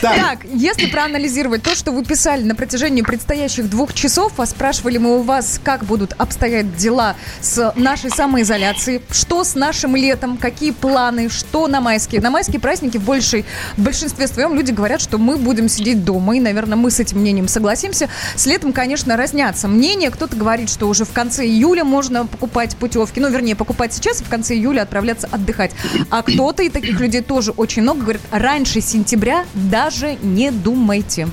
Так. 0.00 0.16
Так, 0.16 0.38
если 0.52 0.86
проанализировать 0.86 1.62
то, 1.62 1.74
что 1.74 1.92
вы 1.92 2.04
писали 2.04 2.42
на 2.42 2.54
протяжении 2.54 3.02
предстоящих 3.02 3.68
двух 3.70 3.94
часов, 3.94 4.32
а 4.38 4.46
спрашивали 4.46 4.98
мы 4.98 5.18
у 5.18 5.22
вас, 5.22 5.60
как 5.62 5.84
будут 5.84 6.14
обстоять 6.18 6.76
дела 6.76 7.16
с 7.40 7.72
нашей 7.76 8.10
самоизоляцией, 8.10 9.02
что 9.10 9.44
с 9.44 9.54
нашим 9.54 9.96
летом, 9.96 10.36
какие 10.36 10.72
планы, 10.72 11.28
что 11.28 11.68
на 11.68 11.80
майские. 11.80 12.20
На 12.20 12.30
майские 12.30 12.60
праздники 12.60 12.98
в, 12.98 13.04
большей, 13.04 13.44
в 13.76 13.82
большинстве 13.82 14.26
своем 14.28 14.54
люди 14.54 14.72
говорят, 14.72 15.00
что 15.00 15.18
мы 15.18 15.36
будем 15.36 15.68
сидеть 15.68 16.04
дома, 16.04 16.36
и, 16.36 16.40
наверное, 16.40 16.76
мы 16.76 16.90
с 16.90 17.00
этим 17.00 17.20
мнением 17.20 17.48
согласимся. 17.48 18.08
С 18.36 18.46
летом, 18.46 18.72
конечно, 18.72 19.16
разнятся 19.16 19.68
мнения. 19.68 20.10
Кто-то 20.10 20.36
говорит, 20.36 20.70
что 20.70 20.88
уже 20.88 21.04
в 21.04 21.12
конце 21.12 21.44
июля 21.44 21.84
можно 21.84 22.26
покупать 22.26 22.76
путевки, 22.76 23.20
ну, 23.20 23.30
вернее, 23.30 23.56
покупать 23.56 23.92
сейчас 23.92 24.20
и 24.20 24.24
в 24.24 24.28
конце 24.28 24.54
июля 24.54 24.82
отправляться 24.82 25.28
отдыхать. 25.30 25.72
А 26.10 26.22
кто-то, 26.22 26.62
и 26.62 26.68
таких 26.68 27.00
людей 27.00 27.22
тоже 27.22 27.52
очень 27.52 27.82
много, 27.82 28.00
говорит, 28.00 28.22
раньше 28.30 28.80
сентября 28.80 29.44
даже 29.84 30.16
не 30.22 30.50
думайте. 30.50 31.28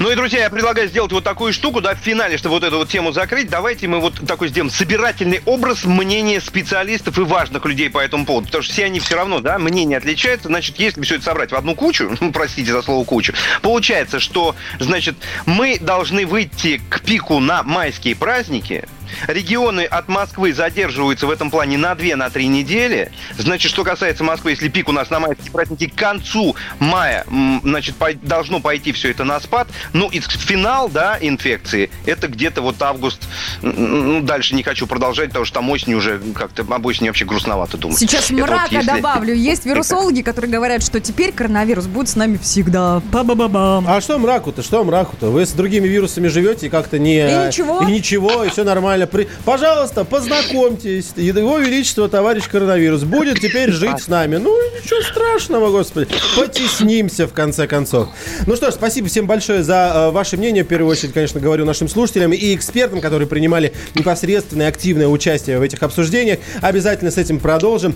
Ну 0.00 0.10
и, 0.10 0.16
друзья, 0.16 0.40
я 0.40 0.50
предлагаю 0.50 0.88
сделать 0.88 1.12
вот 1.12 1.22
такую 1.22 1.52
штуку, 1.52 1.80
да, 1.80 1.94
в 1.94 1.98
финале, 1.98 2.36
чтобы 2.36 2.56
вот 2.56 2.64
эту 2.64 2.78
вот 2.78 2.88
тему 2.88 3.12
закрыть. 3.12 3.48
Давайте 3.48 3.86
мы 3.86 4.00
вот 4.00 4.14
такой 4.26 4.48
сделаем 4.48 4.68
собирательный 4.68 5.42
образ 5.44 5.84
мнения 5.84 6.40
специалистов 6.40 7.18
и 7.18 7.20
важных 7.20 7.64
людей 7.64 7.88
по 7.88 8.00
этому 8.00 8.26
поводу. 8.26 8.46
Потому 8.46 8.64
что 8.64 8.72
все 8.72 8.86
они 8.86 8.98
все 8.98 9.14
равно, 9.14 9.38
да, 9.38 9.60
мнения 9.60 9.98
отличаются. 9.98 10.48
Значит, 10.48 10.80
если 10.80 11.02
все 11.02 11.14
это 11.14 11.24
собрать 11.24 11.52
в 11.52 11.54
одну 11.54 11.76
кучу, 11.76 12.16
ну, 12.20 12.32
простите 12.32 12.72
за 12.72 12.82
слово 12.82 13.04
кучу, 13.04 13.32
получается, 13.60 14.18
что, 14.18 14.56
значит, 14.80 15.14
мы 15.46 15.78
должны 15.78 16.26
выйти 16.26 16.80
к 16.88 17.02
пику 17.02 17.38
на 17.38 17.62
майские 17.62 18.16
праздники, 18.16 18.88
Регионы 19.26 19.82
от 19.84 20.08
Москвы 20.08 20.52
задерживаются 20.52 21.26
в 21.26 21.30
этом 21.30 21.50
плане 21.50 21.78
на 21.78 21.92
2-3 21.92 22.46
недели. 22.46 23.10
Значит, 23.38 23.70
что 23.70 23.84
касается 23.84 24.24
Москвы, 24.24 24.50
если 24.52 24.68
пик 24.68 24.88
у 24.88 24.92
нас 24.92 25.10
на 25.10 25.20
майские 25.20 25.50
праздники 25.50 25.86
к 25.88 25.94
концу 25.94 26.54
мая, 26.78 27.24
значит, 27.62 27.96
пой- 27.96 28.18
должно 28.20 28.60
пойти 28.60 28.92
все 28.92 29.10
это 29.10 29.24
на 29.24 29.38
спад. 29.40 29.68
Ну, 29.92 30.08
и 30.08 30.20
финал, 30.20 30.88
да, 30.88 31.18
инфекции, 31.20 31.90
это 32.06 32.28
где-то 32.28 32.62
вот 32.62 32.80
август. 32.82 33.22
Ну, 33.62 34.20
дальше 34.22 34.54
не 34.54 34.62
хочу 34.62 34.86
продолжать, 34.86 35.28
потому 35.28 35.44
что 35.44 35.54
там 35.56 35.70
осень 35.70 35.94
уже 35.94 36.20
как-то, 36.34 36.62
об 36.62 36.86
осени 36.86 37.08
вообще 37.08 37.24
грустновато 37.24 37.76
думать. 37.78 37.98
Сейчас 37.98 38.26
Это 38.30 38.34
вот 38.40 38.48
мрака 38.50 38.74
если- 38.74 38.86
добавлю. 38.86 39.34
Есть 39.42 39.64
вирусологи, 39.66 40.22
которые 40.22 40.50
говорят, 40.50 40.82
что 40.82 41.00
теперь 41.00 41.32
коронавирус 41.32 41.86
будет 41.86 42.08
с 42.08 42.16
нами 42.16 42.36
всегда. 42.36 43.00
Ба-ба-ба-бам. 43.12 43.84
А 43.88 44.00
что 44.00 44.18
мраку-то, 44.18 44.62
что 44.62 44.84
мраку-то? 44.84 45.30
Вы 45.30 45.46
с 45.46 45.52
другими 45.52 45.86
вирусами 45.88 46.28
живете 46.28 46.66
и 46.66 46.68
как-то 46.68 46.98
не... 46.98 47.18
И 47.20 47.46
ничего. 47.46 47.82
И 47.82 47.86
ничего, 47.92 48.44
и 48.44 48.50
все 48.50 48.64
нормально. 48.64 49.01
При- 49.06 49.28
Пожалуйста, 49.44 50.04
познакомьтесь. 50.04 51.12
Его 51.16 51.58
Величество, 51.58 52.08
товарищ 52.08 52.44
коронавирус, 52.48 53.02
будет 53.02 53.40
теперь 53.40 53.70
жить 53.72 54.00
с 54.02 54.08
нами. 54.08 54.36
Ну, 54.36 54.56
ничего 54.76 55.00
страшного, 55.02 55.70
господи. 55.70 56.08
Потеснимся, 56.36 57.26
в 57.26 57.32
конце 57.32 57.66
концов. 57.66 58.08
Ну 58.46 58.56
что 58.56 58.70
ж, 58.70 58.74
спасибо 58.74 59.08
всем 59.08 59.26
большое 59.26 59.62
за 59.62 59.92
э, 59.94 60.10
ваше 60.10 60.36
мнение. 60.36 60.64
В 60.64 60.68
первую 60.68 60.90
очередь, 60.90 61.12
конечно, 61.12 61.40
говорю 61.40 61.64
нашим 61.64 61.88
слушателям 61.88 62.32
и 62.32 62.54
экспертам, 62.54 63.00
которые 63.00 63.28
принимали 63.28 63.72
непосредственное 63.94 64.68
активное 64.68 65.08
участие 65.08 65.58
в 65.58 65.62
этих 65.62 65.82
обсуждениях. 65.82 66.38
Обязательно 66.60 67.10
с 67.10 67.18
этим 67.18 67.38
продолжим. 67.40 67.94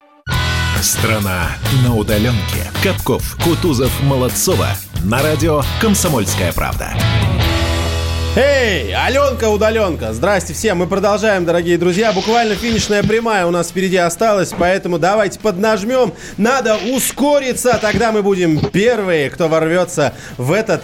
Страна 0.83 1.49
на 1.85 1.97
удаленке. 1.97 2.71
Капков, 2.83 3.37
Кутузов, 3.43 3.91
Молодцова. 4.03 4.69
На 5.05 5.23
радио 5.23 5.63
«Комсомольская 5.81 6.53
правда». 6.53 6.95
Эй, 8.39 8.95
Аленка 8.95 9.49
удаленка. 9.49 10.13
Здрасте 10.13 10.53
всем. 10.53 10.77
Мы 10.77 10.87
продолжаем, 10.87 11.47
дорогие 11.47 11.79
друзья. 11.79 12.13
Буквально 12.13 12.55
финишная 12.55 13.03
прямая 13.03 13.47
у 13.47 13.51
нас 13.51 13.71
впереди 13.71 13.97
осталась, 13.97 14.53
поэтому 14.59 14.99
давайте 14.99 15.41
поднажмем. 15.41 16.13
Надо 16.37 16.77
ускориться, 16.77 17.79
тогда 17.81 18.13
мы 18.13 18.23
будем 18.23 18.61
первые, 18.69 19.31
кто 19.31 19.49
ворвется 19.49 20.13
в 20.37 20.53
этот... 20.53 20.83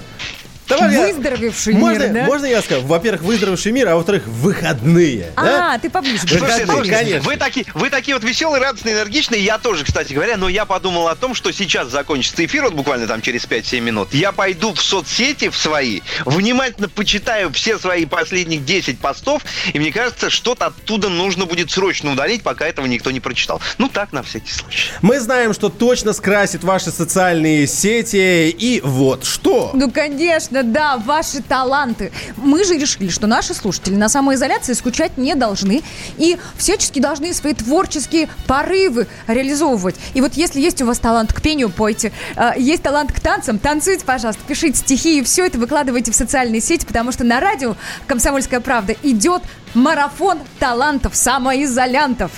Давай 0.69 0.93
я- 0.93 1.01
Выздоровевший 1.09 1.75
можно, 1.75 2.05
мир, 2.05 2.13
да? 2.13 2.25
можно 2.25 2.47
я 2.47 2.63
скажу? 2.63 2.87
Во-первых, 2.87 3.23
выздоровевший 3.23 3.73
мир, 3.73 3.89
а 3.89 3.97
во-вторых, 3.97 4.27
выходные. 4.27 5.27
да? 5.37 5.75
А, 5.75 5.79
ты 5.79 5.91
поближе. 5.91 6.27
Слушайте, 6.27 6.67
конечно. 6.67 7.21
Вы 7.21 7.37
такие, 7.37 7.67
вы 7.75 7.91
такие 7.91 8.15
вот 8.15 8.25
веселые, 8.25 8.63
радостные, 8.63 8.95
энергичные. 8.95 9.43
Я 9.45 9.59
тоже, 9.59 9.85
кстати 9.85 10.13
говоря, 10.13 10.37
но 10.37 10.49
я 10.49 10.65
подумал 10.65 11.09
о 11.09 11.17
том, 11.17 11.35
что 11.35 11.53
сейчас 11.53 11.89
закончится 11.91 12.45
эфир, 12.45 12.65
вот 12.65 12.75
буквально 12.75 13.07
там 13.07 13.21
через 13.23 13.45
5-7 13.47 13.81
минут. 13.81 14.15
Я 14.15 14.33
пойду 14.33 14.73
в 14.73 14.81
соцсети 14.83 15.49
в 15.49 15.57
свои, 15.57 16.01
внимательно 16.25 16.89
почитаю 16.89 17.53
все 17.53 17.79
свои 17.79 18.07
последних 18.07 18.65
10 18.65 18.99
постов, 18.99 19.43
и 19.73 19.79
мне 19.79 19.93
кажется, 19.93 20.31
что-то 20.31 20.67
оттуда 20.67 21.09
нужно 21.09 21.47
будет 21.47 21.71
срочно 21.71 22.13
удалить, 22.13 22.43
пока 22.43 22.67
этого 22.67 22.87
никто 22.87 23.11
не 23.11 23.21
прочитал. 23.21 23.61
Ну 23.79 23.89
так, 23.89 24.13
на 24.13 24.23
всякий 24.23 24.53
случай. 24.53 24.91
Мы 25.03 25.21
знаем, 25.21 25.53
что 25.55 25.69
точно 25.69 26.13
скрасит 26.13 26.65
ваши 26.65 26.91
социальные 26.91 27.67
сети. 27.67 28.51
И 28.51 28.81
вот 28.83 29.25
что. 29.25 29.71
Ну, 29.75 29.91
конечно, 29.91 30.52
да, 30.53 30.99
ваши 30.99 31.43
таланты. 31.43 32.13
Мы 32.37 32.65
же 32.65 32.75
решили, 32.75 33.09
что 33.09 33.27
наши 33.27 33.55
слушатели 33.55 33.95
на 33.95 34.09
самоизоляции 34.09 34.75
скучать 34.75 35.17
не 35.17 35.35
должны 35.35 35.83
и 36.19 36.39
всячески 36.57 37.01
должны 37.01 37.33
свои 37.33 37.55
творческие 37.55 38.29
порывы 38.47 39.07
реализовывать. 39.27 39.97
И 40.15 40.21
вот 40.21 40.35
если 40.35 40.61
есть 40.61 40.83
у 40.83 40.87
вас 40.87 40.99
талант 40.99 41.33
к 41.33 41.41
пению, 41.41 41.71
пойте. 41.71 42.13
А, 42.37 42.55
Есть 42.57 42.83
талант 42.83 43.13
к 43.13 43.21
танцам, 43.21 43.59
танцуйте, 43.59 44.05
пожалуйста, 44.05 44.43
пишите 44.47 44.79
стихи 44.79 45.21
и 45.21 45.23
все 45.23 45.47
это 45.47 45.59
выкладывайте 45.59 46.13
в 46.13 46.15
социальные 46.15 46.61
сети, 46.61 46.85
потому 46.85 47.13
что 47.13 47.25
на 47.25 47.41
радио 47.41 47.77
«Комсомольская 48.07 48.61
правда» 48.61 48.95
идет 49.03 49.43
марафон 49.75 50.39
талантов, 50.59 51.17
самоизолянтов. 51.17 52.31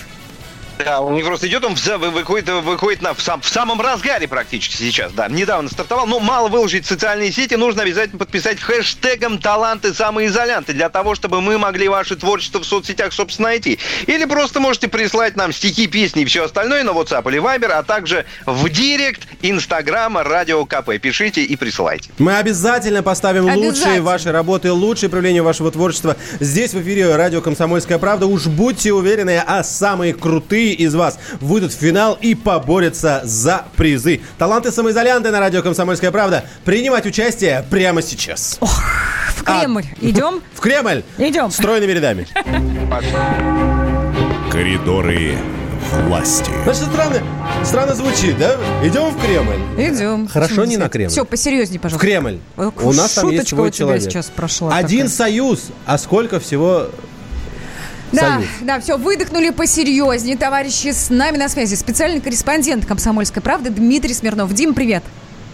Да, 0.79 1.01
он 1.01 1.15
не 1.15 1.23
просто 1.23 1.47
идет, 1.47 1.65
он 1.65 1.75
выходит, 2.11 2.49
выходит 2.49 3.03
на, 3.03 3.15
в, 3.15 3.23
сам- 3.23 3.41
в 3.41 3.49
самом 3.49 3.81
разгаре 3.81 4.27
практически 4.27 4.77
сейчас, 4.77 5.13
да. 5.13 5.29
Недавно 5.29 5.69
стартовал, 5.69 6.07
но 6.07 6.19
мало 6.21 6.49
выложить 6.49 6.85
в 6.85 6.89
социальные 6.89 7.33
сети, 7.33 7.55
нужно 7.55 7.83
обязательно 7.83 8.19
подписать 8.19 8.61
хэштегом 8.61 9.39
«Таланты 9.39 9.95
самоизолянты» 9.95 10.73
для 10.73 10.89
того, 10.89 11.15
чтобы 11.15 11.41
мы 11.41 11.59
могли 11.59 11.89
ваше 11.89 12.17
творчество 12.17 12.61
в 12.61 12.65
соцсетях, 12.65 13.13
собственно, 13.13 13.49
найти. 13.49 13.79
Или 14.07 14.25
просто 14.25 14.61
можете 14.61 14.89
прислать 14.89 15.37
нам 15.37 15.53
стихи, 15.53 15.87
песни 15.87 16.23
и 16.23 16.25
все 16.25 16.45
остальное 16.45 16.83
на 16.83 16.91
WhatsApp 16.91 17.29
или 17.31 17.41
Viber, 17.41 17.71
а 17.71 17.83
также 17.83 18.25
в 18.47 18.69
директ 18.69 19.29
Инстаграма 19.43 20.25
Радио 20.25 20.65
КП. 20.65 20.99
Пишите 21.01 21.45
и 21.45 21.57
присылайте. 21.57 22.11
Мы 22.19 22.37
обязательно 22.37 23.03
поставим 23.03 23.45
лучшие 23.55 24.01
ваши 24.01 24.33
работы, 24.33 24.73
лучшие 24.73 25.11
проявления 25.11 25.43
вашего 25.43 25.71
творчества 25.71 26.17
здесь 26.41 26.73
в 26.75 26.83
эфире 26.83 27.15
радио 27.15 27.41
«Комсомольская 27.41 27.99
правда». 27.99 28.27
Уж 28.27 28.47
будьте 28.47 28.93
уверены, 28.93 29.43
а 29.47 29.63
самые 29.63 30.15
крутые 30.15 30.64
из 30.73 30.95
вас 30.95 31.19
выйдут 31.41 31.73
в 31.73 31.77
финал 31.79 32.17
и 32.21 32.35
поборются 32.35 33.21
за 33.25 33.65
призы. 33.77 34.21
Таланты 34.39 34.71
самоизолянты 34.73 35.31
на 35.31 35.41
радио 35.41 35.63
«Комсомольская 35.63 36.11
правда». 36.11 36.45
Принимать 36.65 37.07
участие 37.07 37.65
прямо 37.71 38.01
сейчас. 38.03 38.59
Кремль 39.45 39.85
идем? 40.01 40.41
В 40.55 40.61
Кремль! 40.61 41.03
Идем. 41.19 41.51
Стройными 41.51 41.93
рядами. 41.93 42.27
Коридоры 44.51 45.37
власти. 46.07 46.51
Значит, 46.65 46.85
странно, 46.85 47.23
странно 47.65 47.95
звучит, 47.95 48.39
да? 48.39 48.57
Идем 48.83 49.11
в 49.11 49.21
Кремль. 49.21 49.61
Идем. 49.77 50.29
Хорошо, 50.29 50.65
не 50.65 50.77
на 50.77 50.89
Кремль. 50.89 51.11
Все, 51.11 51.25
посерьезнее, 51.25 51.79
В 51.79 51.83
пожалуйста. 51.83 52.07
Кремль. 52.07 52.39
Э, 52.57 52.71
У 52.83 52.93
нас 52.93 53.13
там 53.13 53.29
есть 53.31 53.49
шуточка 53.49 53.57
свой 53.57 53.69
у 53.69 53.71
тебя 53.71 53.79
человек. 53.87 54.03
сейчас 54.05 54.27
прошла 54.27 54.75
Один 54.75 55.07
такая. 55.07 55.17
союз, 55.17 55.67
а 55.87 55.99
сколько 55.99 56.41
всего 56.41 56.87
Да, 58.15 58.35
союз? 58.37 58.47
да, 58.63 58.81
все, 58.81 58.97
выдохнули 58.97 59.51
посерьезнее, 59.51 60.37
товарищи. 60.37 60.93
С 60.93 61.11
нами 61.11 61.37
на 61.37 61.49
связи 61.49 61.75
специальный 61.75 62.21
корреспондент 62.21 62.87
«Комсомольской 62.87 63.43
правды» 63.43 63.71
Дмитрий 63.71 64.15
Смирнов. 64.15 64.53
Дим, 64.53 64.75
привет. 64.75 65.03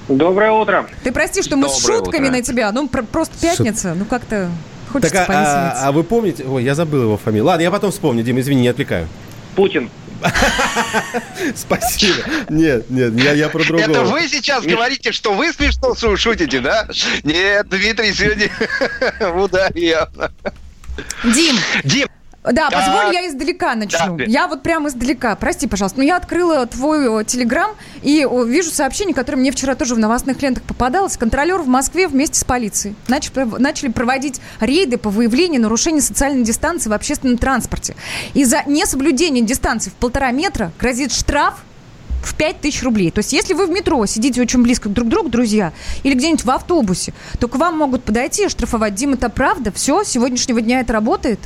Доброе 0.09 0.53
утро. 0.53 0.89
Ты 1.05 1.13
прости, 1.13 1.43
что 1.43 1.57
мы 1.57 1.69
с 1.69 1.79
шутками 1.85 2.25
утро. 2.25 2.33
на 2.37 2.43
тебя. 2.43 2.73
Ну, 2.73 2.89
про- 2.89 3.03
просто 3.03 3.35
пятница. 3.41 3.95
Ну, 3.95 4.05
как-то 4.05 4.51
хочется 4.93 5.13
Так, 5.15 5.23
а, 5.25 5.27
повеселиться. 5.27 5.73
а- 5.85 5.89
а 5.89 5.93
вы 5.93 6.03
помните... 6.05 6.45
Ой, 6.45 6.65
я 6.65 6.75
забыл 6.75 7.03
его 7.03 7.17
фамилию. 7.17 7.45
Ладно, 7.45 7.63
я 7.63 7.71
потом 7.71 7.93
вспомню, 7.93 8.23
Дим, 8.25 8.41
извини, 8.41 8.63
не 8.63 8.69
отвлекаю. 8.69 9.07
Путин. 9.55 9.89
Спасибо. 11.55 12.15
Нет, 12.49 12.91
нет, 12.91 13.15
я, 13.19 13.33
я 13.33 13.49
про 13.49 13.65
другого. 13.65 13.91
Это 13.91 14.03
вы 14.05 14.29
сейчас 14.29 14.65
говорите, 14.65 15.13
что 15.13 15.33
вы 15.33 15.53
смешно 15.53 15.95
шу- 15.95 16.17
шутите, 16.17 16.61
да? 16.61 16.87
Нет, 17.25 17.69
Дмитрий 17.69 18.13
сегодня 18.13 18.51
в 19.33 19.43
ударе 19.43 19.89
явно. 19.91 20.31
Дим, 21.25 21.57
Дим, 21.85 22.09
Да, 22.43 22.71
позволь, 22.71 23.15
я 23.15 23.29
издалека 23.29 23.75
начну. 23.75 24.17
да. 24.17 24.25
Я 24.25 24.49
вот 24.49 24.63
прямо 24.63 24.89
издалека. 24.89 25.37
Прости, 25.37 25.67
пожалуйста. 25.67 25.99
Но 25.99 26.05
я 26.05 26.17
открыла 26.17 26.65
твой 26.67 27.21
э, 27.21 27.25
телеграм 27.25 27.73
и 28.03 28.27
вижу 28.47 28.71
сообщение, 28.71 29.15
которое 29.15 29.37
мне 29.37 29.53
вчера 29.53 29.75
тоже 29.75 29.95
в 29.95 29.99
новостных 29.99 30.41
лентах 30.41 30.63
попадалось. 30.63 31.19
Контролер 31.19 31.59
в 31.59 31.69
Москве 31.69 32.09
вместе 32.09 32.39
с 32.41 32.45
полицией 32.45 32.95
начали, 33.09 33.33
пров- 33.35 33.59
начали 33.59 33.91
проводить 33.91 34.41
рейды 34.61 34.97
по 34.97 35.11
выявлению 35.11 35.61
нарушений 35.61 36.01
социальной 36.01 36.43
дистанции 36.43 36.89
в 36.89 36.95
общественном 36.95 37.37
транспорте. 37.37 37.95
И 38.33 38.45
за 38.45 38.63
несоблюдение 38.67 39.45
дистанции 39.45 39.91
в 39.91 39.95
полтора 39.95 40.31
метра 40.31 40.73
грозит 40.81 41.13
штраф 41.13 41.63
в 42.25 42.35
5 42.37 42.61
тысяч 42.63 42.83
рублей. 42.83 43.11
То 43.11 43.19
есть, 43.19 43.35
если 43.35 43.53
вы 43.53 43.67
в 43.67 43.71
метро 43.71 44.05
сидите 44.07 44.41
очень 44.41 44.63
близко 44.63 44.89
друг 44.89 45.09
к 45.09 45.11
другу, 45.11 45.29
друзья, 45.29 45.75
или 46.05 46.15
где-нибудь 46.15 46.45
в 46.45 46.51
автобусе, 46.51 47.13
то 47.39 47.49
к 47.49 47.57
вам 47.57 47.77
могут 47.77 48.05
подойти 48.05 48.47
и 48.47 48.49
штрафовать. 48.49 48.95
Дим, 48.95 49.13
это 49.13 49.29
правда? 49.29 49.71
Все, 49.73 50.05
с 50.05 50.09
сегодняшнего 50.09 50.63
дня 50.63 50.81
это 50.81 50.95
работает? 50.95 51.39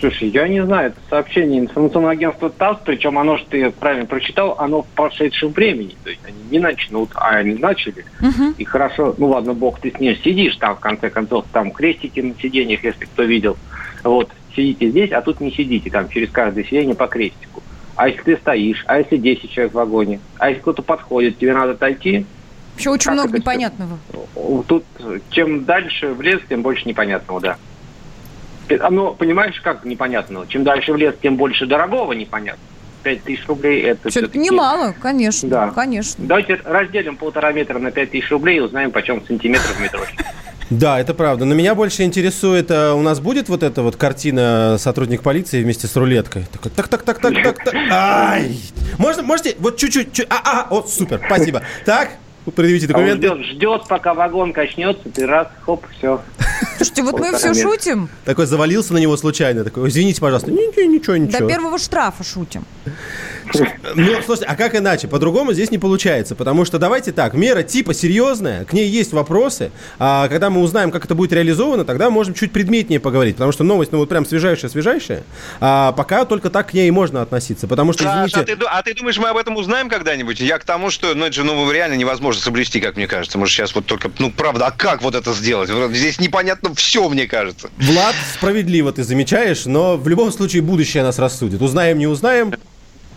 Слушай, 0.00 0.28
я 0.28 0.48
не 0.48 0.64
знаю, 0.64 0.88
это 0.88 1.00
сообщение 1.10 1.60
информационного 1.60 2.12
агентства 2.12 2.50
ТАСС, 2.50 2.78
причем 2.84 3.18
оно, 3.18 3.36
что 3.36 3.50
ты 3.50 3.70
правильно 3.70 4.06
прочитал, 4.06 4.56
оно 4.58 4.82
в 4.82 4.86
прошедшем 4.88 5.52
времени. 5.52 5.94
То 6.02 6.10
есть 6.10 6.22
они 6.26 6.38
не 6.50 6.58
начнут, 6.58 7.10
а 7.14 7.30
они 7.30 7.54
начали. 7.54 8.04
И 8.56 8.64
хорошо, 8.64 9.14
ну 9.18 9.28
ладно, 9.28 9.54
бог, 9.54 9.80
ты 9.80 9.90
с 9.90 10.00
ней 10.00 10.18
сидишь 10.22 10.56
там, 10.56 10.76
в 10.76 10.80
конце 10.80 11.10
концов, 11.10 11.44
там 11.52 11.70
крестики 11.70 12.20
на 12.20 12.34
сиденьях, 12.40 12.82
если 12.82 13.04
кто 13.04 13.24
видел. 13.24 13.56
Вот, 14.02 14.30
сидите 14.54 14.90
здесь, 14.90 15.12
а 15.12 15.20
тут 15.22 15.40
не 15.40 15.50
сидите, 15.50 15.90
там 15.90 16.08
через 16.08 16.30
каждое 16.30 16.64
сиденье 16.64 16.94
по 16.94 17.06
крестику. 17.06 17.62
А 17.96 18.08
если 18.08 18.22
ты 18.22 18.36
стоишь, 18.38 18.82
а 18.86 18.98
если 18.98 19.16
10 19.16 19.50
человек 19.50 19.72
в 19.72 19.76
вагоне, 19.76 20.20
а 20.38 20.48
если 20.48 20.62
кто-то 20.62 20.82
подходит, 20.82 21.38
тебе 21.38 21.54
надо 21.54 21.72
отойти. 21.72 22.26
Еще 22.76 22.90
очень 22.90 23.04
Как 23.04 23.14
много 23.14 23.38
непонятного. 23.38 23.98
Тут 24.66 24.84
чем 25.30 25.64
дальше 25.64 26.08
в 26.08 26.20
лес, 26.22 26.40
тем 26.48 26.62
больше 26.62 26.88
непонятного, 26.88 27.40
да. 27.40 27.56
Э, 28.68 28.76
Оно, 28.80 29.12
понимаешь, 29.12 29.60
как 29.62 29.84
непонятного? 29.84 30.46
Чем 30.46 30.64
дальше 30.64 30.92
в 30.92 30.96
лес, 30.96 31.14
тем 31.22 31.36
больше 31.36 31.66
дорогого 31.66 32.12
непонятно. 32.12 32.62
Пять 33.02 33.22
тысяч 33.22 33.46
рублей 33.46 33.82
это 33.82 34.08
Все-таки 34.08 34.38
все-таки... 34.38 34.38
немало, 34.38 34.94
конечно, 35.00 35.48
Да. 35.48 35.70
конечно. 35.70 36.24
Давайте 36.26 36.58
разделим 36.64 37.16
полтора 37.16 37.52
метра 37.52 37.78
на 37.78 37.90
пять 37.90 38.10
тысяч 38.12 38.30
рублей 38.30 38.56
и 38.56 38.60
узнаем, 38.60 38.90
почем 38.92 39.22
сантиметр 39.26 39.68
в 39.76 39.80
метро. 39.80 40.00
Да, 40.70 40.98
это 40.98 41.12
правда. 41.12 41.44
Но 41.44 41.54
меня 41.54 41.74
больше 41.74 42.04
интересует, 42.04 42.70
а 42.70 42.94
у 42.94 43.02
нас 43.02 43.20
будет 43.20 43.50
вот 43.50 43.62
эта 43.62 43.82
вот 43.82 43.96
картина 43.96 44.76
сотрудник 44.78 45.22
полиции 45.22 45.62
вместе 45.62 45.86
с 45.86 45.94
рулеткой? 45.96 46.46
Такой, 46.50 46.70
так, 46.70 46.88
так, 46.88 47.02
так, 47.02 47.18
так, 47.20 47.34
так, 47.42 47.64
так. 47.64 47.74
Ай! 47.90 48.58
Можно, 48.96 49.22
можете, 49.22 49.54
вот 49.58 49.76
чуть-чуть, 49.76 50.14
чуть- 50.14 50.26
а, 50.30 50.40
а, 50.42 50.66
о, 50.74 50.82
супер, 50.84 51.20
спасибо. 51.26 51.60
Так, 51.84 52.12
предъявите 52.52 52.86
А 52.92 52.98
он 52.98 53.04
документы. 53.06 53.44
ждет, 53.44 53.56
ждет, 53.56 53.82
пока 53.88 54.14
вагон 54.14 54.52
качнется, 54.52 55.08
ты 55.08 55.26
раз, 55.26 55.48
хоп, 55.62 55.84
все. 55.98 56.20
Слушайте, 56.76 57.02
вот 57.02 57.18
мы 57.18 57.32
все 57.36 57.54
шутим. 57.54 58.08
Такой 58.24 58.46
завалился 58.46 58.92
на 58.92 58.98
него 58.98 59.16
случайно. 59.16 59.64
Такой, 59.64 59.88
извините, 59.88 60.20
пожалуйста. 60.20 60.50
Ничего, 60.50 60.82
ничего, 60.90 61.16
ничего. 61.16 61.38
До 61.40 61.46
первого 61.48 61.78
штрафа 61.78 62.22
шутим. 62.24 62.64
Ну, 63.94 64.22
слушайте, 64.24 64.46
а 64.46 64.56
как 64.56 64.74
иначе? 64.74 65.08
По-другому 65.08 65.52
здесь 65.52 65.70
не 65.70 65.78
получается, 65.78 66.34
потому 66.34 66.64
что 66.64 66.78
давайте 66.78 67.12
так, 67.12 67.34
мера 67.34 67.62
типа 67.62 67.94
серьезная, 67.94 68.64
к 68.64 68.72
ней 68.72 68.88
есть 68.88 69.12
вопросы, 69.12 69.70
а 69.98 70.28
когда 70.28 70.50
мы 70.50 70.60
узнаем, 70.60 70.90
как 70.90 71.04
это 71.04 71.14
будет 71.14 71.32
реализовано, 71.32 71.84
тогда 71.84 72.10
можем 72.10 72.34
чуть 72.34 72.52
предметнее 72.52 73.00
поговорить, 73.00 73.36
потому 73.36 73.52
что 73.52 73.64
новость, 73.64 73.92
ну 73.92 73.98
вот 73.98 74.08
прям 74.08 74.24
свежайшая-свежайшая, 74.24 75.22
а 75.60 75.92
пока 75.92 76.24
только 76.24 76.50
так 76.50 76.70
к 76.70 76.74
ней 76.74 76.88
и 76.88 76.90
можно 76.90 77.22
относиться, 77.22 77.68
потому 77.68 77.92
что, 77.92 78.04
Саша, 78.04 78.26
извините... 78.26 78.52
а 78.52 78.56
ты, 78.56 78.64
а 78.66 78.82
ты 78.82 78.94
думаешь, 78.94 79.18
мы 79.18 79.28
об 79.28 79.36
этом 79.36 79.56
узнаем 79.56 79.88
когда-нибудь? 79.88 80.40
Я 80.40 80.58
к 80.58 80.64
тому, 80.64 80.90
что 80.90 81.14
ну, 81.14 81.26
это 81.26 81.34
же 81.34 81.44
ну, 81.44 81.70
реально 81.70 81.94
невозможно 81.94 82.42
соблюсти, 82.42 82.80
как 82.80 82.96
мне 82.96 83.06
кажется. 83.06 83.38
Мы 83.38 83.46
же 83.46 83.52
сейчас 83.52 83.74
вот 83.74 83.86
только, 83.86 84.10
ну 84.18 84.30
правда, 84.30 84.66
а 84.66 84.70
как 84.70 85.02
вот 85.02 85.14
это 85.14 85.32
сделать? 85.32 85.70
Здесь 85.94 86.18
непонятно 86.18 86.74
все, 86.74 87.08
мне 87.08 87.26
кажется. 87.26 87.70
Влад, 87.78 88.14
справедливо 88.34 88.92
ты 88.92 89.04
замечаешь, 89.04 89.66
но 89.66 89.96
в 89.96 90.08
любом 90.08 90.32
случае 90.32 90.62
будущее 90.62 91.02
нас 91.02 91.18
рассудит. 91.18 91.60
Узнаем, 91.62 91.98
не 91.98 92.06
узнаем, 92.06 92.54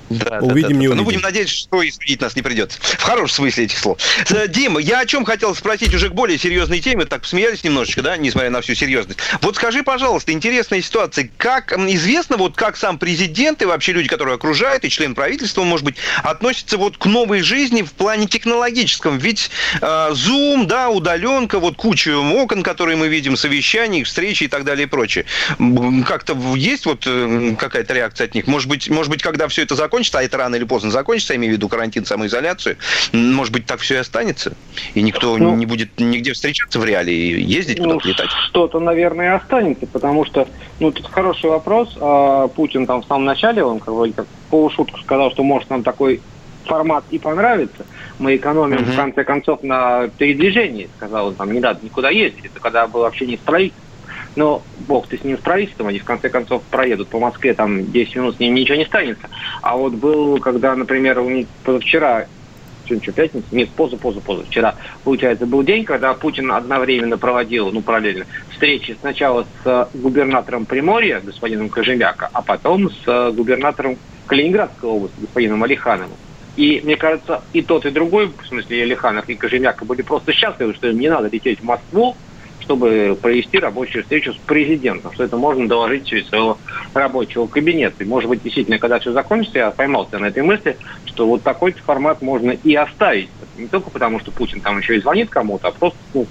Да, 0.10 0.40
увидим, 0.42 0.70
да, 0.70 0.76
не 0.76 0.88
да. 0.88 0.94
увидим. 0.94 0.98
Ну, 0.98 1.04
будем 1.04 1.22
надеяться, 1.22 1.56
что 1.56 1.82
и 1.82 1.92
судить 1.92 2.22
нас 2.22 2.36
не 2.36 2.42
придется. 2.42 2.80
В 2.82 3.02
хорошем 3.02 3.36
смысле 3.36 3.66
этих 3.66 3.78
слов. 3.78 3.98
Э, 4.30 4.48
Дим, 4.48 4.78
я 4.78 5.00
о 5.00 5.06
чем 5.06 5.26
хотел 5.26 5.54
спросить 5.56 5.94
уже 5.94 6.10
к 6.10 6.14
более 6.14 6.38
серьезной 6.38 6.80
теме. 6.80 7.06
Так 7.06 7.22
посмеялись 7.22 7.64
немножечко, 7.64 8.02
да, 8.02 8.18
несмотря 8.18 8.50
на 8.50 8.62
всю 8.62 8.76
серьезность. 8.76 9.20
Вот 9.42 9.56
скажи, 9.56 9.84
пожалуйста, 9.84 10.32
интересная 10.32 10.82
ситуация. 10.82 11.30
Как 11.38 11.74
известно, 11.74 12.38
вот 12.38 12.56
как 12.56 12.78
сам 12.78 12.98
президент 12.98 13.62
и 13.62 13.66
вообще 13.66 13.94
люди, 13.94 14.08
которые 14.08 14.36
окружают, 14.36 14.86
и 14.86 14.90
член 14.90 15.16
правительства, 15.16 15.64
может 15.64 15.86
быть, 15.86 15.98
относятся 16.24 16.78
вот 16.78 16.98
к 16.98 17.06
новой 17.06 17.42
жизни 17.42 17.82
в 17.82 17.92
плане 17.92 18.28
технологическом? 18.28 19.18
Ведь 19.18 19.50
э, 19.82 19.86
Zoom, 19.86 20.66
да, 20.66 20.90
удаленка, 20.90 21.60
вот 21.60 21.76
куча 21.76 22.18
окон, 22.18 22.64
которые 22.64 22.96
мы 22.96 23.08
видим, 23.08 23.36
совещаний, 23.36 24.04
встречи 24.04 24.46
и 24.46 24.48
так 24.48 24.64
далее 24.64 24.86
и 24.86 24.90
прочее. 24.90 25.26
Как-то 26.06 26.38
есть 26.56 26.86
вот 26.86 27.04
э, 27.06 27.56
какая-то 27.60 27.94
реакция 27.94 28.26
от 28.26 28.36
них? 28.36 28.48
Может 28.48 28.70
быть, 28.70 28.90
может 28.90 29.12
быть, 29.12 29.22
когда 29.22 29.48
все 29.48 29.64
это 29.64 29.76
закончится, 29.76 29.97
а 30.20 30.24
это 30.24 30.38
рано 30.38 30.56
или 30.56 30.64
поздно 30.64 30.92
закончится, 30.92 31.34
я 31.34 31.38
имею 31.38 31.54
в 31.54 31.58
виду 31.58 31.70
карантин, 31.70 32.06
самоизоляцию, 32.06 32.78
может 33.14 33.54
быть, 33.54 33.66
так 33.66 33.80
все 33.80 33.96
и 33.96 33.98
останется? 33.98 34.54
И 34.94 35.02
никто 35.02 35.38
Ну. 35.38 35.56
не 35.56 35.66
будет 35.66 36.00
нигде 36.00 36.34
встречаться 36.34 36.80
в 36.80 36.86
реале 36.86 37.14
и 37.14 37.42
ездить 37.42 37.80
Ну, 37.80 37.86
куда-то 37.94 38.08
летать? 38.08 38.30
что-то, 38.50 38.80
наверное, 38.80 39.36
останется, 39.36 39.88
потому 39.88 40.26
что, 40.26 40.48
ну, 40.80 40.92
тут 40.92 41.08
хороший 41.08 41.50
вопрос. 41.50 41.96
А, 42.00 42.48
Путин 42.50 42.86
там 42.86 43.02
в 43.02 43.06
самом 43.06 43.26
начале, 43.26 43.64
он 43.64 43.80
как 43.80 43.94
бы 43.94 44.12
как 44.12 44.28
полушутку 44.50 45.00
сказал, 45.00 45.32
что 45.32 45.44
может 45.44 45.70
нам 45.70 45.84
такой 45.84 46.22
формат 46.66 47.04
и 47.12 47.18
понравится. 47.20 47.86
Мы 48.20 48.36
экономим, 48.36 48.84
в 48.84 48.96
конце 48.96 49.24
концов, 49.24 49.64
на 49.64 50.10
передвижении, 50.18 50.90
сказал 50.98 51.28
он, 51.28 51.36
там 51.36 51.52
не 51.54 51.60
надо 51.60 51.80
никуда 51.84 52.10
ездить. 52.10 52.46
Это 52.46 52.60
когда 52.60 52.88
было 52.88 53.08
общение 53.08 53.38
с 53.38 53.42
правительством. 53.42 53.84
Но 54.38 54.62
бог 54.88 55.08
ты 55.08 55.18
с 55.18 55.24
ним 55.24 55.36
с 55.38 55.42
правительством, 55.42 55.88
они 55.88 55.98
в 55.98 56.04
конце 56.04 56.30
концов 56.30 56.62
проедут 56.70 57.08
по 57.08 57.20
Москве, 57.20 57.56
там 57.56 57.92
10 57.92 58.16
минут 58.16 58.36
с 58.36 58.40
ним 58.40 58.54
ничего 58.54 58.78
не 58.78 58.86
станется. 58.86 59.28
А 59.64 59.76
вот 59.76 59.94
был, 59.94 60.38
когда, 60.38 60.76
например, 60.76 61.20
у 61.20 61.30
них 61.30 61.48
позавчера 61.64 62.28
сегодня 62.86 63.04
что, 63.04 63.12
пятница? 63.14 63.48
Нет, 63.52 63.70
поза, 63.70 63.98
поза, 63.98 64.22
поза. 64.22 64.44
Вчера, 64.44 64.76
получается, 65.04 65.48
был 65.48 65.64
день, 65.64 65.84
когда 65.84 66.14
Путин 66.14 66.52
одновременно 66.52 67.18
проводил, 67.18 67.72
ну, 67.72 67.82
параллельно, 67.82 68.26
встречи 68.52 68.96
сначала 69.02 69.44
с 69.64 69.66
э, 69.66 69.86
губернатором 69.96 70.66
Приморья, 70.66 71.20
господином 71.20 71.70
Кожемяка, 71.70 72.30
а 72.32 72.44
потом 72.44 72.92
с 72.92 73.08
э, 73.08 73.32
губернатором 73.32 73.98
Калининградской 74.28 74.88
области, 74.88 75.20
господином 75.20 75.64
Алихановым. 75.64 76.16
И, 76.58 76.80
мне 76.84 76.96
кажется, 76.96 77.42
и 77.54 77.64
тот, 77.64 77.88
и 77.88 77.90
другой, 77.90 78.28
в 78.28 78.48
смысле, 78.48 78.78
и 78.78 78.82
Алиханов, 78.84 79.28
и 79.30 79.36
Кожемяка, 79.36 79.84
были 79.84 80.04
просто 80.04 80.32
счастливы, 80.32 80.76
что 80.76 80.88
им 80.88 81.00
не 81.00 81.10
надо 81.10 81.28
лететь 81.28 81.60
в 81.60 81.64
Москву, 81.64 82.16
чтобы 82.68 83.18
провести 83.20 83.58
рабочую 83.60 84.04
встречу 84.04 84.34
с 84.34 84.38
президентом, 84.46 85.14
что 85.14 85.24
это 85.24 85.38
можно 85.38 85.70
доложить 85.70 86.06
через 86.06 86.28
своего 86.28 86.60
рабочего 86.94 87.48
кабинета. 87.48 88.04
И, 88.04 88.08
может 88.08 88.30
быть, 88.30 88.44
действительно, 88.44 88.78
когда 88.78 89.00
все 89.00 89.14
закончится, 89.14 89.60
я 89.60 89.72
поймался 89.72 90.20
на 90.20 90.26
этой 90.26 90.44
мысли, 90.44 90.78
что 91.06 91.28
вот 91.28 91.44
такой 91.44 91.72
формат 91.72 92.22
можно 92.22 92.52
и 92.52 92.76
оставить. 92.76 93.30
Не 93.56 93.68
только 93.68 93.90
потому, 93.90 94.20
что 94.20 94.32
Путин 94.32 94.60
там 94.60 94.80
еще 94.80 94.98
и 94.98 95.02
звонит 95.02 95.30
кому-то, 95.30 95.70
а 95.70 95.72
просто 95.72 95.98
ну, 96.14 96.28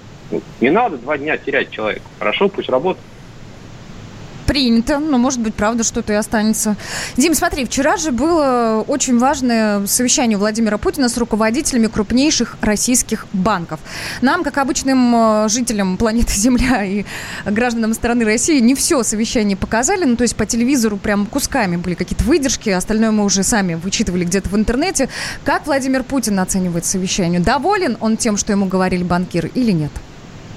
не 0.61 0.69
надо 0.69 0.97
два 0.97 1.17
дня 1.17 1.37
терять 1.37 1.71
человека. 1.71 2.05
Хорошо, 2.19 2.49
пусть 2.49 2.69
работает. 2.69 3.03
Принято, 4.47 4.99
но 4.99 5.17
может 5.17 5.41
быть, 5.41 5.53
правда, 5.53 5.83
что-то 5.83 6.13
и 6.13 6.15
останется. 6.15 6.77
Дим, 7.17 7.35
смотри, 7.35 7.65
вчера 7.65 7.97
же 7.97 8.11
было 8.11 8.83
очень 8.87 9.19
важное 9.19 9.85
совещание 9.87 10.37
Владимира 10.37 10.77
Путина 10.77 11.09
с 11.09 11.17
руководителями 11.17 11.87
крупнейших 11.87 12.57
российских 12.61 13.27
банков. 13.33 13.81
Нам, 14.21 14.43
как 14.45 14.57
обычным 14.57 15.13
э, 15.15 15.49
жителям 15.49 15.97
планеты 15.97 16.33
Земля 16.35 16.85
и 16.85 17.03
гражданам 17.45 17.93
страны 17.93 18.23
России, 18.23 18.59
не 18.59 18.73
все 18.73 19.03
совещание 19.03 19.57
показали, 19.57 20.05
ну 20.05 20.15
то 20.15 20.23
есть 20.23 20.37
по 20.37 20.45
телевизору 20.45 20.95
прям 20.97 21.25
кусками 21.25 21.75
были 21.75 21.95
какие-то 21.95 22.23
выдержки, 22.23 22.69
остальное 22.69 23.11
мы 23.11 23.25
уже 23.25 23.43
сами 23.43 23.75
вычитывали 23.75 24.23
где-то 24.23 24.49
в 24.49 24.55
интернете. 24.55 25.09
Как 25.43 25.65
Владимир 25.67 26.03
Путин 26.03 26.39
оценивает 26.39 26.85
совещание? 26.85 27.41
Доволен 27.41 27.97
он 27.99 28.15
тем, 28.15 28.37
что 28.37 28.53
ему 28.53 28.65
говорили 28.65 29.03
банкиры 29.03 29.51
или 29.53 29.71
нет? 29.71 29.91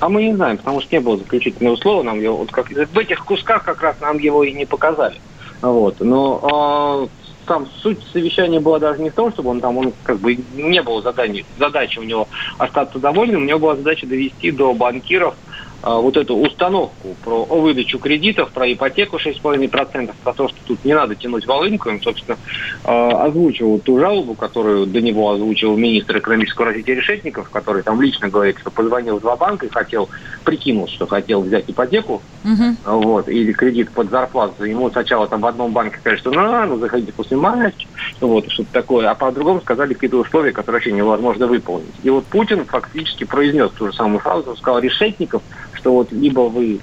А 0.00 0.08
мы 0.08 0.24
не 0.24 0.34
знаем, 0.34 0.56
потому 0.56 0.80
что 0.80 0.94
не 0.94 1.00
было 1.00 1.18
заключительного 1.18 1.76
слова, 1.76 2.02
нам 2.02 2.20
его 2.20 2.38
вот 2.38 2.50
как 2.50 2.70
в 2.70 2.98
этих 2.98 3.24
кусках 3.24 3.64
как 3.64 3.82
раз 3.82 3.96
нам 4.00 4.18
его 4.18 4.42
и 4.42 4.52
не 4.52 4.64
показали. 4.64 5.20
Вот. 5.60 6.00
Но 6.00 7.08
э, 7.10 7.46
там 7.46 7.66
суть 7.82 7.98
совещания 8.12 8.60
была 8.60 8.78
даже 8.78 9.02
не 9.02 9.10
в 9.10 9.14
том, 9.14 9.30
чтобы 9.32 9.50
он 9.50 9.60
там, 9.60 9.76
он 9.76 9.92
как 10.04 10.18
бы 10.18 10.38
не 10.54 10.80
было 10.82 11.02
задания, 11.02 11.44
задачи 11.58 11.98
у 11.98 12.04
него 12.04 12.28
остаться 12.56 12.98
довольным, 12.98 13.42
у 13.42 13.44
него 13.44 13.58
была 13.58 13.76
задача 13.76 14.06
довести 14.06 14.50
до 14.50 14.72
банкиров 14.72 15.34
а, 15.34 15.49
вот 15.82 16.16
эту 16.16 16.36
установку 16.36 17.16
про 17.24 17.44
выдачу 17.44 17.98
кредитов, 17.98 18.52
про 18.52 18.70
ипотеку 18.72 19.16
6,5%, 19.16 20.14
про 20.22 20.32
то, 20.34 20.48
что 20.48 20.58
тут 20.66 20.84
не 20.84 20.94
надо 20.94 21.14
тянуть 21.14 21.46
волынку, 21.46 21.88
им, 21.88 22.02
собственно, 22.02 22.36
а, 22.84 23.24
озвучивал 23.26 23.78
ту 23.78 23.98
жалобу, 23.98 24.34
которую 24.34 24.86
до 24.86 25.00
него 25.00 25.30
озвучил 25.30 25.76
министр 25.76 26.18
экономического 26.18 26.66
развития 26.66 26.94
Решетников, 26.94 27.48
который 27.50 27.82
там 27.82 28.00
лично 28.00 28.28
говорит, 28.28 28.58
что 28.58 28.70
позвонил 28.70 29.16
в 29.16 29.20
два 29.20 29.36
банка 29.36 29.66
и 29.66 29.70
хотел, 29.70 30.10
прикинул, 30.44 30.86
что 30.88 31.06
хотел 31.06 31.42
взять 31.42 31.64
ипотеку, 31.68 32.22
Мгм. 32.44 32.76
вот, 32.84 33.28
или 33.28 33.52
кредит 33.52 33.90
под 33.92 34.10
зарплату. 34.10 34.64
Ему 34.64 34.90
сначала 34.90 35.28
там 35.28 35.40
в 35.40 35.46
одном 35.46 35.72
банке 35.72 35.98
сказали, 35.98 36.18
что 36.18 36.30
на, 36.30 36.66
ну 36.66 36.78
заходите 36.78 37.12
после 37.12 37.36
матча, 37.36 37.86
вот, 38.20 38.50
что-то 38.50 38.72
такое, 38.72 39.10
а 39.10 39.14
по 39.14 39.30
другому 39.32 39.60
сказали 39.60 39.94
какие-то 39.94 40.18
условия, 40.18 40.52
которые 40.52 40.76
вообще 40.78 40.92
невозможно 40.92 41.46
выполнить. 41.46 41.94
И 42.02 42.10
вот 42.10 42.26
Путин 42.26 42.64
фактически 42.66 43.24
произнес 43.24 43.70
ту 43.72 43.86
же 43.86 43.92
самую 43.92 44.20
фразу, 44.20 44.56
сказал 44.56 44.80
Решетников, 44.80 45.42
что 45.74 45.92
вот 45.92 46.12
либо 46.12 46.40
вы 46.40 46.80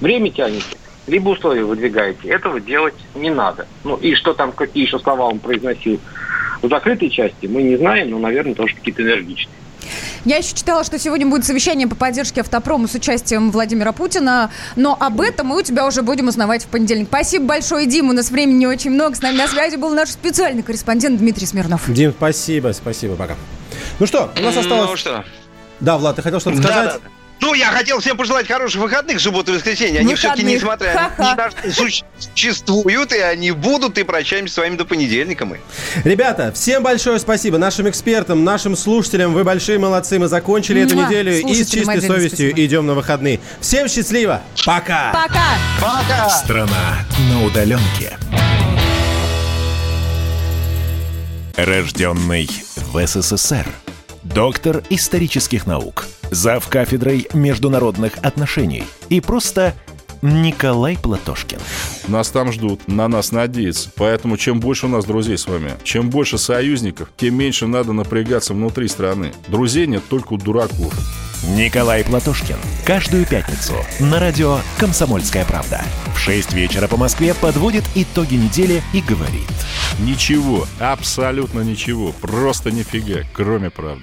время 0.00 0.30
тянете, 0.30 0.76
либо 1.06 1.30
условия 1.30 1.64
выдвигаете. 1.64 2.28
Этого 2.28 2.60
делать 2.60 2.94
не 3.14 3.30
надо. 3.30 3.66
Ну 3.84 3.96
и 3.96 4.14
что 4.14 4.34
там, 4.34 4.52
какие 4.52 4.84
еще 4.86 4.98
слова 4.98 5.26
он 5.26 5.38
произносил 5.38 5.98
в 6.62 6.68
закрытой 6.68 7.08
части, 7.08 7.46
мы 7.46 7.62
не 7.62 7.76
знаем, 7.76 8.10
но, 8.10 8.18
наверное, 8.18 8.54
тоже 8.54 8.74
какие-то 8.74 9.02
энергичные. 9.02 9.54
Я 10.24 10.36
еще 10.36 10.54
читала, 10.54 10.84
что 10.84 10.98
сегодня 10.98 11.26
будет 11.26 11.46
совещание 11.46 11.88
по 11.88 11.96
поддержке 11.96 12.42
автопрома 12.42 12.86
с 12.86 12.94
участием 12.94 13.50
Владимира 13.50 13.92
Путина, 13.92 14.50
но 14.76 14.96
об 14.98 15.20
этом 15.20 15.48
мы 15.48 15.58
у 15.58 15.62
тебя 15.62 15.86
уже 15.86 16.02
будем 16.02 16.28
узнавать 16.28 16.64
в 16.64 16.68
понедельник. 16.68 17.08
Спасибо 17.08 17.46
большое, 17.46 17.86
Дим, 17.86 18.10
у 18.10 18.12
нас 18.12 18.30
времени 18.30 18.58
не 18.58 18.66
очень 18.66 18.90
много. 18.90 19.14
С 19.14 19.22
нами 19.22 19.36
на 19.36 19.48
связи 19.48 19.76
был 19.76 19.94
наш 19.94 20.10
специальный 20.10 20.62
корреспондент 20.62 21.18
Дмитрий 21.18 21.46
Смирнов. 21.46 21.90
Дим, 21.90 22.12
спасибо, 22.12 22.72
спасибо, 22.72 23.16
пока. 23.16 23.36
Ну 23.98 24.06
что, 24.06 24.30
у 24.36 24.42
нас 24.42 24.56
осталось... 24.56 24.90
Ну 24.90 24.96
что? 24.96 25.24
Да, 25.80 25.96
Влад, 25.96 26.16
ты 26.16 26.22
хотел 26.22 26.40
что-то 26.40 26.58
сказать? 26.58 26.84
да, 26.84 26.98
да. 26.98 27.19
Ну, 27.40 27.54
я 27.54 27.70
хотел 27.70 28.00
всем 28.00 28.16
пожелать 28.16 28.46
хороших 28.46 28.80
выходных, 28.80 29.20
субботу 29.20 29.52
и 29.52 29.56
воскресенье. 29.56 30.00
Они 30.00 30.14
все-таки, 30.14 30.42
несмотря 30.42 30.92
Ха-ха. 30.92 31.34
на 31.34 31.50
что, 31.50 31.72
существуют, 32.34 33.12
и 33.12 33.18
они 33.18 33.50
будут, 33.50 33.98
и 33.98 34.02
прощаемся 34.02 34.54
с 34.54 34.58
вами 34.58 34.76
до 34.76 34.84
понедельника 34.84 35.46
мы. 35.46 35.58
Ребята, 36.04 36.52
всем 36.52 36.82
большое 36.82 37.18
спасибо. 37.18 37.58
Нашим 37.58 37.88
экспертам, 37.88 38.44
нашим 38.44 38.76
слушателям. 38.76 39.32
Вы 39.32 39.44
большие 39.44 39.78
молодцы. 39.78 40.18
Мы 40.18 40.28
закончили 40.28 40.82
эту 40.82 40.94
неделю 40.94 41.32
и 41.32 41.64
с 41.64 41.70
чистой 41.70 42.02
совестью 42.02 42.52
идем 42.52 42.86
на 42.86 42.94
выходные. 42.94 43.40
Всем 43.60 43.88
счастливо. 43.88 44.42
Пока. 44.66 45.12
Пока! 45.12 45.58
Пока! 45.80 46.28
Страна 46.28 47.06
на 47.30 47.44
удаленке. 47.44 48.18
Рожденный 51.56 52.48
в 52.92 53.06
СССР. 53.06 53.66
Доктор 54.34 54.84
исторических 54.90 55.66
наук. 55.66 56.06
Зав 56.30 56.68
кафедрой 56.68 57.26
международных 57.34 58.12
отношений. 58.22 58.84
И 59.08 59.20
просто 59.20 59.74
Николай 60.22 60.96
Платошкин. 60.96 61.58
Нас 62.06 62.28
там 62.30 62.52
ждут, 62.52 62.86
на 62.86 63.08
нас 63.08 63.32
надеются. 63.32 63.90
Поэтому 63.96 64.36
чем 64.36 64.60
больше 64.60 64.86
у 64.86 64.88
нас 64.88 65.04
друзей 65.04 65.36
с 65.36 65.48
вами, 65.48 65.72
чем 65.82 66.10
больше 66.10 66.38
союзников, 66.38 67.08
тем 67.16 67.34
меньше 67.34 67.66
надо 67.66 67.92
напрягаться 67.92 68.54
внутри 68.54 68.86
страны. 68.86 69.32
Друзей 69.48 69.88
нет 69.88 70.04
только 70.08 70.34
у 70.34 70.36
дураков. 70.36 70.94
Николай 71.42 72.04
Платошкин. 72.04 72.56
Каждую 72.86 73.26
пятницу 73.26 73.72
на 73.98 74.20
радио 74.20 74.58
«Комсомольская 74.78 75.44
правда». 75.44 75.82
В 76.14 76.18
6 76.18 76.52
вечера 76.52 76.86
по 76.86 76.98
Москве 76.98 77.34
подводит 77.34 77.84
итоги 77.94 78.34
недели 78.34 78.82
и 78.92 79.00
говорит. 79.00 79.48
Ничего, 80.00 80.66
абсолютно 80.78 81.60
ничего, 81.60 82.12
просто 82.12 82.70
нифига, 82.70 83.22
кроме 83.32 83.70
правды. 83.70 83.98